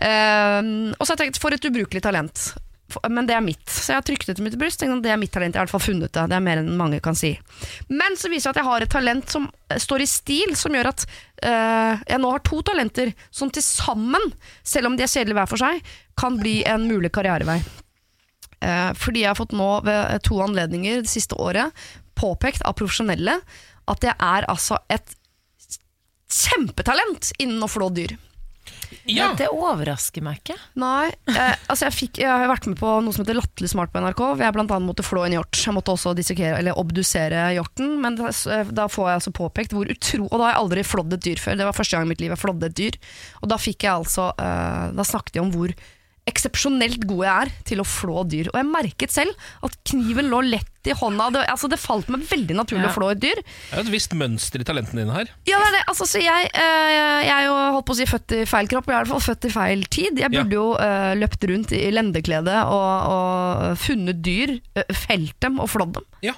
Eh, 0.00 0.64
og 0.96 1.02
så 1.04 1.12
har 1.12 1.18
jeg 1.18 1.26
tenkt, 1.26 1.38
for 1.42 1.52
et 1.52 1.64
ubrukelig 1.68 2.00
talent. 2.00 2.46
Men 3.08 3.28
det 3.28 3.36
er 3.36 3.44
mitt. 3.44 3.62
Så 3.68 3.92
jeg 3.92 4.00
har 4.00 4.06
trykt 4.06 4.28
det 4.28 4.36
til 4.38 4.46
mitt 4.46 4.56
bryst. 4.60 4.82
Det 4.82 5.12
er 5.12 5.20
mitt 5.20 5.32
talent. 5.34 5.54
Jeg 5.54 5.60
har 5.60 5.68
i 5.68 5.70
hvert 5.70 5.76
fall 5.76 5.86
funnet 5.86 6.12
det. 6.14 6.24
Det 6.30 6.36
er 6.36 6.44
mer 6.44 6.62
enn 6.62 6.72
mange 6.78 7.00
kan 7.04 7.18
si. 7.18 7.32
Men 7.88 8.16
så 8.18 8.30
viser 8.32 8.50
det 8.50 8.58
at 8.58 8.62
jeg 8.62 8.70
har 8.70 8.86
et 8.86 8.94
talent 8.94 9.36
som 9.36 9.46
eh, 9.70 9.78
står 9.82 10.04
i 10.04 10.08
stil, 10.10 10.56
som 10.58 10.74
gjør 10.76 10.90
at 10.92 11.06
eh, 11.08 12.02
jeg 12.10 12.22
nå 12.22 12.32
har 12.34 12.44
to 12.46 12.62
talenter 12.66 13.12
som 13.30 13.52
til 13.52 13.64
sammen, 13.66 14.32
selv 14.62 14.90
om 14.90 14.98
de 14.98 15.06
er 15.06 15.12
kjedelige 15.12 15.38
hver 15.38 15.50
for 15.50 15.62
seg, 15.62 15.84
kan 16.20 16.40
bli 16.40 16.60
en 16.68 16.88
mulig 16.90 17.12
karrierevei. 17.14 17.60
Uh, 18.60 18.92
fordi 18.92 19.22
jeg 19.22 19.30
har 19.30 19.38
fått 19.38 19.54
nå 19.56 19.66
ved 19.86 20.18
to 20.26 20.36
anledninger 20.44 20.98
det 21.00 21.08
siste 21.08 21.32
året 21.40 21.72
påpekt 22.20 22.60
av 22.68 22.74
profesjonelle 22.76 23.38
at 23.88 24.04
jeg 24.04 24.12
er 24.12 24.46
altså 24.52 24.76
et 24.92 25.14
kjempetalent 26.30 27.32
innen 27.40 27.62
å 27.64 27.70
flå 27.70 27.88
dyr. 27.94 28.14
Ja, 29.08 29.30
Det 29.38 29.48
overrasker 29.52 30.24
meg 30.24 30.40
ikke. 30.42 30.56
Nei, 30.80 31.10
eh, 31.32 31.54
altså 31.70 31.88
jeg, 31.88 31.96
fikk, 31.96 32.20
jeg 32.22 32.30
har 32.30 32.50
vært 32.50 32.68
med 32.70 32.78
på 32.80 32.90
noe 33.04 33.14
som 33.16 33.24
heter 33.24 33.38
Latterlig 33.38 33.70
smart 33.72 33.92
på 33.94 34.02
NRK. 34.02 34.20
Hvor 34.20 34.44
jeg 34.44 34.56
blant 34.56 34.74
annet 34.74 34.90
måtte 34.90 35.06
flå 35.06 35.24
en 35.26 35.36
hjort. 35.38 35.60
Jeg 35.60 35.76
måtte 35.76 35.94
også 35.94 36.14
eller 36.14 36.78
obdusere 36.78 37.46
hjorten. 37.56 37.96
Men 38.02 38.18
da, 38.20 38.32
da 38.70 38.88
får 38.90 39.08
jeg 39.08 39.20
altså 39.20 39.34
påpekt 39.36 39.76
hvor 39.76 39.88
utro 39.90 40.26
Og 40.28 40.36
da 40.36 40.44
har 40.44 40.52
jeg 40.54 40.60
aldri 40.64 40.84
flådd 40.86 41.16
et 41.16 41.24
dyr 41.24 41.40
før. 41.40 41.56
Det 41.60 41.70
var 41.70 41.76
første 41.76 41.96
gang 41.96 42.08
i 42.08 42.12
mitt 42.12 42.20
liv 42.24 42.34
jeg 42.34 42.42
flådde 42.42 42.70
et 42.70 42.76
dyr. 42.76 43.00
Og 43.40 43.50
da 43.52 43.60
fikk 43.60 43.86
jeg 43.88 43.94
altså 43.94 44.30
eh, 44.36 44.84
Da 44.96 45.06
snakket 45.06 45.40
jeg 45.40 45.46
om 45.46 45.54
hvor 45.54 45.74
eksepsjonelt 46.30 47.04
god 47.10 47.24
jeg 47.26 47.46
er 47.46 47.50
til 47.68 47.82
å 47.82 47.86
flå 47.86 48.22
dyr. 48.30 48.48
Og 48.52 48.58
jeg 48.60 48.68
merket 48.70 49.12
selv 49.14 49.48
at 49.66 49.76
kniven 49.90 50.30
lå 50.32 50.40
lett 50.46 50.66
i 50.88 50.94
hånda. 50.96 51.26
Det, 51.34 51.42
altså 51.52 51.68
det 51.68 51.76
falt 51.82 52.08
meg 52.08 52.22
veldig 52.30 52.56
naturlig 52.56 52.86
Ja. 52.86 52.90
å 52.92 52.96
flå 52.96 53.10
et 53.12 53.20
dyr. 53.20 53.40
det 53.42 53.76
er 53.76 53.82
et 53.82 53.90
visst 53.92 54.14
mønster 54.16 54.62
i 54.62 54.66
talentene 54.68 55.02
dine 55.04 55.12
her. 55.18 55.28
Ja, 55.50 55.58
det 55.60 55.66
er 55.68 55.76
det. 55.76 55.82
Altså, 55.92 56.06
så 56.08 56.22
jeg, 56.24 56.50
øh, 56.54 56.90
jeg 57.26 57.34
er 57.36 57.44
jo 57.50 57.56
holdt 57.76 57.86
på 57.90 57.96
å 57.96 57.98
si 58.00 58.06
født 58.08 58.36
i 58.38 58.44
feil 58.48 58.70
kropp, 58.72 58.88
jeg 58.88 58.96
er 58.96 59.00
i 59.00 59.04
hvert 59.04 59.12
fall 59.12 59.26
født 59.28 59.48
i 59.50 59.54
feil 59.54 59.84
tid. 59.92 60.22
Jeg 60.24 60.32
burde 60.32 60.56
jo 60.56 60.68
øh, 60.80 61.12
løpt 61.20 61.44
rundt 61.52 61.74
i 61.76 61.82
lendeklede 61.92 62.56
og, 62.64 62.92
og 63.12 63.76
funnet 63.82 64.22
dyr, 64.24 64.56
øh, 64.80 64.94
felt 65.04 65.36
dem 65.44 65.60
og 65.60 65.68
flådd 65.74 65.98
dem. 66.00 66.08
Ja. 66.30 66.36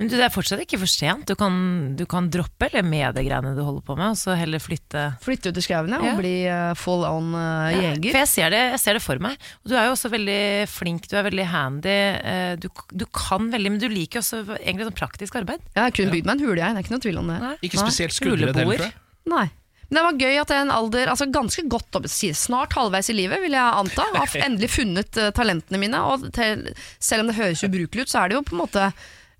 Men 0.00 0.08
du, 0.08 0.14
det 0.16 0.24
er 0.24 0.32
fortsatt 0.32 0.62
ikke 0.64 0.78
for 0.80 0.88
sent. 0.88 1.26
Du 1.28 1.34
kan, 1.36 1.54
du 1.98 2.06
kan 2.08 2.30
droppe 2.32 2.70
eller 2.70 2.86
med 2.88 3.18
det 3.18 3.26
greiene 3.26 3.50
du 3.52 3.60
holder 3.60 3.84
på 3.84 3.96
med, 3.98 4.14
og 4.14 4.16
så 4.16 4.32
heller 4.38 4.62
flytte 4.64 5.02
Flytte 5.20 5.52
ut 5.52 5.60
i 5.60 5.64
skauen 5.66 5.92
ja, 5.92 5.98
og 6.00 6.22
bli 6.22 6.32
eh, 6.48 6.70
full 6.80 7.04
on 7.04 7.34
uh, 7.36 7.68
Ja, 7.68 7.82
jeger. 7.90 8.06
For 8.14 8.20
jeg 8.22 8.30
ser, 8.32 8.54
det, 8.54 8.62
jeg 8.72 8.80
ser 8.80 8.96
det 8.96 9.04
for 9.04 9.20
meg. 9.20 9.36
Og 9.60 9.68
du 9.68 9.76
er 9.76 9.90
jo 9.90 9.92
også 9.98 10.08
veldig 10.16 10.40
flink, 10.72 11.04
du 11.12 11.18
er 11.20 11.28
veldig 11.28 11.46
handy. 11.52 11.98
eh, 12.16 12.54
Du, 12.56 12.70
du 12.96 13.04
kan 13.12 13.52
veldig, 13.52 13.74
men 13.76 13.82
du 13.84 13.90
liker 13.92 14.24
også 14.24 14.40
egentlig 14.56 14.88
sånn 14.88 14.98
praktisk 15.02 15.36
arbeid. 15.42 15.68
Jeg 15.76 15.84
har 15.84 15.94
kun 16.00 16.12
bygd 16.16 16.32
meg 16.32 16.38
en 16.40 16.46
hule, 16.48 16.58
jeg. 16.62 16.72
Det 16.72 16.80
er 16.80 16.88
ikke 16.88 16.96
noe 16.96 17.06
tvil 17.10 17.20
om 17.20 17.32
det. 17.34 17.38
Nei. 17.44 17.54
Ikke 17.68 17.84
spesielt 17.84 18.16
skuldre 18.16 18.54
heller, 18.54 18.72
tror 18.80 18.88
jeg. 18.88 18.96
Nei. 19.36 19.46
Men 19.90 19.98
det 19.98 20.02
var 20.06 20.18
gøy 20.22 20.36
at 20.38 20.50
jeg 20.54 20.62
en 20.64 20.70
alder, 20.70 21.08
altså 21.10 21.26
ganske 21.34 21.62
godt 21.68 21.96
opp, 21.98 22.04
snart 22.08 22.76
halvveis 22.78 23.08
i 23.10 23.16
livet, 23.20 23.40
vil 23.42 23.56
jeg 23.58 23.78
anta, 23.84 24.04
har 24.16 24.36
endelig 24.46 24.72
funnet 24.80 25.18
talentene 25.36 25.80
mine. 25.82 26.00
Og 26.08 26.28
til, 26.36 26.68
selv 27.02 27.24
om 27.26 27.32
det 27.32 27.40
høres 27.40 27.64
ubrukelig 27.66 28.06
ut, 28.06 28.12
så 28.12 28.22
er 28.22 28.30
det 28.30 28.38
jo 28.38 28.44
på 28.46 28.54
en 28.54 28.62
måte 28.64 28.92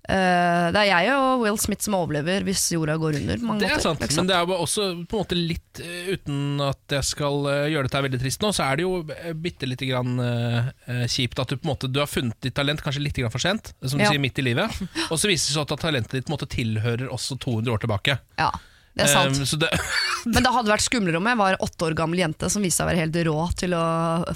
eh, 0.09 0.67
Det 0.73 0.81
er 0.81 0.87
jeg 0.89 1.11
og 1.15 1.43
Will 1.43 1.57
Smith 1.61 1.85
som 1.85 1.95
overlever 1.99 2.45
hvis 2.47 2.63
jorda 2.73 2.95
går 3.01 3.19
under. 3.21 3.37
Det 3.37 3.43
er 3.43 3.47
måter, 3.47 3.83
sant, 3.83 4.01
liksom. 4.01 4.23
men 4.23 4.31
det 4.31 4.37
er 4.37 4.47
jo 4.47 4.57
også 4.63 4.87
på 5.05 5.17
en 5.17 5.21
måte 5.23 5.37
litt 5.37 5.81
eh, 5.83 6.11
Uten 6.15 6.61
at 6.65 6.95
jeg 6.97 7.07
skal 7.11 7.45
eh, 7.51 7.67
gjøre 7.73 7.87
dette 7.87 7.99
her 7.99 8.07
veldig 8.07 8.21
trist 8.23 8.41
nå, 8.45 8.51
så 8.55 8.65
er 8.67 8.79
det 8.81 8.87
jo 8.87 9.35
bitte 9.41 9.69
lite 9.69 9.87
grann 9.89 10.17
uh, 10.19 10.71
kjipt 11.11 11.39
at 11.41 11.51
du 11.53 11.57
på 11.59 11.65
en 11.67 11.73
måte 11.73 11.89
Du 11.91 12.01
har 12.01 12.09
funnet 12.09 12.37
ditt 12.43 12.55
talent 12.57 12.81
kanskje 12.83 13.03
litt 13.05 13.17
grann 13.21 13.31
for 13.33 13.43
sent, 13.43 13.73
som 13.85 13.99
du 13.99 14.05
Ja. 14.05 14.09
sier, 14.11 14.21
midt 14.21 14.39
i 14.41 14.45
livet. 14.45 14.81
Og 15.11 15.19
så 15.21 15.29
viser 15.29 15.51
det 15.51 15.55
seg 15.59 15.63
at 15.77 15.81
talentet 15.85 16.17
ditt 16.17 16.27
på 16.27 16.33
en 16.33 16.37
måte 16.39 16.49
tilhører 16.51 17.07
også 17.13 17.37
200 17.41 17.73
år 17.75 17.83
tilbake. 17.85 18.17
Ja, 18.41 18.49
det 18.91 19.05
er 19.05 19.11
sant. 19.11 19.37
Um, 19.39 19.45
så 19.47 19.57
det, 19.61 19.69
Men 20.33 20.43
det 20.43 20.51
hadde 20.53 20.71
vært 20.73 20.83
skumlere 20.83 21.19
om 21.21 21.27
jeg 21.29 21.39
var 21.39 21.57
åtte 21.63 21.87
år 21.87 21.95
gammel 21.97 22.19
jente 22.21 22.49
som 22.51 22.63
viste 22.63 22.81
seg 22.81 22.87
å 22.87 22.91
være 22.91 23.01
helt 23.05 23.19
rå 23.27 23.35
til 23.57 23.75
å 23.77 23.83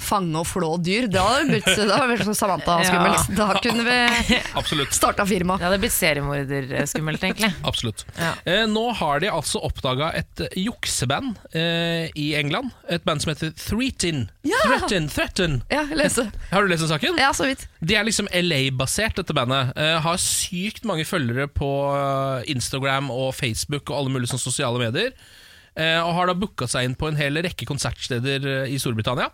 fange 0.02 0.40
og 0.40 0.48
flå 0.48 0.70
dyr. 0.82 1.10
Da 1.12 1.26
hadde 1.28 1.50
blitt, 1.52 1.68
det 1.68 1.90
hadde 1.92 2.08
blitt 2.14 2.26
som 2.30 2.38
Samantha 2.38 2.78
skummelt. 2.88 3.34
Da 3.36 3.50
kunne 3.60 3.86
vi 3.86 4.88
starta 5.00 5.26
firma. 5.28 5.58
Det 5.60 5.68
hadde 5.68 5.82
blitt 5.84 5.96
seriemorderskummelt, 5.96 7.28
egentlig. 7.28 7.52
Absolutt. 7.68 8.06
Ja. 8.20 8.32
Eh, 8.48 8.64
nå 8.72 8.86
har 9.02 9.22
de 9.24 9.32
altså 9.34 9.62
oppdaga 9.66 10.12
et 10.18 10.46
eh, 10.48 10.58
jukseband 10.66 11.36
eh, 11.52 12.08
i 12.16 12.32
England. 12.40 12.72
Et 12.90 13.04
band 13.06 13.24
som 13.24 13.34
heter 13.34 13.54
Threaten. 13.60 14.26
Ja! 14.48 14.62
Threaten, 14.66 15.10
Threaten. 15.12 15.60
Ja, 15.74 15.84
lese. 15.92 16.30
Har 16.52 16.64
du 16.64 16.72
lest 16.72 16.86
den 16.86 16.92
saken? 16.94 17.20
Ja, 17.20 17.32
så 17.36 17.48
vidt. 17.50 17.68
De 17.84 17.98
er 17.98 18.06
liksom 18.08 18.30
LA-basert, 18.32 19.18
dette 19.20 19.36
bandet. 19.36 19.76
Eh, 19.78 19.98
har 20.02 20.20
sykt 20.22 20.86
mange 20.88 21.06
følgere 21.08 21.48
på 21.52 21.70
eh, 21.92 22.52
Instagram 22.56 23.12
og 23.14 23.34
Facebook 23.38 23.90
og 23.92 24.00
alle 24.00 24.16
mulige 24.16 24.32
sånne 24.32 24.46
sosiale 24.56 24.82
medier. 24.82 25.12
Eh, 25.76 26.00
og 26.00 26.14
har 26.16 26.30
da 26.30 26.38
booka 26.40 26.70
seg 26.72 26.88
inn 26.88 26.96
på 26.96 27.10
en 27.10 27.18
hel 27.20 27.36
rekke 27.44 27.68
konsertsteder 27.68 28.48
eh, 28.48 28.72
i 28.72 28.80
Storbritannia. 28.80 29.28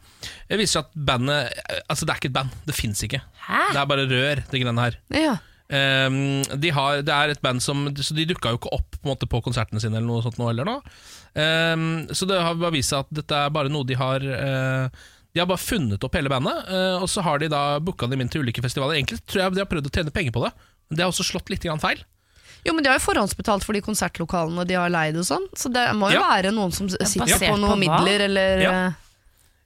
Det 0.50 0.58
viser 0.58 0.80
seg 0.80 0.88
at 0.88 0.96
bandet 1.12 1.52
eh, 1.54 1.84
Altså, 1.86 2.08
det 2.08 2.16
er 2.16 2.22
ikke 2.22 2.32
et 2.32 2.38
band. 2.40 2.56
Det 2.66 2.78
fins 2.78 3.06
ikke. 3.06 3.22
Hæ? 3.46 3.62
Det 3.70 3.82
er 3.82 3.90
bare 3.92 4.08
rør, 4.10 4.42
det 4.42 4.62
greiene 4.64 4.88
her. 4.88 4.98
Ja. 5.14 5.38
Um, 5.72 6.42
de 6.60 6.72
har, 6.76 7.00
det 7.08 7.14
er 7.16 7.32
et 7.32 7.40
band 7.40 7.62
som 7.64 7.86
Så 7.96 8.12
de 8.12 8.26
dukka 8.28 8.52
jo 8.52 8.58
ikke 8.60 8.74
opp 8.76 8.98
på, 8.98 9.06
måte, 9.08 9.28
på 9.30 9.40
konsertene 9.46 9.80
sine 9.80 10.02
eller 10.02 10.10
noe 10.10 10.24
sånt 10.26 10.36
nå 10.42 10.50
heller. 10.50 10.68
Um, 11.32 12.10
så 12.12 12.28
det 12.28 12.42
har 12.44 12.58
bare 12.60 12.76
vist 12.76 12.92
seg 12.92 13.06
at 13.06 13.14
dette 13.22 13.38
er 13.38 13.54
bare 13.56 13.72
noe 13.72 13.88
de 13.88 13.96
har 13.96 14.26
uh, 14.26 15.06
De 15.32 15.40
har 15.40 15.48
bare 15.48 15.64
funnet 15.64 16.04
opp 16.04 16.18
hele 16.18 16.34
bandet, 16.34 16.66
uh, 16.68 16.98
og 17.00 17.08
så 17.08 17.24
har 17.24 17.40
de 17.40 17.48
da 17.54 17.80
booka 17.80 18.10
dem 18.12 18.20
inn 18.20 18.34
til 18.34 18.44
ulike 18.44 18.66
festivaler. 18.66 18.98
Egentlig 18.98 19.22
tror 19.24 19.46
jeg 19.46 19.56
de 19.56 19.64
har 19.64 19.72
prøvd 19.72 19.88
å 19.88 19.94
tjene 19.94 20.16
penger 20.18 20.36
på 20.36 20.44
det, 20.44 20.52
men 20.90 21.00
det 21.00 21.06
har 21.06 21.14
også 21.14 21.30
slått 21.30 21.54
litt 21.54 21.70
feil. 21.86 22.04
Jo, 22.66 22.74
men 22.74 22.84
De 22.84 22.90
har 22.92 23.00
jo 23.00 23.06
forhåndsbetalt 23.06 23.64
for 23.66 23.74
de 23.74 23.82
konsertlokalene 23.82 24.66
de 24.70 24.76
har 24.78 24.90
leid, 24.94 25.18
og 25.18 25.26
sånn 25.26 25.48
Så 25.58 25.72
det 25.74 25.88
må 25.98 26.12
jo 26.12 26.20
Ja. 26.20 26.28
være 26.38 26.52
noen 26.54 26.72
som 26.72 26.90
sitter 26.90 27.40
på 27.40 27.56
noen 27.58 27.74
på 27.74 27.80
midler, 27.86 28.26
eller 28.28 28.62
Ja. 28.62 28.72
eh, 28.88 28.94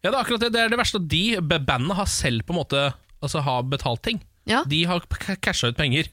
Ja, 0.05 0.11
det 0.11 0.13
er 0.19 0.23
akkurat 0.23 0.39
det. 0.39 0.51
Det 0.53 0.61
er 0.61 0.69
det 0.69 0.77
verste 0.79 0.95
at 1.01 1.07
de, 1.09 1.23
bandene 1.41 1.65
bandet, 1.65 1.95
har 1.97 2.05
selv 2.05 2.45
på 2.45 2.53
en 2.53 2.59
måte 2.63 2.93
Altså 3.23 3.41
har 3.41 3.63
betalt 3.63 4.03
ting. 4.03 4.19
Ja. 4.45 4.63
De 4.63 4.83
har 4.85 4.99
casha 5.41 5.67
ut 5.71 5.77
penger 5.77 6.05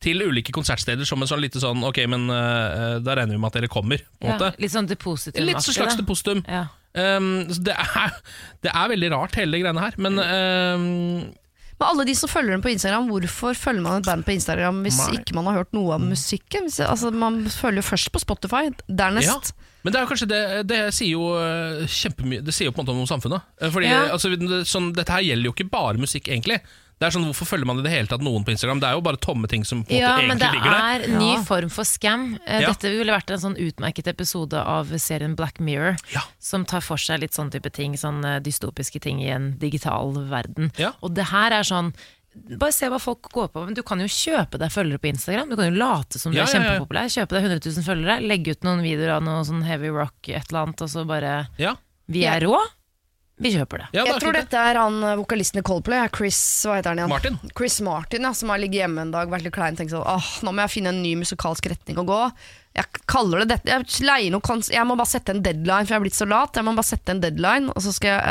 til 0.00 0.20
ulike 0.22 0.52
konsertsteder 0.52 1.04
som 1.08 1.20
en 1.22 1.26
sånn 1.28 1.40
lite 1.40 1.58
sånn 1.58 1.82
Ok, 1.82 1.98
men 2.06 2.28
uh, 2.30 3.00
da 3.00 3.14
regner 3.16 3.34
vi 3.34 3.38
med 3.40 3.48
at 3.48 3.52
dere 3.60 3.68
kommer, 3.72 3.98
på 4.20 4.28
Ja, 4.28 4.36
måte. 4.38 4.52
litt 4.60 4.70
sånn 4.70 4.86
depositum 4.86 5.44
Litt 5.48 5.56
så 5.64 5.72
slags 5.74 5.96
depositum. 5.96 6.44
Ja. 6.46 6.66
Um, 6.94 7.46
så 7.50 7.58
det, 7.64 7.74
er, 7.74 8.12
det 8.62 8.70
er 8.70 8.88
veldig 8.92 9.10
rart, 9.10 9.34
hele 9.40 9.56
de 9.56 9.62
greiene 9.64 9.80
her. 9.82 9.94
Men 9.98 10.18
um, 10.20 11.34
Men 11.80 11.88
alle 11.90 12.06
de 12.06 12.14
som 12.14 12.30
følger 12.30 12.54
dem 12.54 12.62
på 12.62 12.70
Instagram, 12.70 13.08
hvorfor 13.10 13.56
følger 13.58 13.82
man 13.82 13.98
et 13.98 14.06
band 14.06 14.24
på 14.26 14.34
Instagram 14.36 14.82
hvis 14.86 15.00
Nei. 15.02 15.18
ikke 15.18 15.34
man 15.34 15.48
har 15.50 15.60
hørt 15.62 15.72
noe 15.74 15.96
av 15.96 16.04
musikken? 16.04 16.68
Altså, 16.86 17.10
man 17.10 17.42
følger 17.50 17.82
jo 17.82 17.86
først 17.88 18.12
på 18.14 18.22
Spotify, 18.22 18.68
dernest 18.88 19.30
ja. 19.30 19.70
Men 19.84 19.92
det 19.92 20.00
er 20.00 20.06
kanskje 20.08 20.28
det, 20.30 20.42
det 20.70 20.78
sier 20.96 21.10
jo 21.12 21.26
uh, 21.36 21.82
kjempemye 21.92 22.40
Det 22.40 22.54
sier 22.56 22.70
jo 22.70 22.72
på 22.72 22.80
en 22.80 22.86
måte 22.86 22.94
om 23.02 23.08
samfunnet. 23.10 23.44
Uh, 23.60 23.68
Fordi 23.68 23.90
Ja. 23.90 23.98
altså, 24.14 24.30
sånn, 24.64 24.94
Dette 24.96 25.12
her 25.12 25.26
gjelder 25.26 25.50
jo 25.50 25.52
ikke 25.52 25.68
bare 25.74 26.00
musikk, 26.00 26.30
egentlig. 26.32 26.56
Det 27.00 27.06
er 27.08 27.10
sånn, 27.10 27.24
Hvorfor 27.26 27.46
følger 27.50 27.66
man 27.66 27.78
i 27.80 27.82
det 27.82 27.90
hele 27.92 28.06
tatt 28.06 28.22
noen 28.22 28.44
på 28.46 28.52
Instagram? 28.54 28.80
Det 28.80 28.88
er 28.88 28.92
jo 28.94 29.00
bare 29.02 29.16
tomme 29.20 29.48
ting 29.50 29.64
som 29.64 29.82
på 29.84 29.90
en 29.92 29.98
Ja, 30.00 30.12
måte 30.16 30.28
men 30.28 30.38
det 30.38 30.46
egentlig 30.46 30.62
ligger 30.62 30.78
der. 30.78 31.02
er 31.04 31.18
ny 31.18 31.44
form 31.44 31.68
for 31.70 31.84
scam. 31.84 32.38
Eh, 32.46 32.60
Ja. 32.60 32.68
Dette 32.72 32.88
ville 32.90 33.12
vært 33.12 33.30
en 33.30 33.38
sånn 33.42 33.56
utmerket 33.58 34.06
episode 34.06 34.54
av 34.54 34.86
serien 34.98 35.34
Black 35.36 35.58
Mirror, 35.60 35.96
Ja. 36.14 36.20
som 36.38 36.64
tar 36.64 36.80
for 36.80 36.96
seg 36.96 37.20
litt 37.20 37.32
sånn 37.34 37.50
type 37.50 37.70
ting, 37.72 37.94
sånn 37.94 38.24
eh, 38.24 38.38
dystopiske 38.40 39.00
ting 39.00 39.20
i 39.20 39.28
en 39.30 39.58
digital 39.58 40.12
verden. 40.30 40.70
Ja. 40.78 40.92
Og 41.02 41.14
det 41.14 41.24
her 41.34 41.50
er 41.52 41.62
sånn 41.62 41.92
bare 42.58 42.72
se 42.72 42.86
hva 42.88 42.98
folk 43.00 43.22
går 43.30 43.48
på. 43.52 43.64
Men 43.64 43.74
du 43.74 43.82
kan 43.82 43.98
jo 44.00 44.06
kjøpe 44.06 44.58
deg 44.58 44.70
følgere 44.70 44.98
på 44.98 45.06
Instagram. 45.12 45.50
Du 45.50 45.56
kan 45.56 45.72
jo 45.72 45.78
late 45.78 46.18
som 46.18 46.32
du 46.32 46.38
Ja, 46.38 46.44
er 46.44 46.46
ja, 46.46 46.58
ja. 46.62 46.78
kjempepopulær. 46.80 47.06
Kjøpe 47.06 47.28
deg 47.30 47.44
100 47.44 47.60
000 47.76 47.84
følgere, 47.86 48.26
legge 48.26 48.50
ut 48.50 48.60
noen 48.64 48.82
videoer 48.82 49.16
av 49.18 49.22
noe 49.22 49.44
sånn 49.44 49.62
heavy 49.62 49.88
rock, 49.88 50.14
et 50.28 50.42
eller 50.50 50.66
annet, 50.66 50.82
og 50.82 50.88
så 50.88 51.06
bare 51.06 51.46
Ja. 51.58 51.76
Vi 52.08 52.24
er 52.24 52.40
rå, 52.40 52.58
vi 53.36 53.50
kjøper 53.50 53.80
det. 53.82 53.86
Ja, 53.96 54.04
det 54.04 54.12
Jeg 54.12 54.20
tror 54.22 54.36
dette 54.36 54.58
er 54.70 54.78
han 54.78 54.98
eh, 55.02 55.16
vokalisten 55.18 55.58
i 55.58 55.64
Coldplay, 55.66 56.08
Chris 56.14 56.38
hva 56.68 56.76
heter 56.78 56.92
han 56.92 57.00
igjen? 57.02 57.10
Martin. 57.10 57.38
Chris 57.56 57.80
Martin, 57.82 58.22
ja, 58.28 58.30
som 58.36 58.52
har 58.52 58.60
ligget 58.62 58.84
hjemme 58.84 59.02
en 59.02 59.10
dag, 59.14 59.30
vært 59.32 59.42
litt 59.48 59.54
klein, 59.56 59.74
tenkt 59.78 59.90
sånn 59.90 60.04
åh, 60.06 60.28
nå 60.46 60.52
må 60.54 60.62
jeg 60.62 60.74
finne 60.76 60.92
en 60.94 61.00
ny 61.02 61.16
musikalsk 61.18 61.66
retning 61.72 61.98
å 61.98 62.06
gå. 62.06 62.20
Jeg 62.74 63.02
kaller 63.06 63.42
det 63.44 63.48
dette 63.52 63.70
Jeg, 63.70 64.30
jeg 64.74 64.86
må 64.86 64.96
bare 64.98 65.06
sette 65.10 65.30
en 65.34 65.42
deadline, 65.42 65.86
for 65.86 65.94
jeg 65.94 66.00
er 66.00 66.04
blitt 66.06 66.18
så 66.18 66.26
lat. 66.26 66.54
Jeg 66.58 66.66
må 66.66 66.74
bare 66.74 66.86
sette 66.88 67.14
en 67.14 67.20
deadline, 67.22 67.70
og 67.74 67.82
så 67.82 67.92
skal 67.94 68.10
jeg, 68.16 68.22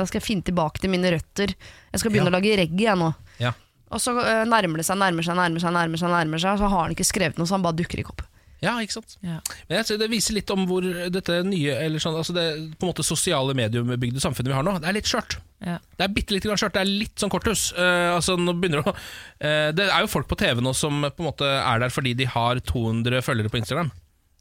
da 0.00 0.04
skal 0.08 0.20
jeg 0.20 0.26
finne 0.26 0.48
tilbake 0.48 0.80
til 0.82 0.92
mine 0.92 1.12
røtter. 1.16 1.52
Jeg 1.92 2.00
skal 2.02 2.12
begynne 2.12 2.28
Ja. 2.28 2.34
å 2.34 2.36
lage 2.36 2.56
reggae, 2.60 2.88
jeg 2.90 3.00
nå. 3.00 3.12
Ja. 3.40 3.52
Og 3.92 4.00
så 4.02 4.16
eh, 4.20 4.42
nærmer 4.48 4.80
det 4.80 4.84
seg, 4.88 4.98
nærmer 5.00 5.24
seg, 5.24 5.36
nærmer 5.38 5.62
seg, 5.62 5.72
nærmer 5.72 6.00
seg, 6.00 6.10
nærmer 6.12 6.42
seg, 6.42 6.56
og 6.56 6.64
så 6.64 6.68
har 6.72 6.82
han 6.88 6.96
ikke 6.96 7.06
skrevet 7.08 7.38
noe, 7.40 7.46
så 7.48 7.56
han 7.56 7.64
bare 7.64 7.76
dukker 7.80 8.02
ikke 8.02 8.12
opp. 8.16 8.24
Ja, 8.64 8.72
ikke 8.80 8.96
sant? 8.96 9.18
Ja. 9.20 9.36
Men 9.68 9.76
jeg 9.76 9.86
tror 9.88 9.98
Det 10.00 10.06
viser 10.08 10.36
litt 10.38 10.50
om 10.54 10.62
hvor 10.64 10.84
dette 11.12 11.34
nye 11.44 11.74
Eller 11.76 12.00
sånn, 12.00 12.14
altså 12.16 12.32
det 12.32 12.44
på 12.80 12.86
en 12.86 12.88
måte 12.88 13.04
sosiale 13.04 13.52
mediebygde 13.58 14.22
samfunnet 14.22 14.48
vi 14.48 14.56
har 14.56 14.64
nå, 14.64 14.78
det 14.80 14.88
er 14.88 14.96
litt 14.96 15.10
skjørt. 15.10 15.36
Ja. 15.60 15.76
Det 15.96 16.06
er 16.06 16.14
bitte 16.16 16.34
litt 16.36 16.44
grann 16.46 16.56
skjørt. 16.60 16.74
Det 16.76 16.80
er 16.82 16.88
litt 16.88 17.20
sånn 17.20 17.32
korthus. 17.32 17.68
Uh, 17.76 18.14
altså, 18.16 18.38
nå 18.40 18.54
begynner 18.56 18.80
det, 18.82 18.92
å, 18.92 18.96
uh, 18.96 19.68
det 19.76 19.86
er 19.90 20.04
jo 20.04 20.10
folk 20.12 20.28
på 20.30 20.38
TV 20.40 20.60
nå 20.64 20.72
som 20.76 21.04
på 21.04 21.24
en 21.24 21.28
måte 21.30 21.48
er 21.48 21.84
der 21.84 21.92
fordi 21.92 22.14
de 22.18 22.26
har 22.32 22.60
200 22.72 23.22
følgere 23.24 23.52
på 23.52 23.60
Instagram. 23.60 23.92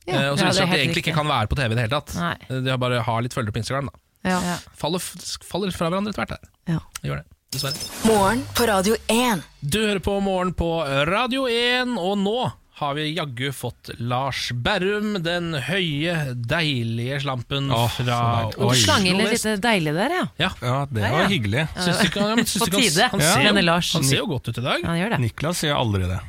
Ja. 0.08 0.16
Uh, 0.16 0.32
og 0.32 0.40
så 0.40 0.48
Ja, 0.48 0.50
viser 0.50 0.62
det 0.62 0.68
at 0.68 0.74
de 0.74 0.80
egentlig 0.80 1.00
riktig. 1.02 1.06
ikke 1.10 1.20
kan 1.20 1.32
være 1.32 1.52
på 1.52 1.60
TV 1.60 1.72
i 1.72 1.76
det 1.78 1.86
hele 1.88 1.96
tatt. 2.00 2.16
Nei. 2.20 2.36
De 2.68 2.74
har 2.74 2.82
bare 2.84 3.04
har 3.08 3.24
litt 3.26 3.36
følgere 3.36 3.56
på 3.56 3.64
Instagram. 3.64 3.92
Da. 3.92 4.04
Ja. 4.32 4.42
Ja. 4.52 4.58
Faller, 4.80 5.04
faller 5.46 5.76
fra 5.76 5.90
hverandre 5.92 6.16
etter 6.16 6.24
hvert. 6.26 6.52
Ja. 6.72 6.80
Gjør 7.06 7.22
det, 7.22 7.26
dessverre. 7.56 7.88
Morgen 8.10 8.44
på 8.58 8.68
Radio 8.72 9.00
1. 9.12 9.44
Du 9.62 9.80
hører 9.84 10.04
på 10.04 10.20
Morgen 10.24 10.54
på 10.58 10.70
Radio 11.12 11.48
1, 11.52 11.96
og 12.00 12.20
nå 12.24 12.38
har 12.76 12.94
vi 12.98 13.06
jaggu 13.16 13.52
fått 13.56 13.90
Lars 14.04 14.50
Berrum, 14.52 15.14
den 15.24 15.54
høye, 15.64 16.16
deilige 16.36 17.22
slampen 17.24 17.70
Åh, 17.72 17.88
fra 18.02 18.20
Oslo. 18.50 18.70
du 18.74 18.82
slang 18.82 19.08
inn 19.08 19.22
litt 19.22 19.46
deilig 19.64 19.94
der, 19.96 20.16
ja. 20.18 20.26
Ja. 20.42 20.50
Ja, 20.60 20.78
det 20.92 21.06
var 21.08 21.24
ja. 21.24 21.30
hyggelig. 21.32 21.66
Syns 21.78 22.02
du 22.02 22.08
ikke, 22.10 22.26
han, 22.34 22.44
syns 22.44 22.64
På 22.66 22.72
tide, 22.76 23.10
han, 23.14 23.24
ser 23.24 23.44
mener 23.48 23.64
Lars. 23.70 23.94
han 23.96 24.04
ser 24.04 24.20
jo 24.20 24.28
godt 24.34 24.52
ut 24.52 24.60
i 24.60 24.66
dag. 24.66 24.84
Han 24.92 25.00
gjør 25.00 25.16
det. 25.16 25.22
Niklas 25.24 25.64
sier 25.64 25.78
aldri 25.80 26.10
det. 26.12 26.20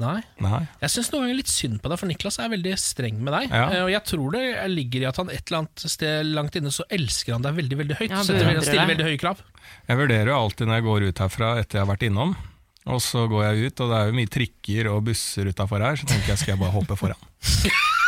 Nei. 0.00 0.18
Nei. 0.40 0.62
Jeg 0.80 0.92
syns 0.94 1.10
noen 1.12 1.26
ganger 1.26 1.38
litt 1.42 1.50
synd 1.52 1.80
på 1.80 1.90
deg, 1.92 2.00
for 2.00 2.08
Niklas 2.08 2.38
er 2.40 2.52
veldig 2.52 2.76
streng 2.80 3.18
med 3.20 3.34
deg. 3.36 3.50
Ja. 3.52 3.64
Eh, 3.68 3.82
Og 3.84 3.90
jeg 3.92 4.04
tror 4.08 4.36
det 4.36 4.44
ligger 4.72 5.04
i 5.04 5.08
at 5.10 5.18
han 5.20 5.32
et 5.32 5.42
eller 5.48 5.62
annet 5.62 5.84
sted 5.92 6.30
langt 6.36 6.56
inne 6.56 6.72
så 6.72 6.86
elsker 6.88 7.36
han 7.36 7.44
deg 7.44 7.58
veldig 7.58 7.80
veldig 7.82 7.98
høyt. 8.00 8.14
Ja, 8.14 8.22
Setter, 8.24 8.48
stiller 8.64 8.84
deg. 8.86 8.94
veldig 8.94 9.08
høye 9.10 9.20
krav. 9.20 9.42
Jeg 9.88 10.00
vurderer 10.00 10.32
jo 10.32 10.38
alltid 10.38 10.70
når 10.70 10.80
jeg 10.80 10.88
går 10.88 11.08
ut 11.10 11.22
herfra 11.24 11.50
etter 11.60 11.78
jeg 11.80 11.84
har 11.84 11.92
vært 11.92 12.06
innom. 12.08 12.32
Og 12.88 13.00
så 13.04 13.26
går 13.28 13.44
jeg 13.44 13.70
ut, 13.70 13.80
og 13.84 13.90
det 13.92 13.98
er 13.98 14.08
jo 14.08 14.16
mye 14.16 14.30
trikker 14.32 14.88
og 14.92 15.02
busser 15.10 15.50
utafor 15.52 15.84
her, 15.84 16.00
så 16.00 16.08
tenker 16.08 16.32
jeg 16.32 16.40
skal 16.40 16.54
jeg 16.54 16.62
bare 16.62 16.76
hoppe 16.78 16.96
foran. 16.96 17.28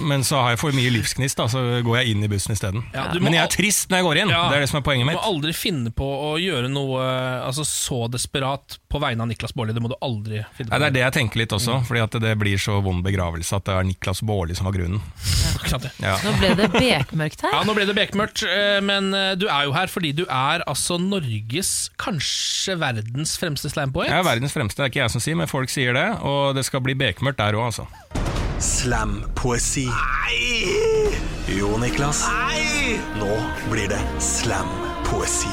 Men 0.00 0.22
så 0.24 0.38
har 0.42 0.54
jeg 0.54 0.60
for 0.62 0.72
mye 0.76 0.90
livsgnist, 0.94 1.36
da, 1.40 1.46
så 1.50 1.62
går 1.84 1.96
jeg 2.00 2.14
inn 2.14 2.24
i 2.24 2.28
bussen 2.30 2.54
isteden. 2.54 2.84
Ja, 2.94 3.08
Men 3.20 3.34
jeg 3.34 3.42
er 3.44 3.52
trist 3.52 3.88
når 3.90 3.98
jeg 4.02 4.06
går 4.08 4.20
inn, 4.22 4.30
Ja. 4.32 4.42
det 4.50 4.56
er 4.58 4.60
det 4.66 4.68
som 4.70 4.78
er 4.80 4.84
poenget 4.86 5.06
mitt. 5.08 5.16
Du 5.18 5.20
må 5.20 5.24
mitt. 5.24 5.34
aldri 5.34 5.54
finne 5.56 5.90
på 5.94 6.06
å 6.06 6.30
gjøre 6.40 6.68
noe 6.70 7.02
altså, 7.44 7.64
så 7.66 8.08
desperat 8.10 8.78
på 8.88 9.00
vegne 9.02 9.22
av 9.24 9.28
Niklas 9.28 9.52
Baarli. 9.54 9.74
Det 9.76 9.82
må 9.84 9.90
du 9.92 9.96
aldri 10.00 10.42
finne 10.56 10.70
på. 10.70 10.72
Nei, 10.72 10.78
det 10.78 10.86
er 10.88 10.96
det 10.98 11.02
jeg 11.04 11.16
tenker 11.18 11.42
litt 11.42 11.52
også, 11.56 11.80
fordi 11.88 12.00
at 12.04 12.18
det 12.22 12.34
blir 12.40 12.58
så 12.62 12.78
vond 12.84 13.02
begravelse 13.04 13.56
at 13.58 13.64
det 13.68 13.74
er 13.74 13.88
Niklas 13.90 14.22
Baarli 14.22 14.54
som 14.58 14.68
var 14.70 14.76
grunnen. 14.78 15.00
Ja. 15.98 16.14
Nå 16.24 16.32
ble 16.38 16.54
det 16.56 16.68
bekmørkt 16.72 17.42
her. 17.44 17.52
Ja, 17.52 17.62
Nå 17.66 17.74
ble 17.76 17.84
det 17.88 17.96
bekmørkt, 17.98 18.42
eh, 18.46 18.78
men 18.84 19.10
eh, 19.16 19.34
du 19.38 19.46
er 19.50 19.66
jo 19.68 19.74
her 19.76 19.90
fordi 19.90 20.12
du 20.16 20.24
er 20.28 20.62
altså 20.68 20.96
Norges, 21.02 21.90
kanskje 22.00 22.78
verdens 22.80 23.36
fremste 23.40 23.68
slampoet. 23.72 24.08
Jeg 24.08 24.18
er 24.22 24.26
verdens 24.26 24.54
fremste, 24.54 24.80
det 24.80 24.86
er 24.88 24.92
ikke 24.94 25.02
jeg 25.04 25.14
som 25.16 25.24
sier, 25.24 25.36
men 25.38 25.50
folk 25.50 25.72
sier 25.72 25.92
det, 25.98 26.06
og 26.22 26.54
det 26.56 26.64
skal 26.68 26.80
bli 26.84 26.94
bekmørkt 26.98 27.42
der 27.42 27.58
òg, 27.58 27.68
altså. 27.72 27.88
Slampoesi. 28.58 29.84
Nei! 29.86 31.14
Jo, 31.46 31.76
Niklas. 31.78 32.24
Nei! 32.26 32.96
Nå 33.14 33.30
blir 33.70 33.86
det 33.86 34.00
slampoesi. 34.18 35.52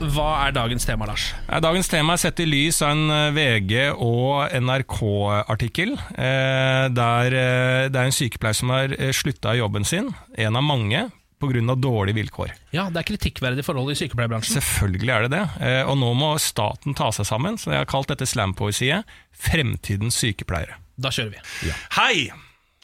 Hva 0.00 0.26
er 0.44 0.52
dagens 0.52 0.84
tema, 0.84 1.08
Lars? 1.08 1.30
Dagens 1.64 1.88
tema 1.88 2.12
er 2.16 2.20
sett 2.20 2.42
i 2.44 2.46
lys 2.48 2.82
av 2.84 2.92
en 2.92 3.14
eh, 3.14 3.30
VG- 3.36 3.94
og 4.04 4.52
NRK-artikkel. 4.52 5.94
Eh, 6.12 6.90
der 6.92 7.38
eh, 7.38 7.86
det 7.88 8.02
er 8.02 8.10
en 8.10 8.18
sykepleier 8.18 8.60
som 8.60 8.74
har 8.74 8.92
slutta 9.16 9.56
i 9.56 9.62
jobben 9.62 9.88
sin, 9.88 10.12
en 10.36 10.60
av 10.60 10.66
mange, 10.66 11.06
pga. 11.40 11.64
dårlige 11.72 12.18
vilkår. 12.20 12.52
Ja, 12.76 12.90
Det 12.92 13.00
er 13.00 13.08
kritikkverdige 13.14 13.64
forhold 13.64 13.94
i 13.94 13.96
sykepleierbransjen. 13.96 14.60
Selvfølgelig 14.60 15.16
er 15.16 15.24
det 15.24 15.32
det. 15.38 15.72
Og 15.88 15.96
nå 16.04 16.12
må 16.20 16.34
staten 16.36 16.92
ta 16.92 17.08
seg 17.16 17.32
sammen, 17.32 17.56
så 17.56 17.72
jeg 17.72 17.80
har 17.80 17.88
kalt 17.88 18.12
dette 18.12 18.28
slampoesiet 18.28 19.08
'Fremtidens 19.32 20.20
sykepleiere'. 20.20 20.76
Da 21.00 21.12
kjører 21.14 21.38
vi. 21.38 21.72
Hei! 21.96 22.28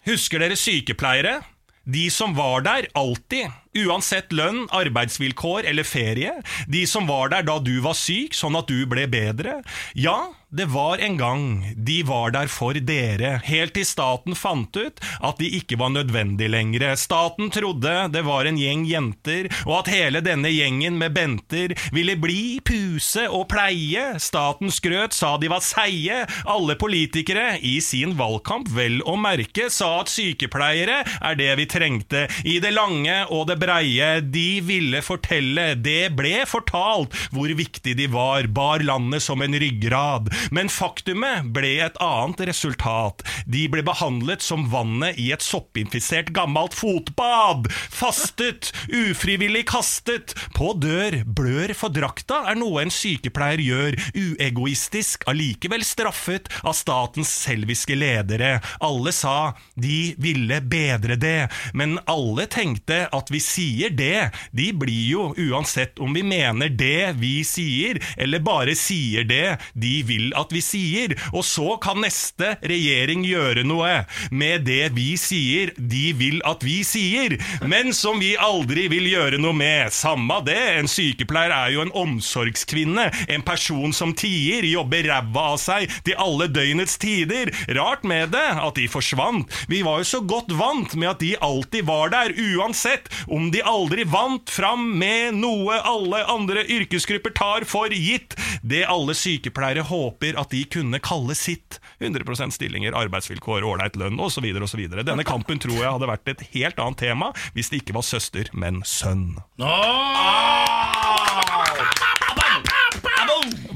Husker 0.06 0.40
dere 0.42 0.56
sykepleiere? 0.58 1.40
De 1.86 2.08
som 2.10 2.32
var 2.34 2.64
der 2.66 2.88
alltid, 2.98 3.52
uansett 3.78 4.32
lønn, 4.34 4.64
arbeidsvilkår 4.74 5.68
eller 5.70 5.86
ferie. 5.86 6.32
De 6.66 6.82
som 6.90 7.06
var 7.06 7.30
der 7.30 7.46
da 7.46 7.60
du 7.62 7.76
var 7.84 7.94
syk, 7.94 8.34
sånn 8.34 8.58
at 8.58 8.66
du 8.70 8.80
ble 8.90 9.04
bedre. 9.10 9.60
Ja, 9.94 10.16
det 10.56 10.66
var 10.72 10.98
en 10.98 11.16
gang 11.16 11.74
de 11.76 12.02
var 12.02 12.30
der 12.32 12.48
for 12.48 12.76
dere, 12.88 13.36
helt 13.44 13.74
til 13.76 13.84
staten 13.84 14.36
fant 14.38 14.76
ut 14.76 15.00
at 15.20 15.40
de 15.40 15.50
ikke 15.58 15.76
var 15.80 15.92
nødvendig 15.92 16.48
lenger. 16.48 16.94
Staten 16.96 17.50
trodde 17.52 17.92
det 18.12 18.22
var 18.24 18.48
en 18.48 18.56
gjeng 18.60 18.86
jenter, 18.88 19.50
og 19.66 19.82
at 19.82 19.90
hele 19.92 20.22
denne 20.24 20.48
gjengen 20.52 20.96
med 21.00 21.12
benter 21.16 21.74
ville 21.92 22.16
bli, 22.20 22.58
puse 22.64 23.26
og 23.28 23.48
pleie. 23.52 24.14
Staten 24.22 24.72
skrøt, 24.72 25.16
sa 25.16 25.34
de 25.40 25.50
var 25.52 25.64
seige. 25.64 26.22
Alle 26.48 26.78
politikere, 26.80 27.58
i 27.60 27.76
sin 27.84 28.16
valgkamp 28.16 28.70
vel 28.76 29.02
å 29.04 29.16
merke, 29.20 29.68
sa 29.72 30.00
at 30.00 30.12
sykepleiere 30.12 31.02
er 31.04 31.38
det 31.38 31.50
vi 31.60 31.68
trengte. 31.70 32.26
I 32.48 32.58
det 32.64 32.72
lange 32.76 33.18
og 33.28 33.46
det 33.50 33.58
breie, 33.60 34.10
de 34.22 34.48
ville 34.64 35.04
fortelle, 35.04 35.74
det 35.76 36.14
ble 36.16 36.46
fortalt 36.48 37.14
hvor 37.34 37.52
viktig 37.52 37.96
de 37.98 38.08
var, 38.12 38.48
bar 38.48 38.84
landet 38.86 39.24
som 39.24 39.44
en 39.44 39.60
ryggrad. 39.60 40.32
Men 40.50 40.70
faktumet 40.72 41.50
ble 41.54 41.76
et 41.84 41.98
annet 42.02 42.42
resultat. 42.50 43.24
De 43.46 43.66
ble 43.72 43.84
behandlet 43.86 44.44
som 44.44 44.66
vannet 44.70 45.18
i 45.20 45.30
et 45.34 45.44
soppinfisert 45.44 46.32
gammelt 46.36 46.74
fotbad. 46.76 47.70
Fastet, 47.72 48.72
ufrivillig 48.88 49.66
kastet, 49.70 50.34
på 50.56 50.72
dør, 50.80 51.20
blør 51.26 51.74
for 51.76 51.92
drakta 51.94 52.42
er 52.50 52.58
noe 52.58 52.84
en 52.84 52.92
sykepleier 52.92 53.62
gjør, 53.62 53.98
uegoistisk, 54.14 55.26
allikevel 55.30 55.84
straffet 55.86 56.50
av 56.62 56.76
statens 56.76 57.30
selviske 57.30 57.96
ledere. 57.98 58.56
Alle 58.84 59.12
sa 59.14 59.54
de 59.74 60.14
ville 60.22 60.60
bedre 60.64 61.16
det, 61.20 61.48
men 61.76 61.98
alle 62.10 62.46
tenkte 62.50 63.04
at 63.14 63.32
vi 63.32 63.40
sier 63.42 63.94
det. 63.94 64.30
De 64.56 64.70
blir 64.76 65.04
jo, 65.10 65.28
uansett 65.36 66.00
om 66.02 66.14
vi 66.16 66.24
mener 66.26 66.72
det 66.72 67.16
vi 67.20 67.40
sier, 67.46 68.00
eller 68.16 68.44
bare 68.44 68.76
sier 68.78 69.26
det 69.28 69.58
de 69.74 69.94
vil 70.06 70.25
at 70.36 70.52
vi 70.54 70.62
sier. 70.64 71.14
Og 71.32 71.44
så 71.46 71.76
kan 71.82 72.00
neste 72.02 72.56
regjering 72.66 73.24
gjøre 73.26 73.66
noe 73.66 74.04
med 74.30 74.66
det 74.66 74.90
vi 74.96 75.12
sier 75.20 75.72
de 75.76 76.10
vil 76.16 76.40
at 76.46 76.64
vi 76.64 76.80
sier, 76.86 77.36
men 77.66 77.92
som 77.96 78.20
vi 78.22 78.34
aldri 78.40 78.86
vil 78.92 79.06
gjøre 79.10 79.40
noe 79.42 79.56
med. 79.56 79.92
Samme 79.94 80.40
det, 80.46 80.58
en 80.80 80.90
sykepleier 80.90 81.54
er 81.54 81.74
jo 81.74 81.84
en 81.84 81.94
omsorgskvinne, 81.96 83.08
en 83.32 83.44
person 83.46 83.94
som 83.96 84.14
tier, 84.16 84.66
jobber 84.66 85.06
ræva 85.10 85.46
av 85.54 85.60
seg 85.62 85.90
til 86.06 86.18
alle 86.22 86.48
døgnets 86.52 86.96
tider. 87.02 87.52
Rart 87.76 88.04
med 88.08 88.32
det, 88.34 88.46
at 88.66 88.78
de 88.78 88.88
forsvant. 88.90 89.52
Vi 89.70 89.82
var 89.86 90.02
jo 90.02 90.08
så 90.08 90.22
godt 90.24 90.52
vant 90.56 90.96
med 90.98 91.12
at 91.14 91.22
de 91.22 91.34
alltid 91.42 91.86
var 91.88 92.12
der, 92.14 92.34
uansett 92.56 93.10
om 93.26 93.50
de 93.54 93.62
aldri 93.66 94.06
vant 94.08 94.50
fram 94.52 94.88
med 94.98 95.36
noe 95.40 95.76
alle 95.86 96.22
andre 96.30 96.64
yrkesgrupper 96.64 97.34
tar 97.36 97.66
for 97.68 97.92
gitt. 97.92 98.36
Det 98.66 98.84
alle 98.88 99.14
sykepleiere 99.16 99.86
håper 99.86 100.15
at 100.22 100.52
de 100.52 100.62
kunne 100.72 101.00
kalle 101.04 101.36
sitt. 101.38 101.80
100% 102.00 102.56
stillinger, 102.56 102.96
arbeidsvilkår, 102.96 103.64
ålreit 103.64 103.96
lønn 104.00 104.20
osv. 104.20 104.44
osv. 104.62 104.82
Denne 104.96 105.26
kampen 105.26 105.60
tror 105.62 105.76
jeg 105.78 105.92
hadde 105.92 106.10
vært 106.10 106.32
et 106.34 106.44
helt 106.54 106.80
annet 106.82 107.00
tema 107.00 107.32
hvis 107.56 107.70
det 107.72 107.82
ikke 107.82 107.96
var 107.96 108.06
søster, 108.06 108.50
men 108.52 108.82
sønn. 108.86 109.36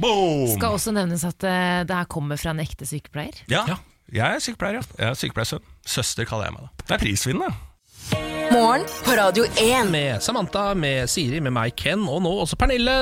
Boom! 0.01 0.49
Skal 0.57 0.77
også 0.79 0.93
nevnes 0.97 1.25
at 1.29 1.45
uh, 1.45 1.83
det 1.85 1.93
her 1.93 2.09
kommer 2.09 2.41
fra 2.41 2.55
en 2.55 2.63
ekte 2.63 2.89
sykepleier. 2.89 3.43
Ja, 3.53 3.67
jeg 4.11 4.25
er 4.25 4.41
sykepleier, 4.43 4.81
ja. 4.81 4.87
Jeg 4.99 5.13
er 5.13 5.19
sykepleiersønn. 5.19 5.67
Søster 5.87 6.27
kaller 6.29 6.49
jeg 6.49 6.57
meg 6.57 6.65
da. 6.67 6.87
Det 6.87 6.97
er 6.97 7.03
prisvinnende. 7.05 7.70
Morgen 8.15 8.83
på 9.05 9.15
Radio 9.17 9.45
1. 9.45 9.91
Med 9.91 10.23
Samantha, 10.23 10.75
med 10.75 11.11
Siri, 11.11 11.41
med 11.43 11.55
meg, 11.55 11.75
Ken, 11.79 12.03
og 12.11 12.23
nå 12.25 12.33
også 12.43 12.59
Pernille, 12.59 12.95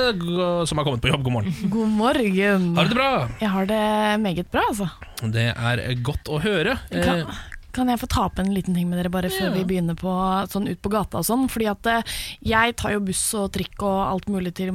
som 0.68 0.80
har 0.80 0.86
kommet 0.86 1.02
på 1.04 1.10
jobb. 1.12 1.24
God 1.24 1.36
morgen. 1.38 1.54
God 1.72 1.92
morgen. 1.98 2.66
Har 2.76 2.88
du 2.88 2.92
det 2.92 2.98
bra? 2.98 3.12
Jeg 3.40 3.52
har 3.54 3.68
det 3.70 3.82
meget 4.24 4.50
bra, 4.52 4.64
altså. 4.68 4.90
Det 5.34 5.48
er 5.54 5.84
godt 6.04 6.28
å 6.32 6.40
høre. 6.44 6.76
Kan, 6.92 7.24
Eh, 7.24 7.38
kan 7.72 7.88
jeg 7.92 8.00
få 8.00 8.08
ta 8.10 8.24
opp 8.26 8.38
en 8.42 8.52
liten 8.54 8.74
ting 8.74 8.88
med 8.90 8.98
dere 8.98 9.10
bare 9.12 9.28
før 9.30 9.52
vi 9.54 9.64
begynner 9.68 9.94
på 9.94 10.10
sånn 10.50 10.66
ut 10.68 10.80
på 10.82 10.90
gata 10.90 11.20
og 11.20 11.26
sånn? 11.28 11.44
Fordi 11.52 11.68
at 11.70 11.86
eh, 11.86 12.14
jeg 12.42 12.74
tar 12.80 12.96
jo 12.96 13.04
buss 13.06 13.22
og 13.38 13.52
trikk 13.54 13.84
og 13.86 13.98
alt 14.08 14.28
mulig 14.32 14.54
til, 14.58 14.72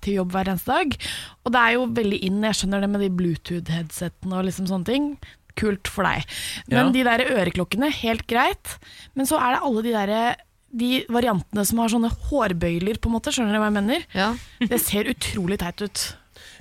til 0.00 0.18
jobb 0.20 0.32
hver 0.34 0.50
eneste 0.50 0.72
dag. 0.74 0.96
Og 1.44 1.54
det 1.54 1.60
er 1.62 1.76
jo 1.76 1.86
veldig 2.00 2.22
inn, 2.28 2.42
jeg 2.48 2.58
skjønner 2.60 2.82
det 2.84 2.90
med 2.90 3.04
de 3.06 3.12
Bluetooth-headsetene 3.20 4.40
og 4.40 4.48
liksom 4.48 4.68
sånne 4.68 4.88
ting. 4.90 5.12
Kult 5.58 5.88
for 5.88 6.04
deg. 6.08 6.24
Men 6.68 6.86
Ja. 6.86 6.92
de 6.92 7.02
der 7.04 7.24
øreklokkene, 7.36 7.90
helt 7.92 8.26
greit. 8.26 8.78
Men 9.14 9.26
så 9.26 9.36
er 9.40 9.54
det 9.56 9.62
alle 9.62 9.82
de 9.82 9.92
derre 9.92 10.36
de 10.74 11.04
variantene 11.12 11.66
som 11.68 11.78
har 11.82 11.88
sånne 11.92 12.08
hårbøyler, 12.30 12.96
på 12.98 13.10
en 13.10 13.12
måte. 13.18 13.28
Skjønner 13.34 13.52
dere 13.52 13.60
hva 13.60 13.68
jeg 13.68 13.76
mener? 13.82 14.04
Ja. 14.16 14.30
Det 14.70 14.80
ser 14.80 15.04
utrolig 15.12 15.58
teit 15.60 15.82
ut. 15.82 16.16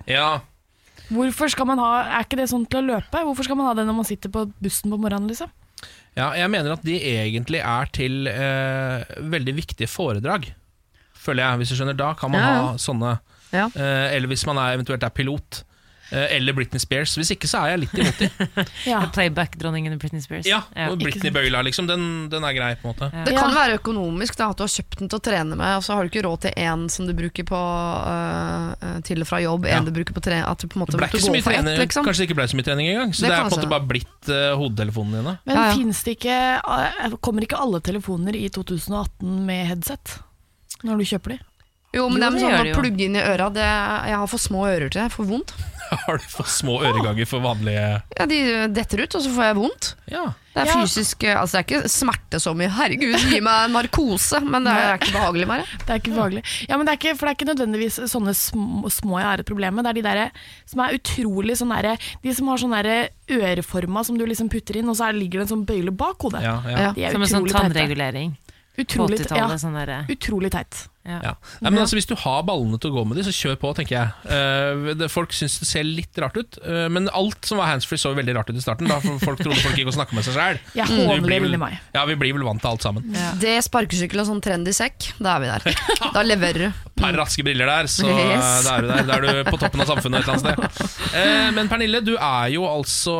ja. 0.08 0.42
Hvorfor 1.12 1.50
skal 1.52 1.66
man 1.68 1.78
ha, 1.84 2.04
Er 2.08 2.24
ikke 2.24 2.38
det 2.40 2.46
sånn 2.48 2.64
til 2.72 2.80
å 2.80 2.86
løpe? 2.96 3.20
Hvorfor 3.28 3.44
skal 3.44 3.58
man 3.60 3.66
ha 3.68 3.74
det 3.76 3.84
når 3.84 3.96
man 3.98 4.06
sitter 4.08 4.30
på 4.32 4.46
bussen 4.64 4.90
på 4.92 4.98
morgenen? 5.00 5.28
liksom? 5.28 5.50
ja, 6.16 6.30
jeg 6.36 6.50
mener 6.52 6.72
at 6.72 6.84
de 6.84 6.96
egentlig 7.00 7.60
er 7.64 7.86
til 7.92 8.28
eh, 8.32 9.04
veldig 9.20 9.56
viktige 9.58 9.88
foredrag. 9.92 10.48
Føler 11.16 11.44
jeg, 11.44 11.58
hvis 11.62 11.70
du 11.72 11.76
skjønner. 11.80 11.98
Da 12.00 12.14
kan 12.20 12.32
man 12.32 12.40
Ja, 12.42 12.54
ja. 12.54 12.62
ha 12.64 12.78
sånne. 12.80 13.12
Ja. 13.52 13.66
Eh, 13.76 14.16
eller 14.16 14.28
hvis 14.32 14.46
man 14.48 14.58
er, 14.58 14.78
eventuelt 14.78 15.04
er 15.04 15.10
pilot. 15.16 15.64
Eh, 16.12 16.36
eller 16.36 16.54
Britney 16.54 16.80
Spears. 16.84 17.14
Hvis 17.16 17.30
ikke, 17.32 17.48
så 17.48 17.62
er 17.64 17.74
jeg 17.74 17.80
litt 17.86 17.94
imot 17.96 18.18
dem. 18.20 18.50
Ja. 18.92 19.00
Playback-dronningen 19.16 19.96
Britney 20.02 20.20
Spears. 20.24 20.46
Ja, 20.50 20.62
Ja, 20.76 20.90
og 20.92 21.00
Britney. 21.00 21.32
Bøyla, 21.32 21.62
liksom. 21.64 21.88
Den, 21.88 22.28
den 22.32 22.44
er 22.44 22.52
grei, 22.58 22.72
på 22.82 22.90
en 22.90 22.94
måte. 22.96 23.08
Ja. 23.16 23.24
Det 23.30 23.36
kan 23.38 23.54
være 23.56 23.78
økonomisk 23.80 24.36
da, 24.40 24.50
at 24.52 24.60
du 24.60 24.66
har 24.66 24.72
kjøpt 24.74 25.00
den 25.00 25.12
til 25.12 25.22
å 25.22 25.24
trene 25.24 25.56
med, 25.56 25.78
og 25.80 25.86
så 25.86 25.96
har 25.96 26.04
du 26.04 26.12
ikke 26.12 26.26
råd 26.28 26.42
til 26.48 26.58
én 26.60 26.84
som 26.92 27.08
du 27.08 27.14
bruker 27.16 27.48
på 27.48 27.62
uh, 27.62 29.00
til 29.08 29.24
og 29.24 29.30
fra 29.30 29.40
jobb, 29.44 29.66
Ja. 29.70 29.78
en 29.80 29.88
du 29.88 29.94
bruker 29.96 30.16
på 30.18 30.24
tre, 30.26 30.42
at 30.44 30.60
du 30.60 30.68
på 30.68 30.76
en 30.80 30.84
måte 30.84 30.98
måtte 31.00 31.22
gå 31.22 31.42
for 31.46 31.56
ett, 31.56 31.70
liksom. 31.80 32.06
Kanskje 32.08 32.26
det 32.26 32.30
ikke 32.32 32.40
ble 32.42 32.48
så 32.52 32.60
mye 32.60 32.68
trening 32.68 32.90
engang. 32.92 33.14
Så 33.16 33.24
Det 33.26 33.32
det, 33.32 33.38
er 33.38 33.46
på 33.46 33.54
en 33.54 33.58
måte 33.62 33.72
bare 33.72 33.88
blitt 33.94 34.32
uh, 34.34 34.56
hodetelefonene 34.60 35.22
dine. 35.22 35.38
Men 35.48 35.56
Ja, 35.56 35.68
ja. 35.70 35.78
finnes 35.78 36.04
det 36.04 36.18
ikke 36.18 37.18
Kommer 37.22 37.46
ikke 37.46 37.60
alle 37.62 37.80
telefoner 37.84 38.36
i 38.36 38.50
2018 38.52 39.46
med 39.48 39.68
headset? 39.72 40.18
Når 40.84 40.98
du 41.02 41.06
kjøper 41.08 41.36
de? 41.36 41.40
Jo, 41.94 42.06
men 42.10 42.22
Jo, 42.24 42.30
det 42.32 42.40
er 42.40 42.44
sånn 42.46 42.72
å 42.72 42.80
plugge 42.80 43.04
inn 43.06 43.16
i 43.20 43.24
øra 43.24 43.50
det, 43.54 43.66
Jeg 44.08 44.16
har 44.22 44.28
for 44.32 44.40
små 44.42 44.64
ører 44.70 44.90
til 44.90 45.02
det, 45.04 45.10
for 45.12 45.28
vondt. 45.28 45.52
Har 46.06 46.22
du 46.22 46.28
for 46.32 46.48
små 46.48 46.78
øreganger 46.88 47.28
for 47.28 47.44
vanlige 47.44 47.82
Ja, 48.18 48.26
De 48.30 48.38
detter 48.72 49.04
ut, 49.04 49.16
og 49.18 49.24
så 49.26 49.32
får 49.34 49.50
jeg 49.50 49.58
vondt. 49.58 49.90
Ja. 50.12 50.24
Det 50.52 50.64
er 50.66 50.82
fysisk, 50.82 51.24
eh, 51.24 51.38
altså 51.40 51.58
det 51.58 51.62
er 51.62 51.68
ikke 51.68 51.90
smerte 51.92 52.40
så 52.44 52.52
mye. 52.58 52.68
'herregud, 52.72 53.16
gi 53.32 53.40
meg 53.44 53.72
narkose', 53.72 54.42
men 54.44 54.68
det 54.68 54.74
er 54.76 54.98
ikke 54.98 55.14
behagelig 55.16 55.48
bare. 55.48 55.68
Det 55.86 55.94
er 55.94 56.02
ikke 56.02 56.16
behagelig. 56.16 56.44
Ja, 56.68 56.78
men 56.78 56.88
det 56.88 56.94
er 56.94 57.00
ikke, 57.00 57.16
for 57.16 57.28
det 57.28 57.32
er 57.32 57.38
ikke 57.40 57.50
nødvendigvis 57.52 58.00
sånne 58.12 58.34
små, 58.36 58.92
små 58.92 59.20
jeg 59.22 59.28
har 59.30 59.44
et 59.44 59.48
problemet. 59.48 59.84
Det 59.88 59.92
er 59.94 60.00
de 60.00 60.06
der 60.10 60.46
som 60.68 60.84
er 60.84 60.98
utrolig 61.00 61.56
sånn 61.60 61.72
derre 61.72 61.96
De 62.24 62.36
som 62.36 62.52
har 62.52 62.62
sånn 62.62 62.76
derre 62.76 62.98
øreforma 63.32 64.04
som 64.08 64.20
du 64.20 64.26
liksom 64.28 64.52
putter 64.52 64.80
inn, 64.82 64.92
og 64.92 65.00
så 65.00 65.08
er, 65.08 65.20
ligger 65.20 65.40
det 65.42 65.48
en 65.48 65.54
sånn 65.56 65.68
bøyle 65.68 65.96
bak 65.96 66.20
hodet. 66.28 66.44
Ja, 66.44 66.60
ja. 66.68 66.78
Ja. 66.88 66.92
De 66.96 67.08
er 67.08 67.16
Som 67.16 67.24
en 67.28 67.36
sånn 67.36 67.52
tannregulering 67.52 68.36
Utrolig, 68.80 69.20
ja, 69.28 69.48
Sånn 69.60 69.76
utrolig 70.10 70.52
teit. 70.54 70.86
Ja. 71.02 71.18
Ja. 71.26 71.32
Nei, 71.64 71.72
men 71.72 71.82
altså, 71.82 71.98
Hvis 71.98 72.06
du 72.10 72.14
har 72.20 72.44
ballene 72.46 72.78
til 72.82 72.92
å 72.92 73.00
gå 73.00 73.04
med 73.10 73.18
de, 73.18 73.24
så 73.26 73.34
kjør 73.34 73.58
på, 73.62 73.72
tenker 73.78 73.96
jeg. 73.96 74.12
Uh, 74.30 74.92
det, 74.98 75.08
folk 75.10 75.34
syns 75.34 75.58
det 75.62 75.68
ser 75.70 75.88
litt 75.88 76.18
rart 76.22 76.38
ut, 76.38 76.60
uh, 76.62 76.86
men 76.94 77.10
alt 77.18 77.48
som 77.50 77.58
var 77.62 77.72
handsfree 77.72 78.02
så 78.02 78.12
veldig 78.18 78.36
rart 78.38 78.52
ut 78.52 78.60
i 78.60 78.62
starten. 78.62 78.90
Da 78.92 79.00
for 79.02 79.18
folk 79.24 79.42
trodde 79.42 79.58
folk 79.64 79.80
gikk 79.80 79.90
og 79.90 79.98
snakka 79.98 80.18
med 80.18 80.28
seg 80.28 80.38
sjæl. 80.38 80.62
Inni 80.78 81.58
meg. 81.62 81.80
Ja, 81.96 82.06
vi 82.10 82.18
blir 82.22 82.36
vel 82.38 82.46
vant 82.46 82.62
til 82.62 82.70
alt 82.74 82.86
sammen. 82.86 83.08
Det, 83.42 83.56
sparkesykkel 83.66 84.22
og 84.22 84.30
sånn 84.30 84.44
trendy 84.46 84.74
sekk, 84.76 85.12
da 85.18 85.38
er 85.38 85.46
vi 85.46 85.52
der. 85.52 85.82
Da 86.12 86.22
leverer 86.26 86.68
du. 86.68 86.88
par 87.00 87.16
raske 87.16 87.44
briller 87.46 87.70
der, 87.70 87.88
så 87.90 88.06
Yes. 88.10 88.66
da 88.66 88.74
er 88.76 88.84
du 88.84 88.90
der. 88.92 89.06
Da 89.08 89.16
er 89.16 89.24
du 89.24 89.50
på 89.50 89.58
toppen 89.62 89.82
av 89.82 89.88
samfunnet 89.90 90.22
et 90.22 90.28
eller 90.28 90.52
annet 90.52 90.74
sted. 90.76 91.06
Uh, 91.16 91.50
men 91.56 91.70
Pernille, 91.72 92.02
du 92.06 92.14
er 92.18 92.52
jo 92.54 92.66
altså 92.68 93.16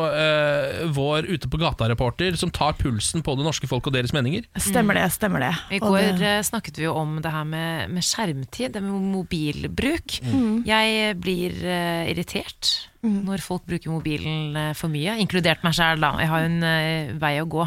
vår 0.94 1.26
ute 1.30 1.48
på 1.50 1.58
gata-reporter 1.60 2.36
som 2.38 2.52
tar 2.54 2.76
pulsen 2.78 3.24
på 3.24 3.34
det 3.38 3.46
norske 3.46 3.68
folk 3.70 3.88
og 3.88 3.96
deres 3.96 4.12
meninger. 4.14 4.44
Stemmer 4.60 4.98
det, 5.00 5.06
stemmer 5.16 5.46
det. 5.46 5.52
I 5.78 5.80
går 5.82 6.20
snakket 6.46 6.78
vi 6.78 6.86
jo 6.86 6.94
om 7.00 7.16
det 7.24 7.32
her 7.32 7.46
med, 7.48 7.71
med 7.90 8.04
skjermtid, 8.06 8.74
det 8.74 8.82
med 8.84 9.10
mobilbruk. 9.12 10.18
Mm. 10.24 10.62
Jeg 10.68 11.16
blir 11.22 11.58
uh, 11.64 12.04
irritert 12.10 12.72
når 13.02 13.42
folk 13.42 13.66
bruker 13.66 13.90
mobilen 13.90 14.54
uh, 14.54 14.70
for 14.78 14.92
mye, 14.92 15.16
inkludert 15.22 15.64
meg 15.66 15.74
sjøl, 15.76 16.02
da. 16.02 16.14
Jeg 16.22 16.30
har 16.30 16.44
jo 16.44 16.50
en 16.52 16.62
uh, 16.66 17.12
vei 17.22 17.34
å 17.42 17.48
gå. 17.50 17.66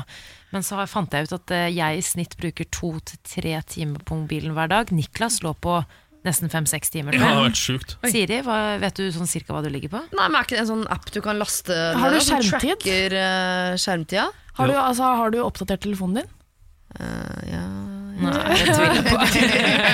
Men 0.56 0.64
så 0.64 0.80
fant 0.88 1.12
jeg 1.12 1.28
ut 1.28 1.36
at 1.36 1.52
jeg 1.74 2.00
i 2.00 2.04
snitt 2.06 2.38
bruker 2.40 2.68
to 2.72 2.94
til 3.04 3.20
tre 3.28 3.58
timer 3.68 4.04
på 4.08 4.16
mobilen 4.22 4.54
hver 4.56 4.72
dag. 4.72 4.94
Niklas 4.96 5.42
lå 5.44 5.52
på 5.60 5.82
nesten 6.26 6.52
fem-seks 6.52 6.94
timer. 6.94 7.16
Ja, 7.16 7.22
det 7.22 7.34
har 7.34 7.44
vært 7.50 7.60
sjukt. 7.60 7.98
Siri, 8.10 8.40
hva, 8.46 8.60
vet 8.82 8.98
du 8.98 9.10
sånn 9.14 9.30
cirka 9.30 9.56
hva 9.56 9.62
du 9.66 9.70
ligger 9.74 9.94
på? 9.94 10.02
Nei, 10.16 10.30
men 10.30 10.40
Er 10.40 10.48
ikke 10.48 10.58
det 10.58 10.64
en 10.64 10.72
sånn 10.72 10.88
app 10.96 11.12
du 11.14 11.20
kan 11.26 11.42
laste 11.42 11.76
Har 12.00 12.14
du 12.14 12.22
som 12.22 12.40
skjermtid? 12.40 12.80
Tracker 12.82 13.18
uh, 13.20 13.76
skjermtida? 13.82 14.30
Har 14.56 14.72
du, 14.72 14.78
altså, 14.80 15.12
har 15.20 15.36
du 15.36 15.42
oppdatert 15.44 15.84
telefonen 15.84 16.24
din? 16.24 16.32
Uh, 16.96 17.40
ja 17.52 17.66
Nei, 18.16 18.32
jeg 18.60 18.76
tviler 18.76 19.08
på 19.10 19.18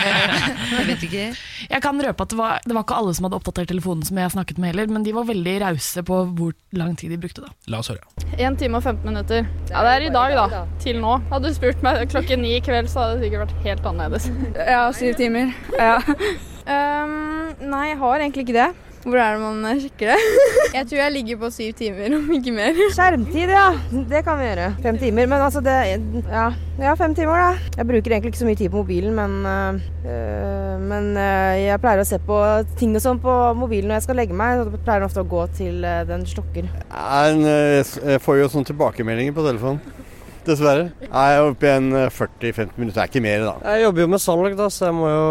Jeg 0.72 0.88
vet 0.88 1.06
ikke. 1.08 1.24
Jeg 1.72 1.84
kan 1.84 2.02
røpe 2.06 2.26
at 2.26 2.34
det 2.34 2.38
var, 2.40 2.62
det 2.66 2.76
var 2.76 2.86
ikke 2.86 2.98
alle 3.02 3.14
som 3.18 3.28
hadde 3.28 3.40
oppdatert 3.40 3.72
telefonen 3.72 4.06
som 4.08 4.20
jeg 4.22 4.34
snakket 4.34 4.60
med 4.62 4.72
heller, 4.74 4.92
men 4.94 5.06
de 5.06 5.14
var 5.16 5.28
veldig 5.30 5.56
rause 5.64 6.04
på 6.08 6.20
hvor 6.38 6.54
lang 6.78 6.94
tid 7.00 7.14
de 7.14 7.20
brukte. 7.22 7.46
da. 7.46 7.52
La 7.72 7.82
oss 7.82 7.92
høre. 7.92 8.06
1 8.38 8.60
time 8.62 8.80
og 8.80 8.86
15 8.86 9.08
minutter. 9.08 9.50
Ja, 9.72 9.84
det 9.88 9.96
er 9.96 10.08
i 10.08 10.14
dag, 10.14 10.38
da. 10.38 10.64
Til 10.84 11.02
nå. 11.04 11.18
Hadde 11.32 11.50
du 11.50 11.58
spurt 11.58 11.82
meg 11.86 12.06
klokken 12.14 12.44
ni 12.46 12.56
i 12.58 12.64
kveld, 12.64 12.90
så 12.92 13.06
hadde 13.06 13.20
det 13.20 13.28
sikkert 13.28 13.48
vært 13.48 13.68
helt 13.68 13.92
annerledes. 13.94 14.30
Ja, 14.58 14.86
syv 14.96 15.18
timer. 15.22 15.54
Ja. 15.80 15.98
Um, 16.62 17.56
nei, 17.72 17.88
jeg 17.90 17.98
har 17.98 18.22
egentlig 18.22 18.44
ikke 18.46 18.54
det. 18.54 18.68
Hvor 19.02 19.18
er 19.18 19.34
det 19.34 19.42
man 19.42 19.80
sjekker 19.82 20.12
det? 20.12 20.18
Jeg 20.78 20.88
tror 20.88 21.00
jeg 21.02 21.12
ligger 21.12 21.38
på 21.42 21.50
syv 21.52 21.74
timer, 21.76 22.14
om 22.16 22.28
ikke 22.32 22.54
mer. 22.56 22.78
Skjermtid, 22.96 23.50
ja. 23.52 23.66
Det 24.10 24.22
kan 24.24 24.38
vi 24.40 24.46
gjøre. 24.46 24.68
Fem 24.84 25.00
timer. 25.02 25.28
Men 25.28 25.42
altså, 25.44 25.62
det 25.66 25.74
Ja, 26.30 26.46
ja 26.80 26.94
fem 27.00 27.16
timer, 27.16 27.42
da. 27.42 27.72
Jeg 27.78 27.88
bruker 27.90 28.14
egentlig 28.14 28.32
ikke 28.32 28.40
så 28.40 28.48
mye 28.48 28.60
tid 28.60 28.70
på 28.70 28.84
mobilen, 28.84 29.16
men 29.18 29.46
øh, 29.46 30.80
Men 30.82 31.12
øh, 31.18 31.56
jeg 31.66 31.82
pleier 31.84 32.04
å 32.04 32.08
se 32.08 32.22
på 32.24 32.38
ting 32.80 32.96
og 32.96 33.04
sånn 33.04 33.20
på 33.24 33.36
mobilen 33.58 33.92
når 33.92 34.00
jeg 34.00 34.08
skal 34.08 34.22
legge 34.22 34.38
meg. 34.38 34.62
Så 34.62 34.70
jeg 34.70 34.84
pleier 34.86 35.04
den 35.04 35.10
ofte 35.10 35.26
å 35.26 35.32
gå 35.36 35.48
til 35.58 35.84
øh, 35.84 36.04
den 36.08 36.28
slokker. 36.30 36.70
Jeg 36.92 38.22
får 38.24 38.40
jo 38.42 38.52
sånne 38.54 38.72
tilbakemeldinger 38.72 39.36
på 39.36 39.50
telefonen. 39.50 40.01
Dessverre. 40.46 40.88
Jeg 41.06 41.38
er 41.38 41.44
oppe 41.46 41.68
i 41.68 41.72
en 41.76 41.90
40-50 42.10 42.78
minutter, 42.82 42.96
det 42.98 43.02
er 43.04 43.10
ikke 43.12 43.22
mer 43.24 43.44
da. 43.46 43.52
Jeg 43.76 43.84
jobber 43.86 44.02
jo 44.02 44.12
med 44.16 44.22
salg, 44.24 44.56
da, 44.58 44.70
så 44.74 44.88
jeg 44.88 44.96
må 44.98 45.10
jo 45.12 45.26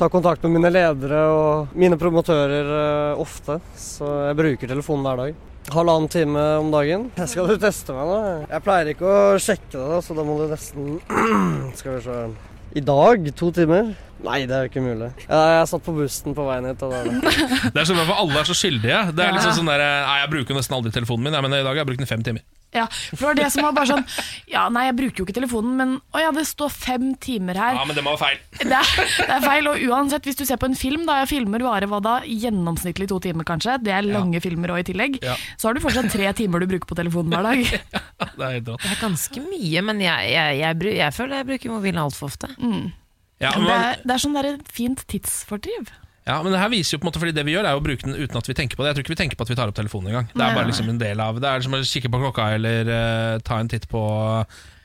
ta 0.00 0.08
kontakt 0.12 0.42
med 0.46 0.56
mine 0.56 0.72
ledere 0.74 1.20
og 1.30 1.76
mine 1.78 1.98
promotører 2.00 2.72
øh, 2.78 3.20
ofte. 3.22 3.60
Så 3.78 4.08
jeg 4.26 4.38
bruker 4.40 4.72
telefonen 4.72 5.06
hver 5.06 5.22
dag. 5.22 5.38
Halvannen 5.74 6.10
time 6.10 6.42
om 6.60 6.72
dagen. 6.74 7.06
Skal 7.26 7.48
du 7.50 7.56
teste 7.62 7.94
meg 7.94 8.10
nå? 8.10 8.18
Jeg 8.50 8.62
pleier 8.66 8.90
ikke 8.92 9.06
å 9.06 9.38
sjekke 9.42 9.72
det, 9.76 9.86
da, 9.94 10.02
så 10.02 10.18
da 10.18 10.26
må 10.26 10.36
du 10.38 10.44
nesten 10.50 10.98
Skal 11.78 11.96
vi 11.96 12.02
se 12.04 12.18
I 12.78 12.82
dag? 12.86 13.30
To 13.40 13.48
timer? 13.54 13.94
Nei, 14.26 14.40
det 14.48 14.54
er 14.56 14.66
jo 14.66 14.70
ikke 14.70 14.82
mulig. 14.84 15.08
Jeg, 15.22 15.30
jeg 15.54 15.70
satt 15.70 15.82
på 15.86 15.94
bussen 15.96 16.34
på 16.34 16.44
veien 16.46 16.66
hit. 16.70 16.82
Og 16.86 16.94
da, 16.94 17.02
Det 17.70 17.82
er 17.82 17.88
sånn 17.88 17.98
at 18.02 18.12
Alle 18.14 18.38
er 18.42 18.48
så 18.48 18.56
skyldige. 18.56 19.00
Det 19.14 19.26
er 19.26 19.34
liksom 19.36 19.58
sånn 19.58 19.70
der, 19.70 19.82
Nei, 20.06 20.20
Jeg 20.22 20.30
bruker 20.34 20.56
nesten 20.58 20.78
aldri 20.78 20.94
telefonen 20.94 21.28
min, 21.28 21.36
men 21.46 21.58
i 21.58 21.62
dag 21.62 21.70
har 21.74 21.82
jeg 21.82 21.90
brukt 21.90 22.00
den 22.02 22.08
i 22.08 22.14
fem 22.14 22.24
timer. 22.26 22.46
Ja, 22.76 22.84
for 22.92 23.16
det 23.16 23.26
var 23.30 23.38
det 23.40 23.48
som 23.54 23.64
var 23.66 23.72
bare 23.76 23.88
sånn 23.90 24.04
Ja, 24.52 24.66
nei, 24.72 24.84
jeg 24.90 24.96
bruker 24.98 25.22
jo 25.22 25.26
ikke 25.26 25.36
telefonen, 25.38 25.76
men 25.80 25.94
å 26.14 26.22
ja, 26.22 26.30
det 26.36 26.44
står 26.48 26.70
fem 26.74 27.06
timer 27.22 27.56
her. 27.58 27.78
Ja, 27.78 27.84
men 27.88 27.96
det 27.96 28.04
må 28.04 28.12
være 28.14 28.22
feil. 28.26 28.40
Det 28.60 28.76
er, 28.78 28.90
det 29.16 29.28
er 29.38 29.44
feil, 29.46 29.70
og 29.72 29.80
uansett, 29.88 30.26
hvis 30.28 30.38
du 30.38 30.44
ser 30.48 30.60
på 30.60 30.68
en 30.70 30.76
film, 30.78 31.06
da 31.08 31.18
jeg 31.22 31.30
filmer 31.34 31.64
varer 31.64 31.88
hva 31.90 32.00
da, 32.04 32.14
gjennomsnittlig 32.26 33.08
to 33.10 33.18
timer 33.24 33.46
kanskje, 33.48 33.78
det 33.86 33.94
er 33.96 34.06
lange 34.08 34.40
filmer 34.44 34.74
òg 34.76 34.84
i 34.84 34.88
tillegg, 34.92 35.18
Ja. 35.24 35.34
så 35.56 35.68
har 35.70 35.74
du 35.78 35.82
fortsatt 35.84 36.10
tre 36.12 36.28
timer 36.38 36.60
du 36.62 36.68
bruker 36.70 36.86
på 36.90 36.98
telefonen 36.98 37.32
hver 37.34 37.46
dag. 37.50 37.64
Det 38.36 38.44
er. 38.46 38.60
Det 38.66 38.76
er 38.90 38.98
ganske 39.00 39.40
mye, 39.46 39.82
men 39.84 40.00
jeg, 40.04 40.30
jeg, 40.32 40.56
jeg, 40.60 40.94
jeg 40.98 41.14
føler 41.16 41.40
jeg 41.40 41.46
bruker 41.50 41.72
mobilen 41.72 42.00
altfor 42.02 42.28
ofte. 42.30 42.48
Ja, 43.40 43.50
Det 43.52 43.72
er, 43.72 44.00
det 44.04 44.14
er 44.14 44.20
sånn 44.22 44.36
der 44.36 44.48
fint 44.72 45.02
tidsfordriv. 45.12 45.88
Ja, 46.26 46.36
men 46.42 46.50
det 46.50 46.58
her 46.58 46.70
viser 46.72 46.96
jo 46.96 47.00
på 47.00 47.06
en 47.06 47.10
måte 47.12 47.20
Fordi 47.22 47.34
det 47.36 47.44
vi 47.46 47.54
gjør, 47.54 47.68
er 47.70 47.78
å 47.78 47.82
bruke 47.84 48.02
den 48.02 48.16
uten 48.18 48.40
at 48.40 48.48
vi 48.50 48.56
tenker 48.58 48.78
på 48.78 48.82
det. 48.82 48.90
Jeg 48.90 48.98
tror 48.98 49.04
ikke 49.06 49.14
vi 49.14 49.20
tenker 49.20 49.38
på 49.38 49.46
at 49.46 49.52
vi 49.52 49.58
tar 49.58 49.70
opp 49.70 49.76
telefonen 49.78 50.10
engang. 50.10 50.30
Det 50.32 50.42
er 50.42 50.56
bare 50.58 50.70
liksom 50.70 50.90
en 50.90 50.98
del 50.98 51.22
av 51.22 51.38
Det 51.42 51.52
er 51.52 51.66
som 51.66 51.76
å 51.78 51.82
kikke 51.86 52.10
på 52.10 52.22
klokka 52.24 52.48
eller 52.56 52.90
uh, 52.90 53.44
ta 53.46 53.60
en 53.62 53.70
titt 53.70 53.86
på, 53.90 54.02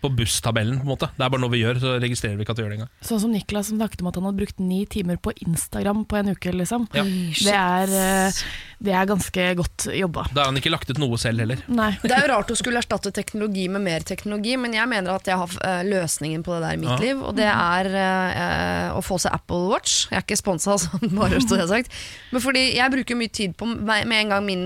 på 0.01 0.09
busstabellen. 0.17 0.79
på 0.81 0.85
en 0.87 0.91
måte 0.95 1.09
Det 1.17 1.23
er 1.25 1.29
bare 1.29 1.41
noe 1.43 1.51
vi 1.53 1.59
gjør, 1.61 1.77
så 1.81 1.91
registrerer 2.01 2.35
vi 2.39 2.43
ikke 2.45 2.55
at 2.55 2.59
vi 2.59 2.63
gjør 2.65 2.71
det 2.73 2.77
engang. 2.79 2.91
Sånn 3.05 3.19
som 3.21 3.31
Niklas 3.31 3.67
som 3.69 3.77
snakket 3.77 4.01
om 4.01 4.07
at 4.09 4.15
han 4.17 4.25
hadde 4.27 4.39
brukt 4.41 4.59
ni 4.59 4.79
timer 4.89 5.17
på 5.21 5.33
Instagram 5.45 6.05
på 6.09 6.17
en 6.17 6.31
uke, 6.33 6.53
liksom. 6.55 6.87
Ja. 6.97 7.03
Det, 7.05 7.53
er, 7.53 7.93
eh, 8.27 8.39
det 8.81 8.95
er 8.97 9.05
ganske 9.11 9.45
godt 9.59 9.85
jobba. 9.93 10.25
Da 10.33 10.41
har 10.41 10.49
han 10.51 10.57
ikke 10.57 10.71
lagt 10.73 10.89
ut 10.89 10.97
noe 11.01 11.19
selv 11.21 11.43
heller. 11.43 11.61
Nei. 11.69 11.91
Det 12.01 12.11
er 12.15 12.25
jo 12.25 12.31
rart 12.33 12.49
å 12.53 12.57
skulle 12.57 12.81
erstatte 12.81 13.11
teknologi 13.13 13.67
med 13.69 13.85
mer 13.85 14.01
teknologi, 14.07 14.57
men 14.57 14.73
jeg 14.73 14.89
mener 14.89 15.13
at 15.15 15.29
jeg 15.29 15.37
har 15.37 15.53
eh, 15.69 15.83
løsningen 15.91 16.41
på 16.47 16.57
det 16.57 16.63
der 16.65 16.73
i 16.73 16.81
mitt 16.81 16.89
Ja. 16.95 16.97
liv, 17.05 17.21
og 17.21 17.35
det 17.37 17.47
er 17.51 17.91
eh, 18.01 18.87
å 18.97 19.01
få 19.05 19.19
seg 19.21 19.33
Apple 19.37 19.69
Watch. 19.69 20.07
Jeg 20.09 20.17
er 20.17 20.25
ikke 20.25 20.39
sponsa, 20.41 20.73
altså, 20.79 20.97
bare 21.21 21.39
så 21.45 21.55
det 21.55 21.63
er 21.67 21.71
sagt. 21.75 22.01
Men 22.33 22.41
fordi 22.41 22.65
jeg 22.75 22.91
bruker 22.97 23.15
mye 23.21 23.31
tid 23.31 23.55
på 23.59 23.69
med 23.69 24.11
en 24.17 24.29
gang 24.35 24.45
min 24.45 24.65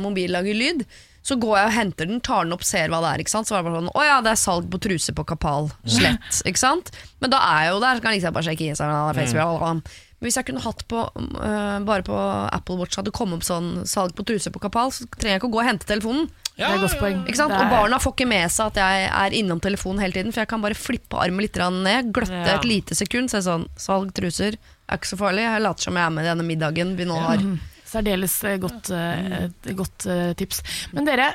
mobil 0.00 0.30
lager 0.34 0.54
lyd. 0.54 0.84
Så 1.24 1.38
går 1.40 1.54
jeg 1.56 1.66
og 1.70 1.72
henter 1.72 2.08
den, 2.10 2.18
tar 2.20 2.44
den 2.44 2.52
opp, 2.52 2.64
ser 2.68 2.90
hva 2.92 2.98
det 3.00 3.10
er. 3.14 3.22
ikke 3.24 3.32
sant? 3.32 3.48
Så 3.48 3.54
var 3.56 3.62
det 3.64 3.70
bare 3.70 3.80
sånn, 3.80 3.92
Å 3.96 4.02
ja, 4.04 4.16
det 4.20 4.32
er 4.34 4.40
salg 4.42 4.66
på 4.68 4.80
truser 4.84 5.14
på 5.16 5.24
Kapal. 5.24 5.70
Slett. 5.88 6.42
ikke 6.44 6.60
sant? 6.60 6.90
Men 7.24 7.32
da 7.32 7.38
er 7.40 7.62
jeg 7.64 7.72
jo 7.72 7.80
der, 7.80 7.96
så 7.96 8.04
kan 8.04 8.12
jeg 8.12 8.20
liksom 8.20 8.34
bare 8.36 8.48
sjekke 8.50 8.68
Instagram, 8.74 9.14
Facebook, 9.16 9.62
mm. 9.64 9.80
Men 10.20 10.28
hvis 10.30 10.36
jeg 10.38 10.46
kunne 10.48 10.62
hatt 10.64 10.82
på 10.88 11.00
uh, 11.04 11.78
bare 11.84 12.04
på 12.06 12.14
Apple 12.52 12.76
Watch 12.80 12.96
hadde 12.96 13.10
kommet 13.12 13.40
opp 13.40 13.44
sånn 13.44 13.82
salg 13.88 14.14
på 14.16 14.24
truser 14.24 14.52
på 14.54 14.60
Kapal, 14.62 14.92
så 14.94 15.04
trenger 15.16 15.34
jeg 15.34 15.40
ikke 15.42 15.50
å 15.50 15.54
gå 15.56 15.60
og 15.64 15.66
hente 15.68 15.88
telefonen. 15.88 16.28
Det 16.54 16.64
er 16.64 16.78
godt 16.78 17.00
poeng. 17.00 17.24
Ikke 17.26 17.40
sant? 17.40 17.50
Det 17.50 17.58
er- 17.58 17.66
Og 17.66 17.72
barna 17.72 17.98
får 17.98 18.14
ikke 18.14 18.28
med 18.30 18.48
seg 18.52 18.66
at 18.70 18.76
jeg 18.78 19.08
er 19.10 19.30
innom 19.40 19.60
telefonen 19.60 20.00
hele 20.00 20.12
tiden, 20.14 20.32
for 20.32 20.40
jeg 20.44 20.48
kan 20.52 20.62
bare 20.62 20.76
flippe 20.78 21.18
armen 21.18 21.40
litt 21.42 21.56
ned, 21.56 22.12
gløtte 22.14 22.46
Ja. 22.46 22.54
et 22.56 22.64
lite 22.64 22.94
sekund, 22.94 23.28
så 23.28 23.36
er 23.36 23.40
det 23.42 23.48
sånn 23.50 23.68
Salg 23.76 24.12
truser 24.14 24.54
er 24.88 24.96
ikke 24.96 25.08
så 25.12 25.18
farlig. 25.18 25.42
Jeg 25.44 25.60
later 25.62 25.82
som 25.82 25.94
jeg 25.96 26.04
er 26.06 26.10
med 26.10 26.24
i 26.24 26.28
denne 26.28 26.46
middagen 26.46 26.96
vi 26.96 27.04
nå 27.04 27.18
har. 27.20 27.36
Mhm. 27.38 27.58
Særdeles 27.94 28.34
eh, 28.46 28.56
godt, 28.62 28.90
eh, 28.94 29.74
godt 29.76 30.06
eh, 30.10 30.32
tips. 30.38 30.62
Men 30.94 31.06
dere, 31.08 31.30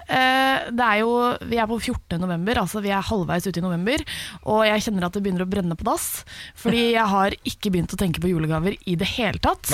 det 0.76 0.86
er 0.86 1.02
jo, 1.02 1.14
vi 1.50 1.60
er 1.60 1.70
på 1.70 1.80
14. 1.80 2.20
november, 2.22 2.62
altså 2.64 2.84
vi 2.84 2.92
er 2.94 3.06
halvveis 3.06 3.48
ute 3.48 3.62
i 3.62 3.66
november, 3.66 4.04
og 4.52 4.66
jeg 4.68 4.86
kjenner 4.88 5.08
at 5.08 5.16
det 5.16 5.24
begynner 5.26 5.46
å 5.46 5.50
brenne 5.50 5.78
på 5.80 5.88
dass, 5.88 6.10
fordi 6.60 6.90
jeg 6.98 7.08
har 7.14 7.38
ikke 7.48 7.74
begynt 7.74 7.96
å 7.96 8.00
tenke 8.00 8.24
på 8.24 8.32
julegaver 8.32 8.78
i 8.90 8.98
det 9.00 9.08
hele 9.16 9.42
tatt. 9.44 9.72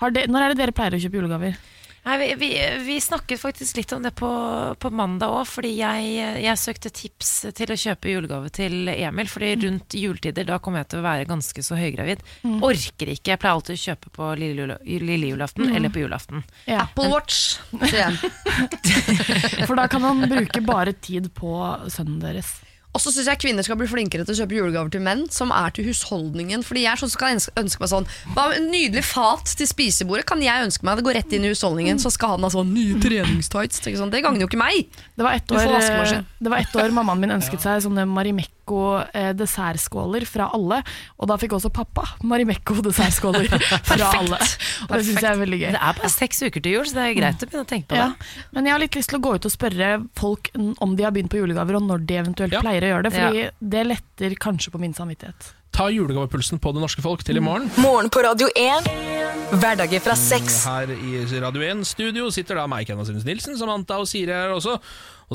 Har 0.00 0.14
det, 0.14 0.26
når 0.32 0.46
er 0.46 0.52
det 0.52 0.62
dere 0.62 0.76
pleier 0.76 0.96
å 0.96 1.02
kjøpe 1.02 1.20
julegaver? 1.20 1.58
Nei, 2.04 2.18
vi, 2.20 2.26
vi, 2.36 2.48
vi 2.84 2.96
snakket 3.00 3.40
faktisk 3.40 3.78
litt 3.78 3.92
om 3.96 4.02
det 4.04 4.10
på, 4.18 4.28
på 4.76 4.90
mandag 4.92 5.32
òg, 5.32 5.46
fordi 5.48 5.70
jeg, 5.78 6.10
jeg 6.44 6.60
søkte 6.60 6.90
tips 6.92 7.30
til 7.56 7.72
å 7.72 7.78
kjøpe 7.80 8.12
julegave 8.12 8.50
til 8.52 8.90
Emil. 8.92 9.30
Fordi 9.32 9.54
rundt 9.64 9.96
juletider 9.96 10.44
da 10.50 10.58
kommer 10.60 10.82
jeg 10.82 10.90
til 10.92 11.00
å 11.00 11.06
være 11.06 11.24
ganske 11.30 11.64
så 11.64 11.78
høygravid. 11.80 12.20
Mm. 12.44 12.58
Orker 12.68 13.14
ikke. 13.14 13.32
Jeg 13.32 13.40
pleier 13.40 13.56
alltid 13.56 13.78
å 13.78 13.82
kjøpe 13.86 14.12
på 14.18 14.28
lille, 14.42 14.76
lille 14.84 15.32
julaften 15.32 15.64
Mm. 15.64 15.76
eller 15.78 15.88
på 15.94 16.02
julaften. 16.04 16.42
Ja. 16.68 16.82
Apple 16.84 17.08
Watch, 17.08 17.56
sier 17.72 18.02
jeg. 18.04 18.32
For 19.68 19.74
da 19.78 19.86
kan 19.88 20.02
man 20.04 20.20
bruke 20.28 20.60
bare 20.66 20.92
tid 20.92 21.30
på 21.34 21.54
sønnen 21.88 22.20
deres. 22.20 22.52
Og 22.94 23.02
så 23.02 23.10
syns 23.10 23.26
jeg 23.26 23.40
kvinner 23.42 23.66
skal 23.66 23.76
bli 23.80 23.88
flinkere 23.90 24.22
til 24.24 24.36
å 24.36 24.38
kjøpe 24.38 24.54
julegaver 24.54 24.92
til 24.94 25.02
menn 25.02 25.24
som 25.34 25.50
er 25.50 25.72
til 25.74 25.88
husholdningen. 25.88 26.62
Fordi 26.62 26.84
jeg 26.86 26.92
er 26.94 27.00
sånn 27.02 27.10
som 27.10 27.20
kan 27.20 27.40
ønske- 27.64 27.82
meg 27.82 27.90
sånn 27.90 28.06
Hva 28.36 28.48
med 28.48 28.60
en 28.60 28.70
nydelig 28.70 29.04
fat 29.04 29.44
til 29.58 29.66
spisebordet? 29.66 30.24
Kan 30.30 30.40
jeg 30.40 30.64
ønske 30.64 30.86
meg 30.86 30.96
Det 30.96 31.04
går 31.04 31.18
rett 31.18 31.32
inn 31.34 31.44
i 31.44 31.50
husholdningen, 31.50 31.98
så 31.98 32.12
skal 32.14 32.36
han 32.36 32.46
ha 32.46 32.48
sånn 32.54 32.72
nye 32.72 32.94
treningstights. 33.02 33.82
Sånn. 33.84 34.10
Det 34.14 34.22
gagner 34.22 34.40
jo 34.40 34.46
ikke 34.46 34.62
meg. 34.62 34.86
Det 35.18 35.26
var 35.26 35.34
ett 35.34 35.50
år, 35.50 36.24
det 36.40 36.50
var 36.50 36.58
ett 36.58 36.76
år 36.78 36.90
mammaen 36.94 37.18
min 37.20 37.34
ønsket 37.34 37.60
seg 37.60 37.82
sånne 37.82 38.06
Marimekko 38.08 38.63
Marimekko 38.64 40.20
eh, 40.20 40.24
fra 40.26 40.48
alle. 40.54 40.82
Og 41.18 41.28
da 41.28 41.36
fikk 41.36 41.52
også 41.56 41.70
pappa 41.72 42.04
Marimekko 42.22 42.80
dessertskåler 42.82 43.48
fra 43.84 44.12
alle. 44.18 44.38
Og 44.88 44.96
det 44.96 45.04
syns 45.06 45.22
jeg 45.22 45.30
er 45.32 45.40
veldig 45.40 45.58
gøy. 45.60 45.70
Det 45.74 45.80
er 45.80 45.98
bare 45.98 46.10
seks 46.12 46.42
uker 46.42 46.60
til 46.64 46.72
jul, 46.78 46.86
så 46.86 46.94
det 46.98 47.04
er 47.08 47.18
greit 47.18 47.42
å 47.42 47.46
begynne 47.48 47.64
å 47.64 47.70
tenke 47.70 47.88
på 47.90 47.96
Ja, 47.98 48.08
det. 48.12 48.46
men 48.52 48.66
jeg 48.66 48.72
har 48.76 48.80
litt 48.84 48.94
lyst 48.96 49.10
til 49.12 49.18
å 49.18 49.24
gå 49.24 49.34
ut 49.36 49.44
og 49.48 49.52
spørre 49.54 49.90
folk 50.18 50.50
om 50.80 50.96
de 50.96 51.04
har 51.04 51.12
begynt 51.14 51.30
på 51.32 51.40
julegaver, 51.42 51.76
og 51.76 51.82
når 51.88 52.06
de 52.08 52.20
eventuelt 52.22 52.56
pleier 52.60 52.84
å 52.88 52.94
gjøre 52.94 53.08
det. 53.08 53.14
Fordi 53.18 53.44
det 53.74 53.84
letter 53.90 54.38
kanskje 54.40 54.72
på 54.74 54.80
min 54.82 54.94
samvittighet. 54.96 55.52
Ta 55.74 55.88
julegavepulsen 55.90 56.60
på 56.62 56.70
det 56.70 56.84
norske 56.84 57.02
folk 57.02 57.24
til 57.26 57.40
i 57.40 57.42
morgen. 57.42 57.66
Morgen 57.82 58.06
på 58.14 58.22
Radio 58.22 58.46
1. 58.54 58.86
Hverdager 59.58 59.98
fra 60.04 60.14
seks. 60.18 60.60
Her 60.68 60.92
i 60.94 61.24
Radio 61.42 61.64
1-studio 61.66 62.28
sitter 62.34 62.60
da 62.60 62.68
meg, 62.70 62.86
Kenna 62.86 63.02
Synes 63.06 63.26
Nilsen, 63.26 63.58
Samantha 63.58 63.98
og 63.98 64.06
Siri 64.06 64.30
her 64.30 64.54
også. 64.54 64.76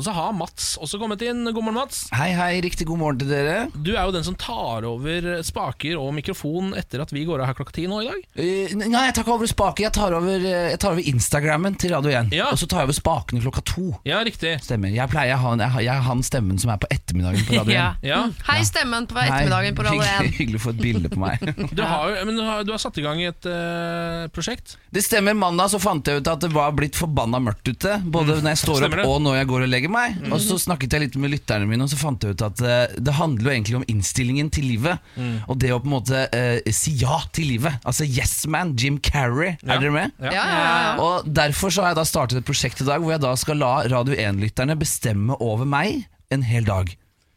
Og 0.00 0.04
så 0.06 0.14
har 0.16 0.32
Mats 0.32 0.78
også 0.80 0.96
kommet 0.96 1.20
inn. 1.26 1.42
God 1.52 1.60
morgen, 1.60 1.76
Mats. 1.76 2.06
Hei, 2.16 2.30
hei. 2.32 2.54
Riktig 2.64 2.86
god 2.88 3.00
morgen 3.02 3.18
til 3.20 3.28
dere. 3.28 3.66
Du 3.76 3.90
er 3.92 4.06
jo 4.08 4.14
den 4.14 4.24
som 4.24 4.36
tar 4.40 4.86
over 4.88 5.26
spaker 5.44 5.98
og 6.00 6.14
mikrofon 6.16 6.70
etter 6.78 7.02
at 7.04 7.10
vi 7.12 7.26
går 7.28 7.42
av 7.42 7.50
her 7.50 7.58
klokka 7.58 7.74
ti 7.76 7.84
nå 7.90 7.98
i 8.00 8.06
dag. 8.08 8.22
Uh, 8.32 8.72
nei, 8.80 9.02
jeg 9.10 9.16
tar 9.18 9.26
ikke 9.26 9.34
over 9.36 9.50
spaker. 9.50 9.84
Jeg 9.84 9.92
tar 9.98 10.16
over, 10.16 10.38
eh, 10.40 10.70
jeg 10.72 10.80
tar 10.80 10.94
over 10.94 11.10
Instagrammen 11.12 11.76
til 11.82 11.92
Radio 11.92 12.14
1. 12.16 12.32
Og 12.46 12.56
så 12.62 12.68
tar 12.70 12.80
jeg 12.80 12.88
over 12.88 12.96
spakene 12.96 13.42
klokka 13.44 13.64
to. 13.68 13.84
Ja, 14.08 14.22
riktig 14.24 14.54
Stemmer. 14.64 14.88
Jeg 14.96 15.12
pleier 15.12 15.36
å 15.36 15.42
ha 15.44 15.52
jeg 15.60 15.68
har- 15.74 15.84
jeg 15.84 16.02
han 16.08 16.22
stemmen 16.24 16.58
som 16.62 16.70
er 16.72 16.80
på 16.80 16.88
ettermiddagen 16.96 17.44
på 17.44 17.58
Radio 17.60 17.76
1. 17.84 18.00
Ja. 18.08 18.22
Hei, 18.48 18.58
stemmen 18.64 19.04
på 19.10 19.20
ettermiddagen 19.20 19.76
på 19.76 19.84
Radio 19.84 20.00
1. 20.00 20.08
Hyggelig, 20.08 20.36
hyggelig 20.40 20.62
å 20.62 20.64
få 20.64 20.72
et 20.72 20.80
bilde 20.86 21.12
på 21.12 21.20
meg. 21.20 21.44
Du 21.76 21.84
har, 21.84 22.16
men 22.24 22.40
du 22.40 22.42
har, 22.44 22.64
du 22.64 22.72
har 22.72 22.80
satt 22.80 22.96
i 22.98 23.04
gang 23.04 23.20
et 23.22 23.44
uh, 23.48 24.24
prosjekt. 24.32 24.78
Det 24.92 25.04
stemmer. 25.04 25.36
Mandag 25.36 25.70
så 25.74 25.78
fant 25.82 26.08
jeg 26.08 26.22
ut 26.24 26.28
at 26.32 26.40
det 26.40 26.50
var 26.56 26.72
blitt 26.76 26.96
forbanna 26.98 27.38
mørkt 27.42 27.68
ute. 27.68 27.98
Både 28.08 28.40
når 28.40 28.54
jeg 28.56 28.62
står 28.64 28.88
opp 28.88 28.98
og 29.04 29.20
når 29.24 29.36
jeg 29.42 29.48
går 29.52 29.66
og 29.66 29.70
legger 29.70 29.89
meg. 29.92 30.18
Mm. 30.20 30.34
Og 30.34 30.42
så 30.44 30.58
snakket 30.60 30.96
jeg 30.96 31.04
litt 31.04 31.18
med 31.20 31.34
lytterne 31.34 31.68
mine, 31.68 31.84
og 31.84 31.92
så 31.92 31.98
fant 32.00 32.24
jeg 32.24 32.36
ut 32.36 32.46
at 32.46 32.62
uh, 32.64 32.94
det 32.96 33.16
handler 33.18 33.48
jo 33.48 33.54
egentlig 33.54 33.78
om 33.80 33.86
innstillingen 33.90 34.50
til 34.54 34.68
livet. 34.70 35.02
Mm. 35.16 35.36
Og 35.46 35.60
det 35.62 35.72
å 35.74 35.80
på 35.82 35.90
en 35.90 35.96
måte 35.96 36.24
uh, 36.30 36.72
si 36.74 36.94
ja 37.00 37.20
til 37.36 37.50
livet. 37.54 37.80
Altså 37.84 38.06
Yes 38.08 38.44
Man, 38.50 38.74
Jim 38.78 39.00
Carrey. 39.02 39.56
Ja. 39.60 39.76
Er 39.76 39.84
dere 39.84 39.96
med? 39.96 40.16
Ja. 40.22 40.32
Ja, 40.34 40.46
ja, 40.46 40.62
ja. 40.62 40.94
Og 41.04 41.28
Derfor 41.40 41.72
så 41.72 41.84
har 41.84 41.94
jeg 41.94 42.00
da 42.00 42.06
startet 42.08 42.40
et 42.40 42.48
prosjekt 42.48 42.82
i 42.82 42.88
dag 42.88 43.02
hvor 43.02 43.14
jeg 43.14 43.22
da 43.22 43.34
skal 43.38 43.60
la 43.60 43.74
Radio 43.90 44.16
1-lytterne 44.16 44.76
bestemme 44.80 45.36
over 45.42 45.68
meg 45.68 46.04
en 46.34 46.44
hel 46.46 46.66
dag. 46.68 46.92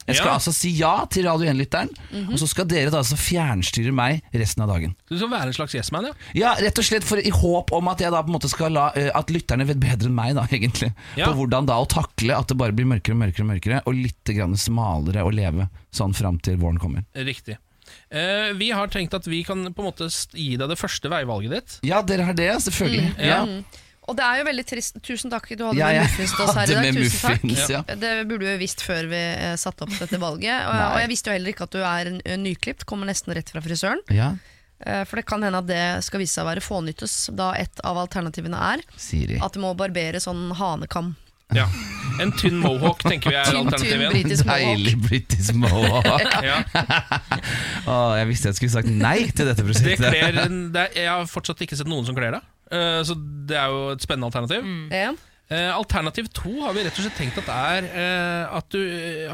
Jeg 0.07 0.15
skal 0.17 0.27
Ja. 0.27 0.34
altså 0.35 0.53
si 0.53 0.69
ja 0.77 1.05
til 1.05 1.25
Radio 1.25 1.47
1-lytteren, 1.51 1.89
Mhm. 2.11 2.34
og 2.34 2.39
så 2.39 2.47
skal 2.47 2.65
dere 2.65 2.89
da 2.91 2.97
altså 2.99 3.15
fjernstyre 3.15 3.93
meg 3.93 4.21
resten 4.34 4.63
av 4.63 4.69
dagen. 4.69 4.95
Du 5.09 5.17
skal 5.17 5.30
være 5.30 5.47
en 5.47 5.53
slags 5.53 5.75
yes-man, 5.75 6.05
ja. 6.05 6.13
Ja, 6.35 6.53
rett 6.55 6.77
og 6.77 6.84
slett 6.85 7.03
for, 7.03 7.17
i 7.17 7.30
håp 7.30 7.71
om 7.71 7.88
at 7.88 7.99
jeg 7.99 8.11
da 8.11 8.21
på 8.21 8.27
en 8.27 8.35
måte 8.39 8.49
skal 8.49 8.71
la 8.71 8.91
eh, 8.95 9.09
At 9.15 9.27
lytterne 9.27 9.65
vet 9.65 9.80
bedre 9.80 10.07
enn 10.09 10.15
meg 10.15 10.35
da, 10.35 10.43
egentlig 10.51 10.93
Ja. 11.15 11.27
På 11.27 11.34
hvordan 11.39 11.65
da 11.65 11.77
å 11.80 11.88
takle 11.88 12.35
at 12.38 12.47
det 12.47 12.57
bare 12.57 12.71
blir 12.73 12.85
mørkere 12.85 13.13
og 13.15 13.21
mørkere 13.23 13.41
og 13.45 13.51
mørkere 13.55 13.81
Og 13.88 13.93
litt 13.95 14.23
grann 14.35 14.55
smalere 14.55 15.23
å 15.23 15.31
leve 15.34 15.69
Sånn 15.93 16.13
frem 16.13 16.39
til 16.41 16.57
våren 16.57 16.80
kommer 16.80 17.03
Riktig. 17.15 17.57
Eh, 18.11 18.53
vi 18.53 18.71
har 18.71 18.88
tenkt 18.88 19.13
at 19.13 19.25
vi 19.27 19.43
kan 19.43 19.63
på 19.73 19.80
en 19.84 19.89
måte 19.91 20.05
st- 20.09 20.34
gi 20.38 20.55
deg 20.57 20.69
det 20.69 20.77
første 20.80 21.09
veivalget 21.11 21.51
ditt. 21.51 21.80
Ja, 21.84 22.01
dere 22.01 22.23
har 22.25 22.34
det, 22.34 22.49
selvfølgelig 22.63 23.15
Mm, 23.15 23.25
ja. 23.27 23.45
Og 24.07 24.17
det 24.19 24.23
er 24.25 24.39
jo 24.41 24.45
veldig 24.49 24.65
trist. 24.67 24.97
Tusen 25.05 25.31
takk, 25.31 25.45
du 25.55 25.63
hadde 25.65 25.77
Ja, 25.80 25.88
med 25.93 26.01
muffins 26.09 26.34
til 26.35 26.43
oss 26.45 26.55
her 26.59 26.71
i 26.71 26.75
dag. 26.75 26.97
muffins, 26.97 27.69
ja. 27.71 27.81
Det 27.88 28.13
burde 28.27 28.49
du 28.51 28.57
visst 28.59 28.81
før 28.84 29.07
vi 29.07 29.21
eh, 29.21 29.53
satte 29.61 29.85
opp 29.88 29.93
dette 29.99 30.19
valget. 30.19 30.65
Og, 30.67 30.80
og 30.93 30.97
jeg 31.03 31.09
visste 31.13 31.30
jo 31.31 31.38
heller 31.38 31.53
ikke 31.53 31.63
at 31.69 31.77
du 31.77 31.80
er 31.84 32.11
en, 32.11 32.19
nyklipt, 32.43 32.84
kommer 32.89 33.07
nesten 33.07 33.34
rett 33.38 33.49
fra 33.53 33.63
frisøren. 33.63 34.03
Ja, 34.11 34.34
Eh, 34.84 35.05
For 35.07 35.15
det 35.15 35.23
kan 35.30 35.39
hende 35.45 35.61
at 35.61 35.67
det 35.69 35.84
skal 36.03 36.19
vise 36.19 36.34
seg 36.35 36.43
å 36.43 36.47
være 36.49 36.59
fånyttes, 36.59 37.13
da 37.38 37.53
et 37.55 37.80
av 37.88 37.95
alternativene 38.01 38.57
er 38.73 38.81
Siri 38.99 39.38
at 39.39 39.53
du 39.55 39.61
må 39.63 39.69
barbere 39.80 40.19
sånn 40.19 40.49
hanekam. 40.59 41.13
Ja. 41.55 41.69
En 42.19 42.34
tynn 42.35 42.57
mohawk 42.59 42.99
tenker 43.05 43.31
vi 43.31 43.38
er 43.38 43.47
alternativet. 43.61 44.11
britisk 44.11 44.43
mohawk. 44.49 44.65
Deilig 44.65 44.95
britisk 45.05 45.55
mohawk 45.55 46.35
Ja. 46.49 46.57
Åh, 47.88 48.11
Jeg 48.19 48.27
visste 48.34 48.51
jeg 48.51 48.57
skulle 48.59 48.73
sagt 48.75 48.91
nei 48.91 49.15
til 49.31 49.47
dette 49.47 49.61
Det 49.61 49.67
prosjektet 49.69 50.03
kler, 50.03 50.41
en- 50.43 50.59
det 50.73 50.84
er, 50.89 50.99
jeg 51.05 51.09
har 51.13 51.25
fortsatt 51.31 51.63
ikke 51.63 51.77
sett 51.80 51.88
noen 51.88 52.05
som 52.09 52.15
kler 52.17 52.35
det. 52.38 52.41
Eh, 52.74 53.02
så 53.06 53.16
det 53.48 53.58
er 53.60 53.70
jo 53.70 53.84
et 53.94 54.02
spennende 54.04 54.30
alternativ. 54.32 54.66
Ja. 54.91 55.14
Eh, 55.54 55.70
alternativ 55.76 56.30
to 56.34 56.50
har 56.64 56.74
vi 56.74 56.84
rett 56.88 56.98
og 56.98 57.04
slett 57.06 57.18
tenkt 57.20 57.38
at 57.44 57.50
er 57.54 57.88
eh, 57.91 58.56
at 58.58 58.70
du 58.74 58.80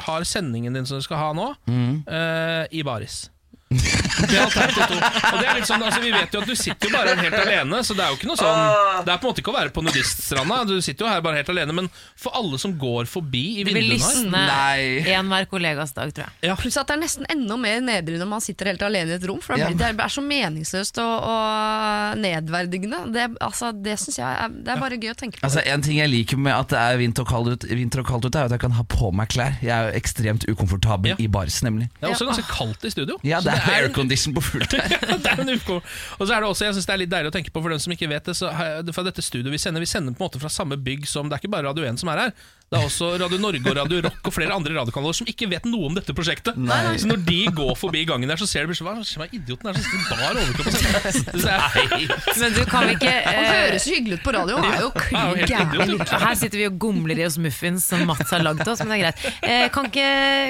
har 0.03 0.25
sendingen 0.27 0.73
din 0.75 0.85
som 0.89 0.97
du 0.99 1.05
skal 1.05 1.17
ha 1.21 1.29
nå, 1.37 1.53
Mm. 1.69 2.03
eh, 2.07 2.65
i 2.75 2.81
baris. 2.83 3.29
Det 3.69 4.33
er 4.33 4.41
alternativ 4.47 4.81
to. 4.89 4.95
Og 4.97 5.35
det 5.37 5.45
er 5.45 5.57
litt 5.59 5.67
sånn, 5.69 5.83
altså 5.85 5.99
Vi 6.01 6.09
vet 6.09 6.33
jo 6.33 6.39
at 6.41 6.47
du 6.49 6.55
sitter 6.57 6.89
jo 6.89 6.93
bare 6.95 7.11
helt 7.19 7.35
alene, 7.37 7.81
så 7.85 7.93
det 7.93 8.01
er 8.01 8.09
jo 8.09 8.17
ikke 8.17 8.29
noe 8.31 8.39
sånn 8.39 9.03
Det 9.05 9.11
er 9.13 9.19
på 9.21 9.27
en 9.27 9.29
måte 9.29 9.43
ikke 9.43 9.51
å 9.53 9.57
være 9.59 9.73
på 9.75 9.83
nudiststranda, 9.85 10.57
du 10.65 10.73
sitter 10.81 11.05
jo 11.05 11.11
her 11.11 11.21
bare 11.21 11.37
helt 11.43 11.51
alene, 11.53 11.75
men 11.77 11.89
for 12.17 12.33
alle 12.39 12.57
som 12.61 12.73
går 12.81 13.05
forbi 13.11 13.43
i 13.61 13.65
Det 13.67 13.75
vil 13.77 13.91
vinduene 13.93 14.41
her 14.41 14.81
lysne 14.81 15.13
en 15.19 15.29
hver 15.29 15.45
kollegas 15.51 15.93
dag, 15.93 16.09
tror 16.17 16.33
jeg. 16.41 16.57
Pluss 16.63 16.79
at 16.81 16.89
det 16.89 16.95
er 16.97 17.01
nesten 17.03 17.29
enda 17.29 17.59
mer 17.61 17.77
nedrig 17.85 18.17
når 18.19 18.31
man 18.33 18.41
sitter 18.43 18.71
helt 18.71 18.81
alene 18.89 19.13
i 19.13 19.17
et 19.19 19.27
rom. 19.29 19.37
For 19.45 19.53
det, 19.53 19.61
Ja. 19.61 19.69
blir, 19.69 19.93
det 19.99 20.03
er 20.07 20.13
så 20.17 20.23
meningsløst 20.25 20.97
og, 21.03 21.29
og 21.29 22.17
nedverdigende. 22.25 23.03
Det, 23.13 23.27
altså, 23.45 23.69
det 23.75 23.99
syns 24.01 24.17
jeg 24.19 24.25
er, 24.27 24.49
det 24.65 24.73
er 24.73 24.81
bare 24.81 24.97
gøy 24.99 25.13
å 25.13 25.17
tenke 25.19 25.37
på. 25.39 25.45
Altså 25.45 25.61
En 25.69 25.85
ting 25.85 25.99
jeg 26.01 26.09
liker 26.09 26.41
med 26.41 26.55
at 26.57 26.73
det 26.73 26.81
er 26.81 26.97
vinter 27.01 27.25
og 27.27 27.29
kaldt 27.31 27.53
ute, 27.53 27.69
vinter 27.77 28.01
og 28.01 28.09
kaldt 28.09 28.25
ute 28.29 28.41
er 28.41 28.49
at 28.49 28.57
jeg 28.57 28.63
kan 28.65 28.75
ha 28.79 28.83
på 28.89 29.13
meg 29.15 29.29
klær. 29.31 29.55
Jeg 29.61 29.73
er 29.77 29.91
jo 29.91 30.01
ekstremt 30.01 30.47
ukomfortabel 30.49 31.15
i 31.21 31.29
bars, 31.31 31.61
nemlig. 31.65 31.89
Det 31.99 32.09
er 32.09 32.15
også 32.17 32.29
ganske 32.31 32.47
kaldt 32.49 32.89
i 32.89 32.93
studio. 32.97 33.19
Ja, 33.27 33.39
det 33.45 33.53
er 33.53 33.58
aircondition 33.75 34.35
på 34.35 34.43
fullt 34.43 34.75
her. 34.77 34.95
det 35.23 35.33
er 35.33 35.43
en 35.43 35.53
ufko. 35.55 35.79
Og 36.17 36.23
så 36.23 36.35
er 36.35 36.43
det 36.43 36.49
også, 36.49 36.65
jeg 36.67 36.77
synes 36.77 36.89
det 36.89 36.95
er 36.95 37.03
litt 37.03 37.11
deilig 37.13 37.33
å 37.33 37.35
tenke 37.35 37.53
på 37.53 37.63
For 37.63 37.73
dem 37.73 37.81
som 37.83 37.95
ikke 37.95 38.09
vet 38.11 38.29
det, 38.29 38.37
så 38.37 38.51
fra 38.95 39.05
dette 39.07 39.25
studioet 39.25 39.53
vi 39.53 39.61
sender 39.61 39.83
Vi 39.83 39.89
sender 39.89 40.15
på 40.15 40.23
en 40.23 40.29
måte 40.29 40.41
fra 40.41 40.51
samme 40.53 40.77
bygg 40.79 41.07
som 41.09 41.29
Det 41.29 41.37
er 41.37 41.43
ikke 41.43 41.53
bare 41.57 41.69
Radio 41.69 41.87
1 41.87 42.01
som 42.01 42.11
er 42.13 42.25
her 42.25 42.33
Det 42.69 42.77
er 42.77 42.83
også 42.85 43.07
Radio 43.17 43.39
Norge 43.41 43.63
og 43.65 43.77
Radio 43.79 43.99
Rock 44.05 44.27
og 44.29 44.33
flere 44.35 44.53
andre 44.53 44.75
radiokanaler 44.77 45.15
Som 45.17 45.29
ikke 45.31 45.47
vet 45.49 45.63
noe 45.65 45.87
om 45.89 45.95
dette 45.97 46.13
prosjektet 46.13 46.57
Nei. 46.61 46.97
Så 47.01 47.07
når 47.09 47.23
de 47.25 47.37
går 47.57 47.71
forbi 47.79 48.03
gangen 48.05 48.29
der 48.29 48.37
Så 48.37 48.45
ser 48.49 48.67
de 48.69 48.75
Hva 48.77 48.93
hva 48.99 49.25
er 49.25 49.33
idioten 49.33 49.65
der 49.71 49.79
som 49.79 49.87
sitter 49.87 50.19
bar 50.19 50.37
overkropp 50.37 50.69
og 50.69 50.75
sender? 50.77 51.49
Er- 51.49 52.37
Men 52.43 52.53
du 52.53 52.61
kan 52.69 52.91
ikke 52.93 53.09
Han 53.09 53.39
eh, 53.41 53.49
høres 53.55 53.87
så 53.87 53.93
hyggelig 53.95 54.19
ut 54.19 54.23
på 54.27 54.33
radio, 54.35 54.59
han 54.61 54.75
er 54.77 54.83
jo 54.85 54.91
klin 54.93 55.41
gæren. 55.49 55.95
Her 56.21 56.35
sitter 56.37 56.59
vi 56.61 56.67
og 56.69 56.77
gomler 56.81 57.19
i 57.19 57.25
oss 57.25 57.39
muffins 57.41 57.87
som 57.89 58.03
Mats 58.09 58.29
har 58.35 58.43
lagd 58.45 58.61
til 58.63 58.71
oss, 58.75 58.83
men 58.85 58.93
det 58.93 58.99
er 58.99 59.03
greit. 59.07 59.25
Eh, 59.49 59.65
kan, 59.73 59.89
ikke, 59.89 60.07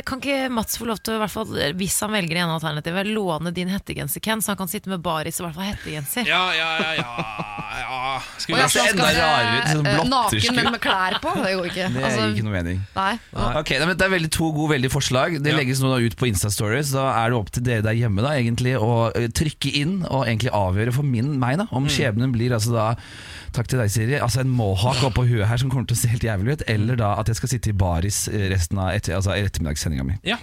kan 0.09 0.21
ikke 0.21 0.37
Mats 0.53 0.77
få 0.79 0.87
lov 0.89 0.99
til, 1.05 1.17
hvert 1.21 1.33
fall, 1.33 1.55
hvis 1.79 1.97
han 2.03 2.13
velger 2.13 2.41
en 2.43 2.53
alternativ, 2.57 2.99
låne 3.09 3.53
din 3.55 3.71
hettegenser, 3.71 4.21
Ken, 4.25 4.43
så 4.43 4.53
han 4.53 4.59
kan 4.61 4.71
sitte 4.71 4.91
med 4.91 5.01
baris 5.05 5.39
og 5.39 5.45
i 5.45 5.47
hvert 5.47 5.57
fall 5.59 5.69
hettegenser? 5.71 6.27
Ja, 6.29 6.41
ja, 6.57 6.69
ja, 6.83 6.91
ja, 6.99 7.15
ja. 7.79 8.13
Skal 8.37 8.59
vi 8.59 8.67
skal 8.75 8.91
enda 8.93 9.09
rarere 9.15 9.55
ut, 9.55 9.71
sånn. 9.71 10.09
Naken, 10.13 10.59
men 10.59 10.71
med 10.75 10.81
klær 10.83 11.19
på. 11.23 11.33
Det 11.39 11.55
går 11.59 11.71
ikke. 11.71 11.89
Det 11.95 12.08
Altså, 12.09 12.25
gir 12.27 12.35
ikke 12.39 12.47
noe 12.49 12.55
mening. 12.57 12.81
nei. 12.95 13.13
Ok, 13.59 13.69
nei, 13.79 13.85
men 13.89 13.97
Det 13.97 14.05
er 14.07 14.13
veldig 14.15 14.31
to 14.35 14.51
gode 14.55 14.73
veldig 14.75 14.91
forslag. 14.91 15.37
Det 15.43 15.53
Ja. 15.53 15.57
legges 15.57 15.79
nå 15.81 15.93
ut 16.05 16.15
på 16.19 16.27
Insta-stories. 16.29 16.91
Da 16.93 17.05
er 17.25 17.29
det 17.29 17.37
opp 17.39 17.51
til 17.51 17.63
dere 17.63 17.81
der 17.85 17.93
hjemme 17.97 18.21
da 18.25 18.33
egentlig 18.35 18.75
å 18.79 19.11
eh, 19.15 19.27
trykke 19.27 19.73
inn 19.81 20.05
og 20.09 20.25
egentlig 20.27 20.51
avgjøre 20.51 20.93
for 20.93 21.03
min, 21.03 21.39
meg 21.39 21.57
da 21.57 21.67
om 21.71 21.87
skjebnen 21.87 22.31
blir 22.35 22.51
altså 22.57 22.73
da 22.73 22.95
Takk 23.51 23.65
til 23.67 23.79
deg, 23.79 23.89
Siri. 23.89 24.19
Altså 24.21 24.41
En 24.41 24.49
mohawk 24.53 25.01
oppå 25.07 25.23
huet 25.25 25.47
her 25.49 25.57
som 25.57 25.71
kommer 25.71 25.87
til 25.89 25.97
å 25.97 25.99
se 25.99 26.07
helt 26.07 26.21
jævlig 26.21 26.51
ut. 26.59 26.63
Eller 26.69 26.95
da 26.95 27.15
at 27.17 27.25
jeg 27.27 27.35
skal 27.39 27.49
sitte 27.49 27.69
i 27.71 27.73
baris 27.73 28.27
eh, 28.29 28.49
resten 28.53 28.77
av 28.77 28.93
etter, 28.93 29.15
altså 29.17 29.33
ettermiddagssendinga 29.33 30.05
mi. 30.05 30.19
Ja. 30.23 30.37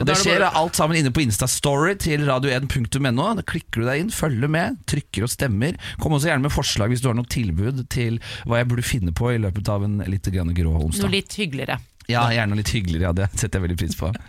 Og 0.00 0.08
Det 0.08 0.16
skjer 0.18 0.44
alt 0.46 0.78
sammen 0.78 0.98
inne 0.98 1.12
på 1.12 1.22
Instastory 1.24 1.94
til 2.00 2.24
radio1.no. 2.28 3.26
Da 3.38 3.44
klikker 3.44 3.82
du 3.82 3.88
deg 3.88 4.04
inn, 4.04 4.12
følger 4.14 4.50
med, 4.52 4.80
trykker 4.88 5.26
og 5.26 5.32
stemmer. 5.32 5.76
Kom 6.02 6.16
også 6.16 6.30
gjerne 6.30 6.46
med 6.46 6.54
forslag 6.54 6.92
hvis 6.92 7.04
du 7.04 7.10
har 7.10 7.18
noe 7.18 7.28
tilbud 7.28 7.84
til 7.92 8.18
hva 8.48 8.62
jeg 8.62 8.70
burde 8.72 8.86
finne 8.86 9.14
på 9.16 9.34
i 9.34 9.40
løpet 9.42 9.68
av 9.72 9.84
en 9.86 10.00
litt 10.08 10.28
grå 10.32 10.76
onsdag. 10.78 11.04
Noe 11.04 11.16
litt 11.18 11.36
hyggeligere. 11.36 11.78
Ja, 12.12 12.26
gjerne 12.34 12.58
litt 12.58 12.70
hyggeligere. 12.72 13.10
Ja, 13.10 13.12
det 13.16 13.28
setter 13.34 13.58
jeg 13.58 13.68
veldig 13.68 13.78
pris 13.82 13.98
på. 13.98 14.12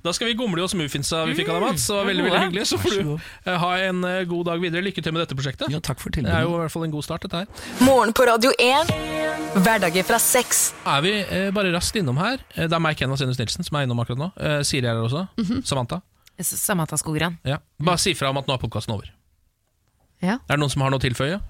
Da 0.00 0.12
skal 0.16 0.30
vi 0.30 0.34
gomle 0.38 0.62
i 0.62 0.64
oss 0.64 0.72
muffinsa 0.72 1.18
vi 1.28 1.34
fikk 1.36 1.50
av 1.52 1.58
deg, 1.58 1.66
Mats. 1.66 1.82
Det 1.84 1.96
var 1.98 2.06
veldig, 2.08 2.22
veldig 2.24 2.38
hyggelig. 2.46 2.62
Så 2.70 2.78
får 2.80 2.94
du 2.96 3.10
eh, 3.12 3.56
ha 3.60 3.70
en 3.84 3.98
eh, 4.08 4.22
god 4.30 4.46
dag 4.48 4.62
videre. 4.62 4.80
Lykke 4.86 5.02
til 5.04 5.12
med 5.12 5.20
dette 5.20 5.36
prosjektet. 5.36 5.68
Ja, 5.72 5.80
takk 5.84 6.00
for 6.00 6.14
Det 6.16 6.24
er 6.24 6.46
jo 6.46 6.54
i 6.54 6.60
hvert 6.62 6.72
fall 6.72 6.86
en 6.86 6.94
god 6.94 7.04
start, 7.04 7.26
dette 7.26 7.42
her. 7.42 7.66
Morgen 7.84 8.14
på 8.16 8.24
Radio 8.24 8.54
1. 8.56 8.94
Hverdager 9.60 10.06
fra 10.08 10.20
seks. 10.22 10.62
Er 10.88 11.04
vi 11.04 11.12
eh, 11.20 11.48
bare 11.52 11.74
raskt 11.74 11.98
innom 12.00 12.16
her. 12.22 12.40
Eh, 12.54 12.64
det 12.64 12.72
er 12.72 12.82
meg, 12.82 12.96
Ken 12.96 13.12
Vasenus 13.12 13.36
Nilsen, 13.40 13.66
som 13.68 13.76
er 13.76 13.84
innom 13.84 14.00
akkurat 14.00 14.22
nå. 14.22 14.30
Eh, 14.40 14.62
Siri 14.64 14.88
er 14.88 14.96
her 14.96 15.04
også. 15.04 15.26
Samantha. 15.68 16.00
Samantha 16.40 16.96
Skogran. 17.00 17.36
Ja. 17.44 17.60
Bare 17.76 18.00
si 18.00 18.16
fra 18.16 18.32
om 18.32 18.40
at 18.40 18.48
nå 18.48 18.56
er 18.56 18.64
podkasten 18.64 18.96
over. 18.96 19.12
Ja. 20.24 20.38
Er 20.40 20.56
det 20.56 20.62
noen 20.62 20.72
som 20.72 20.84
har 20.84 20.92
noe 20.92 21.00
å 21.00 21.04
tilføye? 21.04 21.40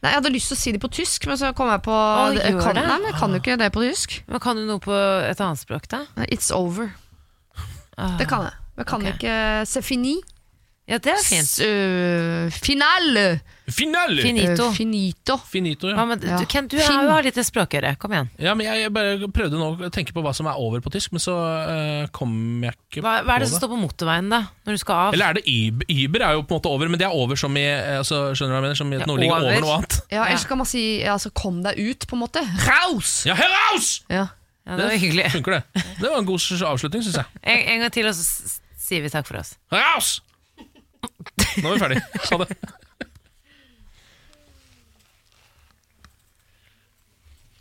Nei, 0.00 0.10
Jeg 0.14 0.16
hadde 0.16 0.30
lyst 0.32 0.48
til 0.48 0.56
å 0.56 0.60
si 0.60 0.72
det 0.72 0.80
på 0.80 0.88
tysk, 0.96 1.26
men 1.28 1.36
så 1.36 1.50
kom 1.56 1.68
jeg 1.68 1.82
på 1.84 1.92
Å, 1.92 2.30
gjør 2.32 2.60
kan, 2.62 2.78
det? 2.78 2.84
Nei, 2.88 2.96
men 3.02 3.08
jeg 3.10 3.18
kan 3.20 3.34
jo 3.36 3.40
ikke 3.42 3.56
det 3.60 3.68
på 3.74 3.82
tysk. 3.84 4.14
Men 4.32 4.40
kan 4.40 4.56
du 4.56 4.64
noe 4.64 4.80
på 4.80 4.94
et 4.96 5.40
annet 5.44 5.60
språk, 5.60 5.88
da? 5.92 6.04
It's 6.32 6.48
over. 6.56 6.94
Ah, 8.00 8.16
Det 8.16 8.26
kan 8.30 8.46
jeg. 8.48 8.54
Jeg 8.80 8.86
kan 8.88 9.02
ok. 9.04 9.10
ikke 9.12 9.34
C'est 9.68 9.84
fini. 9.84 10.14
Ja, 10.90 10.98
det 10.98 11.12
er 11.14 11.20
fint. 11.22 11.46
S- 11.46 11.60
øh, 11.62 12.50
finale. 12.50 13.40
Finale! 13.70 14.22
Finito. 14.24 14.64
Uh, 14.66 14.74
finito. 14.74 15.36
Finito, 15.46 15.86
ja. 15.88 15.94
ja, 16.00 16.04
men, 16.10 16.22
Ja. 16.26 16.38
du, 16.40 16.46
Ken, 16.50 16.66
du 16.66 16.74
er 16.76 16.82
Fin. 16.88 17.06
har 17.06 17.22
litt 17.22 17.36
språkøre. 17.46 17.92
Kom 18.02 18.10
igjen. 18.16 18.30
ja 18.42 18.54
men 18.58 18.66
jeg, 18.66 18.80
jeg 18.82 18.92
bare 18.96 19.28
prøvde 19.30 19.60
nå 19.60 19.68
å 19.86 19.90
tenke 19.94 20.10
på 20.16 20.24
hva 20.24 20.32
som 20.34 20.48
er 20.50 20.58
over 20.58 20.82
på 20.82 20.90
tysk, 20.90 21.12
men 21.14 21.22
så 21.22 21.36
uh, 21.38 22.08
kom 22.10 22.32
jeg 22.66 22.74
ikke 22.74 23.04
Hva, 23.04 23.20
hva 23.22 23.36
er 23.36 23.44
det 23.44 23.46
på 23.46 23.52
som 23.52 23.60
står 23.62 23.70
på 23.70 23.78
motorveien, 23.84 24.30
da? 24.32 24.40
Når 24.66 24.74
du 24.74 24.82
skal 24.82 25.04
av? 25.04 25.14
Eller 25.14 25.30
er 25.30 25.38
det 25.38 25.44
Uber? 25.46 25.86
Uber 25.94 26.26
er 26.26 26.32
jo 26.34 26.42
på 26.42 26.56
en 26.56 26.58
måte 26.58 26.72
over, 26.74 26.90
men 26.90 26.98
det 26.98 27.06
er 27.06 27.14
over 27.14 27.38
som 27.38 27.54
i 27.60 27.64
altså, 27.70 28.20
Skjønner 28.34 28.50
du 28.50 28.56
hva 28.56 28.58
jeg 28.58 28.66
mener? 28.66 28.80
Som 28.82 28.90
i 28.90 28.98
at 28.98 29.04
Ja, 29.04 29.10
noe 29.12 29.22
ligger 29.22 29.36
over. 29.36 29.52
over 29.54 29.64
noe 29.66 29.76
annet. 29.78 29.98
Ja, 30.16 30.24
Ellers 30.26 30.46
kan 30.50 30.58
man 30.58 30.66
si 30.66 30.84
altså, 31.06 31.30
'kom 31.30 31.62
deg 31.62 31.78
ut', 31.78 32.08
på 32.10 32.18
en 32.18 32.24
måte. 32.26 32.42
Raus! 32.66 33.20
Ja, 33.30 33.38
heraus! 33.38 34.00
Ja. 34.10 34.26
Ja, 34.66 34.76
det 34.76 34.84
var 34.84 34.98
hyggelig. 34.98 35.30
funker, 35.32 35.52
det. 35.52 35.84
Det 36.00 36.10
var 36.10 36.18
en 36.18 36.26
god 36.26 36.42
avslutning, 36.42 37.02
syns 37.06 37.16
jeg. 37.22 37.24
En, 37.42 37.62
en 37.74 37.80
gang 37.80 37.92
til, 37.94 38.06
og 38.06 38.14
så 38.14 38.58
sier 38.78 39.02
vi 39.02 39.08
takk 39.10 39.26
for 39.26 39.38
oss. 39.40 39.54
Raus! 39.72 40.18
Nå 41.62 41.70
er 41.70 41.74
vi 41.74 41.80
ferdig. 41.82 42.02
Ha 42.30 42.38
det. 42.44 42.56